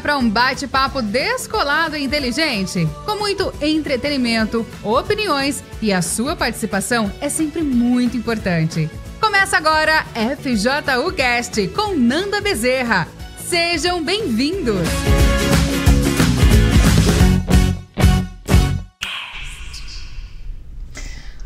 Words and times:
para 0.00 0.16
um 0.16 0.28
bate-papo 0.28 1.02
descolado 1.02 1.96
e 1.96 2.04
inteligente, 2.04 2.88
com 3.04 3.16
muito 3.16 3.52
entretenimento, 3.60 4.66
opiniões 4.82 5.62
e 5.82 5.92
a 5.92 6.00
sua 6.02 6.36
participação 6.36 7.12
é 7.20 7.28
sempre 7.28 7.62
muito 7.62 8.16
importante. 8.16 8.88
Começa 9.20 9.56
agora 9.56 10.04
FJU 10.14 11.12
Cast 11.12 11.68
com 11.68 11.94
Nanda 11.94 12.40
Bezerra. 12.40 13.08
Sejam 13.38 14.02
bem-vindos! 14.02 14.86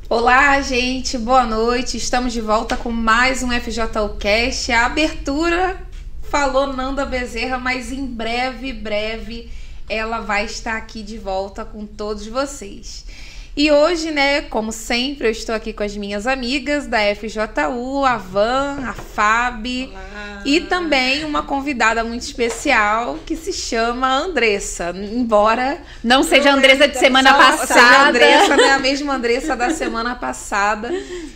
Olá, 0.08 0.60
gente, 0.60 1.16
boa 1.16 1.46
noite. 1.46 1.96
Estamos 1.96 2.34
de 2.34 2.40
volta 2.42 2.76
com 2.76 2.92
mais 2.92 3.42
um 3.42 3.50
FJU 3.50 4.16
Cast. 4.18 4.70
A 4.70 4.84
abertura 4.84 5.91
falou 6.32 6.66
Nanda 6.66 7.04
Bezerra, 7.04 7.58
mas 7.58 7.92
em 7.92 8.06
breve, 8.06 8.72
breve 8.72 9.50
ela 9.86 10.20
vai 10.20 10.46
estar 10.46 10.78
aqui 10.78 11.02
de 11.02 11.18
volta 11.18 11.62
com 11.62 11.84
todos 11.84 12.26
vocês. 12.26 13.04
E 13.54 13.70
hoje, 13.70 14.10
né, 14.10 14.40
como 14.40 14.72
sempre, 14.72 15.28
eu 15.28 15.30
estou 15.30 15.54
aqui 15.54 15.74
com 15.74 15.82
as 15.82 15.94
minhas 15.94 16.26
amigas 16.26 16.86
da 16.86 17.00
FJU, 17.14 18.02
a 18.02 18.16
Van, 18.16 18.78
a 18.88 18.94
Fabi 18.94 19.92
e 20.46 20.58
também 20.62 21.22
uma 21.22 21.42
convidada 21.42 22.02
muito 22.02 22.22
especial 22.22 23.18
que 23.26 23.36
se 23.36 23.52
chama 23.52 24.08
Andressa. 24.08 24.90
Embora 24.96 25.82
não 26.02 26.22
seja 26.22 26.48
a 26.48 26.54
Andressa 26.54 26.88
de 26.88 26.98
semana 26.98 27.34
passada, 27.34 27.74
seja 27.74 28.08
Andressa, 28.08 28.56
né, 28.56 28.70
a 28.70 28.78
mesma 28.78 29.14
Andressa 29.16 29.54
da 29.54 29.68
semana 29.68 30.14
passada, 30.14 30.90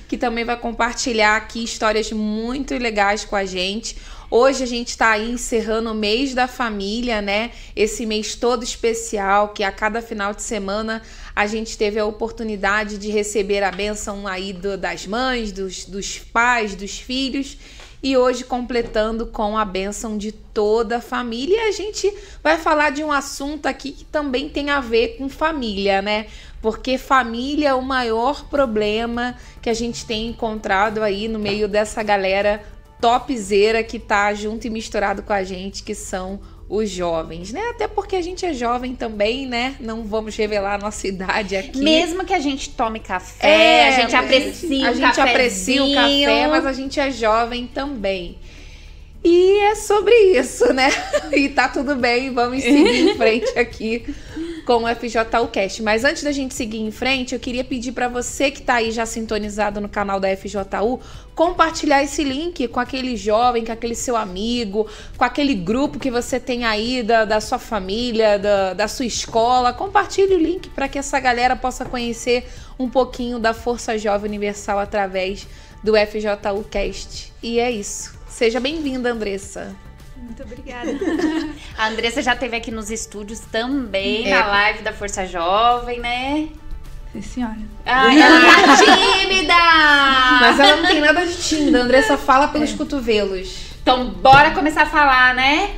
que 0.09 0.17
também 0.17 0.43
vai 0.43 0.57
compartilhar 0.57 1.37
aqui 1.37 1.63
histórias 1.63 2.11
muito 2.13 2.75
legais 2.79 3.27
com 3.27 3.37
a 3.37 3.45
gente. 3.45 3.95
Hoje 4.29 4.65
a 4.65 4.67
gente 4.67 4.89
está 4.89 5.11
aí 5.11 5.31
encerrando 5.31 5.91
o 5.93 5.95
mês 5.95 6.35
da 6.35 6.49
família, 6.49 7.23
né? 7.23 7.53
Esse 7.77 8.05
mês 8.05 8.35
todo 8.35 8.65
especial 8.65 9.51
que 9.51 9.63
a 9.63 9.71
cada 9.71 10.03
final 10.03 10.35
de 10.35 10.43
semana 10.43 11.01
a 11.35 11.47
gente 11.47 11.79
teve 11.79 12.01
a 12.01 12.05
oportunidade 12.05 12.99
de 12.99 13.09
receber 13.09 13.63
a 13.63 13.71
bênção 13.71 14.27
aí 14.27 14.53
do, 14.53 14.77
das 14.77 15.07
mães, 15.07 15.53
dos, 15.53 15.85
dos 15.85 16.19
pais, 16.19 16.75
dos 16.75 16.99
filhos 16.99 17.57
e 18.03 18.17
hoje 18.17 18.45
completando 18.45 19.27
com 19.27 19.57
a 19.57 19.65
bênção 19.65 20.19
de 20.19 20.33
toda 20.33 20.97
a 20.97 21.01
família. 21.01 21.69
A 21.69 21.71
gente 21.71 22.13
vai 22.43 22.59
falar 22.59 22.91
de 22.91 23.05
um 23.05 23.13
assunto 23.13 23.67
aqui 23.67 23.93
que 23.93 24.05
também 24.05 24.49
tem 24.49 24.71
a 24.71 24.81
ver 24.81 25.17
com 25.19 25.29
família, 25.29 26.03
né? 26.03 26.27
Porque 26.61 26.99
família 26.99 27.69
é 27.69 27.75
o 27.75 27.83
maior 27.83 28.49
problema 28.49 29.37
que 29.63 29.71
a 29.71 29.75
gente 29.75 30.05
tem 30.05 30.27
encontrado 30.27 31.01
aí 31.01 31.29
no 31.29 31.39
meio 31.39 31.69
dessa 31.69 32.03
galera 32.03 32.65
topzera 33.01 33.83
que 33.83 33.99
tá 33.99 34.33
junto 34.35 34.67
e 34.67 34.71
misturado 34.71 35.23
com 35.23 35.33
a 35.33 35.43
gente, 35.45 35.83
que 35.83 35.95
são 35.95 36.41
os 36.69 36.91
jovens, 36.91 37.53
né? 37.53 37.61
Até 37.71 37.87
porque 37.87 38.17
a 38.17 38.23
gente 38.23 38.45
é 38.45 38.53
jovem 38.53 38.95
também, 38.95 39.47
né? 39.47 39.77
Não 39.79 40.03
vamos 40.03 40.35
revelar 40.37 40.75
a 40.75 40.79
nossa 40.79 41.07
idade 41.09 41.57
aqui. 41.57 41.79
Mesmo 41.79 42.25
que 42.25 42.35
a 42.35 42.41
gente 42.41 42.71
tome 42.71 42.99
café, 42.99 43.47
é, 43.47 43.89
a 43.89 43.91
gente 43.93 44.17
aprecia 44.17 44.89
a 44.89 44.91
o 44.91 44.95
gente 44.95 45.21
aprecia 45.21 45.85
o 45.85 45.95
café, 45.95 46.49
mas 46.49 46.67
a 46.67 46.73
gente 46.73 46.99
é 46.99 47.11
jovem 47.11 47.67
também. 47.67 48.39
E 49.23 49.59
é 49.61 49.75
sobre 49.75 50.15
isso, 50.39 50.73
né? 50.73 50.89
E 51.33 51.49
tá 51.49 51.69
tudo 51.69 51.97
bem, 51.97 52.33
vamos 52.33 52.63
seguir 52.63 53.09
em 53.09 53.15
frente 53.17 53.59
aqui 53.59 54.05
com 54.67 54.83
o 54.83 54.89
FJU 54.89 55.49
Cast. 55.53 55.81
Mas 55.81 56.05
antes 56.05 56.25
da 56.25 56.33
gente 56.33 56.53
seguir 56.53 56.81
em 56.81 56.91
frente, 56.91 57.33
eu 57.33 57.41
queria 57.41 57.63
pedir 57.63 57.93
para 57.93 58.09
você 58.09 58.51
que 58.51 58.59
está 58.59 58.75
aí 58.75 58.91
já 58.91 59.07
sintonizado 59.07 59.81
no 59.81 59.89
canal 59.89 60.19
da 60.19 60.29
FJU, 60.37 61.01
compartilhar 61.37 62.03
esse 62.03 62.25
link 62.25 62.67
com 62.67 62.81
aquele 62.81 63.17
jovem, 63.17 63.65
com 63.65 63.71
aquele 63.71 63.95
seu 63.95 64.17
amigo, 64.17 64.89
com 65.17 65.25
aquele 65.25 65.55
grupo 65.55 66.01
que 66.01 66.11
você 66.11 66.41
tem 66.41 66.65
aí 66.65 67.05
da, 67.05 67.25
da 67.25 67.41
sua 67.41 67.61
família, 67.61 68.39
da, 68.39 68.75
da 68.75 68.89
sua 68.89 69.07
escola. 69.07 69.73
Compartilhe 69.73 70.35
o 70.35 70.39
link 70.39 70.69
para 70.71 70.89
que 70.89 70.99
essa 70.99 71.21
galera 71.21 71.55
possa 71.55 71.85
conhecer 71.85 72.49
um 72.77 72.91
pouquinho 72.91 73.39
da 73.39 73.55
Força 73.55 73.97
Jovem 73.97 74.29
Universal 74.29 74.81
através 74.81 75.47
do 75.83 75.93
FJU 75.93 76.65
Cast. 76.69 77.33
E 77.41 77.61
é 77.61 77.71
isso. 77.71 78.19
Seja 78.29 78.59
bem-vinda, 78.59 79.13
Andressa. 79.13 79.77
Muito 80.17 80.43
obrigada. 80.43 80.91
a 81.77 81.89
Andressa 81.89 82.23
já 82.23 82.35
esteve 82.35 82.57
aqui 82.57 82.71
nos 82.71 82.91
estúdios 82.91 83.41
também, 83.41 84.27
é. 84.27 84.39
na 84.39 84.47
live 84.47 84.83
da 84.83 84.93
Força 84.93 85.27
Jovem, 85.27 86.01
né? 86.01 86.49
Sim, 87.13 87.23
senhora. 87.23 87.57
Ai, 87.85 88.21
ela 88.23 88.41
tá 88.41 88.77
tímida! 88.77 89.55
Mas 90.41 90.61
ela 90.61 90.77
não 90.77 90.87
tem 90.89 91.01
nada 91.01 91.27
de 91.27 91.37
tímida, 91.37 91.79
a 91.79 91.83
Andressa 91.83 92.19
fala 92.19 92.49
pelos 92.49 92.73
é. 92.73 92.77
cotovelos. 92.77 93.77
Então, 93.81 94.11
bora 94.11 94.51
começar 94.51 94.83
a 94.83 94.87
falar, 94.87 95.35
né? 95.35 95.77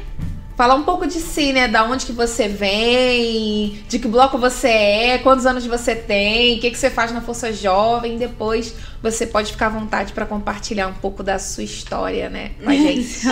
Falar 0.58 0.74
um 0.74 0.82
pouco 0.82 1.06
de 1.06 1.20
si, 1.20 1.52
né? 1.52 1.69
Da 1.69 1.84
onde 1.84 2.04
que 2.04 2.10
você 2.10 2.48
vem, 2.48 3.80
de 3.88 3.96
que 3.96 4.08
bloco 4.08 4.36
você 4.36 4.66
é, 4.66 5.19
quantos 5.19 5.46
anos 5.46 5.64
você 5.64 5.94
tem, 5.94 6.56
o 6.56 6.60
que, 6.60 6.72
que 6.72 6.76
você 6.76 6.91
faz 6.91 7.12
na 7.12 7.20
Força 7.20 7.52
Jovem. 7.52 8.19
Depois 8.19 8.74
você 9.00 9.24
pode 9.24 9.52
ficar 9.52 9.66
à 9.66 9.69
vontade 9.69 10.12
para 10.12 10.26
compartilhar 10.26 10.88
um 10.88 10.94
pouco 10.94 11.22
da 11.22 11.38
sua 11.38 11.62
história, 11.62 12.28
né? 12.28 12.50
Com 12.60 12.70
a 12.70 12.74
gente. 12.74 13.24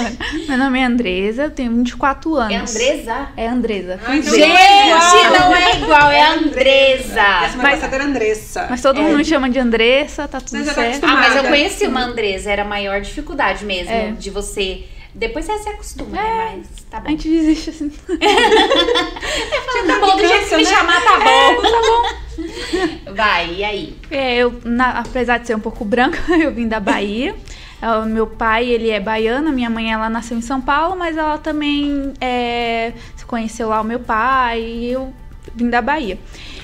Meu 0.48 0.56
nome 0.56 0.78
é 0.78 0.84
Andresa, 0.84 1.42
eu 1.42 1.50
tenho 1.50 1.74
24 1.74 2.36
anos. 2.36 2.52
É 2.52 2.58
Andresa? 2.58 3.28
É 3.36 3.48
Andresa. 3.48 4.00
Ah, 4.06 4.14
gente, 4.14 4.40
é 4.40 5.38
não 5.40 5.56
é 5.56 5.80
igual, 5.80 6.10
é 6.12 6.28
Andresa. 6.28 7.20
Essa 7.44 7.56
mas, 7.56 7.82
era 7.82 8.04
Andressa. 8.04 8.66
Mas 8.70 8.80
todo 8.80 9.00
é. 9.00 9.02
mundo 9.02 9.16
me 9.16 9.24
chama 9.24 9.50
de 9.50 9.58
Andressa, 9.58 10.28
tá 10.28 10.40
tudo 10.40 10.64
tá 10.64 10.74
certo. 10.74 11.04
Ah, 11.04 11.14
mas 11.16 11.34
eu 11.34 11.42
conheci 11.42 11.88
uma 11.88 12.04
Andresa, 12.04 12.52
era 12.52 12.62
a 12.62 12.64
maior 12.64 13.00
dificuldade 13.00 13.64
mesmo 13.64 13.92
é. 13.92 14.12
de 14.12 14.30
você 14.30 14.84
depois 15.16 15.46
você 15.46 15.58
se 15.58 15.68
acostuma, 15.70 16.10
né? 16.10 16.20
é, 16.20 16.22
né? 16.22 16.56
Mas 16.58 16.84
tá 16.90 17.00
bom. 17.00 17.08
A 17.08 17.10
gente 17.10 17.28
desiste 17.28 17.70
assim. 17.70 17.90
é, 18.20 19.86
tá 19.86 19.98
bom, 19.98 20.16
do 20.16 20.26
jeito 20.26 20.48
que 20.48 20.56
me 20.56 20.66
chamar, 20.66 21.02
tá 21.02 21.18
bom. 21.18 21.24
É, 21.24 21.54
tá 21.54 21.80
bom. 21.80 23.14
Vai, 23.14 23.54
e 23.54 23.64
aí? 23.64 23.96
É, 24.10 24.36
eu, 24.36 24.60
na, 24.62 24.98
apesar 25.00 25.38
de 25.38 25.46
ser 25.46 25.56
um 25.56 25.60
pouco 25.60 25.86
branca, 25.86 26.18
eu 26.36 26.52
vim 26.52 26.68
da 26.68 26.78
Bahia. 26.78 27.34
O 27.82 28.06
meu 28.06 28.26
pai, 28.26 28.66
ele 28.66 28.90
é 28.90 28.98
baiano, 28.98 29.52
minha 29.52 29.70
mãe, 29.70 29.92
ela 29.92 30.08
nasceu 30.10 30.36
em 30.36 30.42
São 30.42 30.60
Paulo, 30.60 30.96
mas 30.96 31.16
ela 31.16 31.38
também 31.38 32.12
é, 32.20 32.92
conheceu 33.26 33.68
lá 33.68 33.80
o 33.80 33.84
meu 33.84 34.00
pai 34.00 34.60
e 34.60 34.92
eu 34.92 35.12
vim 35.54 35.68
da 35.68 35.80
Bahia. 35.80 36.18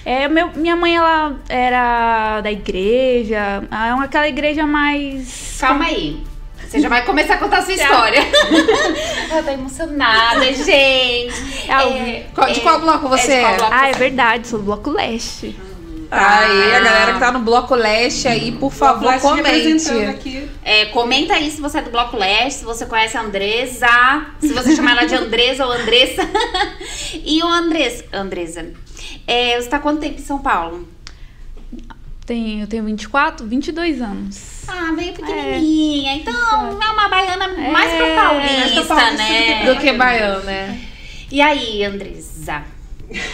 É, 0.05 0.27
meu, 0.27 0.51
minha 0.57 0.75
mãe, 0.75 0.97
ela 0.97 1.39
era 1.49 2.41
da 2.41 2.51
igreja, 2.51 3.63
é 3.71 4.05
aquela 4.05 4.29
igreja 4.29 4.67
mais... 4.67 5.59
Calma 5.61 5.85
aí. 5.85 6.32
Você 6.73 6.81
já 6.81 6.89
vai 6.89 7.05
começar 7.05 7.35
a 7.35 7.37
contar 7.37 7.59
a 7.59 7.63
sua 7.63 7.75
história. 7.77 8.23
Ela 9.31 9.43
tá 9.43 9.53
emocionada, 9.53 10.43
gente. 10.55 11.35
É, 11.69 12.25
de 12.51 12.61
qual 12.61 12.81
bloco 12.81 13.11
você 13.11 13.33
é? 13.33 13.57
Bloco 13.57 13.75
ah, 13.75 13.89
é 13.91 13.93
verdade, 13.93 14.49
sou 14.49 14.59
do 14.59 14.65
Bloco 14.65 14.91
Leste. 14.91 15.55
Aí, 16.11 16.75
a 16.75 16.81
galera 16.81 17.13
que 17.13 17.19
tá 17.21 17.31
no 17.31 17.41
Bloco 17.41 17.75
Leste 17.75 18.27
aí, 18.27 18.53
por 18.53 18.73
favor, 18.73 19.19
comente. 19.21 19.91
É, 20.65 20.87
comenta 20.87 21.35
aí 21.35 21.51
se 21.51 21.61
você 21.61 21.79
é 21.79 21.83
do 21.83 21.91
Bloco 21.91 22.17
Leste, 22.17 22.61
se 22.61 22.65
você 22.65 22.87
conhece 22.87 23.19
a 23.19 23.21
Andresa, 23.21 24.27
se 24.41 24.53
você 24.55 24.75
chama 24.75 24.93
ela 24.93 25.05
de 25.05 25.15
Andresa 25.15 25.67
ou 25.67 25.73
Andressa. 25.73 26.23
e 27.23 27.43
o 27.43 27.47
Andresa, 27.47 28.05
Andresa, 28.15 28.73
é, 29.27 29.61
você 29.61 29.69
tá 29.69 29.79
quanto 29.79 30.01
tempo 30.01 30.19
em 30.19 30.25
São 30.25 30.39
Paulo? 30.39 30.89
Tenho, 32.33 32.63
eu 32.63 32.67
tenho 32.67 32.85
24, 32.85 33.47
22 33.47 34.01
anos. 34.01 34.63
Ah, 34.67 34.91
veio 34.97 35.13
pequenininha. 35.13 36.13
É. 36.13 36.17
Então, 36.17 36.33
é 36.83 36.91
uma 36.91 37.07
baiana 37.07 37.45
é. 37.45 37.71
mais 37.71 37.93
pra 37.93 38.15
paulista, 38.15 38.85
paulista 38.87 39.11
né? 39.19 39.67
Do 39.67 39.79
que 39.79 39.93
baiana, 39.93 40.39
né? 40.39 40.81
E 41.31 41.43
aí, 41.43 41.85
Andresa? 41.85 42.63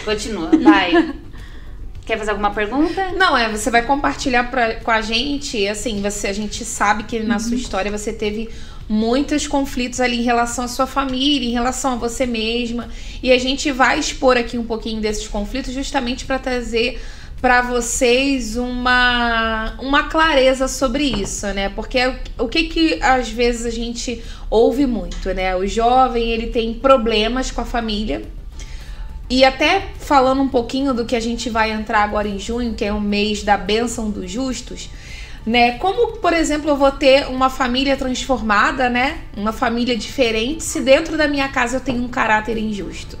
Continua, 0.03 0.49
vai. 0.61 1.15
Quer 2.05 2.17
fazer 2.17 2.31
alguma 2.31 2.51
pergunta? 2.51 3.13
Não, 3.13 3.37
é, 3.37 3.47
você 3.47 3.71
vai 3.71 3.83
compartilhar 3.83 4.51
pra, 4.51 4.75
com 4.81 4.91
a 4.91 4.99
gente, 4.99 5.65
assim, 5.65 6.01
você, 6.01 6.27
a 6.27 6.33
gente 6.33 6.65
sabe 6.65 7.03
que 7.03 7.21
na 7.21 7.35
uhum. 7.35 7.39
sua 7.39 7.55
história 7.55 7.89
você 7.89 8.11
teve 8.11 8.49
muitos 8.89 9.47
conflitos 9.47 10.01
ali 10.01 10.19
em 10.19 10.23
relação 10.23 10.65
à 10.65 10.67
sua 10.67 10.87
família, 10.87 11.47
em 11.47 11.53
relação 11.53 11.93
a 11.93 11.95
você 11.95 12.25
mesma, 12.25 12.89
e 13.23 13.31
a 13.31 13.37
gente 13.37 13.71
vai 13.71 13.97
expor 13.97 14.35
aqui 14.35 14.57
um 14.57 14.65
pouquinho 14.65 14.99
desses 14.99 15.25
conflitos 15.25 15.73
justamente 15.73 16.25
para 16.25 16.37
trazer 16.37 16.99
para 17.41 17.61
vocês 17.61 18.57
uma, 18.57 19.73
uma 19.79 20.03
clareza 20.03 20.67
sobre 20.67 21.03
isso, 21.03 21.47
né? 21.47 21.69
Porque 21.69 22.13
o 22.37 22.47
que 22.47 22.63
que 22.63 22.99
às 23.01 23.29
vezes 23.29 23.65
a 23.65 23.69
gente 23.69 24.21
ouve 24.49 24.85
muito, 24.85 25.33
né? 25.33 25.55
O 25.55 25.65
jovem, 25.65 26.31
ele 26.31 26.47
tem 26.47 26.73
problemas 26.73 27.49
com 27.49 27.61
a 27.61 27.65
família. 27.65 28.23
E 29.29 29.45
até 29.45 29.87
falando 29.99 30.41
um 30.41 30.49
pouquinho 30.49 30.93
do 30.93 31.05
que 31.05 31.15
a 31.15 31.19
gente 31.19 31.49
vai 31.49 31.71
entrar 31.71 32.03
agora 32.03 32.27
em 32.27 32.39
junho, 32.39 32.73
que 32.73 32.83
é 32.83 32.91
o 32.91 32.99
mês 32.99 33.43
da 33.43 33.55
bênção 33.55 34.09
dos 34.09 34.29
justos, 34.29 34.89
né? 35.45 35.77
Como, 35.77 36.17
por 36.17 36.33
exemplo, 36.33 36.69
eu 36.69 36.75
vou 36.75 36.91
ter 36.91 37.27
uma 37.27 37.49
família 37.49 37.95
transformada, 37.95 38.89
né? 38.89 39.19
Uma 39.37 39.53
família 39.53 39.95
diferente 39.95 40.63
se 40.63 40.81
dentro 40.81 41.15
da 41.15 41.27
minha 41.27 41.47
casa 41.47 41.77
eu 41.77 41.81
tenho 41.81 42.03
um 42.03 42.09
caráter 42.09 42.57
injusto. 42.57 43.17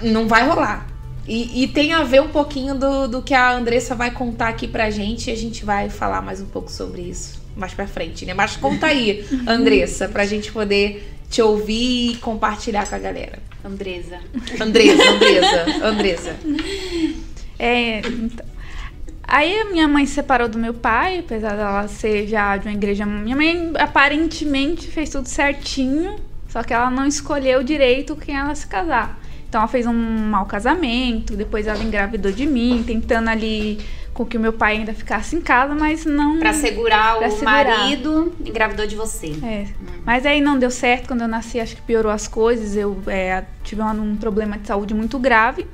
Não 0.00 0.26
vai 0.26 0.46
rolar. 0.46 0.93
E, 1.26 1.62
e, 1.62 1.68
tem 1.68 1.94
a 1.94 2.04
ver 2.04 2.20
um 2.20 2.28
pouquinho 2.28 2.74
do, 2.74 3.08
do 3.08 3.22
que 3.22 3.32
a 3.32 3.52
Andressa 3.52 3.94
vai 3.94 4.10
contar 4.10 4.48
aqui 4.48 4.68
pra 4.68 4.90
gente 4.90 5.30
e 5.30 5.32
a 5.32 5.36
gente 5.36 5.64
vai 5.64 5.88
falar 5.88 6.20
mais 6.20 6.40
um 6.40 6.46
pouco 6.46 6.70
sobre 6.70 7.00
isso 7.00 7.42
mais 7.56 7.72
pra 7.72 7.86
frente, 7.86 8.26
né? 8.26 8.34
Mas 8.34 8.56
conta 8.56 8.86
aí, 8.86 9.24
Andressa, 9.46 10.08
pra 10.08 10.26
gente 10.26 10.52
poder 10.52 11.12
te 11.30 11.40
ouvir 11.40 12.12
e 12.12 12.16
compartilhar 12.16 12.86
com 12.86 12.94
a 12.94 12.98
galera. 12.98 13.38
Andresa. 13.64 14.18
Andresa, 14.60 15.02
Andresa, 15.10 15.86
Andresa. 15.86 16.36
É, 17.58 18.00
então, 18.00 18.54
Aí 19.26 19.58
a 19.58 19.64
minha 19.64 19.88
mãe 19.88 20.04
se 20.04 20.12
separou 20.12 20.48
do 20.48 20.58
meu 20.58 20.74
pai, 20.74 21.18
apesar 21.18 21.56
dela 21.56 21.88
ser 21.88 22.26
já 22.26 22.58
de 22.58 22.68
uma 22.68 22.74
igreja. 22.74 23.06
Minha 23.06 23.34
mãe 23.34 23.72
aparentemente 23.78 24.86
fez 24.86 25.08
tudo 25.08 25.26
certinho, 25.28 26.16
só 26.46 26.62
que 26.62 26.74
ela 26.74 26.90
não 26.90 27.06
escolheu 27.06 27.62
direito 27.62 28.14
quem 28.14 28.36
ela 28.36 28.54
se 28.54 28.66
casar. 28.66 29.18
Então 29.54 29.62
ela 29.62 29.68
fez 29.68 29.86
um 29.86 29.92
mau 29.92 30.46
casamento, 30.46 31.36
depois 31.36 31.68
ela 31.68 31.80
engravidou 31.80 32.32
de 32.32 32.44
mim, 32.44 32.82
tentando 32.84 33.30
ali 33.30 33.78
com 34.12 34.26
que 34.26 34.36
o 34.36 34.40
meu 34.40 34.52
pai 34.52 34.78
ainda 34.78 34.92
ficasse 34.92 35.36
em 35.36 35.40
casa, 35.40 35.76
mas 35.76 36.04
não. 36.04 36.40
Pra 36.40 36.52
segurar 36.52 37.18
Pra 37.18 37.28
o 37.28 37.30
segurar. 37.30 37.64
marido, 37.64 38.32
engravidou 38.44 38.84
de 38.84 38.96
você. 38.96 39.32
É. 39.44 39.68
Mas 40.04 40.26
aí 40.26 40.40
não 40.40 40.58
deu 40.58 40.72
certo 40.72 41.06
quando 41.06 41.20
eu 41.20 41.28
nasci, 41.28 41.60
acho 41.60 41.76
que 41.76 41.82
piorou 41.82 42.10
as 42.10 42.26
coisas. 42.26 42.74
Eu 42.74 43.00
é, 43.06 43.44
tive 43.62 43.80
um, 43.80 43.90
um 43.90 44.16
problema 44.16 44.58
de 44.58 44.66
saúde 44.66 44.92
muito 44.92 45.20
grave. 45.20 45.68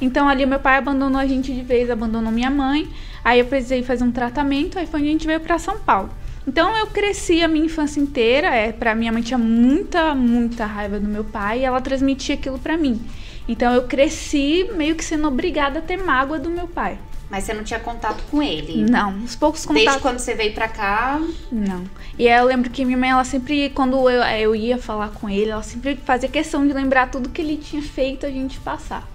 Então 0.00 0.26
ali 0.26 0.46
meu 0.46 0.58
pai 0.58 0.78
abandonou 0.78 1.20
a 1.20 1.26
gente 1.26 1.52
de 1.52 1.60
vez, 1.60 1.90
abandonou 1.90 2.32
minha 2.32 2.50
mãe. 2.50 2.88
Aí 3.22 3.38
eu 3.38 3.44
precisei 3.44 3.82
fazer 3.82 4.04
um 4.04 4.12
tratamento, 4.12 4.78
aí 4.78 4.86
foi 4.86 5.00
onde 5.00 5.10
a 5.10 5.12
gente 5.12 5.26
veio 5.26 5.40
pra 5.40 5.58
São 5.58 5.78
Paulo. 5.78 6.08
Então 6.48 6.74
eu 6.74 6.86
cresci 6.86 7.42
a 7.42 7.48
minha 7.48 7.66
infância 7.66 8.00
inteira, 8.00 8.48
é, 8.54 8.72
para 8.72 8.94
minha 8.94 9.12
mãe 9.12 9.20
tinha 9.20 9.36
muita, 9.36 10.14
muita 10.14 10.64
raiva 10.64 10.98
do 10.98 11.06
meu 11.06 11.24
pai 11.24 11.60
e 11.60 11.64
ela 11.64 11.82
transmitia 11.82 12.34
aquilo 12.34 12.58
pra 12.58 12.78
mim. 12.78 12.98
Então 13.48 13.72
eu 13.72 13.84
cresci 13.84 14.68
meio 14.74 14.94
que 14.94 15.04
sendo 15.04 15.28
obrigada 15.28 15.78
a 15.78 15.82
ter 15.82 15.96
mágoa 15.96 16.38
do 16.38 16.50
meu 16.50 16.66
pai. 16.66 16.98
Mas 17.28 17.44
você 17.44 17.54
não 17.54 17.64
tinha 17.64 17.80
contato 17.80 18.22
com 18.30 18.40
ele. 18.42 18.88
Não, 18.88 19.24
os 19.24 19.34
poucos 19.34 19.64
Desde 19.66 19.84
contatos 19.84 20.02
quando 20.02 20.18
você 20.18 20.34
veio 20.34 20.54
pra 20.54 20.68
cá, 20.68 21.20
Não. 21.50 21.84
E 22.18 22.28
aí 22.28 22.38
eu 22.38 22.44
lembro 22.46 22.70
que 22.70 22.84
minha 22.84 22.96
mãe, 22.96 23.10
ela 23.10 23.24
sempre, 23.24 23.70
quando 23.70 24.08
eu, 24.08 24.22
eu 24.22 24.54
ia 24.54 24.78
falar 24.78 25.10
com 25.10 25.28
ele, 25.28 25.50
ela 25.50 25.62
sempre 25.62 25.96
fazia 25.96 26.28
questão 26.28 26.66
de 26.66 26.72
lembrar 26.72 27.10
tudo 27.10 27.28
que 27.28 27.42
ele 27.42 27.56
tinha 27.56 27.82
feito 27.82 28.24
a 28.24 28.30
gente 28.30 28.60
passar. 28.60 29.06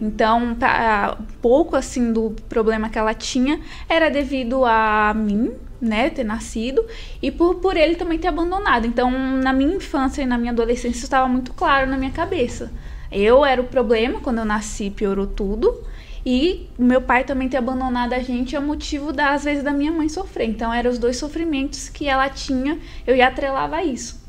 Então, 0.00 0.54
tá, 0.54 1.16
pouco 1.40 1.74
assim 1.74 2.12
do 2.12 2.36
problema 2.48 2.90
que 2.90 2.98
ela 2.98 3.14
tinha 3.14 3.58
era 3.88 4.10
devido 4.10 4.64
a 4.64 5.14
mim, 5.14 5.52
né, 5.80 6.10
ter 6.10 6.24
nascido 6.24 6.84
e 7.22 7.30
por, 7.30 7.56
por 7.56 7.76
ele 7.76 7.94
também 7.94 8.18
ter 8.18 8.28
abandonado. 8.28 8.86
Então, 8.86 9.10
na 9.10 9.52
minha 9.52 9.76
infância 9.76 10.22
e 10.22 10.26
na 10.26 10.36
minha 10.36 10.52
adolescência, 10.52 10.96
isso 10.96 11.04
estava 11.04 11.26
muito 11.26 11.54
claro 11.54 11.90
na 11.90 11.96
minha 11.96 12.10
cabeça. 12.10 12.70
Eu 13.10 13.44
era 13.44 13.60
o 13.60 13.64
problema, 13.64 14.20
quando 14.20 14.38
eu 14.38 14.44
nasci, 14.44 14.90
piorou 14.90 15.26
tudo. 15.26 15.82
E 16.24 16.68
meu 16.76 17.00
pai 17.00 17.22
também 17.22 17.48
ter 17.48 17.56
abandonado 17.56 18.12
a 18.12 18.18
gente 18.18 18.56
é 18.56 18.60
motivo, 18.60 19.12
das 19.12 19.36
às 19.36 19.44
vezes, 19.44 19.62
da 19.62 19.72
minha 19.72 19.92
mãe 19.92 20.08
sofrer. 20.08 20.48
Então, 20.48 20.72
eram 20.74 20.90
os 20.90 20.98
dois 20.98 21.16
sofrimentos 21.16 21.88
que 21.88 22.08
ela 22.08 22.28
tinha, 22.28 22.78
eu 23.06 23.14
ia 23.14 23.28
atrelava 23.28 23.76
a 23.76 23.84
isso. 23.84 24.20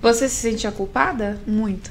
Você 0.00 0.28
se 0.28 0.36
sentia 0.36 0.70
culpada? 0.70 1.40
Muito. 1.46 1.90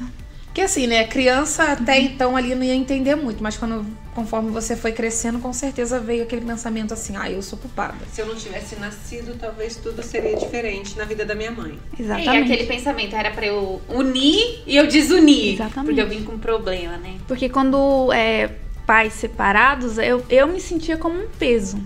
Porque 0.59 0.65
assim, 0.65 0.87
né, 0.87 1.05
criança 1.05 1.63
até 1.71 1.97
então 2.01 2.35
ali 2.35 2.53
não 2.53 2.63
ia 2.63 2.75
entender 2.75 3.15
muito, 3.15 3.41
mas 3.41 3.55
quando 3.55 3.85
conforme 4.13 4.51
você 4.51 4.75
foi 4.75 4.91
crescendo, 4.91 5.39
com 5.39 5.53
certeza 5.53 6.01
veio 6.01 6.23
aquele 6.23 6.45
pensamento 6.45 6.93
assim: 6.93 7.15
"Ah, 7.15 7.31
eu 7.31 7.41
sou 7.41 7.57
culpada". 7.57 7.95
Se 8.11 8.19
eu 8.19 8.25
não 8.25 8.35
tivesse 8.35 8.75
nascido, 8.75 9.37
talvez 9.39 9.77
tudo 9.77 10.03
seria 10.03 10.35
diferente 10.35 10.97
na 10.97 11.05
vida 11.05 11.23
da 11.23 11.33
minha 11.33 11.49
mãe. 11.49 11.79
e 11.97 12.01
Exatamente. 12.01 12.51
aquele 12.51 12.67
pensamento 12.67 13.15
era 13.15 13.31
pra 13.31 13.45
eu 13.45 13.81
unir 13.87 14.61
e 14.67 14.75
eu 14.75 14.85
desunir. 14.85 15.53
Exatamente. 15.53 15.85
Porque 15.85 16.01
eu 16.01 16.09
vim 16.09 16.25
com 16.25 16.33
um 16.33 16.39
problema, 16.39 16.97
né? 16.97 17.15
Porque 17.25 17.47
quando 17.47 18.11
é, 18.11 18.49
pais 18.85 19.13
separados, 19.13 19.97
eu, 19.97 20.25
eu 20.29 20.45
me 20.45 20.59
sentia 20.59 20.97
como 20.97 21.23
um 21.23 21.29
peso. 21.39 21.81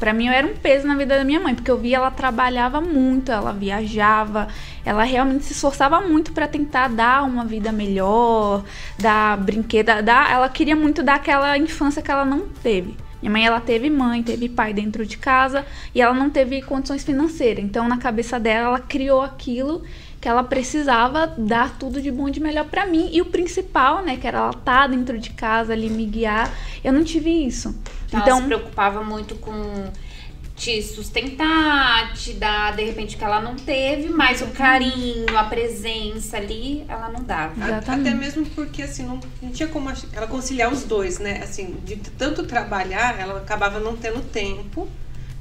Pra 0.00 0.14
mim, 0.14 0.28
eu 0.28 0.32
era 0.32 0.46
um 0.46 0.56
peso 0.56 0.86
na 0.86 0.96
vida 0.96 1.18
da 1.18 1.24
minha 1.24 1.38
mãe, 1.38 1.54
porque 1.54 1.70
eu 1.70 1.76
via 1.76 1.98
ela 1.98 2.10
trabalhava 2.10 2.80
muito, 2.80 3.30
ela 3.30 3.52
viajava, 3.52 4.48
ela 4.82 5.04
realmente 5.04 5.44
se 5.44 5.52
esforçava 5.52 6.00
muito 6.00 6.32
pra 6.32 6.48
tentar 6.48 6.88
dar 6.88 7.22
uma 7.22 7.44
vida 7.44 7.70
melhor, 7.70 8.64
dar 8.98 9.36
brinquedo, 9.36 10.02
dar, 10.02 10.32
ela 10.32 10.48
queria 10.48 10.74
muito 10.74 11.02
dar 11.02 11.16
aquela 11.16 11.58
infância 11.58 12.00
que 12.00 12.10
ela 12.10 12.24
não 12.24 12.48
teve. 12.62 12.96
Minha 13.20 13.30
mãe, 13.30 13.44
ela 13.44 13.60
teve 13.60 13.90
mãe, 13.90 14.22
teve 14.22 14.48
pai 14.48 14.72
dentro 14.72 15.04
de 15.04 15.18
casa 15.18 15.66
e 15.94 16.00
ela 16.00 16.14
não 16.14 16.30
teve 16.30 16.62
condições 16.62 17.04
financeiras. 17.04 17.62
Então, 17.62 17.86
na 17.86 17.98
cabeça 17.98 18.40
dela, 18.40 18.68
ela 18.68 18.80
criou 18.80 19.20
aquilo 19.20 19.82
que 20.18 20.26
ela 20.26 20.42
precisava 20.42 21.26
dar 21.26 21.78
tudo 21.78 22.00
de 22.00 22.10
bom 22.10 22.28
e 22.28 22.32
de 22.32 22.40
melhor 22.40 22.64
pra 22.64 22.86
mim. 22.86 23.10
E 23.12 23.20
o 23.20 23.26
principal, 23.26 24.02
né, 24.02 24.16
que 24.16 24.26
era 24.26 24.38
ela 24.38 24.50
estar 24.50 24.86
dentro 24.86 25.18
de 25.18 25.30
casa 25.30 25.74
ali 25.74 25.90
me 25.90 26.06
guiar, 26.06 26.50
eu 26.82 26.90
não 26.90 27.04
tive 27.04 27.30
isso. 27.30 27.74
Então, 28.16 28.26
ela 28.26 28.40
se 28.40 28.46
preocupava 28.46 29.02
muito 29.02 29.34
com 29.36 29.90
te 30.60 30.82
sustentar, 30.82 32.12
te 32.12 32.34
dar, 32.34 32.76
de 32.76 32.84
repente, 32.84 33.16
o 33.16 33.18
que 33.18 33.24
ela 33.24 33.40
não 33.40 33.56
teve, 33.56 34.10
mas 34.10 34.42
o 34.42 34.48
carinho, 34.48 35.26
a 35.34 35.44
presença 35.44 36.36
ali, 36.36 36.84
ela 36.86 37.08
não 37.08 37.24
dava. 37.24 37.54
Exatamente. 37.56 38.08
Até 38.08 38.14
mesmo 38.14 38.44
porque, 38.44 38.82
assim, 38.82 39.04
não, 39.04 39.18
não 39.40 39.50
tinha 39.50 39.68
como 39.68 39.90
ela 40.12 40.26
conciliar 40.26 40.70
os 40.70 40.84
dois, 40.84 41.18
né? 41.18 41.40
Assim, 41.42 41.78
de 41.82 41.96
tanto 41.96 42.44
trabalhar, 42.44 43.18
ela 43.18 43.38
acabava 43.38 43.80
não 43.80 43.96
tendo 43.96 44.20
tempo 44.20 44.86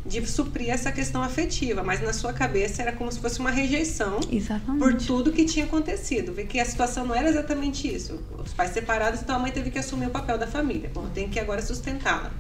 de 0.06 0.26
suprir 0.26 0.70
essa 0.70 0.90
questão 0.90 1.22
afetiva. 1.22 1.84
Mas 1.84 2.02
na 2.02 2.14
sua 2.14 2.32
cabeça 2.32 2.82
era 2.82 2.94
como 2.94 3.12
se 3.12 3.20
fosse 3.20 3.40
uma 3.40 3.52
rejeição 3.52 4.22
por 4.22 4.34
exatamente. 4.34 5.06
tudo 5.06 5.34
que 5.34 5.44
tinha 5.44 5.66
acontecido. 5.66 6.34
Ver 6.34 6.48
que 6.48 6.60
a 6.62 6.66
situação 6.66 7.06
não 7.06 7.14
era 7.14 7.28
exatamente 7.28 7.94
isso. 7.94 8.20
Os 8.42 8.54
pais 8.54 8.72
separados, 8.72 9.20
então 9.22 9.36
a 9.36 9.40
mãe 9.40 9.52
teve 9.52 9.70
que 9.70 9.80
assumir 9.80 10.08
o 10.08 10.12
papel 10.12 10.38
da 10.38 10.48
família. 10.48 10.90
Bom, 10.94 11.08
tem 11.14 11.28
que 11.28 11.40
agora 11.40 11.62
sustentá-la. 11.62 12.32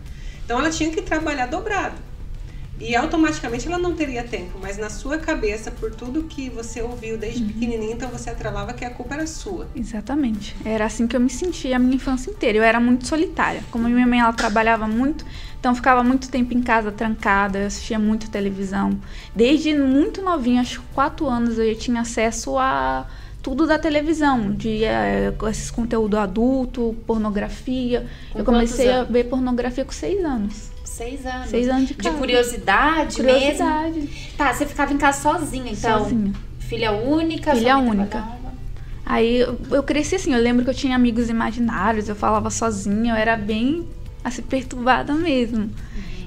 Então 0.49 0.57
ela 0.59 0.71
tinha 0.71 0.89
que 0.89 0.99
trabalhar 1.03 1.45
dobrado. 1.45 1.93
E 2.79 2.95
automaticamente 2.95 3.67
ela 3.67 3.77
não 3.77 3.93
teria 3.93 4.23
tempo, 4.23 4.57
mas 4.59 4.79
na 4.79 4.89
sua 4.89 5.19
cabeça, 5.19 5.69
por 5.69 5.93
tudo 5.93 6.23
que 6.23 6.49
você 6.49 6.81
ouviu 6.81 7.19
desde 7.19 7.43
pequenininha, 7.43 7.93
então 7.93 8.09
você 8.09 8.31
atrelava 8.31 8.73
que 8.73 8.83
a 8.83 8.89
culpa 8.89 9.13
era 9.13 9.27
sua. 9.27 9.67
Exatamente. 9.75 10.55
Era 10.65 10.85
assim 10.85 11.05
que 11.05 11.15
eu 11.15 11.19
me 11.19 11.29
sentia 11.29 11.75
a 11.75 11.79
minha 11.79 11.97
infância 11.97 12.31
inteira. 12.31 12.57
Eu 12.57 12.63
era 12.63 12.79
muito 12.79 13.05
solitária. 13.05 13.63
Como 13.69 13.87
minha 13.87 14.07
mãe 14.07 14.21
ela 14.21 14.33
trabalhava 14.33 14.87
muito, 14.87 15.23
então 15.59 15.75
ficava 15.75 16.03
muito 16.03 16.31
tempo 16.31 16.51
em 16.51 16.63
casa 16.63 16.91
trancada, 16.91 17.59
eu 17.59 17.67
assistia 17.67 17.99
muito 17.99 18.31
televisão. 18.31 18.99
Desde 19.35 19.75
muito 19.75 20.23
novinha, 20.23 20.61
acho 20.61 20.81
que 20.81 20.87
4 20.95 21.27
anos, 21.27 21.59
eu 21.59 21.71
já 21.75 21.79
tinha 21.79 22.01
acesso 22.01 22.57
a 22.57 23.05
tudo 23.49 23.65
da 23.65 23.79
televisão, 23.79 24.51
de 24.51 24.83
eh, 24.83 25.33
esses 25.49 25.71
conteúdo 25.71 26.17
adulto, 26.17 26.95
pornografia. 27.07 28.05
Com 28.31 28.39
eu 28.39 28.45
comecei 28.45 28.91
a 28.91 29.03
ver 29.03 29.23
pornografia 29.25 29.83
com 29.83 29.91
6 29.91 30.23
anos. 30.23 30.69
Seis 30.83 31.25
anos. 31.25 31.49
Seis 31.49 31.67
anos 31.67 31.87
de 31.87 31.95
De 31.95 32.11
curiosidade, 32.11 33.15
Curiosidade. 33.15 33.99
mesmo. 33.99 34.09
Tá, 34.37 34.53
você 34.53 34.65
ficava 34.65 34.93
em 34.93 34.97
casa 34.97 35.21
sozinha, 35.21 35.71
então. 35.71 35.99
Sozinha. 35.99 36.33
Filha 36.59 36.91
única, 36.91 37.55
Filha 37.55 37.77
única. 37.77 38.05
trabalhava. 38.05 38.53
Aí 39.05 39.37
eu, 39.39 39.57
eu 39.71 39.81
cresci 39.81 40.15
assim, 40.15 40.33
eu 40.33 40.41
lembro 40.41 40.63
que 40.63 40.69
eu 40.69 40.73
tinha 40.73 40.95
amigos 40.95 41.29
imaginários, 41.29 42.07
eu 42.07 42.15
falava 42.15 42.51
sozinha, 42.51 43.13
eu 43.13 43.17
era 43.17 43.35
bem 43.35 43.87
assim, 44.23 44.43
perturbada 44.43 45.13
mesmo. 45.15 45.71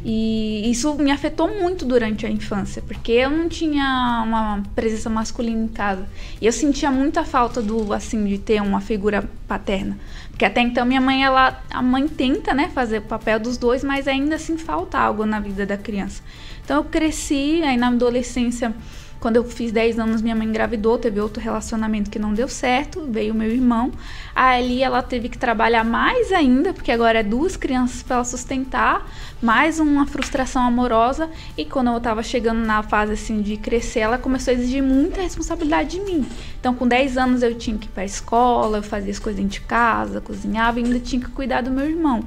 E 0.05 0.69
isso 0.69 0.95
me 0.95 1.13
afetou 1.13 1.49
muito 1.49 1.85
durante 1.85 2.27
a 2.27 2.31
infância, 2.31 2.83
porque 2.83 3.13
eu 3.13 3.31
não 3.31 3.49
tinha 3.49 4.23
uma 4.27 4.63
presença 4.75 5.09
masculina 5.09 5.65
em 5.65 5.69
casa. 5.69 6.09
E 6.41 6.47
eu 6.47 6.53
sentia 6.53 6.91
muita 6.91 7.25
falta 7.25 7.63
do 7.63 7.93
assim 7.93 8.25
de 8.25 8.39
ter 8.39 8.61
uma 8.61 8.81
figura 8.81 9.29
paterna. 9.47 9.97
Porque 10.31 10.45
até 10.45 10.61
então 10.61 10.85
minha 10.85 11.01
mãe, 11.01 11.23
ela 11.23 11.63
a 11.71 11.83
mãe 11.83 12.09
tenta, 12.09 12.53
né, 12.53 12.69
fazer 12.75 12.99
o 12.99 13.03
papel 13.03 13.39
dos 13.39 13.57
dois, 13.57 13.85
mas 13.85 14.09
ainda 14.09 14.35
assim 14.35 14.57
falta 14.57 14.99
algo 14.99 15.25
na 15.25 15.39
vida 15.39 15.65
da 15.65 15.77
criança. 15.77 16.23
Então 16.65 16.79
eu 16.79 16.85
cresci, 16.85 17.63
aí 17.63 17.77
na 17.77 17.89
adolescência 17.89 18.75
quando 19.23 19.37
eu 19.37 19.45
fiz 19.45 19.71
10 19.71 20.01
anos, 20.01 20.21
minha 20.21 20.35
mãe 20.35 20.49
engravidou, 20.49 20.99
teve 20.99 21.21
outro 21.21 21.41
relacionamento 21.41 22.11
que 22.11 22.19
não 22.19 22.35
deu 22.35 22.49
certo, 22.49 23.07
veio 23.09 23.33
meu 23.33 23.49
irmão. 23.49 23.93
Ali 24.35 24.83
ela 24.83 25.01
teve 25.01 25.29
que 25.29 25.39
trabalhar 25.39 25.85
mais 25.85 26.33
ainda, 26.33 26.73
porque 26.73 26.91
agora 26.91 27.21
é 27.21 27.23
duas 27.23 27.57
crianças 27.57 28.03
para 28.03 28.17
ela 28.17 28.25
sustentar, 28.25 29.09
mais 29.41 29.79
uma 29.79 30.09
frustração 30.09 30.63
amorosa. 30.63 31.31
E 31.57 31.65
quando 31.65 31.93
eu 31.93 32.01
tava 32.01 32.21
chegando 32.25 32.67
na 32.67 32.83
fase 32.83 33.13
assim 33.13 33.41
de 33.43 33.57
crescer, 33.57 34.01
ela 34.01 34.19
começou 34.19 34.51
a 34.51 34.55
exigir 34.55 34.83
muita 34.83 35.23
responsabilidade 35.23 35.91
de 35.91 36.01
mim. 36.01 36.27
Então, 36.59 36.75
com 36.75 36.89
10 36.89 37.17
anos 37.17 37.45
eu 37.45 37.55
tinha 37.55 37.79
que 37.79 37.87
ir 37.87 37.91
pra 37.91 38.05
escola, 38.05 38.79
eu 38.79 38.83
fazia 38.83 39.13
as 39.13 39.21
coisas 39.21 39.49
de 39.49 39.61
casa, 39.61 40.21
cozinhava 40.21 40.81
e 40.81 40.85
ainda 40.85 40.99
tinha 40.99 41.23
que 41.23 41.31
cuidar 41.31 41.61
do 41.61 41.71
meu 41.71 41.89
irmão. 41.89 42.25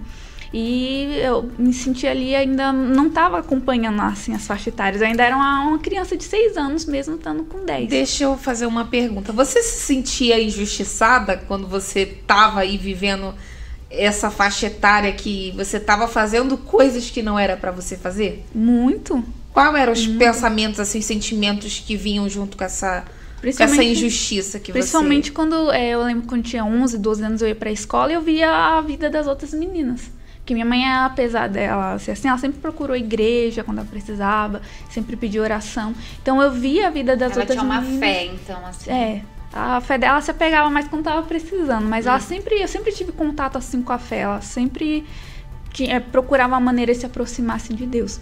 E 0.58 1.20
eu 1.22 1.52
me 1.60 1.74
senti 1.74 2.08
ali, 2.08 2.34
ainda 2.34 2.72
não 2.72 3.08
estava 3.08 3.40
acompanhando 3.40 4.02
assim 4.02 4.34
as 4.34 4.48
faixas 4.48 4.68
etárias. 4.68 5.02
Eu 5.02 5.08
ainda 5.10 5.22
era 5.22 5.36
uma, 5.36 5.68
uma 5.68 5.80
criança 5.80 6.16
de 6.16 6.24
6 6.24 6.56
anos, 6.56 6.86
mesmo 6.86 7.16
estando 7.16 7.44
com 7.44 7.66
10. 7.66 7.90
Deixa 7.90 8.24
eu 8.24 8.38
fazer 8.38 8.66
uma 8.66 8.86
pergunta. 8.86 9.34
Você 9.34 9.62
se 9.62 9.84
sentia 9.84 10.42
injustiçada 10.42 11.36
quando 11.36 11.68
você 11.68 12.06
tava 12.06 12.62
aí 12.62 12.78
vivendo 12.78 13.36
essa 13.90 14.32
faixa 14.32 14.68
etária 14.68 15.12
que 15.12 15.52
você 15.58 15.78
tava 15.78 16.08
fazendo 16.08 16.58
coisas 16.58 17.10
que 17.10 17.22
não 17.22 17.38
era 17.38 17.58
pra 17.58 17.72
você 17.72 17.98
fazer? 17.98 18.46
Muito. 18.56 19.22
Quais 19.52 19.76
eram 19.76 19.92
os 19.92 20.08
pensamentos, 20.08 20.80
assim, 20.80 21.02
sentimentos 21.02 21.84
que 21.86 21.98
vinham 21.98 22.30
junto 22.30 22.56
com 22.56 22.64
essa, 22.64 23.04
essa 23.44 23.84
injustiça 23.84 24.58
que 24.58 24.72
principalmente 24.72 25.34
quando 25.34 25.70
é, 25.70 25.90
eu 25.90 26.02
lembro 26.02 26.26
quando 26.28 26.46
eu 26.46 26.50
tinha 26.50 26.64
11, 26.64 26.98
12 26.98 27.24
anos 27.24 27.42
eu 27.42 27.50
ia 27.50 27.56
pra 27.56 27.72
escola 27.72 28.14
e 28.14 28.16
eu 28.16 28.22
via 28.22 28.50
a 28.50 28.80
vida 28.80 29.10
das 29.10 29.28
outras 29.28 29.54
meninas. 29.54 30.15
Que 30.46 30.54
minha 30.54 30.66
mãe, 30.66 30.86
apesar 30.88 31.50
dela 31.50 31.98
ser 31.98 32.12
assim, 32.12 32.28
ela 32.28 32.38
sempre 32.38 32.60
procurou 32.60 32.96
igreja 32.96 33.64
quando 33.64 33.80
ela 33.80 33.88
precisava, 33.88 34.62
sempre 34.90 35.16
pediu 35.16 35.42
oração. 35.42 35.94
Então 36.22 36.42
eu 36.42 36.52
via 36.52 36.88
a 36.88 36.90
vida 36.92 37.18
das 37.18 37.32
Ela 37.32 37.42
outras 37.42 37.58
tinha 37.58 37.70
uma 37.70 37.82
meninas. 37.82 38.00
fé, 38.00 38.26
então, 38.26 38.66
assim. 38.66 38.92
É. 38.92 39.22
A 39.52 39.80
fé 39.82 39.98
dela 39.98 40.22
se 40.22 40.30
apegava 40.30 40.70
mais 40.70 40.88
quando 40.88 41.04
tava 41.04 41.24
precisando, 41.24 41.88
mas 41.88 42.06
ela 42.06 42.20
sempre, 42.20 42.62
eu 42.62 42.68
sempre 42.68 42.92
tive 42.92 43.12
contato 43.12 43.58
assim 43.58 43.82
com 43.82 43.94
a 43.94 43.98
fé, 43.98 44.20
ela 44.20 44.42
sempre 44.42 45.06
tinha, 45.76 46.00
procurava 46.00 46.54
uma 46.54 46.60
maneira 46.62 46.94
de 46.94 47.00
se 47.00 47.06
aproximar 47.06 47.58
assim, 47.58 47.76
de 47.76 47.86
Deus. 47.86 48.20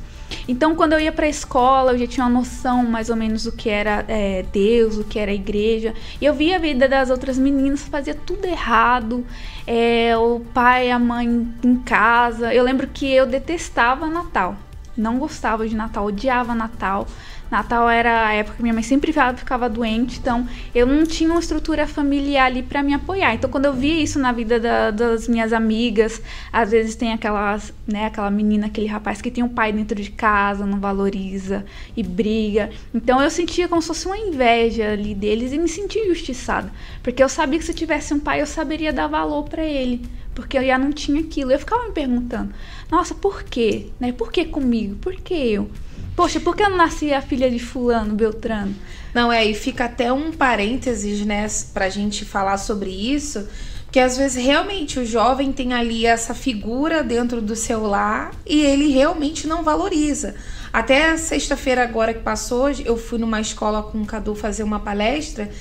Então, 0.48 0.76
quando 0.76 0.94
eu 0.94 1.00
ia 1.00 1.12
para 1.12 1.28
a 1.28 1.30
escola, 1.30 1.92
eu 1.92 2.00
já 2.00 2.08
tinha 2.08 2.26
uma 2.26 2.40
noção 2.40 2.84
mais 2.84 3.12
ou 3.12 3.16
menos 3.16 3.44
do 3.44 3.52
que 3.52 3.70
era 3.70 4.04
é, 4.08 4.44
Deus, 4.52 4.98
o 4.98 5.04
que 5.04 5.20
era 5.20 5.32
igreja. 5.32 5.94
E 6.20 6.26
eu 6.26 6.34
via 6.34 6.56
a 6.56 6.60
vida 6.60 6.90
das 6.90 7.12
outras 7.12 7.38
meninas, 7.38 7.84
fazia 7.84 8.16
tudo 8.16 8.46
errado. 8.46 9.24
É, 9.68 10.18
o 10.18 10.40
pai, 10.54 10.90
a 10.90 10.98
mãe 10.98 11.48
em 11.64 11.76
casa. 11.78 12.52
Eu 12.52 12.64
lembro 12.64 12.88
que 12.88 13.10
eu 13.12 13.28
detestava 13.28 14.08
Natal. 14.08 14.56
Não 14.98 15.20
gostava 15.20 15.68
de 15.68 15.76
Natal, 15.76 16.06
odiava 16.06 16.56
Natal. 16.56 17.08
Natal 17.54 17.88
era 17.88 18.26
a 18.30 18.34
época 18.34 18.58
que 18.58 18.64
minha 18.64 18.74
mãe 18.74 18.82
sempre 18.82 19.14
ficava 19.38 19.70
doente, 19.70 20.18
então 20.18 20.48
eu 20.74 20.88
não 20.88 21.06
tinha 21.06 21.30
uma 21.30 21.40
estrutura 21.40 21.86
familiar 21.86 22.48
ali 22.48 22.64
para 22.64 22.82
me 22.82 22.96
apoiar. 22.96 23.36
Então 23.36 23.48
quando 23.48 23.66
eu 23.66 23.74
via 23.74 24.02
isso 24.02 24.18
na 24.18 24.32
vida 24.32 24.60
da, 24.60 24.90
das 24.90 25.28
minhas 25.28 25.54
amigas, 25.54 26.20
às 26.52 26.72
vezes 26.72 26.96
tem 26.96 27.14
aquelas, 27.14 27.72
né, 27.88 28.08
aquela 28.08 28.32
menina, 28.32 28.66
aquele 28.66 28.88
rapaz 28.88 29.22
que 29.22 29.30
tem 29.30 29.44
um 29.44 29.50
pai 29.50 29.72
dentro 29.72 30.02
de 30.02 30.10
casa, 30.10 30.66
não 30.66 30.80
valoriza 30.80 31.64
e 31.96 32.02
briga. 32.02 32.72
Então 32.92 33.22
eu 33.22 33.30
sentia 33.30 33.68
como 33.68 33.84
se 33.84 33.88
fosse 33.88 34.08
uma 34.08 34.18
inveja 34.18 34.92
ali 34.92 35.14
deles 35.14 35.54
e 35.54 35.60
me 35.60 35.70
sentia 35.70 36.04
injustiçada, 36.04 36.72
porque 37.04 37.22
eu 37.22 37.30
sabia 37.30 37.60
que 37.60 37.66
se 37.66 37.72
eu 37.72 37.76
tivesse 37.76 38.16
um 38.16 38.20
pai 38.20 38.42
eu 38.42 38.48
saberia 38.48 38.92
dar 38.92 39.06
valor 39.06 39.44
para 39.44 39.64
ele 39.64 40.02
porque 40.34 40.58
eu 40.58 40.66
já 40.66 40.80
não 40.80 40.92
tinha 40.92 41.22
aquilo. 41.22 41.52
Eu 41.52 41.60
ficava 41.60 41.86
me 41.86 41.92
perguntando, 41.92 42.52
nossa, 42.90 43.14
por 43.14 43.44
quê? 43.44 43.90
Né? 44.00 44.12
Por 44.12 44.32
que 44.32 44.46
comigo? 44.46 44.96
Por 44.96 45.14
que 45.14 45.36
eu? 45.36 45.70
Poxa, 46.16 46.40
por 46.40 46.56
que 46.56 46.62
eu 46.62 46.70
não 46.70 46.78
nasci 46.78 47.12
a 47.12 47.22
filha 47.22 47.50
de 47.50 47.58
fulano, 47.58 48.14
Beltrano? 48.14 48.76
Não, 49.14 49.32
é, 49.32 49.44
e 49.46 49.54
fica 49.56 49.86
até 49.86 50.14
um 50.14 50.32
parênteses, 50.32 51.26
né, 51.26 51.48
pra 51.74 51.90
gente 51.90 52.24
falar 52.24 52.58
sobre 52.58 52.90
isso, 52.90 53.48
que 53.92 54.00
às 54.00 54.18
vezes 54.18 54.44
realmente 54.44 55.00
o 55.00 55.06
jovem 55.06 55.52
tem 55.52 55.74
ali 55.74 56.06
essa 56.06 56.34
figura 56.34 57.04
dentro 57.04 57.42
do 57.42 57.56
seu 57.56 57.86
lar 57.86 58.32
e 58.46 58.62
ele 58.62 58.90
realmente 58.90 59.48
não 59.48 59.64
valoriza. 59.64 60.36
Até 60.74 61.16
sexta-feira 61.18 61.84
agora 61.84 62.16
que 62.16 62.22
passou, 62.22 62.68
eu 62.84 62.98
fui 62.98 63.20
numa 63.20 63.40
escola 63.40 63.84
com 63.84 64.02
o 64.02 64.06
Cadu 64.08 64.34
fazer 64.34 64.64
uma 64.64 64.80
palestra 64.80 65.52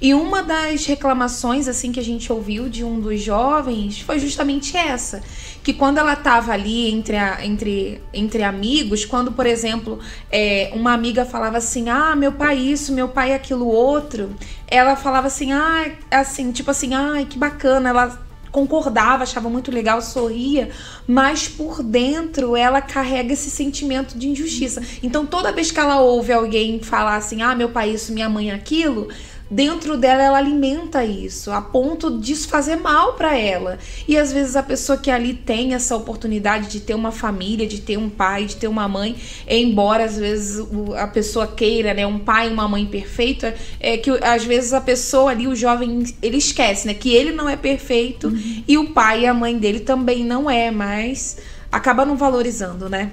e 0.00 0.14
uma 0.14 0.44
das 0.44 0.86
reclamações 0.86 1.66
assim 1.66 1.90
que 1.90 1.98
a 1.98 2.04
gente 2.04 2.32
ouviu 2.32 2.68
de 2.68 2.84
um 2.84 3.00
dos 3.00 3.20
jovens 3.20 4.00
foi 4.00 4.20
justamente 4.20 4.76
essa, 4.76 5.24
que 5.64 5.74
quando 5.74 5.98
ela 5.98 6.12
estava 6.12 6.52
ali 6.52 6.88
entre, 6.88 7.16
a, 7.16 7.44
entre, 7.44 8.00
entre 8.14 8.44
amigos, 8.44 9.04
quando, 9.04 9.32
por 9.32 9.44
exemplo, 9.44 9.98
é, 10.30 10.70
uma 10.72 10.92
amiga 10.92 11.24
falava 11.24 11.58
assim, 11.58 11.88
ah, 11.88 12.14
meu 12.14 12.30
pai 12.30 12.56
isso, 12.56 12.92
meu 12.92 13.08
pai 13.08 13.34
aquilo 13.34 13.66
outro, 13.66 14.32
ela 14.68 14.94
falava 14.94 15.26
assim, 15.26 15.50
ah, 15.50 15.90
assim, 16.12 16.52
tipo 16.52 16.70
assim, 16.70 16.94
ai, 16.94 17.24
que 17.24 17.36
bacana, 17.36 17.88
ela 17.88 18.29
concordava, 18.50 19.22
achava 19.22 19.48
muito 19.48 19.70
legal, 19.70 20.00
sorria, 20.02 20.70
mas 21.06 21.48
por 21.48 21.82
dentro 21.82 22.56
ela 22.56 22.80
carrega 22.80 23.32
esse 23.32 23.50
sentimento 23.50 24.18
de 24.18 24.28
injustiça. 24.28 24.82
Então 25.02 25.24
toda 25.26 25.52
vez 25.52 25.70
que 25.70 25.78
ela 25.80 26.00
ouve 26.00 26.32
alguém 26.32 26.80
falar 26.80 27.16
assim: 27.16 27.42
"Ah, 27.42 27.54
meu 27.54 27.68
pai 27.68 27.90
isso, 27.90 28.12
minha 28.12 28.28
mãe 28.28 28.50
aquilo", 28.50 29.08
dentro 29.50 29.96
dela 29.96 30.22
ela 30.22 30.38
alimenta 30.38 31.04
isso, 31.04 31.50
a 31.50 31.60
ponto 31.60 32.18
disso 32.18 32.48
fazer 32.48 32.76
mal 32.76 33.14
para 33.14 33.36
ela. 33.36 33.78
E 34.06 34.16
às 34.16 34.32
vezes 34.32 34.54
a 34.54 34.62
pessoa 34.62 34.96
que 34.96 35.10
ali 35.10 35.34
tem 35.34 35.74
essa 35.74 35.96
oportunidade 35.96 36.68
de 36.68 36.80
ter 36.80 36.94
uma 36.94 37.10
família, 37.10 37.66
de 37.66 37.80
ter 37.80 37.96
um 37.96 38.08
pai, 38.08 38.44
de 38.44 38.56
ter 38.56 38.68
uma 38.68 38.86
mãe, 38.86 39.16
embora 39.48 40.04
às 40.04 40.16
vezes 40.16 40.64
a 40.96 41.06
pessoa 41.08 41.46
queira, 41.48 41.92
né, 41.92 42.06
um 42.06 42.18
pai 42.18 42.48
e 42.48 42.52
uma 42.52 42.68
mãe 42.68 42.86
perfeita, 42.86 43.54
é 43.80 43.96
que 43.96 44.10
às 44.22 44.44
vezes 44.44 44.72
a 44.72 44.80
pessoa 44.80 45.32
ali, 45.32 45.48
o 45.48 45.56
jovem, 45.56 46.04
ele 46.22 46.36
esquece, 46.36 46.86
né, 46.86 46.94
que 46.94 47.12
ele 47.12 47.32
não 47.32 47.48
é 47.48 47.56
perfeito 47.56 48.28
uhum. 48.28 48.64
e 48.68 48.78
o 48.78 48.90
pai 48.90 49.22
e 49.22 49.26
a 49.26 49.34
mãe 49.34 49.58
dele 49.58 49.80
também 49.80 50.24
não 50.24 50.48
é, 50.48 50.70
mas 50.70 51.38
acaba 51.72 52.04
não 52.04 52.16
valorizando, 52.16 52.88
né? 52.88 53.10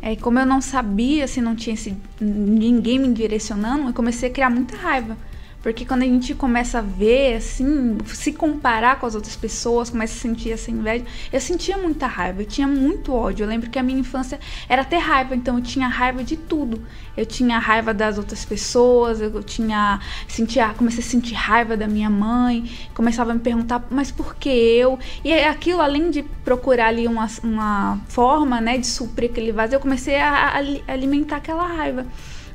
É, 0.00 0.14
como 0.16 0.38
eu 0.38 0.46
não 0.46 0.60
sabia, 0.60 1.26
se 1.26 1.34
assim, 1.34 1.40
não 1.40 1.56
tinha 1.56 1.74
esse, 1.74 1.94
ninguém 2.20 2.98
me 2.98 3.12
direcionando, 3.12 3.88
eu 3.88 3.92
comecei 3.92 4.28
a 4.28 4.32
criar 4.32 4.48
muita 4.48 4.76
raiva. 4.76 5.16
Porque 5.62 5.84
quando 5.84 6.02
a 6.02 6.06
gente 6.06 6.34
começa 6.34 6.78
a 6.78 6.82
ver, 6.82 7.36
assim, 7.36 7.98
se 8.06 8.32
comparar 8.32 9.00
com 9.00 9.06
as 9.06 9.14
outras 9.16 9.34
pessoas, 9.34 9.90
começa 9.90 10.14
a 10.14 10.16
sentir 10.16 10.52
essa 10.52 10.70
inveja, 10.70 11.04
eu 11.32 11.40
sentia 11.40 11.76
muita 11.76 12.06
raiva, 12.06 12.42
eu 12.42 12.46
tinha 12.46 12.66
muito 12.66 13.12
ódio. 13.12 13.42
Eu 13.42 13.48
lembro 13.48 13.68
que 13.68 13.78
a 13.78 13.82
minha 13.82 13.98
infância 13.98 14.38
era 14.68 14.84
ter 14.84 14.98
raiva, 14.98 15.34
então 15.34 15.56
eu 15.56 15.62
tinha 15.62 15.88
raiva 15.88 16.22
de 16.22 16.36
tudo. 16.36 16.80
Eu 17.16 17.26
tinha 17.26 17.58
raiva 17.58 17.92
das 17.92 18.18
outras 18.18 18.44
pessoas, 18.44 19.20
eu 19.20 19.42
tinha 19.42 20.00
sentia, 20.28 20.68
comecei 20.74 21.00
a 21.00 21.06
sentir 21.06 21.34
raiva 21.34 21.76
da 21.76 21.88
minha 21.88 22.08
mãe, 22.08 22.70
começava 22.94 23.32
a 23.32 23.34
me 23.34 23.40
perguntar, 23.40 23.84
mas 23.90 24.12
por 24.12 24.36
que 24.36 24.48
eu? 24.48 24.96
E 25.24 25.32
aquilo, 25.32 25.80
além 25.80 26.10
de 26.10 26.22
procurar 26.22 26.86
ali 26.86 27.08
uma, 27.08 27.26
uma 27.42 28.00
forma, 28.08 28.60
né, 28.60 28.78
de 28.78 28.86
suprir 28.86 29.30
aquele 29.30 29.50
vazio, 29.50 29.76
eu 29.76 29.80
comecei 29.80 30.16
a, 30.16 30.56
a 30.56 30.92
alimentar 30.92 31.36
aquela 31.36 31.66
raiva. 31.66 32.06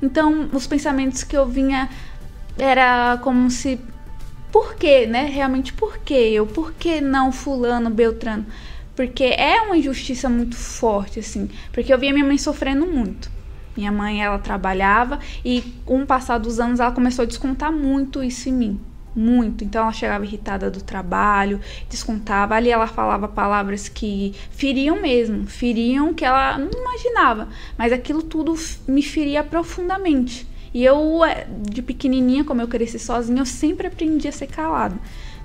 Então, 0.01 0.49
os 0.51 0.67
pensamentos 0.67 1.23
que 1.23 1.35
eu 1.35 1.45
vinha 1.45 1.89
era 2.57 3.17
como 3.21 3.49
se 3.49 3.79
por 4.51 4.75
que, 4.75 5.07
né? 5.07 5.25
Realmente 5.25 5.73
por 5.73 5.97
que 5.97 6.13
eu? 6.13 6.45
Por 6.45 6.73
que 6.73 7.01
não 7.01 7.31
fulano, 7.31 7.89
Beltrano? 7.89 8.45
Porque 8.95 9.23
é 9.23 9.61
uma 9.61 9.75
injustiça 9.75 10.29
muito 10.29 10.55
forte, 10.55 11.19
assim. 11.19 11.49
Porque 11.71 11.91
eu 11.91 11.97
via 11.97 12.13
minha 12.13 12.25
mãe 12.25 12.37
sofrendo 12.37 12.85
muito. 12.85 13.31
Minha 13.75 13.91
mãe, 13.91 14.23
ela 14.23 14.37
trabalhava 14.37 15.19
e 15.43 15.61
com 15.83 16.03
o 16.03 16.05
passar 16.05 16.37
dos 16.37 16.59
anos 16.59 16.79
ela 16.79 16.91
começou 16.91 17.23
a 17.23 17.25
descontar 17.25 17.71
muito 17.71 18.23
isso 18.23 18.47
em 18.47 18.53
mim. 18.53 18.79
Muito. 19.15 19.63
Então 19.63 19.81
ela 19.81 19.91
chegava 19.91 20.23
irritada 20.23 20.69
do 20.69 20.83
trabalho, 20.83 21.59
descontava. 21.89 22.53
Ali 22.53 22.69
ela 22.69 22.85
falava 22.85 23.27
palavras 23.27 23.89
que 23.89 24.35
feriam 24.51 25.01
mesmo, 25.01 25.47
feriam 25.47 26.13
que 26.13 26.23
ela 26.23 26.59
não 26.59 26.69
imaginava. 26.69 27.49
Mas 27.75 27.91
aquilo 27.91 28.21
tudo 28.21 28.53
me 28.87 29.01
feria 29.01 29.43
profundamente. 29.43 30.47
E 30.73 30.83
eu, 30.83 31.23
é, 31.23 31.45
de 31.69 31.81
pequenininha, 31.81 32.43
como 32.43 32.61
eu 32.61 32.67
cresci 32.67 32.97
sozinha, 32.97 33.41
eu 33.41 33.45
sempre 33.45 33.87
aprendi 33.87 34.27
a 34.27 34.31
ser 34.31 34.47
calada. 34.47 34.95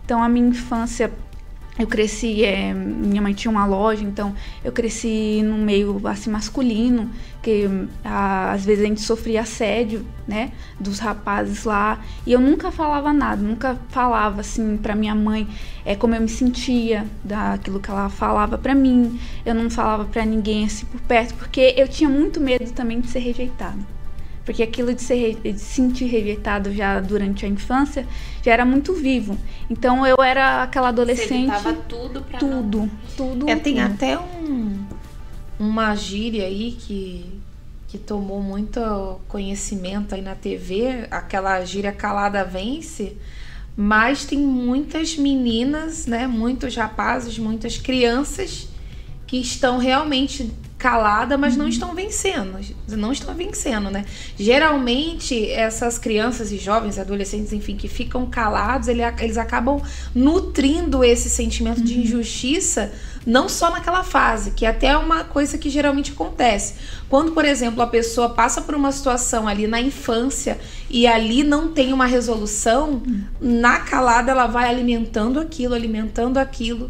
Então, 0.05 0.23
a 0.23 0.29
minha 0.29 0.49
infância, 0.49 1.13
eu 1.79 1.87
cresci, 1.87 2.43
é, 2.45 2.73
minha 2.73 3.21
mãe 3.21 3.35
tinha 3.35 3.51
uma 3.51 3.67
loja, 3.67 4.03
então 4.03 4.35
eu 4.65 4.73
cresci 4.73 5.43
no 5.45 5.59
meio 5.59 6.01
assim 6.09 6.31
masculino, 6.31 7.11
que 7.43 7.69
a, 8.03 8.53
às 8.53 8.65
vezes 8.65 8.85
a 8.85 8.89
gente 8.89 9.03
sofria 9.03 9.43
assédio, 9.43 10.05
né, 10.27 10.51
dos 10.81 10.99
rapazes 10.99 11.65
lá, 11.65 12.03
e 12.27 12.33
eu 12.33 12.41
nunca 12.41 12.73
falava 12.73 13.13
nada, 13.13 13.41
nunca 13.41 13.79
falava 13.91 14.41
assim 14.41 14.77
para 14.79 14.97
minha 14.97 15.15
mãe 15.15 15.47
é 15.85 15.95
como 15.95 16.15
eu 16.15 16.21
me 16.21 16.29
sentia, 16.29 17.07
daquilo 17.23 17.81
que 17.81 17.91
ela 17.91 18.09
falava 18.09 18.59
para 18.59 18.75
mim. 18.75 19.19
Eu 19.45 19.55
não 19.55 19.71
falava 19.71 20.05
para 20.05 20.25
ninguém 20.25 20.65
assim 20.65 20.85
por 20.87 21.01
perto, 21.03 21.35
porque 21.35 21.75
eu 21.77 21.87
tinha 21.87 22.11
muito 22.11 22.41
medo 22.41 22.71
também 22.73 23.01
de 23.01 23.09
ser 23.09 23.21
rejeitada 23.21 23.98
porque 24.49 24.63
aquilo 24.63 24.95
de, 24.95 25.03
ser, 25.03 25.35
de 25.35 25.59
sentir 25.59 26.07
rejeitado 26.07 26.73
já 26.73 27.01
durante 27.01 27.45
a 27.45 27.49
infância 27.51 28.07
já 28.43 28.51
era 28.51 28.65
muito 28.65 28.95
vivo. 28.95 29.37
Então 29.69 30.07
eu 30.07 30.23
era 30.23 30.63
aquela 30.63 30.89
adolescente. 30.89 31.51
Você 31.51 31.75
tudo 31.87 32.23
pra 32.23 32.39
Tudo, 32.39 32.79
não... 32.79 32.91
tudo. 33.15 33.51
É, 33.51 33.57
tem 33.57 33.75
tudo. 33.75 33.85
até 33.85 34.19
um, 34.19 34.87
uma 35.61 35.95
gíria 35.95 36.47
aí 36.47 36.75
que, 36.81 37.27
que 37.89 37.99
tomou 37.99 38.41
muito 38.41 38.81
conhecimento 39.29 40.15
aí 40.15 40.23
na 40.23 40.35
TV, 40.35 41.07
aquela 41.11 41.63
gíria 41.63 41.93
calada 41.93 42.43
vence. 42.43 43.19
Mas 43.77 44.25
tem 44.25 44.39
muitas 44.39 45.19
meninas, 45.19 46.07
né, 46.07 46.27
muitos 46.27 46.75
rapazes, 46.75 47.39
muitas 47.39 47.77
crianças 47.77 48.67
que 49.27 49.37
estão 49.37 49.77
realmente 49.77 50.51
calada, 50.79 51.37
mas 51.37 51.57
não 51.57 51.67
estão 51.67 51.93
vencendo, 51.93 52.57
não 52.91 53.11
estão 53.11 53.35
vencendo, 53.35 53.91
né? 53.91 54.05
Geralmente 54.39 55.51
essas 55.51 55.99
crianças 55.99 56.53
e 56.53 56.57
jovens, 56.57 57.01
adolescentes, 57.01 57.53
enfim, 57.53 57.77
que 57.77 57.89
ficam 57.89 58.25
calados, 58.27 58.87
eles 58.87 59.37
acabam 59.37 59.83
nutrindo 60.15 61.03
esse 61.03 61.29
sentimento 61.29 61.83
de 61.83 61.95
uhum. 61.95 62.03
injustiça, 62.03 62.93
não 63.27 63.49
só 63.49 63.73
naquela 63.73 64.05
fase, 64.05 64.53
que 64.53 64.65
é 64.65 64.69
até 64.69 64.87
é 64.87 64.97
uma 64.97 65.25
coisa 65.25 65.59
que 65.59 65.69
geralmente 65.69 66.13
acontece. 66.13 66.75
Quando, 67.09 67.33
por 67.33 67.45
exemplo, 67.45 67.83
a 67.83 67.87
pessoa 67.89 68.29
passa 68.29 68.63
por 68.63 68.77
uma 68.77 68.93
situação 68.93 69.49
ali 69.49 69.67
na 69.67 69.81
infância 69.81 70.61
e 70.89 71.09
ali 71.09 71.43
não 71.43 71.73
tem 71.73 71.93
uma 71.93 72.07
resolução, 72.07 73.03
uhum. 73.05 73.25
na 73.41 73.81
calada 73.81 74.31
ela 74.31 74.47
vai 74.47 74.71
alimentando 74.71 75.41
aquilo, 75.41 75.75
alimentando 75.75 76.39
aquilo 76.39 76.89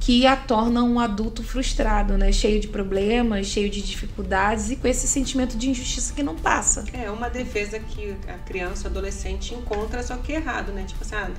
que 0.00 0.26
a 0.26 0.36
torna 0.36 0.82
um 0.82 1.00
adulto 1.00 1.42
frustrado, 1.42 2.16
né? 2.16 2.32
Cheio 2.32 2.60
de 2.60 2.68
problemas, 2.68 3.46
cheio 3.46 3.68
de 3.68 3.82
dificuldades 3.82 4.70
e 4.70 4.76
com 4.76 4.86
esse 4.86 5.08
sentimento 5.08 5.56
de 5.56 5.70
injustiça 5.70 6.14
que 6.14 6.22
não 6.22 6.36
passa. 6.36 6.84
É 6.92 7.10
uma 7.10 7.28
defesa 7.28 7.78
que 7.78 8.16
a 8.28 8.38
criança, 8.38 8.88
o 8.88 8.90
adolescente 8.90 9.54
encontra, 9.54 10.02
só 10.02 10.16
que 10.16 10.32
errado, 10.32 10.72
né? 10.72 10.84
Tipo 10.86 11.02
assim, 11.02 11.14
ah, 11.16 11.30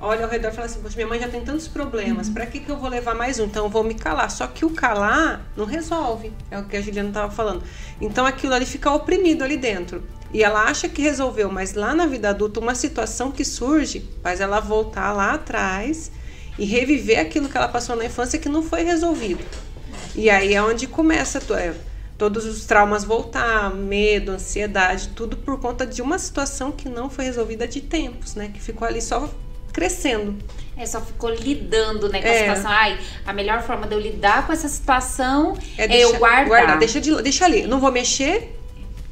olha 0.00 0.24
ao 0.24 0.30
redor 0.30 0.48
e 0.48 0.52
fala 0.52 0.66
assim, 0.66 0.80
poxa, 0.80 0.96
minha 0.96 1.06
mãe 1.06 1.20
já 1.20 1.28
tem 1.28 1.42
tantos 1.42 1.68
problemas, 1.68 2.28
uhum. 2.28 2.34
para 2.34 2.46
que, 2.46 2.60
que 2.60 2.70
eu 2.70 2.78
vou 2.78 2.88
levar 2.88 3.14
mais 3.14 3.38
um? 3.38 3.44
Então 3.44 3.64
eu 3.64 3.70
vou 3.70 3.84
me 3.84 3.94
calar. 3.94 4.30
Só 4.30 4.46
que 4.46 4.64
o 4.64 4.70
calar 4.70 5.46
não 5.56 5.66
resolve, 5.66 6.32
é 6.50 6.58
o 6.58 6.64
que 6.64 6.76
a 6.76 6.80
Juliana 6.80 7.10
estava 7.10 7.32
falando. 7.32 7.62
Então 8.00 8.24
aquilo 8.24 8.54
ali 8.54 8.66
fica 8.66 8.90
oprimido 8.90 9.44
ali 9.44 9.56
dentro. 9.56 10.02
E 10.32 10.42
ela 10.42 10.62
acha 10.62 10.88
que 10.88 11.02
resolveu, 11.02 11.50
mas 11.50 11.74
lá 11.74 11.92
na 11.92 12.06
vida 12.06 12.30
adulta, 12.30 12.60
uma 12.60 12.74
situação 12.74 13.32
que 13.32 13.44
surge 13.44 14.08
faz 14.22 14.40
ela 14.40 14.60
voltar 14.60 15.12
lá 15.12 15.34
atrás 15.34 16.10
e 16.60 16.64
reviver 16.66 17.18
aquilo 17.18 17.48
que 17.48 17.56
ela 17.56 17.66
passou 17.68 17.96
na 17.96 18.04
infância 18.04 18.38
que 18.38 18.48
não 18.48 18.62
foi 18.62 18.82
resolvido. 18.82 19.42
E 20.14 20.28
aí 20.28 20.54
é 20.54 20.62
onde 20.62 20.86
começa 20.86 21.40
é, 21.54 21.72
todos 22.18 22.44
os 22.44 22.64
traumas 22.66 23.02
voltar, 23.02 23.74
medo, 23.74 24.32
ansiedade, 24.32 25.08
tudo 25.16 25.36
por 25.36 25.58
conta 25.58 25.86
de 25.86 26.02
uma 26.02 26.18
situação 26.18 26.70
que 26.70 26.88
não 26.88 27.08
foi 27.08 27.24
resolvida 27.24 27.66
de 27.66 27.80
tempos, 27.80 28.34
né? 28.34 28.50
Que 28.52 28.60
ficou 28.60 28.86
ali 28.86 29.00
só 29.00 29.28
crescendo. 29.72 30.36
É, 30.76 30.84
só 30.84 31.00
ficou 31.00 31.30
lidando, 31.30 32.08
né, 32.08 32.20
com 32.20 32.28
a 32.28 32.30
É. 32.30 32.38
situação. 32.40 32.70
Ai, 32.70 32.98
a 33.24 33.32
melhor 33.32 33.62
forma 33.62 33.86
de 33.86 33.94
eu 33.94 34.00
lidar 34.00 34.46
com 34.46 34.52
essa 34.52 34.68
situação 34.68 35.56
é, 35.78 35.86
deixar- 35.88 36.12
eu 36.12 36.18
guardar. 36.18 36.78
Deixa, 36.78 37.00
de, 37.00 37.22
deixa 37.22 37.44
ali. 37.44 37.66
Não 37.66 37.78
vou 37.80 37.90
mexer. 37.92 38.56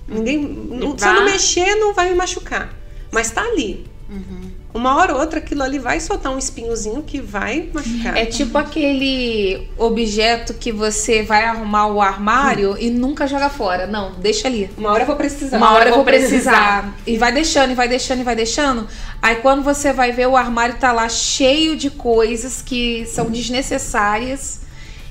Ninguém. 0.06 0.38
não- 0.38 0.96
se 0.98 1.06
eu 1.06 1.12
não 1.14 1.24
mexer, 1.24 1.74
não 1.76 1.94
vai 1.94 2.08
me 2.10 2.14
machucar. 2.16 2.74
Mas 3.10 3.30
tá 3.30 3.42
ali. 3.42 3.86
Uhum. 4.10 4.50
Uma 4.78 4.96
hora 4.96 5.12
ou 5.12 5.20
outra, 5.20 5.40
aquilo 5.40 5.62
ali 5.62 5.78
vai 5.78 5.98
soltar 5.98 6.32
um 6.32 6.38
espinhozinho 6.38 7.02
que 7.02 7.20
vai 7.20 7.68
machucar. 7.74 8.16
É 8.16 8.24
tipo 8.24 8.56
aquele 8.56 9.68
objeto 9.76 10.54
que 10.54 10.70
você 10.70 11.22
vai 11.22 11.44
arrumar 11.44 11.88
o 11.88 12.00
armário 12.00 12.76
e 12.78 12.88
nunca 12.88 13.26
joga 13.26 13.50
fora. 13.50 13.88
Não, 13.88 14.12
deixa 14.12 14.46
ali. 14.46 14.70
Uma 14.78 14.92
hora 14.92 15.02
eu 15.02 15.06
vou 15.06 15.16
precisar. 15.16 15.56
Uma 15.56 15.72
hora 15.72 15.90
eu 15.90 15.96
vou 15.96 16.04
precisar. 16.04 16.94
E 17.04 17.18
vai 17.18 17.32
deixando, 17.32 17.72
e 17.72 17.74
vai 17.74 17.88
deixando, 17.88 18.20
e 18.20 18.24
vai 18.24 18.36
deixando. 18.36 18.86
Aí 19.20 19.36
quando 19.36 19.64
você 19.64 19.92
vai 19.92 20.12
ver, 20.12 20.28
o 20.28 20.36
armário 20.36 20.76
tá 20.76 20.92
lá 20.92 21.08
cheio 21.08 21.76
de 21.76 21.90
coisas 21.90 22.62
que 22.62 23.04
são 23.06 23.26
desnecessárias. 23.26 24.67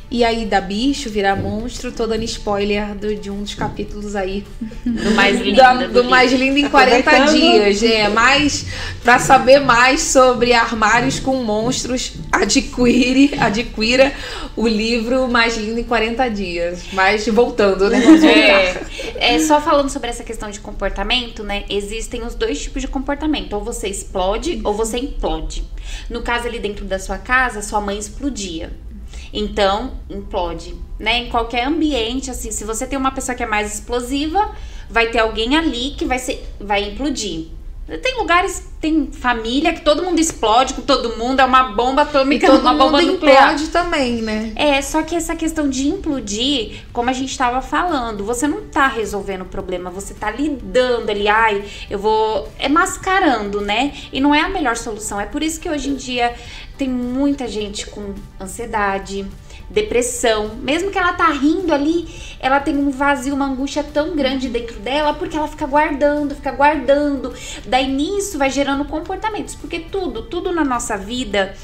E 0.09 0.23
aí 0.23 0.45
dá 0.45 0.61
bicho, 0.61 1.09
virar 1.09 1.35
monstro. 1.35 1.91
Tô 1.91 2.07
dando 2.07 2.23
spoiler 2.23 2.95
do- 2.95 3.13
de 3.15 3.29
um 3.29 3.41
dos 3.43 3.53
capítulos 3.53 4.15
aí. 4.15 4.45
Do 4.85 5.11
mais 5.11 5.41
lindo. 5.41 5.57
Da- 5.57 5.73
do 5.73 6.01
do 6.01 6.03
mais 6.05 6.31
lindo 6.31 6.57
em 6.57 6.69
40 6.69 7.09
Aproveitando. 7.09 7.37
dias. 7.37 7.83
É, 7.83 8.07
mais 8.07 8.65
pra 9.03 9.19
saber 9.19 9.59
mais 9.59 9.99
sobre 10.01 10.53
armários 10.53 11.19
com 11.19 11.35
monstros, 11.43 12.13
adquire, 12.31 13.31
adquira 13.37 14.13
o 14.55 14.65
livro 14.67 15.27
Mais 15.27 15.57
Lindo 15.57 15.79
em 15.79 15.83
40 15.83 16.29
Dias. 16.29 16.83
Mas 16.93 17.27
voltando, 17.27 17.89
né? 17.89 17.99
Vamos 17.99 18.21
voltar. 18.21 18.37
É, 18.37 18.85
é, 19.35 19.39
só 19.39 19.59
falando 19.59 19.89
sobre 19.89 20.09
essa 20.09 20.23
questão 20.23 20.49
de 20.49 20.59
comportamento, 20.61 21.43
né? 21.43 21.63
Existem 21.69 22.23
os 22.23 22.33
dois 22.33 22.61
tipos 22.61 22.81
de 22.81 22.87
comportamento. 22.87 23.51
Ou 23.53 23.61
você 23.63 23.87
explode 23.89 24.61
ou 24.63 24.73
você 24.73 24.97
implode. 24.97 25.63
No 26.09 26.21
caso 26.21 26.47
ali 26.47 26.59
dentro 26.59 26.85
da 26.85 26.97
sua 26.97 27.17
casa, 27.17 27.61
sua 27.61 27.81
mãe 27.81 27.97
explodia. 27.97 28.71
Então, 29.33 29.91
implode, 30.09 30.75
né? 30.99 31.19
Em 31.19 31.29
qualquer 31.29 31.65
ambiente, 31.65 32.31
assim, 32.31 32.51
se 32.51 32.63
você 32.63 32.85
tem 32.85 32.97
uma 32.97 33.11
pessoa 33.11 33.35
que 33.35 33.43
é 33.43 33.47
mais 33.47 33.73
explosiva, 33.73 34.51
vai 34.89 35.07
ter 35.07 35.19
alguém 35.19 35.55
ali 35.55 35.91
que 35.91 36.05
vai 36.05 36.19
ser, 36.19 36.47
vai 36.59 36.83
implodir. 36.83 37.47
Tem 38.01 38.17
lugares, 38.17 38.67
tem 38.81 39.09
família 39.13 39.71
que 39.71 39.79
todo 39.79 40.03
mundo 40.03 40.19
explode 40.19 40.73
com 40.73 40.81
todo 40.81 41.15
mundo, 41.15 41.39
é 41.39 41.45
uma 41.45 41.71
bomba 41.71 42.01
E 42.01 42.03
atômica, 42.03 42.45
todo 42.45 42.59
uma 42.59 42.73
bomba 42.73 42.99
mundo 42.99 43.13
nuclear. 43.13 43.53
implode 43.53 43.69
também, 43.69 44.21
né? 44.21 44.51
É, 44.57 44.81
só 44.81 45.03
que 45.03 45.15
essa 45.15 45.37
questão 45.37 45.69
de 45.69 45.87
implodir, 45.87 46.81
como 46.91 47.09
a 47.09 47.13
gente 47.13 47.31
estava 47.31 47.61
falando, 47.61 48.25
você 48.25 48.45
não 48.45 48.63
tá 48.63 48.87
resolvendo 48.87 49.43
o 49.43 49.45
problema, 49.45 49.89
você 49.89 50.13
tá 50.13 50.29
lidando 50.29 51.09
ali, 51.09 51.29
ai, 51.29 51.63
eu 51.89 51.97
vou. 51.97 52.49
É 52.59 52.67
mascarando, 52.67 53.61
né? 53.61 53.93
E 54.11 54.19
não 54.19 54.35
é 54.35 54.41
a 54.41 54.49
melhor 54.49 54.75
solução. 54.75 55.17
É 55.21 55.25
por 55.25 55.41
isso 55.41 55.57
que 55.57 55.69
hoje 55.69 55.89
em 55.89 55.95
dia 55.95 56.35
tem 56.77 56.89
muita 56.89 57.47
gente 57.47 57.87
com 57.87 58.13
ansiedade, 58.39 59.25
depressão. 59.69 60.55
Mesmo 60.55 60.91
que 60.91 60.97
ela 60.97 61.13
tá 61.13 61.29
rindo 61.29 61.73
ali, 61.73 62.07
ela 62.39 62.59
tem 62.59 62.77
um 62.77 62.89
vazio, 62.91 63.33
uma 63.33 63.45
angústia 63.47 63.83
tão 63.83 64.15
grande 64.15 64.47
dentro 64.47 64.79
dela, 64.79 65.13
porque 65.13 65.35
ela 65.35 65.47
fica 65.47 65.65
guardando, 65.65 66.35
fica 66.35 66.51
guardando. 66.51 67.33
Daí 67.65 67.87
nisso 67.87 68.37
vai 68.37 68.49
gerando 68.49 68.85
comportamentos. 68.85 69.55
Porque 69.55 69.79
tudo, 69.79 70.23
tudo 70.23 70.51
na 70.51 70.63
nossa 70.63 70.97
vida 70.97 71.55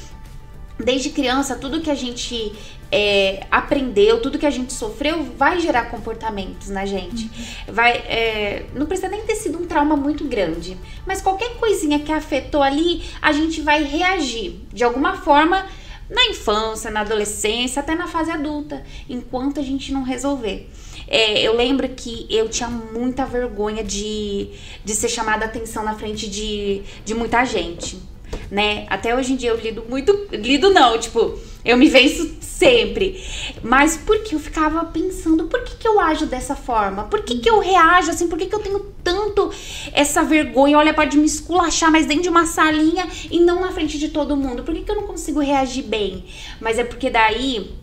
desde 0.78 1.10
criança, 1.10 1.54
tudo 1.54 1.80
que 1.80 1.90
a 1.90 1.94
gente 1.94 2.52
é, 2.96 3.44
aprendeu, 3.50 4.22
tudo 4.22 4.38
que 4.38 4.46
a 4.46 4.50
gente 4.50 4.72
sofreu, 4.72 5.24
vai 5.36 5.58
gerar 5.58 5.86
comportamentos 5.86 6.68
na 6.68 6.86
gente. 6.86 7.28
Vai, 7.66 7.90
é, 7.90 8.66
não 8.72 8.86
precisa 8.86 9.08
nem 9.08 9.22
ter 9.22 9.34
sido 9.34 9.58
um 9.58 9.66
trauma 9.66 9.96
muito 9.96 10.22
grande, 10.24 10.76
mas 11.04 11.20
qualquer 11.20 11.56
coisinha 11.56 11.98
que 11.98 12.12
afetou 12.12 12.62
ali, 12.62 13.02
a 13.20 13.32
gente 13.32 13.60
vai 13.60 13.82
reagir 13.82 14.60
de 14.72 14.84
alguma 14.84 15.16
forma 15.16 15.66
na 16.08 16.24
infância, 16.26 16.88
na 16.88 17.00
adolescência, 17.00 17.80
até 17.80 17.96
na 17.96 18.06
fase 18.06 18.30
adulta, 18.30 18.84
enquanto 19.08 19.58
a 19.58 19.62
gente 19.64 19.92
não 19.92 20.04
resolver. 20.04 20.70
É, 21.08 21.42
eu 21.42 21.56
lembro 21.56 21.88
que 21.88 22.28
eu 22.30 22.48
tinha 22.48 22.68
muita 22.68 23.26
vergonha 23.26 23.82
de, 23.82 24.50
de 24.84 24.94
ser 24.94 25.08
chamada 25.08 25.46
atenção 25.46 25.82
na 25.82 25.96
frente 25.96 26.30
de, 26.30 26.82
de 27.04 27.12
muita 27.12 27.44
gente 27.44 28.13
né? 28.54 28.86
Até 28.88 29.12
hoje 29.12 29.32
em 29.32 29.36
dia 29.36 29.50
eu 29.50 29.56
lido 29.56 29.84
muito. 29.88 30.28
Lido 30.30 30.70
não, 30.70 30.96
tipo, 30.96 31.36
eu 31.64 31.76
me 31.76 31.88
venço 31.88 32.36
sempre. 32.40 33.20
Mas 33.64 33.96
porque 33.96 34.36
eu 34.36 34.38
ficava 34.38 34.84
pensando, 34.84 35.46
por 35.48 35.64
que, 35.64 35.76
que 35.76 35.88
eu 35.88 35.98
ajo 35.98 36.24
dessa 36.26 36.54
forma? 36.54 37.02
Por 37.02 37.22
que, 37.22 37.40
que 37.40 37.50
eu 37.50 37.58
reajo 37.58 38.12
assim? 38.12 38.28
Por 38.28 38.38
que, 38.38 38.46
que 38.46 38.54
eu 38.54 38.60
tenho 38.60 38.78
tanto 39.02 39.50
essa 39.92 40.22
vergonha? 40.22 40.78
Olha, 40.78 40.94
pode 40.94 41.18
me 41.18 41.26
esculachar, 41.26 41.90
mas 41.90 42.06
dentro 42.06 42.22
de 42.22 42.28
uma 42.28 42.46
salinha 42.46 43.08
e 43.28 43.40
não 43.40 43.60
na 43.60 43.72
frente 43.72 43.98
de 43.98 44.10
todo 44.10 44.36
mundo. 44.36 44.62
Por 44.62 44.72
que, 44.72 44.82
que 44.82 44.90
eu 44.90 44.96
não 44.96 45.08
consigo 45.08 45.40
reagir 45.40 45.82
bem? 45.82 46.24
Mas 46.60 46.78
é 46.78 46.84
porque 46.84 47.10
daí 47.10 47.74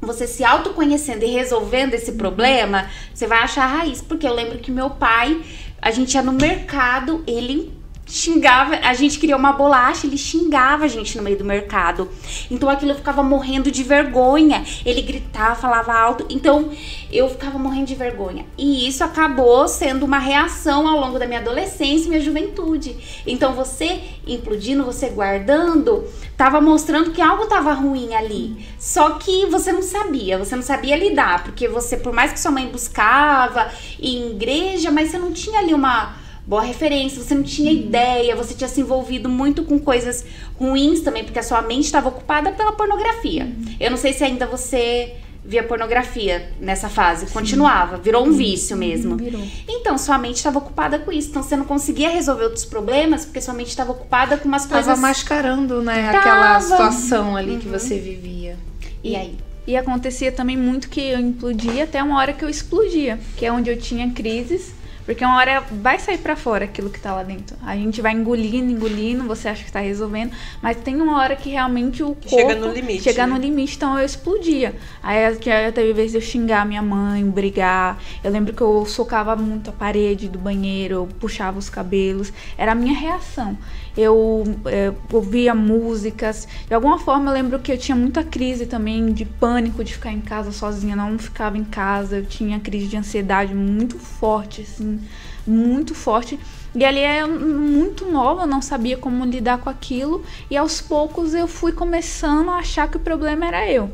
você 0.00 0.26
se 0.26 0.42
autoconhecendo 0.42 1.22
e 1.22 1.28
resolvendo 1.28 1.92
esse 1.92 2.12
problema, 2.12 2.88
você 3.12 3.26
vai 3.26 3.40
achar 3.40 3.64
a 3.64 3.78
raiz. 3.78 4.00
Porque 4.00 4.26
eu 4.26 4.32
lembro 4.32 4.58
que 4.58 4.70
meu 4.70 4.88
pai, 4.88 5.42
a 5.82 5.90
gente 5.90 6.14
ia 6.14 6.22
no 6.22 6.32
mercado, 6.32 7.22
ele 7.26 7.77
xingava, 8.08 8.76
a 8.76 8.94
gente 8.94 9.18
queria 9.18 9.36
uma 9.36 9.52
bolacha, 9.52 10.06
ele 10.06 10.16
xingava 10.16 10.86
a 10.86 10.88
gente 10.88 11.16
no 11.16 11.22
meio 11.22 11.36
do 11.36 11.44
mercado. 11.44 12.08
Então 12.50 12.68
aquilo 12.68 12.92
eu 12.92 12.96
ficava 12.96 13.22
morrendo 13.22 13.70
de 13.70 13.82
vergonha. 13.82 14.64
Ele 14.84 15.02
gritava, 15.02 15.54
falava 15.54 15.92
alto, 15.92 16.24
então 16.30 16.70
eu 17.12 17.28
ficava 17.28 17.58
morrendo 17.58 17.86
de 17.86 17.94
vergonha. 17.94 18.46
E 18.56 18.88
isso 18.88 19.04
acabou 19.04 19.68
sendo 19.68 20.04
uma 20.04 20.18
reação 20.18 20.88
ao 20.88 20.98
longo 20.98 21.18
da 21.18 21.26
minha 21.26 21.40
adolescência 21.40 22.06
e 22.06 22.08
minha 22.08 22.20
juventude. 22.20 22.96
Então 23.26 23.52
você 23.52 24.00
implodindo, 24.26 24.84
você 24.84 25.08
guardando, 25.10 26.04
tava 26.36 26.60
mostrando 26.60 27.10
que 27.10 27.20
algo 27.20 27.46
tava 27.46 27.72
ruim 27.72 28.14
ali. 28.14 28.66
Só 28.78 29.10
que 29.10 29.46
você 29.46 29.72
não 29.72 29.82
sabia, 29.82 30.38
você 30.38 30.56
não 30.56 30.62
sabia 30.62 30.96
lidar, 30.96 31.44
porque 31.44 31.68
você, 31.68 31.96
por 31.96 32.12
mais 32.12 32.32
que 32.32 32.40
sua 32.40 32.50
mãe 32.50 32.66
buscava 32.66 33.70
em 34.00 34.30
igreja, 34.30 34.90
mas 34.90 35.10
você 35.10 35.18
não 35.18 35.32
tinha 35.32 35.58
ali 35.60 35.74
uma 35.74 36.27
boa 36.48 36.62
referência, 36.62 37.22
você 37.22 37.34
não 37.34 37.42
tinha 37.42 37.70
ideia, 37.70 38.34
você 38.34 38.54
tinha 38.54 38.68
se 38.68 38.80
envolvido 38.80 39.28
muito 39.28 39.62
com 39.64 39.78
coisas 39.78 40.24
ruins 40.58 41.02
também, 41.02 41.22
porque 41.22 41.38
a 41.38 41.42
sua 41.42 41.60
mente 41.60 41.84
estava 41.84 42.08
ocupada 42.08 42.50
pela 42.52 42.72
pornografia. 42.72 43.52
Eu 43.78 43.90
não 43.90 43.98
sei 43.98 44.14
se 44.14 44.24
ainda 44.24 44.46
você 44.46 45.14
via 45.44 45.62
pornografia 45.62 46.50
nessa 46.58 46.88
fase, 46.88 47.26
continuava, 47.26 47.98
virou 47.98 48.26
um 48.26 48.32
vício 48.32 48.78
mesmo. 48.78 49.16
Virou. 49.16 49.42
Então, 49.68 49.98
sua 49.98 50.16
mente 50.16 50.36
estava 50.36 50.58
ocupada 50.58 50.98
com 50.98 51.12
isso, 51.12 51.28
então 51.28 51.42
você 51.42 51.54
não 51.54 51.66
conseguia 51.66 52.08
resolver 52.08 52.44
outros 52.44 52.64
problemas 52.64 53.26
porque 53.26 53.42
sua 53.42 53.52
mente 53.52 53.68
estava 53.68 53.92
ocupada 53.92 54.38
com 54.38 54.48
umas 54.48 54.64
Tava 54.64 54.82
coisas. 54.82 54.98
mascarando, 54.98 55.82
né? 55.82 56.10
Tava. 56.12 56.18
Aquela 56.18 56.60
situação 56.60 57.36
ali 57.36 57.58
que 57.58 57.68
você 57.68 57.98
vivia. 57.98 58.56
E 59.04 59.14
aí? 59.14 59.36
E 59.66 59.76
acontecia 59.76 60.32
também 60.32 60.56
muito 60.56 60.88
que 60.88 61.00
eu 61.00 61.20
implodia 61.20 61.84
até 61.84 62.02
uma 62.02 62.16
hora 62.18 62.32
que 62.32 62.42
eu 62.42 62.48
explodia, 62.48 63.20
que 63.36 63.44
é 63.44 63.52
onde 63.52 63.68
eu 63.68 63.78
tinha 63.78 64.10
crises, 64.10 64.72
porque 65.08 65.24
uma 65.24 65.38
hora 65.38 65.64
vai 65.70 65.98
sair 65.98 66.18
pra 66.18 66.36
fora 66.36 66.66
aquilo 66.66 66.90
que 66.90 67.00
tá 67.00 67.14
lá 67.14 67.22
dentro. 67.22 67.56
A 67.64 67.74
gente 67.74 68.02
vai 68.02 68.12
engolindo, 68.12 68.70
engolindo, 68.70 69.24
você 69.24 69.48
acha 69.48 69.64
que 69.64 69.72
tá 69.72 69.80
resolvendo, 69.80 70.32
mas 70.60 70.76
tem 70.76 71.00
uma 71.00 71.16
hora 71.16 71.34
que 71.34 71.48
realmente 71.48 72.02
o 72.02 72.08
corpo 72.08 72.28
Chega 72.28 72.54
no 72.54 72.70
limite, 72.70 73.04
chega 73.04 73.26
né? 73.26 73.32
no 73.32 73.40
limite, 73.40 73.76
então 73.76 73.98
eu 73.98 74.04
explodia. 74.04 74.76
Aí 75.02 75.24
aí 75.24 75.72
teve 75.72 75.94
vezes 75.94 76.14
eu 76.14 76.20
xingar 76.20 76.66
minha 76.66 76.82
mãe, 76.82 77.24
brigar. 77.24 77.98
Eu 78.22 78.30
lembro 78.30 78.52
que 78.52 78.60
eu 78.60 78.84
socava 78.84 79.34
muito 79.34 79.70
a 79.70 79.72
parede 79.72 80.28
do 80.28 80.38
banheiro, 80.38 80.94
eu 80.96 81.08
puxava 81.18 81.58
os 81.58 81.70
cabelos. 81.70 82.30
Era 82.58 82.72
a 82.72 82.74
minha 82.74 82.94
reação. 82.94 83.56
Eu 84.00 84.44
eh, 84.66 84.92
ouvia 85.12 85.52
músicas. 85.56 86.46
De 86.68 86.72
alguma 86.72 87.00
forma 87.00 87.30
eu 87.30 87.34
lembro 87.34 87.58
que 87.58 87.72
eu 87.72 87.76
tinha 87.76 87.96
muita 87.96 88.22
crise 88.22 88.64
também 88.64 89.12
de 89.12 89.24
pânico 89.24 89.82
de 89.82 89.92
ficar 89.92 90.12
em 90.12 90.20
casa 90.20 90.52
sozinha, 90.52 90.94
não 90.94 91.18
ficava 91.18 91.58
em 91.58 91.64
casa. 91.64 92.18
Eu 92.18 92.24
tinha 92.24 92.60
crise 92.60 92.86
de 92.86 92.96
ansiedade 92.96 93.52
muito 93.52 93.98
forte, 93.98 94.60
assim, 94.60 95.00
muito 95.44 95.96
forte. 95.96 96.38
E 96.76 96.84
ali 96.84 97.00
é 97.00 97.26
muito 97.26 98.06
nova, 98.06 98.42
eu 98.42 98.46
não 98.46 98.62
sabia 98.62 98.96
como 98.96 99.24
lidar 99.24 99.58
com 99.58 99.68
aquilo. 99.68 100.24
E 100.48 100.56
aos 100.56 100.80
poucos 100.80 101.34
eu 101.34 101.48
fui 101.48 101.72
começando 101.72 102.50
a 102.50 102.58
achar 102.58 102.86
que 102.88 102.98
o 102.98 103.00
problema 103.00 103.48
era 103.48 103.68
eu. 103.68 103.90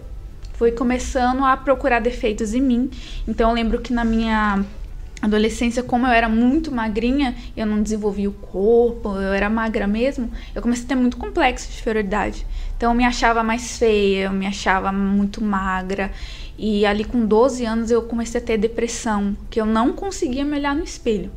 Fui 0.52 0.70
começando 0.70 1.42
a 1.46 1.56
procurar 1.56 2.00
defeitos 2.00 2.52
em 2.52 2.60
mim. 2.60 2.90
Então 3.26 3.48
eu 3.48 3.54
lembro 3.54 3.80
que 3.80 3.90
na 3.90 4.04
minha 4.04 4.62
adolescência, 5.24 5.82
como 5.82 6.06
eu 6.06 6.12
era 6.12 6.28
muito 6.28 6.70
magrinha, 6.70 7.34
eu 7.56 7.66
não 7.66 7.82
desenvolvia 7.82 8.28
o 8.28 8.32
corpo, 8.32 9.16
eu 9.16 9.32
era 9.32 9.48
magra 9.48 9.86
mesmo, 9.86 10.30
eu 10.54 10.60
comecei 10.60 10.84
a 10.84 10.88
ter 10.88 10.94
muito 10.94 11.16
complexo 11.16 11.70
de 11.70 11.78
inferioridade. 11.78 12.46
Então 12.76 12.92
eu 12.92 12.96
me 12.96 13.04
achava 13.04 13.42
mais 13.42 13.78
feia, 13.78 14.24
eu 14.24 14.32
me 14.32 14.46
achava 14.46 14.92
muito 14.92 15.42
magra. 15.42 16.10
E 16.58 16.86
ali 16.86 17.04
com 17.04 17.26
12 17.26 17.64
anos 17.64 17.90
eu 17.90 18.02
comecei 18.02 18.40
a 18.40 18.44
ter 18.44 18.58
depressão, 18.58 19.36
que 19.50 19.60
eu 19.60 19.66
não 19.66 19.92
conseguia 19.92 20.44
me 20.44 20.56
olhar 20.56 20.74
no 20.74 20.84
espelho. 20.84 21.30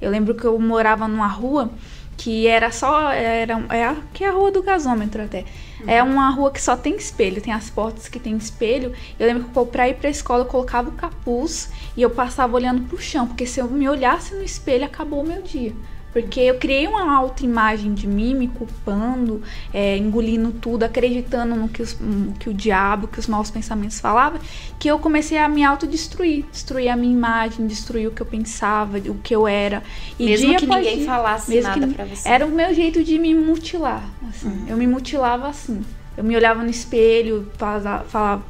Eu 0.00 0.10
lembro 0.10 0.34
que 0.34 0.44
eu 0.44 0.58
morava 0.58 1.08
numa 1.08 1.26
rua 1.26 1.70
que 2.16 2.46
era 2.46 2.70
só 2.70 3.10
era 3.10 3.64
é 3.70 3.84
a, 3.84 3.96
que 4.12 4.24
é 4.24 4.28
a 4.28 4.32
rua 4.32 4.50
do 4.50 4.62
gasômetro 4.62 5.22
até. 5.22 5.44
É 5.86 6.02
uma 6.02 6.30
rua 6.30 6.50
que 6.50 6.62
só 6.62 6.76
tem 6.76 6.96
espelho, 6.96 7.42
tem 7.42 7.52
as 7.52 7.68
portas 7.68 8.08
que 8.08 8.18
tem 8.18 8.36
espelho. 8.36 8.92
Eu 9.18 9.26
lembro 9.26 9.44
que 9.44 9.70
para 9.70 9.88
ir 9.88 9.94
para 9.94 10.08
a 10.08 10.10
escola 10.10 10.44
eu 10.44 10.48
colocava 10.48 10.88
o 10.88 10.92
capuz 10.92 11.70
e 11.96 12.02
eu 12.02 12.10
passava 12.10 12.56
olhando 12.56 12.88
pro 12.88 12.98
chão, 12.98 13.26
porque 13.26 13.46
se 13.46 13.60
eu 13.60 13.68
me 13.68 13.88
olhasse 13.88 14.34
no 14.34 14.42
espelho 14.42 14.84
acabou 14.84 15.22
o 15.22 15.26
meu 15.26 15.42
dia. 15.42 15.74
Porque 16.14 16.40
eu 16.42 16.54
criei 16.58 16.86
uma 16.86 17.12
autoimagem 17.12 17.92
de 17.92 18.06
mim, 18.06 18.36
me 18.36 18.46
culpando, 18.46 19.42
é, 19.72 19.96
engolindo 19.96 20.52
tudo, 20.52 20.84
acreditando 20.84 21.56
no 21.56 21.68
que, 21.68 21.82
os, 21.82 21.98
no 21.98 22.32
que 22.34 22.48
o 22.48 22.54
diabo, 22.54 23.08
que 23.08 23.18
os 23.18 23.26
maus 23.26 23.50
pensamentos 23.50 23.98
falavam, 23.98 24.38
que 24.78 24.86
eu 24.86 24.96
comecei 25.00 25.36
a 25.36 25.48
me 25.48 25.64
autodestruir, 25.64 26.44
destruir 26.52 26.88
a 26.88 26.94
minha 26.94 27.12
imagem, 27.12 27.66
destruir 27.66 28.06
o 28.06 28.12
que 28.12 28.22
eu 28.22 28.26
pensava, 28.26 28.98
o 28.98 29.16
que 29.16 29.34
eu 29.34 29.48
era. 29.48 29.82
E 30.16 30.26
mesmo 30.26 30.56
que 30.56 30.66
ninguém 30.66 30.98
dia, 30.98 31.06
falasse 31.06 31.60
nada 31.60 31.88
pra 31.88 32.04
você. 32.04 32.28
Era 32.28 32.46
o 32.46 32.50
meu 32.50 32.72
jeito 32.72 33.02
de 33.02 33.18
me 33.18 33.34
mutilar. 33.34 34.08
Assim. 34.28 34.46
Uhum. 34.46 34.66
Eu 34.68 34.76
me 34.76 34.86
mutilava 34.86 35.48
assim. 35.48 35.84
Eu 36.16 36.22
me 36.22 36.36
olhava 36.36 36.62
no 36.62 36.70
espelho, 36.70 37.50
falava, 37.58 38.04
falava 38.04 38.44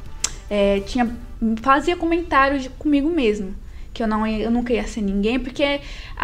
é, 0.47 0.81
tinha, 0.81 1.09
fazia 1.63 1.97
comentários 1.97 2.69
comigo 2.77 3.09
mesmo 3.09 3.55
que 3.95 4.03
eu 4.03 4.07
não 4.07 4.27
eu 4.27 4.51
nunca 4.51 4.73
ia 4.73 4.85
ser 4.85 5.01
ninguém, 5.01 5.39
porque 5.39 5.79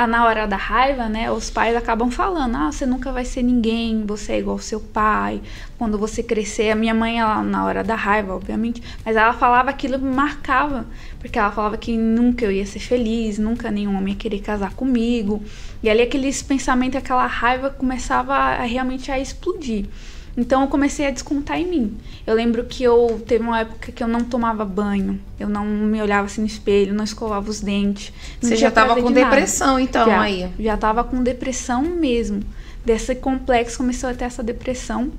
na 0.09 0.25
hora 0.25 0.45
da 0.45 0.57
raiva, 0.57 1.07
né, 1.07 1.31
os 1.31 1.49
pais 1.49 1.73
acabam 1.75 2.11
falando: 2.11 2.55
"Ah, 2.55 2.69
você 2.71 2.85
nunca 2.85 3.11
vai 3.13 3.23
ser 3.23 3.41
ninguém, 3.41 4.05
você 4.05 4.33
é 4.33 4.39
igual 4.39 4.57
ao 4.57 4.59
seu 4.59 4.81
pai. 4.81 5.41
Quando 5.77 5.97
você 5.97 6.21
crescer, 6.21 6.69
a 6.69 6.75
minha 6.75 6.93
mãe 6.93 7.19
ela 7.19 7.41
na 7.41 7.65
hora 7.65 7.83
da 7.83 7.95
raiva, 7.95 8.35
obviamente, 8.35 8.83
mas 9.05 9.15
ela 9.15 9.33
falava 9.33 9.69
aquilo 9.69 9.97
me 9.97 10.13
marcava, 10.13 10.85
porque 11.19 11.39
ela 11.39 11.51
falava 11.51 11.77
que 11.77 11.95
nunca 11.97 12.43
eu 12.45 12.51
ia 12.51 12.65
ser 12.65 12.79
feliz, 12.79 13.39
nunca 13.39 13.71
nenhum 13.71 13.97
homem 13.97 14.13
ia 14.13 14.19
querer 14.19 14.39
casar 14.41 14.73
comigo. 14.73 15.41
E 15.81 15.89
ali 15.89 16.01
aqueles 16.01 16.43
pensamentos, 16.43 16.97
aquela 16.97 17.25
raiva 17.25 17.69
começava 17.69 18.33
a 18.35 18.63
realmente 18.63 19.11
a 19.11 19.17
explodir. 19.17 19.85
Então 20.35 20.61
eu 20.61 20.67
comecei 20.67 21.05
a 21.07 21.11
descontar 21.11 21.59
em 21.59 21.67
mim. 21.67 21.97
Eu 22.25 22.35
lembro 22.35 22.63
que 22.63 22.83
eu 22.83 23.21
teve 23.27 23.43
uma 23.43 23.59
época 23.59 23.91
que 23.91 24.03
eu 24.03 24.07
não 24.07 24.23
tomava 24.23 24.63
banho, 24.63 25.19
eu 25.39 25.49
não 25.49 25.65
me 25.65 26.01
olhava 26.01 26.27
assim 26.27 26.41
no 26.41 26.47
espelho, 26.47 26.93
não 26.93 27.03
escovava 27.03 27.49
os 27.49 27.59
dentes. 27.59 28.13
Você 28.39 28.55
já 28.55 28.71
tava 28.71 29.01
com 29.01 29.11
depressão 29.11 29.73
nada. 29.73 29.81
então 29.81 30.05
já, 30.05 30.21
aí? 30.21 30.49
Já 30.59 30.77
tava 30.77 31.03
com 31.03 31.21
depressão 31.21 31.83
mesmo. 31.83 32.41
Desse 32.85 33.13
complexo 33.15 33.77
começou 33.77 34.09
a 34.09 34.13
ter 34.13 34.25
essa 34.25 34.41
depressão. 34.41 35.11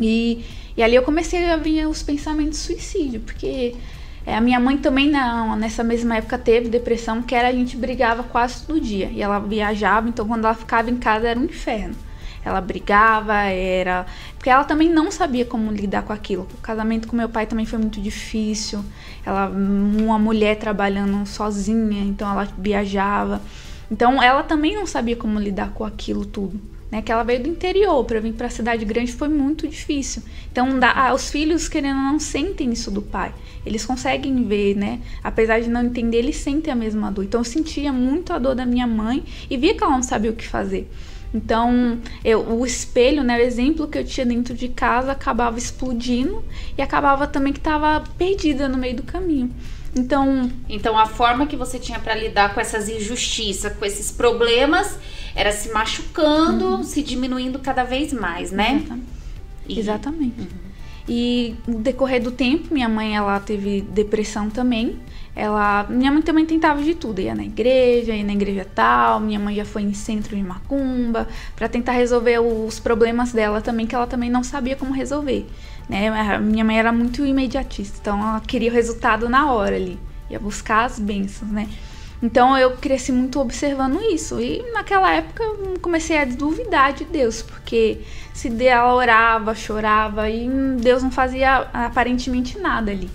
E, 0.00 0.44
e 0.76 0.82
ali 0.82 0.94
eu 0.94 1.02
comecei 1.02 1.50
a 1.50 1.56
vir 1.56 1.86
os 1.86 2.02
pensamentos 2.02 2.58
de 2.58 2.64
suicídio, 2.64 3.20
porque 3.20 3.74
é, 4.24 4.34
a 4.34 4.40
minha 4.40 4.58
mãe 4.58 4.78
também 4.78 5.10
não, 5.10 5.56
nessa 5.56 5.84
mesma 5.84 6.16
época 6.16 6.38
teve 6.38 6.68
depressão, 6.68 7.22
que 7.22 7.34
era 7.34 7.48
a 7.48 7.52
gente 7.52 7.76
brigava 7.76 8.22
quase 8.22 8.64
todo 8.66 8.80
dia. 8.80 9.10
E 9.12 9.20
ela 9.20 9.38
viajava, 9.38 10.08
então 10.08 10.26
quando 10.26 10.44
ela 10.44 10.54
ficava 10.54 10.90
em 10.90 10.96
casa 10.96 11.28
era 11.28 11.38
um 11.38 11.44
inferno. 11.44 11.94
Ela 12.44 12.60
brigava, 12.60 13.34
era. 13.34 14.06
Porque 14.34 14.48
ela 14.48 14.64
também 14.64 14.88
não 14.88 15.10
sabia 15.10 15.44
como 15.44 15.70
lidar 15.70 16.02
com 16.02 16.12
aquilo. 16.12 16.48
O 16.54 16.60
casamento 16.60 17.06
com 17.06 17.16
meu 17.16 17.28
pai 17.28 17.46
também 17.46 17.66
foi 17.66 17.78
muito 17.78 18.00
difícil. 18.00 18.84
Ela, 19.24 19.48
uma 19.48 20.18
mulher 20.18 20.56
trabalhando 20.56 21.26
sozinha, 21.26 22.02
então 22.02 22.30
ela 22.30 22.48
viajava. 22.58 23.42
Então 23.90 24.22
ela 24.22 24.42
também 24.42 24.74
não 24.74 24.86
sabia 24.86 25.16
como 25.16 25.38
lidar 25.38 25.72
com 25.72 25.84
aquilo 25.84 26.24
tudo. 26.24 26.60
Né, 26.90 27.00
que 27.00 27.12
ela 27.12 27.22
veio 27.22 27.40
do 27.40 27.48
interior 27.48 28.04
para 28.04 28.18
vir 28.18 28.32
para 28.32 28.48
a 28.48 28.50
cidade 28.50 28.84
grande 28.84 29.12
foi 29.12 29.28
muito 29.28 29.68
difícil. 29.68 30.24
Então, 30.50 30.76
dá, 30.76 31.14
os 31.14 31.30
filhos 31.30 31.68
querendo 31.68 32.00
não 32.00 32.18
sentem 32.18 32.72
isso 32.72 32.90
do 32.90 33.00
pai. 33.00 33.32
Eles 33.64 33.86
conseguem 33.86 34.42
ver, 34.44 34.74
né? 34.74 34.98
Apesar 35.22 35.60
de 35.60 35.70
não 35.70 35.84
entender, 35.84 36.16
eles 36.16 36.34
sentem 36.38 36.72
a 36.72 36.74
mesma 36.74 37.12
dor. 37.12 37.22
Então, 37.24 37.42
eu 37.42 37.44
sentia 37.44 37.92
muito 37.92 38.32
a 38.32 38.40
dor 38.40 38.56
da 38.56 38.66
minha 38.66 38.88
mãe 38.88 39.22
e 39.48 39.56
via 39.56 39.72
que 39.72 39.84
ela 39.84 39.92
não 39.92 40.02
sabia 40.02 40.32
o 40.32 40.34
que 40.34 40.44
fazer. 40.44 40.90
Então, 41.32 41.98
eu, 42.24 42.40
o 42.40 42.66
espelho, 42.66 43.22
né, 43.22 43.38
o 43.38 43.40
exemplo 43.40 43.86
que 43.86 43.98
eu 43.98 44.04
tinha 44.04 44.26
dentro 44.26 44.52
de 44.52 44.68
casa 44.68 45.12
acabava 45.12 45.58
explodindo 45.58 46.44
e 46.76 46.82
acabava 46.82 47.26
também 47.26 47.52
que 47.52 47.60
estava 47.60 48.02
perdida 48.18 48.68
no 48.68 48.76
meio 48.76 48.96
do 48.96 49.02
caminho. 49.04 49.50
Então, 49.94 50.50
então 50.68 50.98
a 50.98 51.06
forma 51.06 51.46
que 51.46 51.56
você 51.56 51.78
tinha 51.78 51.98
para 51.98 52.14
lidar 52.14 52.54
com 52.54 52.60
essas 52.60 52.88
injustiças, 52.88 53.72
com 53.72 53.84
esses 53.84 54.10
problemas, 54.10 54.98
era 55.34 55.52
se 55.52 55.72
machucando, 55.72 56.64
uhum. 56.66 56.82
se 56.82 57.02
diminuindo 57.02 57.58
cada 57.58 57.84
vez 57.84 58.12
mais, 58.12 58.50
né? 58.50 58.76
Exatamente. 58.76 59.06
E... 59.68 59.78
Exatamente. 59.78 60.40
Uhum. 60.40 60.70
E 61.08 61.56
no 61.66 61.78
decorrer 61.80 62.22
do 62.22 62.30
tempo, 62.30 62.72
minha 62.72 62.88
mãe 62.88 63.16
ela 63.16 63.40
teve 63.40 63.80
depressão 63.80 64.48
também. 64.48 64.98
Ela, 65.34 65.86
minha 65.88 66.10
mãe 66.10 66.22
também 66.22 66.44
tentava 66.44 66.82
de 66.82 66.94
tudo, 66.94 67.20
ia 67.20 67.34
na 67.34 67.44
igreja, 67.44 68.12
ia 68.12 68.24
na 68.24 68.32
igreja 68.32 68.66
tal, 68.74 69.20
minha 69.20 69.38
mãe 69.38 69.54
já 69.54 69.64
foi 69.64 69.82
em 69.82 69.94
centro 69.94 70.36
de 70.36 70.42
macumba 70.42 71.28
para 71.54 71.68
tentar 71.68 71.92
resolver 71.92 72.40
os 72.40 72.80
problemas 72.80 73.32
dela 73.32 73.60
também 73.60 73.86
que 73.86 73.94
ela 73.94 74.06
também 74.06 74.28
não 74.28 74.42
sabia 74.42 74.74
como 74.74 74.92
resolver, 74.92 75.46
né? 75.88 76.38
Minha 76.38 76.64
mãe 76.64 76.78
era 76.78 76.92
muito 76.92 77.24
imediatista, 77.24 77.98
então 78.00 78.18
ela 78.20 78.40
queria 78.40 78.70
o 78.70 78.74
resultado 78.74 79.28
na 79.28 79.52
hora 79.52 79.76
ali, 79.76 79.98
ia 80.28 80.38
buscar 80.38 80.84
as 80.84 80.98
bênçãos, 80.98 81.50
né? 81.50 81.68
Então 82.22 82.56
eu 82.58 82.76
cresci 82.76 83.12
muito 83.12 83.40
observando 83.40 83.98
isso. 84.12 84.38
E 84.40 84.62
naquela 84.72 85.10
época 85.10 85.42
eu 85.42 85.78
comecei 85.80 86.18
a 86.18 86.26
duvidar 86.26 86.92
de 86.92 87.04
Deus, 87.04 87.40
porque 87.40 88.02
se 88.34 88.52
ela 88.66 88.94
orava, 88.94 89.54
chorava 89.54 90.28
e 90.28 90.46
Deus 90.78 91.02
não 91.02 91.10
fazia 91.10 91.68
aparentemente 91.72 92.58
nada 92.58 92.90
ali. 92.90 93.08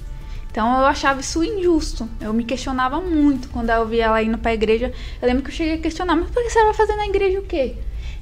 Então 0.56 0.80
eu 0.80 0.86
achava 0.86 1.20
isso 1.20 1.44
injusto. 1.44 2.08
Eu 2.22 2.32
me 2.32 2.46
questionava 2.46 3.02
muito 3.02 3.50
quando 3.50 3.72
eu 3.72 3.86
via 3.86 4.06
ela 4.06 4.24
indo 4.24 4.38
pra 4.38 4.54
igreja. 4.54 4.94
Eu 5.22 5.28
lembro 5.28 5.44
que 5.44 5.50
eu 5.50 5.54
cheguei 5.54 5.74
a 5.74 5.78
questionar, 5.80 6.16
mas 6.16 6.30
por 6.30 6.42
que 6.42 6.50
você 6.50 6.64
vai 6.64 6.74
fazer 6.74 6.96
na 6.96 7.08
igreja 7.08 7.40
o 7.40 7.44
quê? 7.44 7.76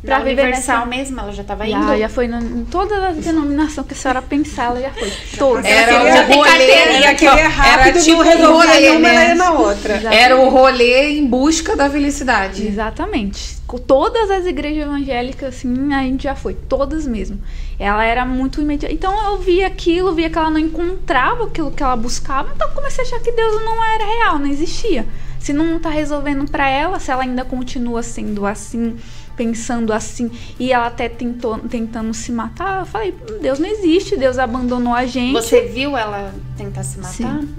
Pra 0.04 0.20
na 0.20 0.26
Universal 0.26 0.80
nessa... 0.80 0.86
mesmo, 0.86 1.20
ela 1.22 1.32
já 1.32 1.46
tava 1.46 1.66
indo? 1.66 1.98
Já 1.98 2.10
foi 2.10 2.28
no, 2.28 2.38
em 2.38 2.66
todas 2.66 3.02
as 3.02 3.16
denominações 3.18 3.88
que 3.88 3.94
a 3.94 3.96
senhora 3.96 4.22
pensar, 4.22 4.66
ela 4.66 4.82
já 4.82 4.90
foi. 4.90 5.10
Todas. 5.38 5.64
Era 5.64 5.96
o 5.96 6.36
rolê, 6.36 6.72
era, 6.72 7.16
que 7.16 7.26
era 7.26 7.94
tipo 7.94 8.22
rolê, 8.22 8.90
uma, 8.90 9.00
né? 9.00 9.28
ia 9.30 9.36
na 9.36 9.52
outra. 9.54 9.96
Exatamente. 9.96 10.22
Era 10.22 10.38
o 10.38 10.50
rolê 10.50 11.20
em 11.20 11.26
busca 11.26 11.78
da 11.78 11.90
felicidade. 11.90 12.68
Exatamente. 12.68 13.58
Com 13.66 13.78
todas 13.78 14.30
as 14.30 14.46
igrejas 14.46 14.84
evangélicas, 14.84 15.56
assim, 15.56 15.94
a 15.94 16.02
gente 16.02 16.24
já 16.24 16.36
foi. 16.36 16.54
Todas 16.54 17.08
mesmo. 17.08 17.40
Ela 17.80 18.04
era 18.04 18.26
muito 18.26 18.60
imediata. 18.60 18.94
Então 18.94 19.32
eu 19.32 19.38
via 19.38 19.68
aquilo, 19.68 20.14
via 20.14 20.30
que 20.30 20.38
ela 20.38 20.50
não 20.50 20.60
encontrava 20.60 21.46
aquilo 21.46 21.72
que 21.72 21.82
ela 21.82 21.96
buscava. 21.96 22.52
Então 22.54 22.68
eu 22.68 22.74
comecei 22.76 23.06
a 23.06 23.08
achar 23.08 23.20
que 23.22 23.32
Deus 23.32 23.64
não 23.64 23.82
era 23.82 24.04
real, 24.06 24.38
não 24.38 24.48
existia. 24.48 25.08
Se 25.40 25.54
não 25.54 25.80
tá 25.80 25.90
resolvendo 25.90 26.50
para 26.50 26.70
ela, 26.70 27.00
se 27.00 27.10
ela 27.10 27.24
ainda 27.24 27.46
continua 27.46 28.04
sendo 28.04 28.46
assim 28.46 28.98
pensando 29.36 29.92
assim 29.92 30.32
e 30.60 30.72
ela 30.72 30.88
até 30.88 31.10
tentou 31.10 31.58
tentando 31.60 32.14
se 32.14 32.32
matar, 32.32 32.82
eu 32.82 32.86
falei, 32.86 33.16
Deus 33.42 33.60
não 33.60 33.68
existe, 33.68 34.16
Deus 34.16 34.38
abandonou 34.38 34.94
a 34.94 35.06
gente. 35.06 35.34
Você 35.34 35.62
viu 35.62 35.98
ela 35.98 36.34
tentar 36.58 36.84
se 36.84 36.98
matar? 36.98 37.14
Sim. 37.14 37.50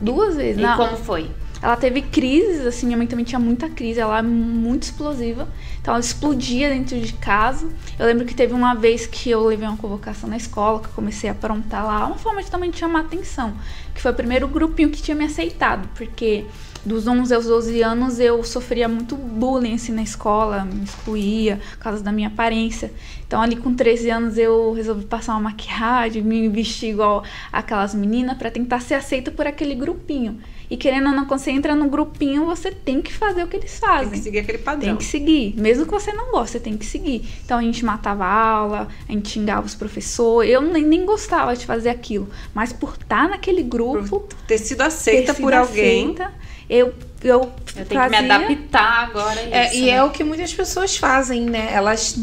Duas 0.00 0.36
vezes. 0.36 0.58
E 0.58 0.62
não. 0.62 0.76
como 0.76 0.96
foi? 0.96 1.30
Ela 1.62 1.76
teve 1.76 2.02
crises, 2.02 2.66
assim, 2.66 2.86
minha 2.86 2.98
mãe 2.98 3.06
também 3.06 3.24
tinha 3.24 3.38
muita 3.38 3.68
crise, 3.68 4.00
ela 4.00 4.18
é 4.18 4.22
muito 4.22 4.82
explosiva. 4.82 5.46
Então 5.80 5.94
ela 5.94 6.00
explodia 6.00 6.68
dentro 6.68 6.98
de 7.00 7.12
casa. 7.12 7.68
Eu 7.96 8.04
lembro 8.04 8.26
que 8.26 8.34
teve 8.34 8.52
uma 8.52 8.74
vez 8.74 9.06
que 9.06 9.30
eu 9.30 9.44
levei 9.44 9.68
uma 9.68 9.76
convocação 9.76 10.28
na 10.28 10.36
escola, 10.36 10.80
que 10.80 10.86
eu 10.86 10.92
comecei 10.92 11.30
a 11.30 11.32
aprontar 11.32 11.86
lá, 11.86 12.04
uma 12.06 12.18
forma 12.18 12.42
de 12.42 12.50
também 12.50 12.68
de 12.68 12.78
chamar 12.78 13.00
atenção. 13.00 13.54
Que 13.94 14.02
foi 14.02 14.10
o 14.10 14.14
primeiro 14.14 14.48
grupinho 14.48 14.90
que 14.90 15.00
tinha 15.00 15.14
me 15.14 15.24
aceitado, 15.24 15.88
porque 15.94 16.46
dos 16.84 17.06
11 17.06 17.34
aos 17.34 17.46
12 17.46 17.82
anos 17.82 18.18
eu 18.18 18.42
sofria 18.42 18.88
muito 18.88 19.16
bullying 19.16 19.74
assim, 19.74 19.92
na 19.92 20.02
escola, 20.02 20.64
me 20.64 20.84
excluía 20.84 21.60
por 21.72 21.78
causa 21.78 22.02
da 22.02 22.10
minha 22.12 22.28
aparência. 22.28 22.92
Então 23.26 23.40
ali 23.40 23.56
com 23.56 23.74
13 23.74 24.10
anos 24.10 24.38
eu 24.38 24.72
resolvi 24.72 25.04
passar 25.04 25.32
uma 25.32 25.50
maquiagem, 25.50 26.22
me 26.22 26.48
vestir 26.48 26.90
igual 26.90 27.24
aquelas 27.52 27.94
meninas 27.94 28.36
para 28.36 28.50
tentar 28.50 28.80
ser 28.80 28.94
aceita 28.94 29.30
por 29.30 29.46
aquele 29.46 29.74
grupinho. 29.74 30.38
E 30.72 30.76
querendo 30.78 31.08
ou 31.08 31.12
não, 31.12 31.26
quando 31.26 31.40
você 31.40 31.50
entra 31.50 31.74
no 31.74 31.86
grupinho, 31.86 32.46
você 32.46 32.70
tem 32.70 33.02
que 33.02 33.12
fazer 33.12 33.44
o 33.44 33.46
que 33.46 33.56
eles 33.56 33.78
fazem. 33.78 34.08
Tem 34.08 34.18
que 34.18 34.24
seguir 34.24 34.38
aquele 34.38 34.56
padrão. 34.56 34.88
Tem 34.88 34.96
que 34.96 35.04
seguir. 35.04 35.54
Mesmo 35.60 35.84
que 35.84 35.90
você 35.90 36.14
não 36.14 36.30
goste, 36.30 36.52
você 36.52 36.60
tem 36.60 36.78
que 36.78 36.86
seguir. 36.86 37.28
Então 37.44 37.58
a 37.58 37.62
gente 37.62 37.84
matava 37.84 38.24
a 38.24 38.32
aula, 38.32 38.88
a 39.06 39.12
gente 39.12 39.28
xingava 39.28 39.66
os 39.66 39.74
professores. 39.74 40.50
Eu 40.50 40.62
nem, 40.62 40.82
nem 40.82 41.04
gostava 41.04 41.54
de 41.54 41.66
fazer 41.66 41.90
aquilo. 41.90 42.26
Mas 42.54 42.72
por 42.72 42.94
estar 42.94 43.28
naquele 43.28 43.62
grupo. 43.62 44.20
Por 44.20 44.34
ter 44.46 44.56
sido 44.56 44.80
aceita 44.80 45.26
ter 45.26 45.34
sido 45.34 45.44
por 45.44 45.52
alguém. 45.52 46.04
Aceita, 46.04 46.32
eu 46.68 46.94
eu, 47.24 47.52
eu 47.76 47.86
tenho 47.86 48.00
fazia... 48.00 48.18
que 48.18 48.24
me 48.24 48.30
adaptar 48.30 49.04
agora 49.04 49.40
a 49.40 49.44
é, 49.44 49.66
isso, 49.68 49.76
e 49.76 49.82
né? 49.82 49.90
é 49.90 50.02
o 50.02 50.10
que 50.10 50.24
muitas 50.24 50.52
pessoas 50.52 50.96
fazem, 50.96 51.42
né? 51.42 51.70
Elas, 51.72 52.16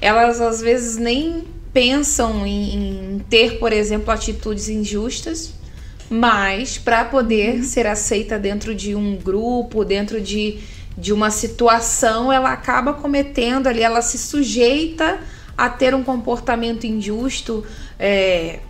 elas 0.00 0.40
às 0.40 0.60
vezes 0.60 0.96
nem 0.96 1.44
pensam 1.72 2.46
em, 2.46 3.16
em 3.16 3.18
ter, 3.28 3.58
por 3.58 3.72
exemplo, 3.72 4.10
atitudes 4.10 4.68
injustas, 4.68 5.52
mas 6.08 6.78
para 6.78 7.04
poder 7.04 7.56
uhum. 7.56 7.62
ser 7.64 7.86
aceita 7.86 8.38
dentro 8.38 8.74
de 8.74 8.94
um 8.94 9.16
grupo, 9.16 9.84
dentro 9.84 10.20
de, 10.20 10.58
de 10.96 11.12
uma 11.12 11.30
situação, 11.30 12.32
ela 12.32 12.52
acaba 12.52 12.94
cometendo 12.94 13.66
ali, 13.66 13.82
ela 13.82 14.00
se 14.00 14.16
sujeita 14.16 15.20
a 15.56 15.68
ter 15.68 15.94
um 15.94 16.02
comportamento 16.02 16.84
injusto, 16.84 17.64
é, 17.98 18.60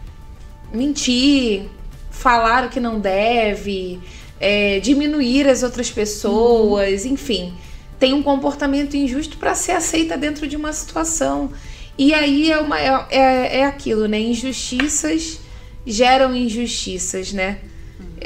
mentir, 0.73 1.69
falar 2.11 2.65
o 2.65 2.69
que 2.69 2.81
não 2.81 2.99
deve, 2.99 4.01
é, 4.41 4.81
diminuir 4.81 5.49
as 5.49 5.63
outras 5.63 5.91
pessoas, 5.91 7.05
uhum. 7.05 7.13
enfim. 7.13 7.55
tem 7.99 8.13
um 8.13 8.23
comportamento 8.23 8.97
injusto 8.97 9.39
para 9.39 9.55
ser 9.55 9.73
aceita 9.73 10.17
dentro 10.17 10.47
de 10.47 10.57
uma 10.57 10.73
situação. 10.73 11.51
E 11.99 12.13
aí 12.13 12.51
é, 12.51 12.59
uma, 12.59 12.79
é, 12.79 13.07
é, 13.11 13.59
é 13.61 13.65
aquilo, 13.65 14.07
né? 14.07 14.21
Injustiças 14.21 15.41
geram 15.87 16.35
injustiças, 16.35 17.33
né? 17.33 17.59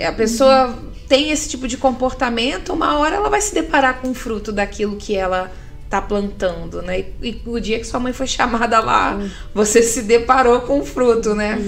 A 0.05 0.12
pessoa 0.12 0.77
tem 1.07 1.31
esse 1.31 1.49
tipo 1.49 1.68
de 1.68 1.77
comportamento, 1.77 2.73
uma 2.73 2.99
hora 2.99 3.16
ela 3.16 3.29
vai 3.29 3.40
se 3.40 3.55
deparar 3.55 4.01
com 4.01 4.11
o 4.11 4.14
fruto 4.14 4.51
daquilo 4.51 4.96
que 4.96 5.14
ela 5.14 5.53
tá 5.90 6.01
plantando, 6.01 6.81
né? 6.81 7.01
E, 7.01 7.14
e 7.23 7.42
o 7.44 7.61
dia 7.61 7.79
que 7.79 7.85
sua 7.85 7.99
mãe 7.99 8.12
foi 8.12 8.27
chamada 8.27 8.81
lá, 8.81 9.18
você 9.53 9.83
se 9.83 10.03
deparou 10.03 10.61
com 10.61 10.81
o 10.81 10.87
fruto, 10.87 11.35
né? 11.35 11.59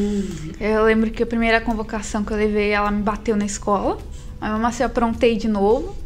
Eu 0.60 0.84
lembro 0.84 1.10
que 1.10 1.24
a 1.24 1.26
primeira 1.26 1.60
convocação 1.60 2.24
que 2.24 2.32
eu 2.32 2.36
levei, 2.36 2.70
ela 2.70 2.90
me 2.90 3.02
bateu 3.02 3.36
na 3.36 3.44
escola. 3.44 3.98
Aí 4.42 4.50
mesmo 4.50 4.66
assim 4.66 4.82
eu 4.82 4.88
aprontei 4.88 5.36
de 5.36 5.48
novo. 5.48 5.96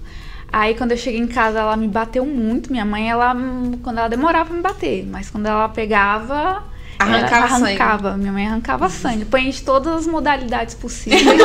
Aí 0.52 0.74
quando 0.74 0.92
eu 0.92 0.96
cheguei 0.96 1.18
em 1.20 1.26
casa, 1.26 1.58
ela 1.58 1.76
me 1.76 1.88
bateu 1.88 2.24
muito. 2.24 2.70
Minha 2.70 2.84
mãe, 2.84 3.10
ela 3.10 3.34
quando 3.82 3.98
ela 3.98 4.08
demorava 4.08 4.44
pra 4.46 4.54
me 4.56 4.62
bater, 4.62 5.04
mas 5.10 5.28
quando 5.28 5.46
ela 5.46 5.68
pegava, 5.70 6.62
Arrancava 6.98 7.36
ela 7.46 7.48
sangue. 7.58 7.64
arrancava. 7.64 8.16
Minha 8.16 8.32
mãe 8.32 8.46
arrancava 8.46 8.88
sangue. 8.88 9.24
Põe 9.24 9.50
de 9.50 9.62
todas 9.62 9.92
as 9.94 10.06
modalidades 10.06 10.74
possíveis. 10.74 11.24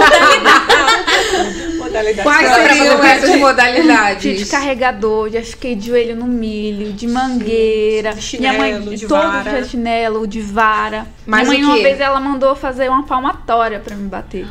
Modalidade. 1.78 2.24
Quais 2.24 2.50
seriam 2.50 3.04
essas 3.04 3.32
de 3.32 3.38
modalidades? 3.38 4.50
carregador, 4.50 5.30
já 5.30 5.42
fiquei 5.42 5.76
de 5.76 5.88
joelho 5.88 6.16
no 6.16 6.26
milho, 6.26 6.94
de 6.94 7.08
mangueira. 7.08 8.14
De 8.14 8.40
minha 8.40 8.54
mãe, 8.54 8.74
chinelo, 8.74 8.96
de 8.96 9.08
todo 9.08 9.22
vara. 9.22 9.62
de 9.62 9.70
chinelo, 9.70 10.28
de 10.28 10.42
vara. 10.42 11.08
Mas 11.26 11.48
minha 11.48 11.66
mãe 11.66 11.76
uma 11.76 11.84
vez 11.84 12.00
ela 12.00 12.20
mandou 12.20 12.56
fazer 12.56 12.90
uma 12.90 13.04
palmatória 13.04 13.80
pra 13.80 13.96
me 13.96 14.08
bater. 14.08 14.46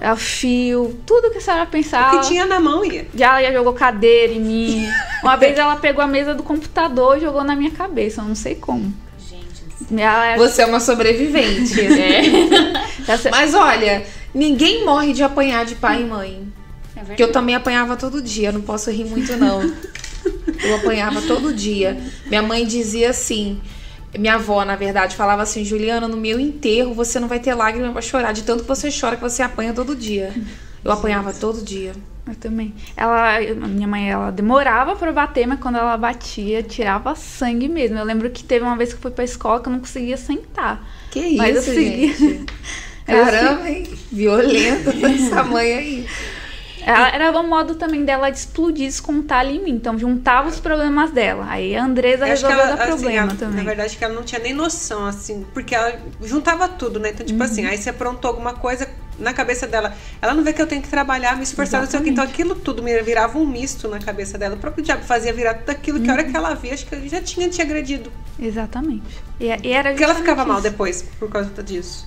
É 0.00 0.12
o 0.12 0.16
fio, 0.16 0.98
tudo 1.06 1.30
que 1.30 1.38
a 1.38 1.40
senhora 1.40 1.66
pensar. 1.66 2.14
O 2.14 2.20
que 2.20 2.28
tinha 2.28 2.44
na 2.44 2.60
mão 2.60 2.84
ia. 2.84 3.06
Já 3.14 3.40
ela 3.40 3.52
jogou 3.52 3.72
cadeira 3.72 4.32
em 4.32 4.40
mim. 4.40 4.88
Uma 5.22 5.36
vez 5.36 5.56
ela 5.58 5.76
pegou 5.76 6.02
a 6.04 6.06
mesa 6.06 6.34
do 6.34 6.42
computador 6.42 7.16
e 7.16 7.20
jogou 7.20 7.42
na 7.42 7.56
minha 7.56 7.70
cabeça, 7.70 8.20
eu 8.20 8.26
não 8.26 8.34
sei 8.34 8.54
como. 8.54 8.92
Gente, 9.18 10.00
Ela, 10.00 10.36
Você 10.36 10.62
é 10.62 10.66
uma 10.66 10.80
sobrevivente. 10.80 11.74
essa- 13.08 13.30
Mas 13.30 13.54
olha, 13.54 14.04
ninguém 14.36 14.84
morre 14.84 15.12
de 15.12 15.22
apanhar 15.22 15.64
de 15.64 15.74
pai 15.74 16.02
e 16.02 16.04
mãe. 16.06 16.52
é 16.94 17.00
Porque 17.00 17.22
eu 17.22 17.26
verdade. 17.26 17.32
também 17.32 17.54
apanhava 17.54 17.96
todo 17.96 18.20
dia, 18.22 18.52
não 18.52 18.60
posso 18.60 18.90
rir 18.90 19.04
muito 19.04 19.36
não. 19.36 19.62
Eu 20.62 20.76
apanhava 20.76 21.22
todo 21.22 21.52
dia. 21.54 21.96
Minha 22.26 22.42
mãe 22.42 22.66
dizia 22.66 23.10
assim, 23.10 23.60
minha 24.18 24.34
avó, 24.34 24.64
na 24.64 24.76
verdade, 24.76 25.14
falava 25.16 25.42
assim, 25.42 25.64
Juliana, 25.64 26.06
no 26.08 26.16
meu 26.16 26.38
enterro 26.40 26.94
você 26.94 27.18
não 27.20 27.28
vai 27.28 27.38
ter 27.40 27.54
lágrima 27.54 27.92
pra 27.92 28.02
chorar, 28.02 28.32
de 28.32 28.42
tanto 28.42 28.62
que 28.62 28.68
você 28.68 28.88
chora 28.90 29.16
que 29.16 29.22
você 29.22 29.42
apanha 29.42 29.72
todo 29.72 29.94
dia. 29.96 30.32
Eu 30.84 30.92
apanhava 30.92 31.32
todo 31.32 31.62
dia. 31.64 31.92
Eu 32.28 32.34
também. 32.34 32.74
Ela, 32.96 33.38
minha 33.68 33.86
mãe, 33.86 34.10
ela 34.10 34.30
demorava 34.32 34.96
pra 34.96 35.12
bater, 35.12 35.46
mas 35.46 35.60
quando 35.60 35.76
ela 35.78 35.96
batia, 35.96 36.60
tirava 36.62 37.14
sangue 37.14 37.68
mesmo. 37.68 37.96
Eu 37.98 38.04
lembro 38.04 38.30
que 38.30 38.42
teve 38.42 38.64
uma 38.64 38.76
vez 38.76 38.90
que 38.90 38.96
eu 38.96 39.00
fui 39.02 39.10
pra 39.12 39.24
escola 39.24 39.60
que 39.60 39.68
eu 39.68 39.72
não 39.72 39.78
conseguia 39.80 40.16
sentar. 40.16 40.84
Que 41.10 41.20
isso, 41.20 41.36
Mas 41.38 41.56
eu 41.56 41.62
segui. 41.62 42.12
gente? 42.14 42.46
Caramba, 43.06 43.68
hein? 43.68 43.84
Violenta 44.10 44.90
essa 45.06 45.42
mãe 45.44 45.72
aí. 45.72 46.06
Ela, 46.84 47.08
era 47.08 47.32
um 47.40 47.48
modo 47.48 47.74
também 47.74 48.04
dela 48.04 48.30
de 48.30 48.38
explodir, 48.38 48.86
descontar 48.86 49.40
ali 49.40 49.56
em 49.56 49.64
mim. 49.64 49.72
Então 49.72 49.98
juntava 49.98 50.48
os 50.48 50.60
problemas 50.60 51.10
dela. 51.10 51.44
Aí 51.48 51.74
a 51.74 51.84
Andresa 51.84 52.24
resolveu 52.24 52.60
ela, 52.60 52.76
dar 52.76 52.84
assim, 52.84 52.92
problema 53.02 53.34
também. 53.34 53.56
Na 53.56 53.62
verdade, 53.64 53.96
que 53.96 54.04
ela 54.04 54.14
não 54.14 54.22
tinha 54.22 54.40
nem 54.40 54.52
noção, 54.54 55.04
assim, 55.04 55.44
porque 55.52 55.74
ela 55.74 55.98
juntava 56.22 56.68
tudo, 56.68 57.00
né? 57.00 57.10
Então, 57.10 57.26
tipo 57.26 57.42
assim, 57.42 57.64
Uhum. 57.64 57.70
aí 57.70 57.76
você 57.78 57.90
aprontou 57.90 58.28
alguma 58.28 58.52
coisa 58.54 58.88
na 59.18 59.32
cabeça 59.32 59.66
dela. 59.66 59.94
Ela 60.22 60.32
não 60.32 60.44
vê 60.44 60.52
que 60.52 60.62
eu 60.62 60.66
tenho 60.68 60.80
que 60.80 60.88
trabalhar, 60.88 61.36
me 61.36 61.42
esforçar, 61.42 61.80
não 61.82 61.90
sei 61.90 61.98
o 61.98 62.02
que. 62.04 62.10
Então, 62.10 62.22
aquilo 62.22 62.54
tudo 62.54 62.84
me 62.84 63.02
virava 63.02 63.36
um 63.36 63.46
misto 63.46 63.88
na 63.88 63.98
cabeça 63.98 64.38
dela. 64.38 64.54
O 64.54 64.58
próprio 64.58 64.84
diabo 64.84 65.02
fazia 65.02 65.32
virar 65.32 65.54
tudo 65.54 65.70
aquilo 65.70 65.98
que 66.00 66.08
a 66.08 66.12
hora 66.12 66.22
Uhum. 66.22 66.30
que 66.30 66.36
ela 66.36 66.54
via, 66.54 66.72
acho 66.74 66.86
que 66.86 67.08
já 67.08 67.20
tinha 67.20 67.48
te 67.48 67.60
agredido. 67.60 68.12
Exatamente. 68.38 69.02
E, 69.40 69.46
e 69.46 69.72
era 69.72 69.90
Porque 69.90 70.04
ela 70.04 70.14
ficava 70.14 70.44
mal 70.44 70.58
isso. 70.60 70.70
depois, 70.70 71.02
por 71.18 71.28
causa 71.28 71.50
disso. 71.64 72.06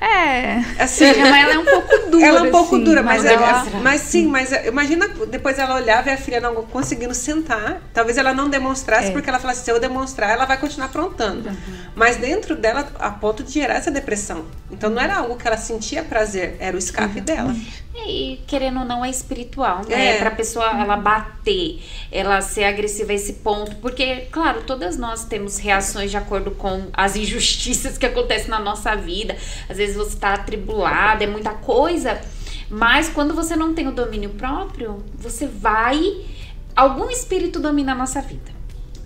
É. 0.00 0.58
Assim, 0.78 1.10
Minha 1.12 1.30
mãe 1.30 1.42
ela 1.42 1.52
é 1.54 1.58
um 1.58 1.64
pouco 1.64 2.10
dura. 2.10 2.26
ela 2.26 2.38
é 2.40 2.42
um 2.42 2.50
pouco 2.50 2.74
assim, 2.76 2.84
dura, 2.84 3.02
mas, 3.02 3.24
é- 3.24 3.32
ela... 3.32 3.64
mas 3.82 4.00
sim, 4.02 4.26
mas 4.26 4.52
é- 4.52 4.68
imagina 4.68 5.08
depois 5.28 5.58
ela 5.58 5.74
olhava 5.74 6.10
e 6.10 6.12
a 6.12 6.16
filha 6.18 6.40
não 6.40 6.54
conseguindo 6.66 7.14
sentar. 7.14 7.80
Talvez 7.94 8.18
ela 8.18 8.34
não 8.34 8.48
demonstrasse, 8.48 9.08
É. 9.08 9.10
porque 9.10 9.28
ela 9.28 9.38
falasse, 9.38 9.64
se 9.64 9.70
eu 9.70 9.80
demonstrar, 9.80 10.30
ela 10.30 10.44
vai 10.44 10.58
continuar 10.58 10.86
aprontando. 10.86 11.50
Mas 11.94 12.16
dentro 12.16 12.54
dela, 12.54 12.86
a 12.98 13.10
ponto 13.10 13.42
de 13.42 13.52
gerar 13.52 13.74
essa 13.76 13.90
depressão. 13.90 14.44
Então 14.70 14.90
não 14.90 15.00
era 15.00 15.16
algo 15.16 15.36
que 15.36 15.46
ela 15.46 15.56
sentia 15.56 16.02
prazer, 16.04 16.56
era 16.60 16.76
o 16.76 16.78
escape 16.78 17.20
dela. 17.20 17.54
E 18.06 18.40
querendo 18.46 18.80
ou 18.80 18.84
não 18.84 19.04
é 19.04 19.10
espiritual, 19.10 19.82
né? 19.88 20.16
É. 20.16 20.18
Pra 20.18 20.30
pessoa 20.30 20.66
ela 20.66 20.96
bater, 20.96 21.82
ela 22.10 22.40
ser 22.40 22.64
agressiva 22.64 23.12
a 23.12 23.14
esse 23.14 23.34
ponto. 23.34 23.76
Porque, 23.76 24.26
claro, 24.30 24.62
todas 24.64 24.96
nós 24.96 25.24
temos 25.24 25.58
reações 25.58 26.10
de 26.10 26.16
acordo 26.16 26.50
com 26.50 26.88
as 26.92 27.16
injustiças 27.16 27.96
que 27.96 28.06
acontecem 28.06 28.48
na 28.48 28.58
nossa 28.58 28.94
vida. 28.94 29.36
Às 29.68 29.76
vezes 29.76 29.96
você 29.96 30.16
tá 30.16 30.34
atribulada, 30.34 31.24
é 31.24 31.26
muita 31.26 31.52
coisa. 31.52 32.20
Mas 32.68 33.08
quando 33.08 33.34
você 33.34 33.54
não 33.54 33.72
tem 33.74 33.86
o 33.86 33.92
domínio 33.92 34.30
próprio, 34.30 35.04
você 35.14 35.46
vai. 35.46 35.98
Algum 36.74 37.08
espírito 37.08 37.58
domina 37.58 37.92
a 37.92 37.94
nossa 37.94 38.20
vida. 38.20 38.55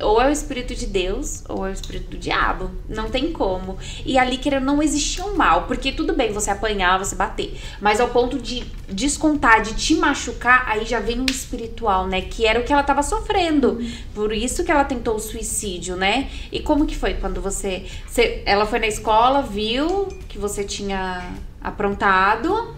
Ou 0.03 0.21
é 0.21 0.29
o 0.29 0.33
espírito 0.33 0.75
de 0.75 0.87
Deus, 0.87 1.45
ou 1.49 1.67
é 1.67 1.71
o 1.71 1.73
espírito 1.73 2.11
do 2.11 2.19
diabo. 2.19 2.71
Não 2.89 3.11
tem 3.11 3.33
como. 3.33 3.79
E 4.05 4.19
ali, 4.19 4.37
querendo, 4.37 4.65
não 4.65 4.83
existia 4.83 5.25
um 5.25 5.37
mal. 5.37 5.65
Porque 5.65 5.93
tudo 5.93 6.15
bem 6.15 6.33
você 6.33 6.51
apanhar, 6.51 6.99
você 6.99 7.15
bater. 7.15 7.59
Mas 7.81 8.01
ao 8.01 8.09
ponto 8.09 8.39
de 8.39 8.65
descontar, 8.89 9.63
de 9.63 9.75
te 9.75 9.95
machucar, 9.95 10.65
aí 10.67 10.85
já 10.85 11.01
vem 11.01 11.21
um 11.21 11.27
espiritual, 11.27 12.07
né? 12.07 12.23
Que 12.23 12.47
era 12.47 12.61
o 12.61 12.65
que 12.65 12.73
ela 12.73 12.83
tava 12.83 13.03
sofrendo. 13.03 13.81
Por 14.15 14.33
isso 14.33 14.65
que 14.65 14.71
ela 14.71 14.85
tentou 14.85 15.17
o 15.17 15.21
suicídio, 15.21 15.97
né? 15.97 16.31
E 16.51 16.61
como 16.61 16.87
que 16.87 16.97
foi 16.97 17.15
quando 17.15 17.41
você. 17.41 17.87
você 18.07 18.43
ela 18.45 18.67
foi 18.67 18.79
na 18.79 18.87
escola, 18.87 19.43
viu 19.43 20.07
que 20.29 20.39
você 20.39 20.65
tinha 20.65 21.33
aprontado. 21.61 22.75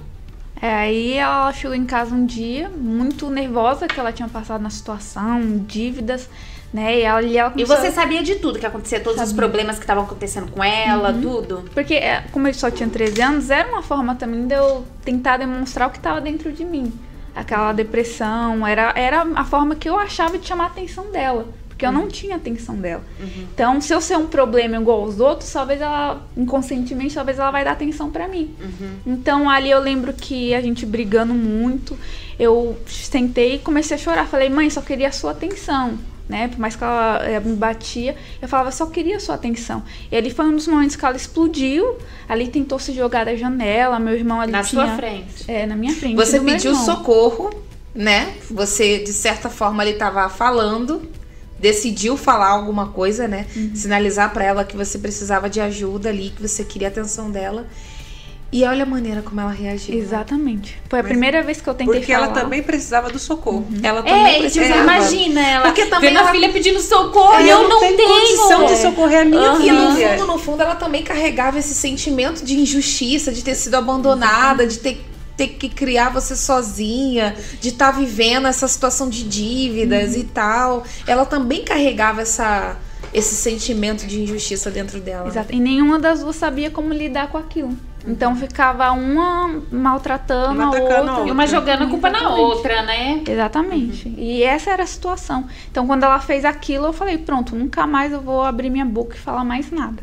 É, 0.63 0.73
aí 0.73 1.13
ela 1.15 1.53
chegou 1.53 1.75
em 1.75 1.85
casa 1.85 2.15
um 2.15 2.25
dia, 2.25 2.69
muito 2.69 3.29
nervosa, 3.29 3.89
que 3.89 3.99
ela 3.99 4.13
tinha 4.13 4.29
passado 4.29 4.63
na 4.63 4.71
situação, 4.71 5.59
dívidas, 5.67 6.31
né? 6.73 6.99
E 6.99 7.03
ela, 7.03 7.23
e 7.23 7.37
ela 7.37 7.51
E 7.51 7.53
começou 7.53 7.77
você 7.77 7.91
sabia 7.91 8.23
de 8.23 8.37
tudo 8.37 8.59
que 8.59 8.67
acontecia, 8.67 9.01
todos 9.01 9.21
os 9.21 9.33
problemas 9.33 9.77
que 9.77 9.83
estavam 9.83 10.05
acontecendo 10.05 10.51
com 10.51 10.65
ela, 10.65 11.13
tudo. 11.13 11.65
Porque, 11.75 11.95
é, 11.95 12.25
como 12.33 12.49
eu 12.49 12.55
só 12.55 12.71
tinha 12.71 12.89
13 12.89 13.21
anos, 13.21 13.51
era 13.51 13.69
uma 13.69 13.83
forma 13.83 14.15
também 14.15 14.47
de 14.47 14.55
eu 14.55 14.85
tentar 15.05 15.37
demonstrar 15.37 15.89
o 15.89 15.91
que 15.91 15.99
estava 15.99 16.21
dentro 16.21 16.51
de 16.53 16.65
mim. 16.65 16.93
Aquela 17.35 17.73
depressão, 17.73 18.67
era, 18.67 18.93
era 18.97 19.27
a 19.35 19.45
forma 19.45 19.75
que 19.75 19.89
eu 19.89 19.99
achava 19.99 20.39
de 20.39 20.47
chamar 20.47 20.65
a 20.65 20.67
atenção 20.69 21.11
dela. 21.11 21.47
Porque 21.69 21.87
eu 21.87 21.93
não 21.93 22.07
tinha 22.07 22.37
atenção 22.37 22.77
dela. 22.77 23.03
Então, 23.55 23.81
se 23.81 23.93
eu 23.93 24.01
ser 24.01 24.17
um 24.17 24.27
problema 24.27 24.77
igual 24.77 25.01
aos 25.01 25.19
outros, 25.19 25.51
talvez 25.51 25.81
ela, 25.81 26.23
inconscientemente, 26.37 27.15
talvez 27.15 27.39
ela 27.39 27.51
vai 27.51 27.65
dar 27.65 27.73
atenção 27.73 28.11
pra 28.11 28.29
mim. 28.29 28.55
Então, 29.07 29.49
ali 29.51 29.71
eu 29.71 29.81
lembro 29.81 30.13
que 30.13 30.55
a 30.55 30.61
gente 30.61 30.87
brigando 30.87 31.35
muito, 31.35 31.99
eu 32.39 32.77
sentei 32.87 33.55
e 33.55 33.59
comecei 33.59 33.97
a 33.97 33.99
chorar. 33.99 34.27
Falei, 34.27 34.49
mãe, 34.49 34.69
só 34.71 34.81
queria 34.83 35.09
a 35.09 35.13
sua 35.13 35.33
atenção. 35.33 35.99
Né? 36.33 36.49
Por 36.49 36.59
mais 36.59 36.75
que 36.75 36.83
ela 36.83 37.21
eh, 37.25 37.39
me 37.41 37.55
batia, 37.55 38.17
eu 38.41 38.49
falava, 38.49 38.71
só 38.71 38.87
queria 38.87 39.19
a 39.19 39.21
sua 39.21 39.35
atenção. 39.35 39.83
E 40.11 40.17
ali 40.17 40.31
foi 40.31 40.47
um 40.47 40.57
dos 40.57 40.67
momentos 40.67 40.97
que 40.97 41.05
ela 41.05 41.15
explodiu. 41.15 41.99
Ali 42.27 42.49
tentou 42.49 42.79
se 42.79 42.95
jogar 42.95 43.27
da 43.27 43.37
janela, 43.37 43.99
meu 43.99 44.15
irmão 44.15 44.41
ali 44.41 44.51
Na 44.51 44.65
tinha... 44.65 44.87
sua 44.87 44.97
frente. 44.97 45.45
É, 45.47 45.67
na 45.67 45.77
minha 45.77 45.95
frente. 45.95 46.17
Você 46.17 46.41
pediu 46.41 46.75
socorro, 46.75 47.51
né? 47.95 48.35
Você, 48.51 49.01
de 49.01 49.13
certa 49.13 49.51
forma, 49.51 49.85
ele 49.85 49.99
tava 49.99 50.27
falando, 50.31 51.03
decidiu 51.59 52.17
falar 52.17 52.49
alguma 52.49 52.89
coisa, 52.89 53.29
né? 53.29 53.45
Uhum. 53.55 53.73
Sinalizar 53.75 54.33
pra 54.33 54.43
ela 54.43 54.65
que 54.65 54.75
você 54.75 54.99
precisava 54.99 55.51
de 55.51 55.61
ajuda 55.61 56.09
ali, 56.09 56.31
que 56.31 56.41
você 56.41 56.65
queria 56.65 56.89
a 56.89 56.91
atenção 56.91 57.31
dela. 57.31 57.67
E 58.53 58.65
olha 58.65 58.83
a 58.83 58.87
maneira 58.87 59.23
como 59.23 59.41
ela 59.41 59.51
reagiu. 59.51 59.95
né? 59.95 60.01
Exatamente. 60.03 60.79
Foi 60.87 60.99
a 61.01 61.03
Mas- 61.03 61.11
primeira 61.11 61.43
vez 61.43 61.63
que 61.63 61.69
eu 61.69 61.73
tentei 61.73 61.95
Porque 62.01 62.13
falar. 62.13 62.27
ela 62.27 62.35
também 62.35 62.63
precisava 62.63 63.09
do 63.09 63.19
socorro. 63.19 63.67
Ela 63.83 64.03
também 64.03 64.37
É, 64.37 64.39
precisava. 64.41 64.83
imagina 64.83 65.41
ela 65.41 65.65
Porque 65.67 65.87
também 65.87 66.11
vendo 66.11 66.19
a 66.19 66.21
ela- 66.21 66.33
filha 66.33 66.53
pedindo 66.53 66.79
socorro 66.81 67.41
e 67.41 67.49
eu 67.49 67.67
não 67.67 67.81
tem 67.81 67.97
tenho. 67.97 68.09
condição 68.11 68.67
de 68.67 68.77
socorrer 68.77 69.23
a 69.23 69.25
minha 69.25 69.41
Aham. 69.53 69.63
E 69.65 69.73
no 69.73 69.93
filha. 69.95 70.09
fundo, 70.11 70.27
no 70.27 70.39
fundo, 70.39 70.63
ela 70.63 70.75
também 70.75 71.03
carregava 71.03 71.59
esse 71.59 71.75
sentimento 71.75 72.45
de 72.45 72.61
injustiça, 72.61 73.33
de 73.33 73.43
ter 73.43 73.55
sido 73.55 73.75
abandonada, 73.75 74.67
de 74.67 74.79
ter, 74.79 75.03
ter 75.35 75.49
que 75.49 75.71
criar 75.71 76.11
você 76.11 76.37
sozinha, 76.37 77.35
de 77.59 77.71
estar 77.71 77.91
vivendo 77.93 78.47
essa 78.47 78.69
situação 78.69 79.09
de 79.09 79.23
dívidas 79.25 80.15
e 80.15 80.25
tal. 80.25 80.85
Ela 81.07 81.25
também 81.25 81.65
carregava 81.65 82.21
essa, 82.21 82.77
esse 83.13 83.35
sentimento 83.35 84.07
de 84.07 84.23
injustiça 84.23 84.71
dentro 84.71 85.01
dela. 85.01 85.29
Exato. 85.29 85.55
E 85.55 85.61
nenhuma 85.61 85.99
das 85.99 86.21
duas 86.21 86.37
sabia 86.37 86.71
como 86.71 86.93
lidar 86.93 87.29
com 87.29 87.39
aquilo. 87.39 87.77
Então 88.07 88.35
ficava 88.35 88.91
uma 88.91 89.63
maltratando 89.71 90.55
Uma 90.55 90.65
a 90.65 90.69
atacando 90.69 90.93
a 90.93 90.99
outra. 90.99 91.13
outra. 91.13 91.29
E 91.29 91.31
uma 91.31 91.47
jogando 91.47 91.85
a 91.85 91.87
culpa 91.87 92.11
na 92.11 92.19
Exatamente. 92.19 92.41
outra, 92.43 92.83
né? 92.83 93.25
Exatamente. 93.29 94.15
E 94.17 94.43
essa 94.43 94.71
era 94.71 94.83
a 94.83 94.87
situação. 94.87 95.47
Então, 95.71 95.87
quando 95.87 96.03
ela 96.03 96.19
fez 96.19 96.45
aquilo, 96.45 96.87
eu 96.87 96.93
falei: 96.93 97.19
pronto, 97.19 97.55
nunca 97.55 97.87
mais 97.87 98.13
eu 98.13 98.21
vou 98.21 98.43
abrir 98.43 98.71
minha 98.71 98.85
boca 98.85 99.15
e 99.15 99.19
falar 99.19 99.45
mais 99.45 99.71
nada. 99.71 100.03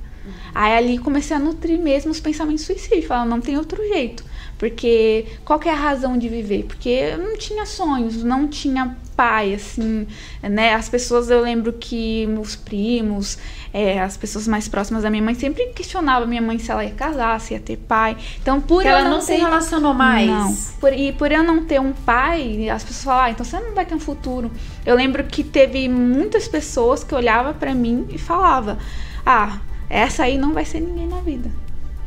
Aí 0.55 0.77
ali 0.77 0.97
comecei 0.97 1.35
a 1.35 1.39
nutrir 1.39 1.79
mesmo 1.79 2.11
os 2.11 2.19
pensamentos 2.19 2.65
de 2.65 2.73
suicídio. 2.73 3.07
Falar: 3.07 3.25
não 3.25 3.41
tem 3.41 3.57
outro 3.57 3.85
jeito. 3.87 4.23
Porque 4.57 5.25
qual 5.45 5.57
que 5.59 5.67
é 5.69 5.71
a 5.71 5.75
razão 5.75 6.17
de 6.17 6.27
viver? 6.29 6.63
Porque 6.65 6.89
eu 6.89 7.17
não 7.17 7.37
tinha 7.37 7.65
sonhos, 7.65 8.23
não 8.23 8.47
tinha 8.47 8.95
pai, 9.19 9.53
assim, 9.53 10.07
né? 10.41 10.73
As 10.73 10.87
pessoas, 10.87 11.29
eu 11.29 11.41
lembro 11.41 11.73
que 11.73 12.25
meus 12.27 12.55
primos, 12.55 13.37
é, 13.73 13.99
as 13.99 14.15
pessoas 14.15 14.47
mais 14.47 14.69
próximas 14.69 15.03
da 15.03 15.09
minha 15.09 15.21
mãe 15.21 15.35
sempre 15.35 15.65
questionavam 15.73 16.25
minha 16.25 16.41
mãe 16.41 16.57
se 16.57 16.71
ela 16.71 16.85
ia 16.85 16.91
casar, 16.91 17.37
se 17.41 17.53
ia 17.53 17.59
ter 17.59 17.75
pai. 17.75 18.15
Então, 18.41 18.61
por 18.61 18.85
eu 18.85 18.91
ela 18.91 19.03
não 19.03 19.09
não 19.09 19.19
ter... 19.19 19.25
se 19.25 19.35
relacionou 19.35 19.93
mais. 19.93 20.25
Não. 20.25 20.55
Por, 20.79 20.93
e 20.93 21.11
por 21.11 21.33
eu 21.33 21.43
não 21.43 21.65
ter 21.65 21.81
um 21.81 21.91
pai, 21.91 22.69
as 22.69 22.81
pessoas 22.81 23.03
falavam, 23.03 23.25
ah, 23.25 23.31
então 23.31 23.45
você 23.45 23.59
não 23.59 23.75
vai 23.75 23.85
ter 23.85 23.93
um 23.93 23.99
futuro. 23.99 24.49
Eu 24.85 24.95
lembro 24.95 25.21
que 25.25 25.43
teve 25.43 25.89
muitas 25.89 26.47
pessoas 26.47 27.03
que 27.03 27.13
olhavam 27.13 27.53
pra 27.53 27.75
mim 27.75 28.07
e 28.09 28.17
falava, 28.17 28.77
ah, 29.25 29.59
essa 29.89 30.23
aí 30.23 30.37
não 30.37 30.53
vai 30.53 30.63
ser 30.63 30.79
ninguém 30.79 31.09
na 31.09 31.19
vida. 31.19 31.51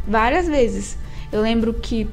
Várias 0.09 0.49
vezes. 0.49 0.97
Eu 1.31 1.43
lembro 1.43 1.75
que 1.75 2.09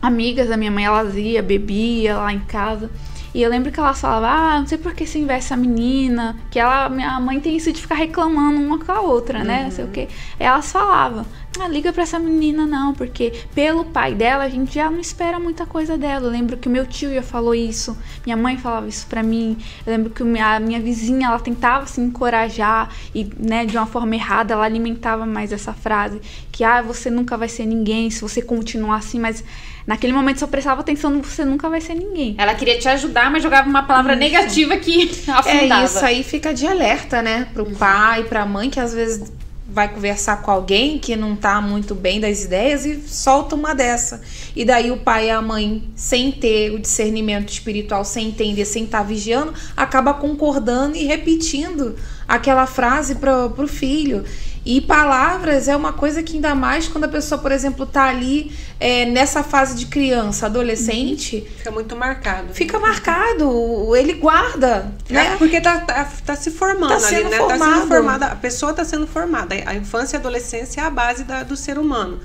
amigas 0.00 0.48
da 0.48 0.56
minha 0.56 0.70
mãe, 0.70 0.84
elas 0.84 1.16
iam, 1.16 1.44
bebia 1.44 2.16
lá 2.16 2.32
em 2.32 2.38
casa. 2.38 2.88
E 3.36 3.42
eu 3.42 3.50
lembro 3.50 3.70
que 3.70 3.78
elas 3.78 4.00
falavam, 4.00 4.30
ah, 4.30 4.60
não 4.60 4.66
sei 4.66 4.78
por 4.78 4.94
que 4.94 5.04
você 5.04 5.18
investe 5.18 5.52
a 5.52 5.58
menina, 5.58 6.34
que 6.50 6.58
ela, 6.58 6.88
minha 6.88 7.20
mãe 7.20 7.38
tem 7.38 7.54
isso 7.54 7.70
de 7.70 7.82
ficar 7.82 7.96
reclamando 7.96 8.58
uma 8.58 8.78
com 8.78 8.90
a 8.90 9.02
outra, 9.02 9.44
né? 9.44 9.64
Não 9.64 9.70
sei 9.70 9.84
o 9.84 9.88
quê. 9.88 10.08
Elas 10.38 10.72
falavam, 10.72 11.26
ah, 11.60 11.68
liga 11.68 11.92
pra 11.92 12.02
essa 12.02 12.18
menina 12.18 12.64
não, 12.64 12.94
porque 12.94 13.44
pelo 13.54 13.84
pai 13.84 14.14
dela 14.14 14.44
a 14.44 14.48
gente 14.48 14.76
já 14.76 14.90
não 14.90 14.98
espera 14.98 15.38
muita 15.38 15.66
coisa 15.66 15.98
dela. 15.98 16.24
Eu 16.24 16.30
lembro 16.30 16.56
que 16.56 16.66
o 16.66 16.70
meu 16.70 16.86
tio 16.86 17.12
já 17.12 17.22
falou 17.22 17.54
isso, 17.54 17.94
minha 18.24 18.38
mãe 18.38 18.56
falava 18.56 18.88
isso 18.88 19.06
pra 19.06 19.22
mim. 19.22 19.58
Eu 19.86 19.92
lembro 19.92 20.08
que 20.08 20.22
a 20.22 20.58
minha 20.58 20.80
vizinha, 20.80 21.28
ela 21.28 21.38
tentava 21.38 21.84
se 21.86 22.00
encorajar 22.00 22.88
e, 23.14 23.30
né, 23.38 23.66
de 23.66 23.76
uma 23.76 23.84
forma 23.84 24.14
errada, 24.14 24.54
ela 24.54 24.64
alimentava 24.64 25.26
mais 25.26 25.52
essa 25.52 25.74
frase, 25.74 26.22
que 26.50 26.64
ah, 26.64 26.80
você 26.80 27.10
nunca 27.10 27.36
vai 27.36 27.50
ser 27.50 27.66
ninguém 27.66 28.08
se 28.08 28.22
você 28.22 28.40
continuar 28.40 28.96
assim, 28.96 29.20
mas 29.20 29.44
naquele 29.86 30.12
momento 30.12 30.40
só 30.40 30.46
prestava 30.46 30.80
atenção 30.80 31.10
no 31.10 31.22
você 31.22 31.44
nunca 31.44 31.68
vai 31.68 31.80
ser 31.80 31.94
ninguém. 31.94 32.34
Ela 32.38 32.54
queria 32.54 32.78
te 32.78 32.88
ajudar, 32.88 33.30
mas 33.30 33.42
jogava 33.42 33.68
uma 33.68 33.82
palavra 33.84 34.12
Isso. 34.12 34.20
negativa 34.20 34.76
que 34.76 35.10
É 35.28 35.30
afundava. 35.30 35.84
isso 35.84 36.04
aí 36.04 36.22
fica 36.22 36.52
de 36.52 36.66
alerta, 36.66 37.22
né? 37.22 37.48
Pro 37.54 37.66
pai, 37.66 38.24
pra 38.24 38.44
mãe 38.46 38.68
que 38.70 38.80
às 38.80 38.92
vezes 38.92 39.32
vai 39.68 39.92
conversar 39.92 40.40
com 40.42 40.50
alguém 40.50 40.98
que 40.98 41.14
não 41.16 41.36
tá 41.36 41.60
muito 41.60 41.94
bem 41.94 42.18
das 42.18 42.44
ideias 42.44 42.86
e 42.86 43.00
solta 43.06 43.54
uma 43.54 43.74
dessa. 43.74 44.22
E 44.54 44.64
daí 44.64 44.90
o 44.90 44.96
pai 44.96 45.26
e 45.26 45.30
a 45.30 45.42
mãe, 45.42 45.82
sem 45.94 46.32
ter 46.32 46.70
o 46.72 46.78
discernimento 46.78 47.50
espiritual, 47.50 48.04
sem 48.04 48.28
entender, 48.28 48.64
sem 48.64 48.84
estar 48.84 49.02
vigiando, 49.02 49.52
acaba 49.76 50.14
concordando 50.14 50.96
e 50.96 51.04
repetindo 51.04 51.94
aquela 52.26 52.64
frase 52.66 53.16
pro, 53.16 53.50
pro 53.50 53.68
filho. 53.68 54.24
E 54.68 54.80
palavras 54.80 55.68
é 55.68 55.76
uma 55.76 55.92
coisa 55.92 56.24
que 56.24 56.34
ainda 56.34 56.52
mais 56.52 56.88
quando 56.88 57.04
a 57.04 57.08
pessoa, 57.08 57.40
por 57.40 57.52
exemplo, 57.52 57.86
tá 57.86 58.02
ali 58.06 58.50
é, 58.80 59.04
nessa 59.06 59.44
fase 59.44 59.76
de 59.76 59.86
criança, 59.86 60.46
adolescente, 60.46 61.46
Fica 61.58 61.70
muito 61.70 61.94
marcado. 61.94 62.52
fica 62.52 62.76
marcado, 62.80 63.94
ele 63.94 64.14
guarda, 64.14 64.92
né? 65.08 65.34
É, 65.34 65.36
porque 65.36 65.60
tá, 65.60 65.82
tá, 65.82 66.08
tá 66.24 66.34
se 66.34 66.50
formando 66.50 66.88
Tá 67.00 67.06
ali, 67.06 67.22
né? 67.24 67.30
Tá 67.30 67.36
formado. 67.36 67.74
sendo 67.74 67.86
formada, 67.86 68.26
a 68.26 68.34
pessoa 68.34 68.72
tá 68.74 68.84
sendo 68.84 69.06
formada. 69.06 69.54
A 69.66 69.74
infância 69.76 70.16
e 70.16 70.18
a 70.18 70.20
adolescência 70.20 70.80
é 70.80 70.84
a 70.84 70.90
base 70.90 71.22
da- 71.22 71.44
do 71.44 71.56
ser 71.56 71.78
humano. 71.78 72.18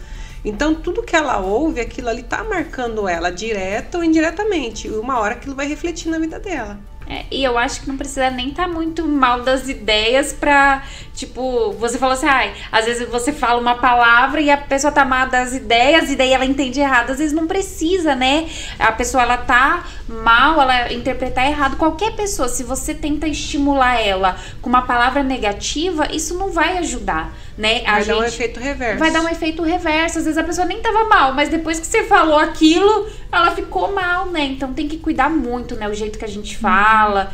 Então, 0.43 0.73
tudo 0.73 1.03
que 1.03 1.15
ela 1.15 1.37
ouve, 1.37 1.79
aquilo 1.79 2.09
ali 2.09 2.23
tá 2.23 2.43
marcando 2.43 3.07
ela, 3.07 3.31
direta 3.31 3.99
ou 3.99 4.03
indiretamente. 4.03 4.87
E 4.87 4.91
uma 4.91 5.19
hora 5.19 5.35
aquilo 5.35 5.53
vai 5.55 5.67
refletir 5.67 6.09
na 6.09 6.17
vida 6.17 6.39
dela. 6.39 6.79
É, 7.07 7.25
e 7.29 7.43
eu 7.43 7.57
acho 7.57 7.81
que 7.81 7.89
não 7.89 7.97
precisa 7.97 8.29
nem 8.29 8.49
estar 8.49 8.67
muito 8.69 9.05
mal 9.05 9.41
das 9.41 9.67
ideias 9.67 10.31
pra, 10.31 10.81
tipo, 11.13 11.73
você 11.73 11.97
falou 11.97 12.13
assim, 12.13 12.27
ai, 12.27 12.53
às 12.71 12.85
vezes 12.85 13.09
você 13.09 13.33
fala 13.33 13.59
uma 13.59 13.75
palavra 13.75 14.39
e 14.39 14.49
a 14.49 14.57
pessoa 14.57 14.93
tá 14.93 15.03
mal 15.03 15.27
das 15.27 15.53
ideias 15.53 16.09
e 16.09 16.15
daí 16.15 16.31
ela 16.31 16.45
entende 16.45 16.79
errado. 16.79 17.09
Às 17.09 17.17
vezes 17.17 17.33
não 17.33 17.47
precisa, 17.47 18.15
né? 18.15 18.47
A 18.79 18.93
pessoa, 18.93 19.23
ela 19.23 19.37
tá 19.37 19.83
mal, 20.07 20.61
ela 20.61 20.93
interpretar 20.93 21.45
errado. 21.47 21.75
Qualquer 21.75 22.15
pessoa, 22.15 22.47
se 22.47 22.63
você 22.63 22.93
tenta 22.93 23.27
estimular 23.27 23.99
ela 23.99 24.37
com 24.61 24.69
uma 24.69 24.83
palavra 24.83 25.21
negativa, 25.21 26.07
isso 26.13 26.37
não 26.37 26.51
vai 26.51 26.77
ajudar, 26.77 27.33
né? 27.61 27.83
A 27.85 27.91
Vai 27.93 28.05
dar 28.05 28.17
um 28.17 28.23
gente- 28.23 28.33
efeito 28.33 28.59
reverso. 28.59 28.99
Vai 28.99 29.11
dar 29.11 29.21
um 29.21 29.29
efeito 29.29 29.61
reverso. 29.63 30.17
Às 30.17 30.25
vezes 30.25 30.37
a 30.37 30.43
pessoa 30.43 30.65
nem 30.65 30.81
tava 30.81 31.03
mal, 31.05 31.33
mas 31.33 31.47
depois 31.49 31.79
que 31.79 31.85
você 31.85 32.03
falou 32.05 32.37
aquilo, 32.39 33.07
ela 33.31 33.55
ficou 33.55 33.93
mal, 33.93 34.25
né? 34.31 34.41
Então 34.45 34.73
tem 34.73 34.87
que 34.87 34.97
cuidar 34.97 35.29
muito, 35.29 35.75
né? 35.75 35.87
O 35.87 35.93
jeito 35.93 36.17
que 36.17 36.25
a 36.25 36.27
gente 36.27 36.57
fala 36.57 37.31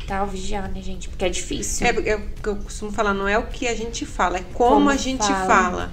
e 0.00 0.06
tal, 0.06 0.26
vigiar, 0.26 0.70
né, 0.70 0.80
gente? 0.80 1.08
Porque 1.10 1.24
é 1.26 1.28
difícil. 1.28 1.86
É, 1.86 1.90
é 2.12 2.16
o 2.16 2.20
que 2.42 2.48
eu 2.48 2.56
costumo 2.56 2.90
falar, 2.90 3.12
não 3.12 3.28
é 3.28 3.36
o 3.36 3.42
que 3.46 3.68
a 3.68 3.74
gente 3.76 4.06
fala, 4.06 4.38
é 4.38 4.44
como, 4.54 4.70
Como 4.76 4.90
a 4.90 4.96
gente 4.96 5.26
fala. 5.26 5.46
fala. 5.46 5.92